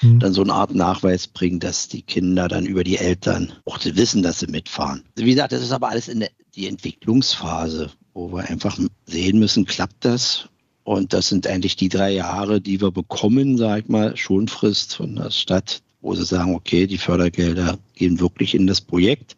hm. 0.00 0.18
dann 0.18 0.32
so 0.32 0.42
eine 0.42 0.52
Art 0.52 0.74
Nachweis 0.74 1.28
bringen, 1.28 1.60
dass 1.60 1.88
die 1.88 2.02
Kinder 2.02 2.48
dann 2.48 2.66
über 2.66 2.82
die 2.82 2.96
Eltern 2.96 3.52
auch 3.64 3.78
wissen, 3.84 4.22
dass 4.22 4.40
sie 4.40 4.46
mitfahren. 4.48 5.02
Wie 5.16 5.30
gesagt, 5.30 5.52
das 5.52 5.62
ist 5.62 5.72
aber 5.72 5.90
alles 5.90 6.08
in 6.08 6.20
der 6.20 6.30
die 6.56 6.66
Entwicklungsphase, 6.66 7.90
wo 8.14 8.32
wir 8.32 8.48
einfach 8.48 8.78
sehen 9.06 9.38
müssen, 9.38 9.66
klappt 9.66 10.04
das? 10.04 10.48
Und 10.82 11.12
das 11.12 11.28
sind 11.28 11.46
eigentlich 11.46 11.76
die 11.76 11.88
drei 11.88 12.10
Jahre, 12.10 12.60
die 12.60 12.80
wir 12.80 12.90
bekommen, 12.90 13.56
sag 13.58 13.84
ich 13.84 13.88
mal, 13.88 14.16
Schonfrist 14.16 14.96
von 14.96 15.14
der 15.14 15.30
Stadt, 15.30 15.82
wo 16.02 16.14
sie 16.14 16.24
sagen, 16.24 16.54
okay, 16.54 16.86
die 16.86 16.98
Fördergelder 16.98 17.78
gehen 17.94 18.20
wirklich 18.20 18.54
in 18.54 18.66
das 18.66 18.80
Projekt. 18.80 19.36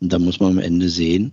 Und 0.00 0.12
da 0.12 0.18
muss 0.18 0.40
man 0.40 0.52
am 0.52 0.58
Ende 0.58 0.88
sehen, 0.88 1.32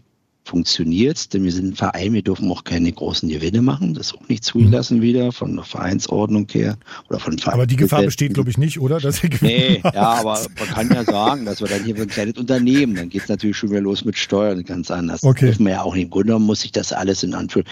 funktioniert 0.50 1.18
es, 1.18 1.30
denn 1.30 1.44
wir 1.44 1.52
sind 1.52 1.74
ein 1.74 1.76
Verein, 1.76 2.14
wir 2.14 2.24
dürfen 2.24 2.50
auch 2.52 2.64
keine 2.64 2.92
großen 2.92 3.30
Gewinne 3.30 3.62
machen, 3.62 3.94
das 3.94 4.08
ist 4.08 4.16
auch 4.16 4.28
nicht 4.28 4.44
zugelassen 4.44 4.98
mhm. 4.98 5.02
wieder 5.04 5.32
von 5.32 5.56
der 5.56 5.64
Vereinsordnung 5.64 6.48
her 6.50 6.78
oder 7.08 7.20
von 7.20 7.40
Aber 7.46 7.68
die 7.68 7.76
Gefahr 7.76 8.02
besteht, 8.02 8.34
glaube 8.34 8.50
ich, 8.50 8.58
nicht, 8.58 8.80
oder? 8.80 9.00
Dass 9.00 9.24
ihr 9.24 9.30
nee, 9.42 9.82
ja, 9.84 9.94
aber 10.20 10.40
man 10.58 10.68
kann 10.70 10.90
ja 10.90 11.04
sagen, 11.04 11.46
dass 11.46 11.62
wir 11.62 11.68
dann 11.68 11.84
hier 11.84 11.96
für 11.96 12.02
ein 12.02 12.08
kleines 12.08 12.38
Unternehmen, 12.38 12.96
dann 12.96 13.10
geht 13.10 13.24
es 13.24 13.30
natürlich 13.30 13.58
schon 13.58 13.70
wieder 13.70 13.82
los 13.82 14.04
mit 14.06 14.18
Steuern 14.18 14.64
ganz 14.64 14.90
anders. 14.90 15.24
Okay. 15.24 15.46
Das 15.46 15.50
dürfen 15.52 15.66
wir 15.68 15.74
ja 15.74 15.82
auch 15.84 15.94
nicht. 15.94 16.06
Im 16.06 16.10
Grunde 16.10 16.40
muss 16.40 16.62
sich 16.62 16.72
das 16.72 16.94
alles 16.94 17.22
in 17.22 17.36
Anführung, 17.36 17.68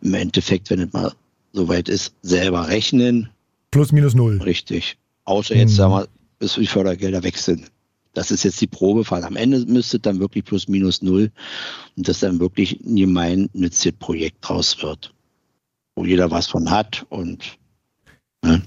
im 0.00 0.14
Endeffekt, 0.14 0.70
wenn 0.70 0.80
es 0.80 0.92
mal 0.92 1.12
soweit 1.52 1.88
ist, 1.88 2.14
selber 2.22 2.68
rechnen. 2.68 3.30
Plus 3.72 3.90
minus 3.90 4.14
null. 4.14 4.40
Richtig. 4.42 4.96
Außer 5.24 5.56
jetzt, 5.56 5.72
mhm. 5.72 5.76
sagen 5.76 5.92
wir, 5.92 6.08
bis 6.42 6.54
die 6.54 6.66
Fördergelder 6.66 7.22
weg 7.22 7.38
sind. 7.38 7.70
Das 8.14 8.32
ist 8.32 8.42
jetzt 8.42 8.60
die 8.60 8.66
Probefall. 8.66 9.22
Am 9.22 9.36
Ende 9.36 9.64
müsste 9.66 10.00
dann 10.00 10.18
wirklich 10.18 10.44
plus 10.44 10.66
minus 10.66 11.00
null 11.00 11.30
und 11.96 12.08
dass 12.08 12.18
dann 12.18 12.40
wirklich 12.40 12.80
ein 12.80 12.96
gemeinnütziges 12.96 13.96
Projekt 13.96 14.38
draus 14.40 14.82
wird, 14.82 15.14
wo 15.94 16.04
jeder 16.04 16.32
was 16.32 16.48
von 16.48 16.68
hat 16.68 17.06
und 17.10 17.58
ne? 18.44 18.60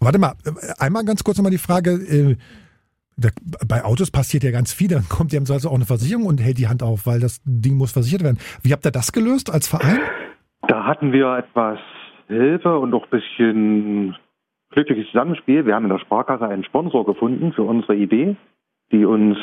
Warte 0.00 0.18
mal, 0.18 0.34
einmal 0.78 1.04
ganz 1.04 1.22
kurz 1.22 1.36
nochmal 1.36 1.52
die 1.52 1.58
Frage, 1.58 1.90
äh, 1.92 2.36
bei 3.68 3.84
Autos 3.84 4.10
passiert 4.10 4.42
ja 4.42 4.52
ganz 4.52 4.72
viel, 4.72 4.88
dann 4.88 5.06
kommt 5.10 5.34
ja 5.34 5.40
also 5.40 5.68
auch 5.68 5.74
eine 5.74 5.84
Versicherung 5.84 6.24
und 6.24 6.40
hält 6.40 6.56
die 6.56 6.68
Hand 6.68 6.82
auf, 6.82 7.06
weil 7.06 7.20
das 7.20 7.42
Ding 7.44 7.74
muss 7.74 7.92
versichert 7.92 8.22
werden. 8.22 8.38
Wie 8.62 8.72
habt 8.72 8.86
ihr 8.86 8.90
das 8.90 9.12
gelöst 9.12 9.50
als 9.50 9.68
Verein? 9.68 10.00
Da 10.66 10.86
hatten 10.86 11.12
wir 11.12 11.36
etwas 11.36 11.78
Hilfe 12.28 12.78
und 12.78 12.94
auch 12.94 13.04
ein 13.04 13.10
bisschen 13.10 14.16
glückliches 14.70 15.06
Zusammenspiel. 15.08 15.66
Wir 15.66 15.74
haben 15.74 15.84
in 15.84 15.90
der 15.90 15.98
Sparkasse 15.98 16.46
einen 16.46 16.64
Sponsor 16.64 17.04
gefunden 17.04 17.52
für 17.52 17.62
unsere 17.62 17.96
Idee, 17.96 18.36
die 18.92 19.04
uns 19.04 19.36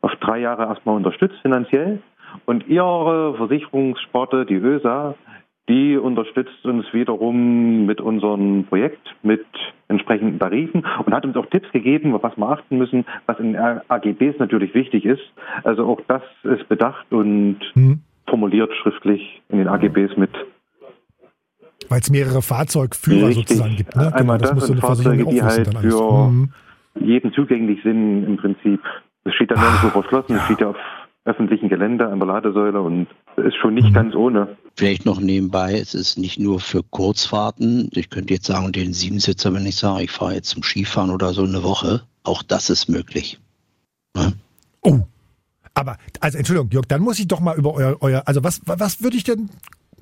auf 0.00 0.12
drei 0.20 0.38
Jahre 0.38 0.64
erstmal 0.64 0.96
unterstützt 0.96 1.36
finanziell. 1.42 2.00
Und 2.44 2.66
ihre 2.66 3.34
Versicherungssparte, 3.36 4.46
die 4.46 4.54
ÖSA, 4.54 5.14
die 5.68 5.96
unterstützt 5.96 6.64
uns 6.64 6.84
wiederum 6.92 7.86
mit 7.86 8.00
unserem 8.00 8.64
Projekt, 8.64 9.14
mit 9.22 9.44
entsprechenden 9.88 10.38
Tarifen 10.38 10.84
und 11.04 11.14
hat 11.14 11.24
uns 11.24 11.36
auch 11.36 11.46
Tipps 11.46 11.70
gegeben, 11.72 12.14
auf 12.14 12.22
was 12.22 12.36
wir 12.36 12.48
achten 12.48 12.78
müssen, 12.78 13.04
was 13.26 13.38
in 13.38 13.56
AGBs 13.56 14.38
natürlich 14.38 14.74
wichtig 14.74 15.04
ist. 15.04 15.22
Also 15.62 15.86
auch 15.86 16.00
das 16.08 16.22
ist 16.42 16.68
bedacht 16.68 17.12
und 17.12 17.58
hm. 17.74 18.00
formuliert 18.26 18.72
schriftlich 18.74 19.42
in 19.50 19.58
den 19.58 19.68
AGBs 19.68 20.16
mit 20.16 20.30
weil 21.88 22.00
es 22.00 22.10
mehrere 22.10 22.42
Fahrzeugführer 22.42 23.28
Richtig. 23.28 23.48
sozusagen 23.48 23.76
gibt. 23.76 23.96
Ne? 23.96 24.14
Einmal 24.14 24.38
genau, 24.38 24.38
das, 24.38 24.50
das 24.50 24.54
muss 24.54 24.66
so 24.66 24.72
eine 24.72 24.80
Fahrzeuge, 24.80 25.26
die 25.26 25.42
halt 25.42 25.78
für 25.78 26.28
mhm. 26.28 26.52
jeden 27.00 27.32
zugänglich 27.32 27.82
sind 27.82 28.24
im 28.24 28.36
Prinzip. 28.36 28.80
Es 29.24 29.34
steht 29.34 29.50
dann 29.50 29.58
ah, 29.58 29.70
nirgendwo 29.70 30.00
verschlossen, 30.00 30.36
es 30.36 30.42
steht 30.44 30.60
ja 30.60 30.70
auf 30.70 30.76
öffentlichen 31.24 31.68
Gelände 31.68 32.08
an 32.08 32.18
der 32.18 32.26
Ladesäule 32.26 32.80
und 32.80 33.06
ist 33.36 33.56
schon 33.56 33.74
nicht 33.74 33.90
mhm. 33.90 33.94
ganz 33.94 34.14
ohne. 34.14 34.56
Vielleicht 34.76 35.06
noch 35.06 35.20
nebenbei, 35.20 35.74
es 35.74 35.94
ist 35.94 36.18
nicht 36.18 36.40
nur 36.40 36.58
für 36.58 36.82
Kurzfahrten. 36.82 37.90
Ich 37.92 38.10
könnte 38.10 38.34
jetzt 38.34 38.46
sagen, 38.46 38.72
den 38.72 38.92
Siebensitzer, 38.92 39.54
wenn 39.54 39.66
ich 39.66 39.76
sage, 39.76 40.04
ich 40.04 40.10
fahre 40.10 40.34
jetzt 40.34 40.48
zum 40.48 40.62
Skifahren 40.62 41.10
oder 41.10 41.32
so 41.32 41.44
eine 41.44 41.62
Woche, 41.62 42.02
auch 42.24 42.42
das 42.42 42.70
ist 42.70 42.88
möglich. 42.88 43.38
Ja? 44.16 44.32
Oh, 44.82 45.02
aber, 45.74 45.96
also 46.20 46.38
Entschuldigung, 46.38 46.70
Jörg, 46.70 46.86
dann 46.86 47.00
muss 47.00 47.18
ich 47.18 47.28
doch 47.28 47.40
mal 47.40 47.56
über 47.56 47.74
euer, 47.74 47.96
euer 48.00 48.22
also 48.26 48.44
was, 48.44 48.60
was 48.66 49.02
würde 49.02 49.16
ich 49.16 49.24
denn 49.24 49.48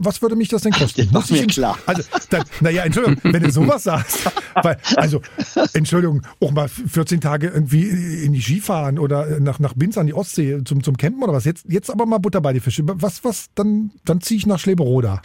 was 0.01 0.23
würde 0.23 0.35
mich 0.35 0.49
das 0.49 0.63
denn 0.63 0.73
kosten? 0.73 1.09
Das 1.13 1.31
Muss 1.31 1.41
ich 1.41 1.49
klar. 1.49 1.79
Also, 1.87 2.03
dann, 2.31 2.45
naja, 2.61 2.85
Entschuldigung, 2.85 3.19
wenn 3.23 3.43
du 3.43 3.51
sowas 3.51 3.85
sagst, 3.85 4.19
weil, 4.63 4.79
also, 4.97 5.21
Entschuldigung, 5.73 6.23
auch 6.41 6.51
mal 6.51 6.69
14 6.69 7.21
Tage 7.21 7.49
irgendwie 7.49 7.89
in 8.25 8.33
die 8.33 8.41
Ski 8.41 8.61
fahren 8.61 8.99
oder 8.99 9.41
nach, 9.41 9.59
nach 9.59 9.75
Binz 9.75 9.99
an 9.99 10.07
die 10.07 10.15
Ostsee 10.15 10.63
zum, 10.65 10.83
zum 10.83 10.97
Campen 10.97 11.23
oder 11.23 11.33
was. 11.33 11.45
Jetzt, 11.45 11.67
jetzt 11.69 11.91
aber 11.91 12.07
mal 12.07 12.19
Butter 12.19 12.41
bei 12.41 12.53
die 12.53 12.61
Fische. 12.61 12.83
Was, 12.87 13.25
was, 13.25 13.47
dann, 13.55 13.91
dann 14.05 14.21
ziehe 14.21 14.39
ich 14.39 14.47
nach 14.47 14.59
Schleberoda. 14.59 15.23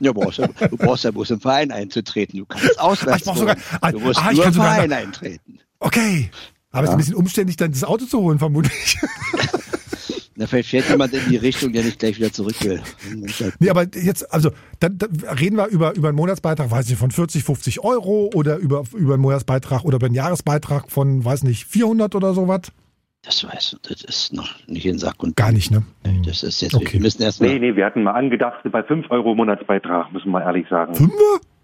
Ja, 0.00 0.12
brauchst 0.12 0.38
ja, 0.38 0.46
du 0.46 0.76
brauchst 0.76 1.04
ja 1.04 1.10
bloß 1.10 1.30
im 1.30 1.40
Verein 1.40 1.70
einzutreten. 1.70 2.38
Du 2.38 2.46
kannst 2.46 2.80
auswärts. 2.80 3.18
ich 3.18 3.24
brauch 3.24 3.36
sogar, 3.36 3.56
du 3.90 3.98
musst 4.00 4.20
ah, 4.20 4.32
nur 4.32 4.46
im 4.46 4.54
Verein 4.54 4.92
eintreten. 4.92 5.58
Okay. 5.78 6.30
Aber 6.70 6.84
es 6.84 6.88
ist 6.88 6.94
ein 6.94 6.98
bisschen 6.98 7.14
umständlich, 7.14 7.56
dann 7.56 7.70
das 7.70 7.84
Auto 7.84 8.06
zu 8.06 8.20
holen, 8.20 8.38
vermutlich. 8.38 8.98
Da 10.36 10.46
fährt 10.46 10.66
jemand 10.66 11.12
in 11.12 11.28
die 11.28 11.36
Richtung, 11.36 11.72
der 11.72 11.84
nicht 11.84 11.98
gleich 11.98 12.18
wieder 12.18 12.32
zurück 12.32 12.54
will. 12.64 12.80
Nee, 13.58 13.70
aber 13.70 13.86
jetzt, 13.94 14.32
also, 14.32 14.50
dann, 14.80 14.96
dann 14.96 15.10
reden 15.38 15.56
wir 15.56 15.66
über, 15.66 15.94
über 15.94 16.08
einen 16.08 16.16
Monatsbeitrag, 16.16 16.70
weiß 16.70 16.88
nicht, 16.88 16.98
von 16.98 17.10
40, 17.10 17.44
50 17.44 17.84
Euro 17.84 18.30
oder 18.34 18.56
über, 18.56 18.84
über 18.94 19.14
einen 19.14 19.22
Monatsbeitrag 19.22 19.84
oder 19.84 19.96
über 19.96 20.06
einen 20.06 20.14
Jahresbeitrag 20.14 20.90
von, 20.90 21.24
weiß 21.24 21.44
nicht, 21.44 21.66
400 21.66 22.14
oder 22.14 22.32
sowas? 22.32 22.72
Das 23.24 23.44
weiß 23.44 23.74
ich, 23.74 23.88
das 23.88 24.02
ist 24.02 24.32
noch 24.32 24.50
nicht 24.66 24.86
in 24.86 24.98
Sack 24.98 25.22
und 25.22 25.36
Gar 25.36 25.52
nicht, 25.52 25.70
ne? 25.70 25.82
Das 26.24 26.42
ist 26.42 26.60
jetzt, 26.60 26.74
okay. 26.74 26.94
wir 26.94 27.00
müssen 27.00 27.22
erst 27.22 27.40
mal 27.40 27.48
Nee, 27.48 27.58
nee, 27.58 27.76
wir 27.76 27.84
hatten 27.84 28.02
mal 28.02 28.12
angedacht, 28.12 28.60
bei 28.64 28.82
5 28.82 29.10
Euro 29.10 29.34
Monatsbeitrag, 29.34 30.12
müssen 30.12 30.32
wir 30.32 30.42
ehrlich 30.42 30.66
sagen. 30.68 30.94
5? 30.94 31.12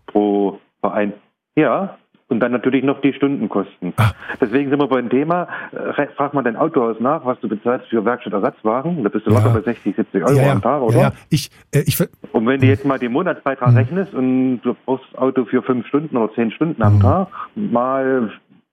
Pro 0.07 0.61
Verein. 0.81 1.15
Ja, 1.57 1.99
und 2.29 2.41
dann 2.41 2.53
natürlich 2.53 2.85
noch 2.85 3.01
die 3.01 3.13
Stundenkosten. 3.13 3.95
Ah. 3.97 4.13
Deswegen 4.41 4.71
sind 4.71 4.79
wir 4.79 4.87
beim 4.87 5.09
Thema, 5.09 5.49
äh, 5.73 6.07
frag 6.17 6.35
mal 6.35 6.43
dein 6.43 6.57
Autohaus 6.57 7.01
nach, 7.01 7.25
was 7.25 7.41
du 7.41 7.49
bezahlst 7.49 7.89
für 7.89 8.05
Werkstattersatzwagen. 8.05 9.03
Da 9.03 9.09
bist 9.09 9.27
du 9.27 9.31
ja. 9.31 9.39
locker 9.39 9.55
bei 9.55 9.61
60, 9.61 9.97
70 9.97 10.25
Euro 10.25 10.39
ja, 10.39 10.53
am 10.53 10.63
Tag, 10.63 10.83
oder? 10.83 10.99
Ja, 10.99 11.13
ich, 11.31 11.51
äh, 11.73 11.83
ich, 11.87 11.99
und 12.33 12.47
wenn 12.47 12.61
du 12.61 12.67
jetzt 12.67 12.85
mal 12.85 12.99
den 12.99 13.13
Monatsbeitrag 13.13 13.71
mhm. 13.71 13.77
rechnest 13.77 14.15
und 14.15 14.61
du 14.61 14.77
brauchst 14.85 15.05
das 15.13 15.19
Auto 15.19 15.47
für 15.47 15.63
fünf 15.63 15.87
Stunden 15.87 16.17
oder 16.17 16.33
zehn 16.35 16.51
Stunden 16.51 16.83
am 16.83 16.97
mhm. 16.97 17.01
Tag, 17.01 17.29
mal 17.55 18.31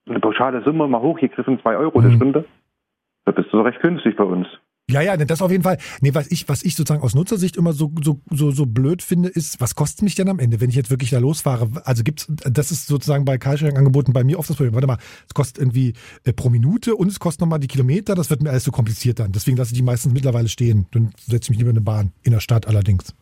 eine 0.07 0.19
pauschale 0.19 0.61
Summe, 0.63 0.87
mal 0.87 1.01
hochgegriffen, 1.01 1.59
zwei 1.61 1.77
Euro 1.77 1.99
mhm. 1.99 2.09
die 2.09 2.15
Stunde, 2.15 2.45
Da 3.25 3.31
bist 3.31 3.51
du 3.51 3.61
recht 3.61 3.81
günstig 3.81 4.17
bei 4.17 4.23
uns. 4.23 4.47
Ja, 4.87 5.01
ja, 5.01 5.17
das 5.17 5.41
auf 5.41 5.49
jeden 5.49 5.63
Fall. 5.63 5.79
Nee, 6.01 6.13
was 6.13 6.27
ich, 6.27 6.47
was 6.47 6.61
ich 6.61 6.75
sozusagen 6.75 7.01
aus 7.01 7.15
Nutzersicht 7.15 7.57
immer 7.57 7.73
so, 7.73 7.91
so, 8.03 8.21
so, 8.29 8.51
so 8.51 8.67
blöd 8.67 9.01
finde, 9.01 9.29
ist, 9.29 9.59
was 9.59 9.73
kostet 9.73 10.03
mich 10.03 10.13
denn 10.13 10.29
am 10.29 10.37
Ende, 10.37 10.61
wenn 10.61 10.69
ich 10.69 10.75
jetzt 10.75 10.91
wirklich 10.91 11.09
da 11.09 11.17
losfahre? 11.17 11.71
Also 11.85 12.03
gibt's, 12.03 12.27
das 12.29 12.71
ist 12.71 12.85
sozusagen 12.85 13.25
bei 13.25 13.39
Carsharing-Angeboten 13.39 14.13
bei 14.13 14.23
mir 14.23 14.37
oft 14.37 14.47
das 14.47 14.57
Problem. 14.57 14.75
Warte 14.75 14.85
mal, 14.85 14.99
es 15.27 15.33
kostet 15.33 15.57
irgendwie 15.57 15.93
äh, 16.23 16.33
pro 16.33 16.49
Minute 16.49 16.95
und 16.95 17.07
es 17.07 17.19
kostet 17.19 17.41
nochmal 17.41 17.59
die 17.59 17.67
Kilometer, 17.67 18.13
das 18.13 18.29
wird 18.29 18.43
mir 18.43 18.51
alles 18.51 18.63
so 18.63 18.71
kompliziert 18.71 19.17
dann. 19.17 19.31
Deswegen 19.31 19.57
lasse 19.57 19.71
ich 19.71 19.77
die 19.77 19.83
meistens 19.83 20.13
mittlerweile 20.13 20.49
stehen. 20.49 20.85
Dann 20.91 21.13
setze 21.17 21.45
ich 21.45 21.49
mich 21.49 21.57
lieber 21.57 21.71
in 21.71 21.77
eine 21.77 21.83
Bahn, 21.83 22.11
in 22.21 22.31
der 22.31 22.39
Stadt 22.39 22.67
allerdings. 22.67 23.15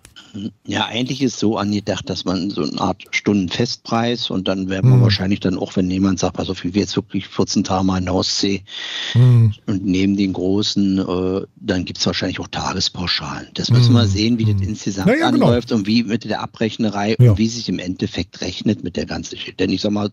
Ja, 0.65 0.85
eigentlich 0.85 1.21
ist 1.21 1.37
so 1.37 1.57
angedacht, 1.57 2.09
dass 2.09 2.25
man 2.25 2.49
so 2.49 2.63
eine 2.63 2.81
Art 2.81 3.03
Stundenfestpreis 3.11 4.31
und 4.31 4.47
dann 4.47 4.67
werden 4.67 4.89
wir 4.89 4.95
hm. 4.95 5.03
wahrscheinlich 5.03 5.39
dann 5.39 5.59
auch, 5.59 5.75
wenn 5.75 5.91
jemand 5.91 6.17
sagt, 6.17 6.39
also 6.39 6.55
wie 6.63 6.73
wir 6.73 6.81
jetzt 6.81 6.95
wirklich 6.95 7.27
14 7.27 7.63
Tage 7.63 7.83
mal 7.83 7.99
in 7.99 8.05
der 8.05 8.15
Ostsee 8.15 8.63
hm. 9.11 9.53
und 9.67 9.85
neben 9.85 10.17
den 10.17 10.33
großen, 10.33 10.97
äh, 10.97 11.45
dann 11.57 11.85
gibt 11.85 11.99
es 11.99 12.05
wahrscheinlich 12.07 12.39
auch 12.39 12.47
Tagespauschalen. 12.47 13.49
Das 13.53 13.69
müssen 13.69 13.89
hm. 13.89 13.95
wir 13.95 14.07
sehen, 14.07 14.39
wie 14.39 14.45
das 14.45 14.61
hm. 14.61 14.69
insgesamt 14.69 15.09
ja, 15.09 15.29
genau. 15.29 15.45
anläuft 15.47 15.67
genau. 15.67 15.79
und 15.79 15.87
wie 15.87 16.03
mit 16.03 16.23
der 16.23 16.41
Abrechnerei 16.41 17.15
ja. 17.19 17.31
und 17.31 17.37
wie 17.37 17.47
sich 17.47 17.69
im 17.69 17.77
Endeffekt 17.77 18.41
rechnet 18.41 18.83
mit 18.83 18.95
der 18.97 19.05
ganzen 19.05 19.35
Geschichte. 19.35 19.57
Denn 19.57 19.69
ich 19.69 19.81
sag 19.81 19.91
mal, 19.91 20.09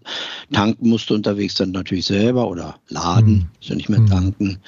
tanken 0.53 0.91
musst 0.91 1.09
du 1.09 1.15
unterwegs 1.15 1.55
dann 1.55 1.71
natürlich 1.71 2.05
selber 2.05 2.49
oder 2.49 2.77
laden, 2.89 3.27
hm. 3.27 3.47
ist 3.59 3.71
ja 3.71 3.77
nicht 3.77 3.89
mehr 3.89 4.01
hm. 4.01 4.07
tanken. 4.07 4.59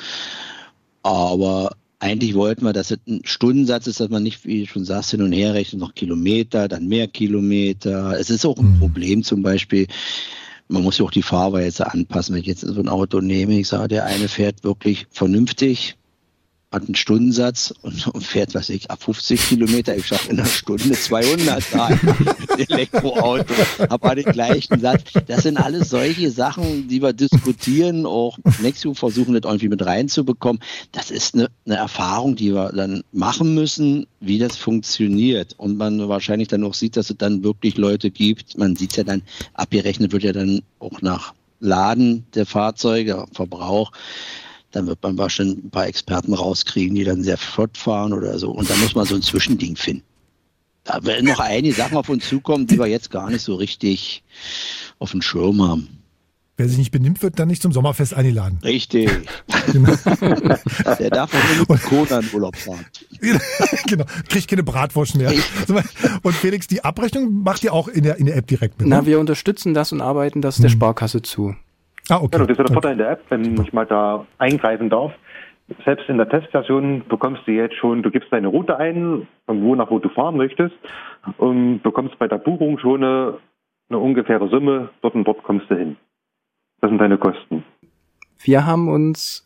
Aber 1.02 1.72
eigentlich 2.02 2.34
wollten 2.34 2.64
wir, 2.64 2.72
dass 2.72 2.90
es 2.90 2.98
ein 3.06 3.20
Stundensatz 3.24 3.86
ist, 3.86 4.00
dass 4.00 4.08
man 4.08 4.24
nicht, 4.24 4.44
wie 4.44 4.62
du 4.62 4.66
schon 4.66 4.84
sagst, 4.84 5.12
hin 5.12 5.22
und 5.22 5.30
her 5.30 5.54
rechnet, 5.54 5.80
noch 5.80 5.94
Kilometer, 5.94 6.66
dann 6.66 6.88
mehr 6.88 7.06
Kilometer. 7.06 8.18
Es 8.18 8.28
ist 8.28 8.44
auch 8.44 8.58
ein 8.58 8.74
mhm. 8.74 8.78
Problem 8.80 9.22
zum 9.22 9.42
Beispiel, 9.42 9.86
man 10.66 10.82
muss 10.82 10.98
ja 10.98 11.04
auch 11.04 11.12
die 11.12 11.22
Fahrweise 11.22 11.92
anpassen. 11.92 12.34
Wenn 12.34 12.40
ich 12.40 12.48
jetzt 12.48 12.62
so 12.62 12.80
ein 12.80 12.88
Auto 12.88 13.20
nehme, 13.20 13.58
ich 13.58 13.68
sage, 13.68 13.86
der 13.86 14.06
eine 14.06 14.26
fährt 14.26 14.64
wirklich 14.64 15.06
vernünftig, 15.10 15.96
hat 16.72 16.86
einen 16.86 16.94
Stundensatz 16.94 17.72
und, 17.82 18.06
und 18.14 18.24
fährt, 18.24 18.54
was 18.54 18.70
ich, 18.70 18.90
ab 18.90 19.02
50 19.02 19.48
Kilometer, 19.48 19.94
ich 19.96 20.06
schaffe 20.06 20.30
in 20.30 20.40
einer 20.40 20.48
Stunde 20.48 20.92
200 20.92 21.62
da 21.72 21.88
Elektroauto, 22.56 23.54
habe 23.90 24.14
den 24.16 24.32
gleichen 24.32 24.80
Satz. 24.80 25.12
Das 25.26 25.42
sind 25.42 25.58
alles 25.58 25.90
solche 25.90 26.30
Sachen, 26.30 26.88
die 26.88 27.02
wir 27.02 27.12
diskutieren, 27.12 28.06
auch 28.06 28.38
Nexu 28.60 28.94
versuchen 28.94 29.34
das 29.34 29.42
irgendwie 29.44 29.68
mit 29.68 29.84
reinzubekommen. 29.84 30.62
Das 30.92 31.10
ist 31.10 31.34
eine, 31.34 31.50
eine 31.66 31.76
Erfahrung, 31.76 32.36
die 32.36 32.54
wir 32.54 32.72
dann 32.72 33.02
machen 33.12 33.54
müssen, 33.54 34.06
wie 34.20 34.38
das 34.38 34.56
funktioniert. 34.56 35.54
Und 35.58 35.76
man 35.76 36.08
wahrscheinlich 36.08 36.48
dann 36.48 36.64
auch 36.64 36.74
sieht, 36.74 36.96
dass 36.96 37.10
es 37.10 37.16
dann 37.18 37.44
wirklich 37.44 37.76
Leute 37.76 38.10
gibt. 38.10 38.56
Man 38.56 38.76
sieht 38.76 38.96
ja 38.96 39.04
dann, 39.04 39.22
abgerechnet 39.54 40.12
wird 40.12 40.22
ja 40.22 40.32
dann 40.32 40.62
auch 40.78 41.02
nach 41.02 41.34
Laden 41.60 42.26
der 42.34 42.46
Fahrzeuge, 42.46 43.26
Verbrauch 43.32 43.92
dann 44.72 44.86
wird 44.86 45.02
man 45.02 45.18
wahrscheinlich 45.18 45.58
ein 45.58 45.70
paar 45.70 45.86
Experten 45.86 46.34
rauskriegen, 46.34 46.94
die 46.94 47.04
dann 47.04 47.22
sehr 47.22 47.38
flott 47.38 47.76
fahren 47.76 48.12
oder 48.12 48.38
so. 48.38 48.50
Und 48.50 48.68
da 48.68 48.76
muss 48.76 48.94
man 48.94 49.06
so 49.06 49.14
ein 49.14 49.22
Zwischending 49.22 49.76
finden. 49.76 50.04
Da 50.84 51.04
werden 51.04 51.26
noch 51.26 51.38
einige 51.38 51.74
Sachen 51.74 51.96
auf 51.96 52.08
uns 52.08 52.28
zukommen, 52.28 52.66
die 52.66 52.78
wir 52.78 52.86
jetzt 52.86 53.10
gar 53.10 53.30
nicht 53.30 53.42
so 53.42 53.54
richtig 53.54 54.24
auf 54.98 55.12
dem 55.12 55.22
Schirm 55.22 55.62
haben. 55.62 56.02
Wer 56.56 56.68
sich 56.68 56.76
nicht 56.76 56.90
benimmt, 56.90 57.22
wird 57.22 57.38
dann 57.38 57.48
nicht 57.48 57.62
zum 57.62 57.72
Sommerfest 57.72 58.14
eingeladen. 58.14 58.58
Richtig. 58.62 59.10
Genau. 59.72 59.94
Der 60.98 61.10
darf 61.10 61.32
auch 61.34 61.56
nur 61.56 61.66
mit 61.68 61.82
Kona 61.82 62.18
in 62.18 62.28
Urlaub 62.34 62.56
fahren. 62.56 62.84
genau, 63.86 64.04
kriegt 64.28 64.48
keine 64.48 64.62
Bratwurst 64.62 65.16
mehr. 65.16 65.32
Und 66.22 66.34
Felix, 66.34 66.66
die 66.66 66.84
Abrechnung 66.84 67.42
macht 67.42 67.64
ihr 67.64 67.72
auch 67.72 67.88
in 67.88 68.02
der, 68.02 68.18
in 68.18 68.26
der 68.26 68.36
App 68.36 68.46
direkt 68.48 68.78
mit? 68.78 68.88
Na, 68.88 69.00
ne? 69.00 69.06
wir 69.06 69.18
unterstützen 69.18 69.72
das 69.72 69.92
und 69.92 70.02
arbeiten 70.02 70.42
das 70.42 70.56
der 70.56 70.70
hm. 70.70 70.76
Sparkasse 70.76 71.22
zu. 71.22 71.54
Ah, 72.08 72.16
okay. 72.16 72.28
Genau, 72.32 72.46
das 72.46 72.58
ist 72.58 72.68
der 72.68 72.72
Vorteil 72.72 72.92
in 72.92 72.98
der 72.98 73.10
App, 73.10 73.22
wenn 73.28 73.60
ich 73.62 73.72
mal 73.72 73.86
da 73.86 74.26
eingreifen 74.38 74.90
darf. 74.90 75.12
Selbst 75.84 76.08
in 76.08 76.18
der 76.18 76.28
Testversion 76.28 77.04
bekommst 77.08 77.42
du 77.46 77.52
jetzt 77.52 77.76
schon, 77.76 78.02
du 78.02 78.10
gibst 78.10 78.32
deine 78.32 78.48
Route 78.48 78.76
ein, 78.76 79.26
von 79.46 79.62
wo 79.62 79.74
nach 79.74 79.90
wo 79.90 79.98
du 79.98 80.08
fahren 80.08 80.36
möchtest 80.36 80.74
und 81.38 81.82
bekommst 81.82 82.18
bei 82.18 82.28
der 82.28 82.38
Buchung 82.38 82.78
schon 82.78 83.02
eine, 83.02 83.38
eine 83.88 83.98
ungefähre 83.98 84.48
Summe, 84.48 84.90
dort 85.00 85.14
und 85.14 85.24
dort 85.24 85.42
kommst 85.44 85.70
du 85.70 85.76
hin. 85.76 85.96
Das 86.80 86.90
sind 86.90 86.98
deine 86.98 87.16
Kosten. 87.16 87.64
Wir 88.40 88.66
haben 88.66 88.88
uns 88.88 89.44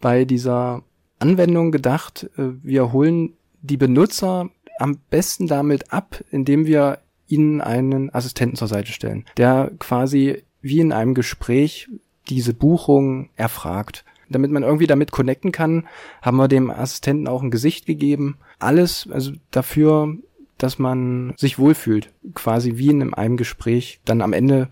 bei 0.00 0.24
dieser 0.24 0.82
Anwendung 1.18 1.72
gedacht, 1.72 2.28
äh, 2.36 2.52
wir 2.62 2.92
holen 2.92 3.34
die 3.62 3.78
Benutzer 3.78 4.50
am 4.78 4.98
besten 5.10 5.46
damit 5.46 5.92
ab, 5.92 6.20
indem 6.30 6.66
wir 6.66 6.98
ihnen 7.28 7.60
einen 7.60 8.14
Assistenten 8.14 8.56
zur 8.56 8.68
Seite 8.68 8.92
stellen, 8.92 9.24
der 9.36 9.72
quasi 9.78 10.44
wie 10.68 10.80
in 10.80 10.92
einem 10.92 11.14
Gespräch 11.14 11.88
diese 12.28 12.54
Buchung 12.54 13.30
erfragt. 13.36 14.04
Damit 14.28 14.50
man 14.50 14.64
irgendwie 14.64 14.88
damit 14.88 15.12
connecten 15.12 15.52
kann, 15.52 15.86
haben 16.20 16.36
wir 16.36 16.48
dem 16.48 16.70
Assistenten 16.70 17.28
auch 17.28 17.42
ein 17.42 17.52
Gesicht 17.52 17.86
gegeben. 17.86 18.38
Alles 18.58 19.08
also 19.10 19.32
dafür, 19.52 20.16
dass 20.58 20.78
man 20.78 21.34
sich 21.36 21.58
wohlfühlt, 21.58 22.12
quasi 22.34 22.76
wie 22.76 22.88
in 22.88 23.14
einem 23.14 23.36
Gespräch 23.36 24.00
dann 24.04 24.22
am 24.22 24.32
Ende 24.32 24.68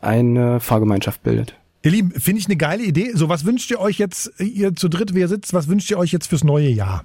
eine 0.00 0.58
Fahrgemeinschaft 0.58 1.22
bildet. 1.22 1.54
Ihr 1.82 1.92
Lieben, 1.92 2.10
finde 2.10 2.40
ich 2.40 2.46
eine 2.46 2.56
geile 2.56 2.82
Idee. 2.82 3.12
So, 3.14 3.28
was 3.28 3.44
wünscht 3.44 3.70
ihr 3.70 3.78
euch 3.78 3.98
jetzt, 3.98 4.32
ihr 4.40 4.74
zu 4.74 4.88
dritt, 4.88 5.14
wer 5.14 5.28
sitzt, 5.28 5.54
was 5.54 5.68
wünscht 5.68 5.90
ihr 5.90 5.98
euch 5.98 6.10
jetzt 6.10 6.26
fürs 6.26 6.42
neue 6.42 6.68
Jahr? 6.68 7.04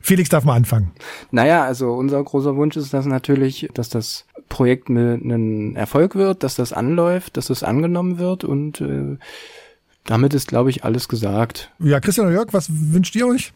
Felix 0.00 0.30
darf 0.30 0.44
mal 0.44 0.54
anfangen. 0.54 0.92
Naja, 1.30 1.64
also 1.64 1.92
unser 1.92 2.22
großer 2.22 2.56
Wunsch 2.56 2.76
ist 2.76 2.94
das 2.94 3.04
natürlich, 3.04 3.68
dass 3.74 3.90
das 3.90 4.26
Projekt 4.48 4.88
ein 4.88 5.76
Erfolg 5.76 6.14
wird, 6.14 6.42
dass 6.42 6.54
das 6.56 6.72
anläuft, 6.72 7.36
dass 7.36 7.46
das 7.46 7.62
angenommen 7.62 8.18
wird 8.18 8.44
und 8.44 8.80
äh, 8.80 9.16
damit 10.04 10.34
ist, 10.34 10.48
glaube 10.48 10.70
ich, 10.70 10.84
alles 10.84 11.08
gesagt. 11.08 11.70
Ja, 11.78 12.00
Christian 12.00 12.28
und 12.28 12.32
Jörg, 12.32 12.52
was 12.52 12.68
wünscht 12.70 13.14
ihr 13.14 13.26
euch? 13.26 13.52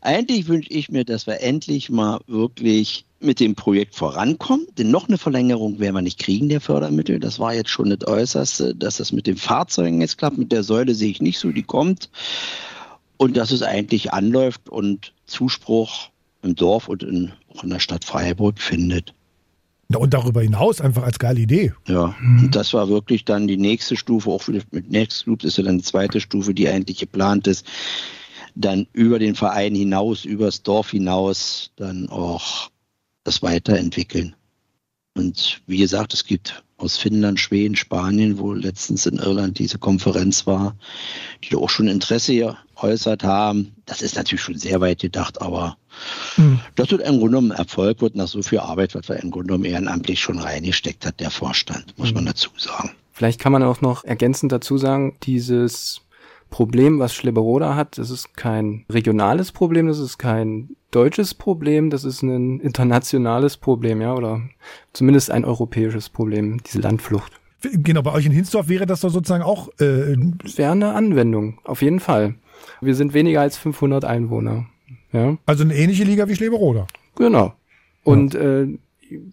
Eigentlich 0.00 0.48
wünsche 0.48 0.70
ich 0.70 0.90
mir, 0.90 1.04
dass 1.04 1.26
wir 1.26 1.40
endlich 1.40 1.90
mal 1.90 2.20
wirklich 2.26 3.06
mit 3.20 3.40
dem 3.40 3.54
Projekt 3.54 3.94
vorankommen. 3.94 4.66
Denn 4.76 4.90
noch 4.90 5.08
eine 5.08 5.18
Verlängerung 5.18 5.78
werden 5.78 5.94
wir 5.94 6.02
nicht 6.02 6.18
kriegen 6.18 6.48
der 6.48 6.60
Fördermittel. 6.60 7.18
Das 7.18 7.38
war 7.38 7.54
jetzt 7.54 7.70
schon 7.70 7.90
das 7.90 8.06
Äußerste, 8.06 8.74
dass 8.74 8.98
das 8.98 9.12
mit 9.12 9.26
den 9.26 9.36
Fahrzeugen 9.36 10.00
jetzt 10.00 10.18
klappt. 10.18 10.38
Mit 10.38 10.52
der 10.52 10.62
Säule 10.62 10.94
sehe 10.94 11.10
ich 11.10 11.22
nicht 11.22 11.38
so, 11.38 11.50
die 11.50 11.62
kommt. 11.62 12.10
Und 13.16 13.36
dass 13.36 13.50
es 13.50 13.62
eigentlich 13.62 14.12
anläuft 14.12 14.68
und 14.68 15.12
Zuspruch 15.26 16.10
im 16.42 16.54
Dorf 16.54 16.88
und 16.88 17.02
in, 17.02 17.32
auch 17.54 17.64
in 17.64 17.70
der 17.70 17.80
Stadt 17.80 18.04
Freiburg 18.04 18.60
findet. 18.60 19.14
Und 19.94 20.14
darüber 20.14 20.42
hinaus 20.42 20.80
einfach 20.80 21.04
als 21.04 21.18
geile 21.18 21.40
Idee. 21.40 21.72
Ja, 21.86 22.14
mhm. 22.20 22.44
und 22.44 22.56
das 22.56 22.74
war 22.74 22.88
wirklich 22.88 23.24
dann 23.24 23.46
die 23.46 23.56
nächste 23.56 23.96
Stufe, 23.96 24.30
auch 24.30 24.46
mit 24.48 24.90
Nextgroup 24.90 25.44
ist 25.44 25.58
ja 25.58 25.64
dann 25.64 25.78
die 25.78 25.84
zweite 25.84 26.20
Stufe, 26.20 26.54
die 26.54 26.68
eigentlich 26.68 26.98
geplant 26.98 27.46
ist, 27.46 27.66
dann 28.56 28.88
über 28.92 29.18
den 29.18 29.36
Verein 29.36 29.74
hinaus, 29.74 30.24
übers 30.24 30.62
Dorf 30.62 30.90
hinaus, 30.90 31.70
dann 31.76 32.08
auch 32.08 32.70
das 33.22 33.42
weiterentwickeln. 33.42 34.34
Und 35.14 35.62
wie 35.66 35.78
gesagt, 35.78 36.14
es 36.14 36.24
gibt 36.24 36.62
aus 36.78 36.96
Finnland, 36.98 37.40
Schweden, 37.40 37.76
Spanien, 37.76 38.38
wo 38.38 38.52
letztens 38.52 39.06
in 39.06 39.18
Irland 39.18 39.58
diese 39.58 39.78
Konferenz 39.78 40.46
war, 40.46 40.76
die 41.42 41.50
da 41.50 41.58
auch 41.58 41.70
schon 41.70 41.88
Interesse 41.88 42.34
geäußert 42.74 43.24
haben. 43.24 43.74
Das 43.86 44.02
ist 44.02 44.16
natürlich 44.16 44.42
schon 44.42 44.58
sehr 44.58 44.80
weit 44.80 45.00
gedacht, 45.00 45.40
aber 45.40 45.78
mhm. 46.36 46.60
das 46.74 46.90
wird 46.90 47.02
im 47.02 47.18
Grunde 47.18 47.26
genommen 47.26 47.52
ein 47.52 47.58
Erfolg 47.58 48.00
wird 48.00 48.16
nach 48.16 48.28
so 48.28 48.42
viel 48.42 48.60
Arbeit, 48.60 48.94
was 48.94 49.08
wir 49.08 49.16
im 49.16 49.30
Grunde 49.30 49.48
genommen 49.48 49.64
ehrenamtlich 49.64 50.20
schon 50.20 50.38
reingesteckt 50.38 51.06
hat, 51.06 51.20
der 51.20 51.30
Vorstand, 51.30 51.96
muss 51.98 52.10
mhm. 52.10 52.16
man 52.16 52.26
dazu 52.26 52.50
sagen. 52.56 52.90
Vielleicht 53.12 53.40
kann 53.40 53.52
man 53.52 53.62
auch 53.62 53.80
noch 53.80 54.04
ergänzend 54.04 54.52
dazu 54.52 54.76
sagen, 54.76 55.16
dieses 55.22 56.02
Problem, 56.50 56.98
was 56.98 57.14
Schleberoda 57.14 57.74
hat, 57.74 57.98
das 57.98 58.10
ist 58.10 58.36
kein 58.36 58.84
regionales 58.90 59.52
Problem, 59.52 59.88
das 59.88 59.98
ist 59.98 60.18
kein 60.18 60.76
deutsches 60.90 61.34
Problem, 61.34 61.90
das 61.90 62.04
ist 62.04 62.22
ein 62.22 62.60
internationales 62.60 63.56
Problem, 63.56 64.00
ja, 64.00 64.14
oder 64.14 64.42
zumindest 64.92 65.30
ein 65.30 65.44
europäisches 65.44 66.08
Problem, 66.08 66.62
diese 66.62 66.80
Landflucht. 66.80 67.32
Genau, 67.62 68.02
bei 68.02 68.12
euch 68.12 68.26
in 68.26 68.32
Hinsdorf 68.32 68.68
wäre 68.68 68.86
das 68.86 69.00
doch 69.00 69.10
sozusagen 69.10 69.42
auch. 69.42 69.68
Äh 69.80 70.16
wäre 70.56 70.72
eine 70.72 70.92
Anwendung, 70.92 71.58
auf 71.64 71.82
jeden 71.82 72.00
Fall. 72.00 72.34
Wir 72.80 72.94
sind 72.94 73.14
weniger 73.14 73.40
als 73.40 73.56
500 73.56 74.04
Einwohner. 74.04 74.66
Ja. 75.16 75.38
Also 75.46 75.64
eine 75.64 75.74
ähnliche 75.74 76.04
Liga 76.04 76.28
wie 76.28 76.36
Schleberoda. 76.36 76.86
Genau. 77.16 77.54
Und 78.04 78.34
ja. 78.34 78.40
äh, 78.40 78.78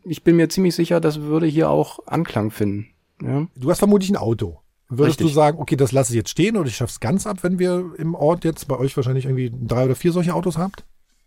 ich 0.05 0.23
bin 0.23 0.35
mir 0.37 0.49
ziemlich 0.49 0.75
sicher, 0.75 1.01
das 1.01 1.21
würde 1.21 1.45
hier 1.45 1.69
auch 1.69 1.99
Anklang 2.07 2.51
finden. 2.51 2.87
Ja. 3.21 3.47
Du 3.55 3.69
hast 3.69 3.79
vermutlich 3.79 4.09
ein 4.09 4.17
Auto. 4.17 4.59
Würdest 4.89 5.19
Richtig. 5.19 5.27
du 5.27 5.33
sagen, 5.33 5.59
okay, 5.59 5.75
das 5.75 5.91
lasse 5.91 6.13
ich 6.13 6.17
jetzt 6.17 6.29
stehen 6.29 6.55
oder 6.55 6.67
ich 6.67 6.77
schaffe 6.77 6.91
es 6.91 6.99
ganz 6.99 7.25
ab, 7.25 7.39
wenn 7.41 7.59
wir 7.59 7.93
im 7.97 8.15
Ort 8.15 8.45
jetzt 8.45 8.67
bei 8.67 8.77
euch 8.77 8.95
wahrscheinlich 8.95 9.25
irgendwie 9.25 9.51
drei 9.51 9.85
oder 9.85 9.95
vier 9.95 10.11
solche 10.11 10.33
Autos 10.33 10.57
habt? 10.57 10.85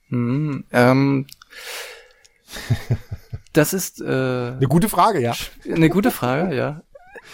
Hm, 0.09 0.65
ähm, 0.73 1.27
das 3.53 3.73
ist 3.73 4.01
äh, 4.01 4.05
eine 4.05 4.69
gute 4.69 4.89
Frage, 4.89 5.21
ja. 5.21 5.35
Eine 5.65 5.91
gute 5.91 6.11
Frage, 6.11 6.55
ja. 6.55 6.83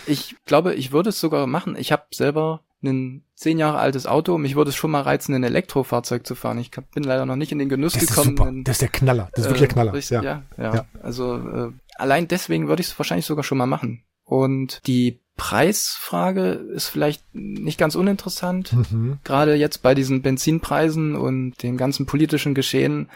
Ich 0.07 0.36
glaube, 0.47 0.74
ich 0.74 0.90
würde 0.90 1.11
es 1.11 1.20
sogar 1.20 1.47
machen. 1.47 1.77
Ich 1.77 1.93
habe 1.93 2.05
selber 2.12 2.62
ein 2.82 3.24
zehn 3.34 3.59
Jahre 3.59 3.78
altes 3.78 4.06
Auto. 4.06 4.38
Mich 4.38 4.56
würde 4.56 4.70
es 4.70 4.76
schon 4.76 4.90
mal 4.90 5.02
reizen, 5.02 5.34
ein 5.34 5.44
Elektrofahrzeug 5.44 6.26
zu 6.26 6.34
fahren. 6.34 6.59
Ich 6.59 6.70
bin 6.70 7.04
leider 7.04 7.26
noch 7.26 7.36
nicht 7.36 7.52
in 7.52 7.59
den 7.59 7.68
Genuss 7.68 7.94
das 7.94 8.06
gekommen. 8.06 8.30
Ist 8.30 8.38
super. 8.38 8.52
das 8.64 8.74
ist 8.76 8.82
der 8.82 8.88
Knaller. 8.88 9.28
Das 9.32 9.44
ist 9.44 9.50
wirklich 9.50 9.60
der 9.60 9.70
äh, 9.70 9.72
Knaller. 9.72 9.92
Richtig, 9.92 10.16
ja. 10.16 10.22
Ja, 10.22 10.42
ja. 10.59 10.74
ja. 10.74 10.86
Also 11.02 11.36
äh, 11.36 11.72
allein 11.96 12.28
deswegen 12.28 12.68
würde 12.68 12.80
ich 12.80 12.88
es 12.88 12.98
wahrscheinlich 12.98 13.26
sogar 13.26 13.44
schon 13.44 13.59
mal 13.59 13.66
machen. 13.66 14.04
Und 14.24 14.86
die 14.86 15.20
Preisfrage 15.36 16.52
ist 16.52 16.88
vielleicht 16.88 17.24
nicht 17.32 17.78
ganz 17.78 17.94
uninteressant. 17.94 18.72
Mhm. 18.72 19.18
Gerade 19.24 19.54
jetzt 19.54 19.82
bei 19.82 19.94
diesen 19.94 20.22
Benzinpreisen 20.22 21.16
und 21.16 21.62
dem 21.62 21.76
ganzen 21.76 22.06
politischen 22.06 22.54
Geschehen 22.54 23.09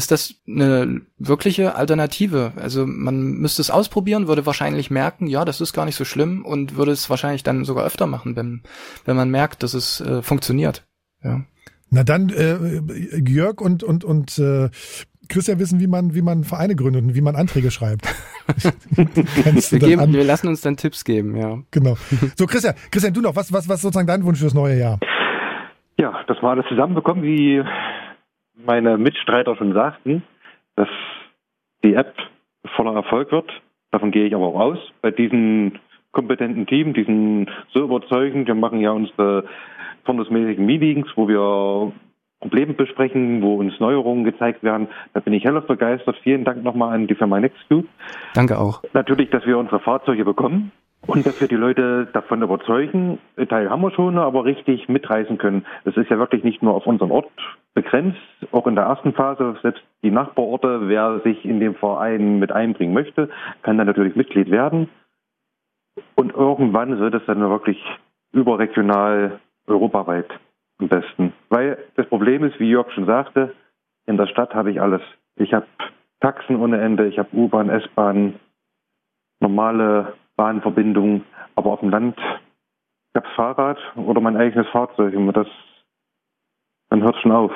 ist 0.00 0.10
das 0.10 0.34
eine 0.48 1.02
wirkliche 1.18 1.74
Alternative. 1.74 2.52
Also 2.56 2.86
man 2.86 3.32
müsste 3.32 3.60
es 3.60 3.70
ausprobieren, 3.70 4.28
würde 4.28 4.46
wahrscheinlich 4.46 4.90
merken, 4.90 5.26
ja, 5.26 5.44
das 5.44 5.60
ist 5.60 5.74
gar 5.74 5.84
nicht 5.84 5.96
so 5.96 6.06
schlimm 6.06 6.42
und 6.42 6.76
würde 6.76 6.92
es 6.92 7.10
wahrscheinlich 7.10 7.42
dann 7.42 7.66
sogar 7.66 7.84
öfter 7.84 8.06
machen, 8.06 8.34
wenn, 8.34 8.62
wenn 9.04 9.16
man 9.16 9.30
merkt, 9.30 9.62
dass 9.62 9.74
es 9.74 10.00
äh, 10.00 10.22
funktioniert. 10.22 10.86
Ja. 11.22 11.42
Na 11.90 12.02
dann, 12.02 12.30
äh, 12.30 13.20
Jörg 13.28 13.60
und, 13.60 13.82
und, 13.82 14.04
und 14.04 14.38
äh, 14.38 14.70
Christian 15.28 15.58
wissen, 15.58 15.80
wie 15.80 15.86
man, 15.86 16.14
wie 16.14 16.22
man 16.22 16.44
Vereine 16.44 16.74
gründet 16.76 17.04
und 17.04 17.14
wie 17.14 17.20
man 17.20 17.36
Anträge 17.36 17.70
schreibt. 17.70 18.06
wir, 18.96 19.78
geben, 19.78 20.14
wir 20.14 20.24
lassen 20.24 20.48
uns 20.48 20.62
dann 20.62 20.78
Tipps 20.78 21.04
geben, 21.04 21.36
ja. 21.36 21.58
Genau. 21.72 21.98
So, 22.36 22.46
Christian, 22.46 22.74
Christian, 22.90 23.12
du 23.12 23.20
noch, 23.20 23.36
was, 23.36 23.52
was, 23.52 23.68
was 23.68 23.82
sozusagen 23.82 24.06
dein 24.06 24.24
Wunsch 24.24 24.38
fürs 24.38 24.54
neue 24.54 24.78
Jahr? 24.78 24.98
Ja, 25.98 26.24
dass 26.26 26.40
wir 26.40 26.48
alles 26.48 26.64
zusammenbekommen, 26.70 27.22
wie 27.22 27.62
meine 28.64 28.98
Mitstreiter 28.98 29.56
schon 29.56 29.72
sagten, 29.72 30.22
dass 30.76 30.88
die 31.82 31.94
App 31.94 32.14
voller 32.76 32.94
Erfolg 32.94 33.32
wird. 33.32 33.50
Davon 33.90 34.10
gehe 34.10 34.26
ich 34.26 34.34
aber 34.34 34.46
auch 34.46 34.60
aus. 34.60 34.78
Bei 35.02 35.10
diesem 35.10 35.72
kompetenten 36.12 36.66
Team, 36.66 36.92
diesen 36.92 37.50
so 37.72 37.84
überzeugend, 37.84 38.46
wir 38.46 38.54
machen 38.54 38.80
ja 38.80 38.90
unsere 38.90 39.44
turnusmäßigen 40.04 40.64
Meetings, 40.64 41.08
wo 41.16 41.28
wir 41.28 41.92
Probleme 42.40 42.72
besprechen, 42.72 43.42
wo 43.42 43.56
uns 43.56 43.78
Neuerungen 43.80 44.24
gezeigt 44.24 44.62
werden. 44.62 44.88
Da 45.12 45.20
bin 45.20 45.34
ich 45.34 45.44
hellauf 45.44 45.66
begeistert. 45.66 46.16
Vielen 46.22 46.44
Dank 46.44 46.62
nochmal 46.62 46.94
an 46.94 47.06
die 47.06 47.14
Firma 47.14 47.38
Nextcube. 47.38 47.86
Danke 48.34 48.58
auch. 48.58 48.82
Natürlich, 48.94 49.30
dass 49.30 49.44
wir 49.46 49.58
unsere 49.58 49.80
Fahrzeuge 49.80 50.24
bekommen 50.24 50.72
und 51.06 51.26
dass 51.26 51.40
wir 51.40 51.48
die 51.48 51.56
Leute 51.56 52.06
davon 52.12 52.42
überzeugen. 52.42 53.18
Teil 53.48 53.70
haben 53.70 53.82
wir 53.82 53.90
schon, 53.90 54.18
aber 54.18 54.44
richtig 54.44 54.88
mitreißen 54.88 55.38
können. 55.38 55.64
Es 55.84 55.96
ist 55.96 56.10
ja 56.10 56.18
wirklich 56.18 56.44
nicht 56.44 56.62
nur 56.62 56.74
auf 56.74 56.86
unseren 56.86 57.10
Ort 57.10 57.30
begrenzt, 57.74 58.18
auch 58.52 58.66
in 58.66 58.74
der 58.74 58.84
ersten 58.84 59.12
Phase. 59.12 59.56
Selbst 59.62 59.82
die 60.02 60.10
Nachbarorte, 60.10 60.88
wer 60.88 61.20
sich 61.20 61.44
in 61.44 61.60
dem 61.60 61.74
Verein 61.74 62.38
mit 62.38 62.52
einbringen 62.52 62.92
möchte, 62.92 63.30
kann 63.62 63.78
dann 63.78 63.86
natürlich 63.86 64.14
Mitglied 64.14 64.50
werden. 64.50 64.88
Und 66.14 66.34
irgendwann 66.34 66.98
wird 66.98 67.14
es 67.14 67.24
dann 67.26 67.40
wirklich 67.40 67.82
überregional 68.32 69.40
europaweit 69.66 70.30
am 70.78 70.88
besten. 70.88 71.32
Weil 71.48 71.78
das 71.96 72.06
Problem 72.06 72.44
ist, 72.44 72.60
wie 72.60 72.70
Jörg 72.70 72.90
schon 72.92 73.06
sagte, 73.06 73.54
in 74.06 74.16
der 74.16 74.26
Stadt 74.26 74.54
habe 74.54 74.70
ich 74.70 74.80
alles. 74.80 75.02
Ich 75.36 75.52
habe 75.54 75.66
Taxen 76.20 76.56
ohne 76.56 76.80
Ende, 76.80 77.06
ich 77.06 77.18
habe 77.18 77.34
U-Bahn, 77.34 77.70
S-Bahn, 77.70 78.34
normale 79.40 80.14
Bahnverbindungen, 80.40 81.26
aber 81.54 81.72
auf 81.72 81.80
dem 81.80 81.90
Land 81.90 82.18
ich 82.18 83.22
habe 83.22 83.28
Fahrrad 83.36 83.78
oder 83.96 84.22
mein 84.22 84.38
eigenes 84.38 84.66
Fahrzeug 84.68 85.14
und 85.14 85.30
das 85.34 85.46
dann 86.88 87.02
hört 87.02 87.14
es 87.14 87.20
schon 87.20 87.32
auf. 87.32 87.52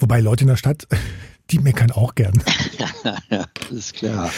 Wobei 0.00 0.20
Leute 0.20 0.44
in 0.44 0.48
der 0.48 0.56
Stadt 0.56 0.86
die 1.50 1.58
meckern 1.58 1.90
auch 1.90 2.14
gern. 2.14 2.34
ja, 3.30 3.44
ist 3.70 3.94
klar. 3.94 4.30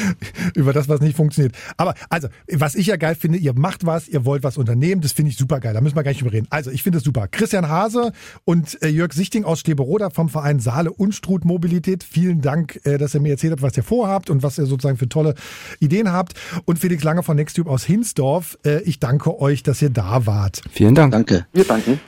Über 0.54 0.72
das, 0.72 0.88
was 0.88 1.00
nicht 1.00 1.16
funktioniert. 1.16 1.54
Aber 1.76 1.94
also, 2.08 2.28
was 2.50 2.74
ich 2.74 2.86
ja 2.86 2.96
geil 2.96 3.14
finde, 3.14 3.38
ihr 3.38 3.54
macht 3.54 3.84
was, 3.84 4.08
ihr 4.08 4.24
wollt 4.24 4.42
was 4.42 4.56
unternehmen, 4.56 5.00
das 5.00 5.12
finde 5.12 5.30
ich 5.30 5.36
super 5.36 5.60
geil. 5.60 5.74
Da 5.74 5.80
müssen 5.80 5.96
wir 5.96 6.02
gar 6.02 6.10
nicht 6.10 6.20
drüber 6.20 6.32
reden. 6.32 6.46
Also, 6.50 6.70
ich 6.70 6.82
finde 6.82 6.98
es 6.98 7.04
super. 7.04 7.28
Christian 7.28 7.68
Hase 7.68 8.12
und 8.44 8.80
äh, 8.82 8.88
Jörg 8.88 9.12
Sichting 9.12 9.44
aus 9.44 9.60
Steberoda 9.60 10.10
vom 10.10 10.28
Verein 10.28 10.60
Saale 10.60 10.92
Unstrut 10.92 11.44
Mobilität. 11.44 12.04
Vielen 12.04 12.40
Dank, 12.40 12.80
äh, 12.84 12.98
dass 12.98 13.14
ihr 13.14 13.20
mir 13.20 13.32
erzählt 13.32 13.52
habt, 13.52 13.62
was 13.62 13.76
ihr 13.76 13.82
vorhabt 13.82 14.30
und 14.30 14.42
was 14.42 14.58
ihr 14.58 14.66
sozusagen 14.66 14.98
für 14.98 15.08
tolle 15.08 15.34
Ideen 15.80 16.12
habt. 16.12 16.34
Und 16.64 16.78
Felix 16.78 17.02
Lange 17.02 17.22
von 17.22 17.36
Nextube 17.36 17.70
aus 17.70 17.84
Hinsdorf. 17.84 18.58
Äh, 18.64 18.82
ich 18.82 19.00
danke 19.00 19.40
euch, 19.40 19.62
dass 19.62 19.82
ihr 19.82 19.90
da 19.90 20.26
wart. 20.26 20.62
Vielen 20.70 20.94
Dank. 20.94 21.12
Danke. 21.12 21.46
Wir 21.52 21.64
danken. 21.64 22.00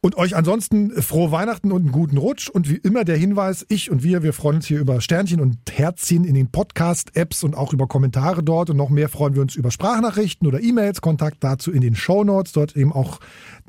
Und 0.00 0.16
euch 0.16 0.36
ansonsten 0.36 0.92
frohe 1.02 1.32
Weihnachten 1.32 1.72
und 1.72 1.82
einen 1.82 1.92
guten 1.92 2.18
Rutsch. 2.18 2.48
Und 2.48 2.70
wie 2.70 2.76
immer 2.76 3.04
der 3.04 3.16
Hinweis, 3.16 3.66
ich 3.68 3.90
und 3.90 4.04
wir, 4.04 4.22
wir 4.22 4.32
freuen 4.32 4.56
uns 4.56 4.66
hier 4.66 4.78
über 4.78 5.00
Sternchen 5.00 5.40
und 5.40 5.58
Herzchen 5.68 6.24
in 6.24 6.34
den 6.34 6.52
Podcast-Apps 6.52 7.42
und 7.42 7.56
auch 7.56 7.72
über 7.72 7.88
Kommentare 7.88 8.44
dort. 8.44 8.70
Und 8.70 8.76
noch 8.76 8.90
mehr 8.90 9.08
freuen 9.08 9.34
wir 9.34 9.42
uns 9.42 9.56
über 9.56 9.72
Sprachnachrichten 9.72 10.46
oder 10.46 10.60
E-Mails. 10.60 11.00
Kontakt 11.00 11.42
dazu 11.42 11.72
in 11.72 11.80
den 11.80 11.96
Show 11.96 12.22
Notes. 12.22 12.52
Dort 12.52 12.76
eben 12.76 12.92
auch 12.92 13.18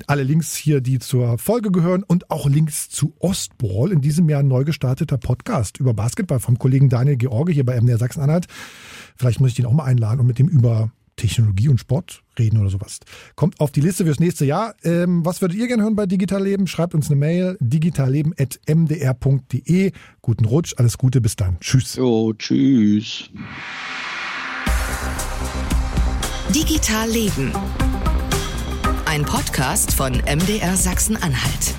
alle 0.06 0.22
Links 0.22 0.54
hier, 0.54 0.80
die 0.80 1.00
zur 1.00 1.36
Folge 1.36 1.72
gehören 1.72 2.04
und 2.04 2.30
auch 2.30 2.48
Links 2.48 2.88
zu 2.88 3.12
Ostball, 3.18 3.90
in 3.90 4.00
diesem 4.00 4.28
Jahr 4.28 4.44
neu 4.44 4.62
gestarteter 4.62 5.18
Podcast 5.18 5.80
über 5.80 5.94
Basketball 5.94 6.38
vom 6.38 6.58
Kollegen 6.58 6.88
Daniel 6.88 7.16
George 7.16 7.52
hier 7.52 7.66
bei 7.66 7.80
MDR 7.80 7.98
Sachsen-Anhalt. 7.98 8.46
Vielleicht 9.16 9.40
muss 9.40 9.50
ich 9.50 9.56
den 9.56 9.66
auch 9.66 9.72
mal 9.72 9.84
einladen 9.84 10.20
und 10.20 10.26
mit 10.26 10.38
dem 10.38 10.46
über 10.46 10.92
Technologie 11.20 11.68
und 11.68 11.78
Sport 11.78 12.24
reden 12.38 12.58
oder 12.58 12.70
sowas. 12.70 13.00
Kommt 13.36 13.60
auf 13.60 13.70
die 13.70 13.82
Liste 13.82 14.06
fürs 14.06 14.20
nächste 14.20 14.46
Jahr. 14.46 14.74
Ähm, 14.82 15.22
was 15.24 15.42
würdet 15.42 15.58
ihr 15.58 15.68
gerne 15.68 15.82
hören 15.82 15.96
bei 15.96 16.06
Digital 16.06 16.42
Leben? 16.42 16.66
Schreibt 16.66 16.94
uns 16.94 17.08
eine 17.08 17.16
Mail 17.16 17.58
digitalleben.mdr.de. 17.60 19.92
Guten 20.22 20.44
Rutsch, 20.46 20.72
alles 20.78 20.96
Gute, 20.96 21.20
bis 21.20 21.36
dann. 21.36 21.60
Tschüss. 21.60 21.96
Jo, 21.96 22.32
tschüss. 22.32 23.28
Digital 26.54 27.10
Leben. 27.10 27.52
Ein 29.04 29.24
Podcast 29.24 29.92
von 29.92 30.14
MDR 30.14 30.76
Sachsen-Anhalt. 30.76 31.74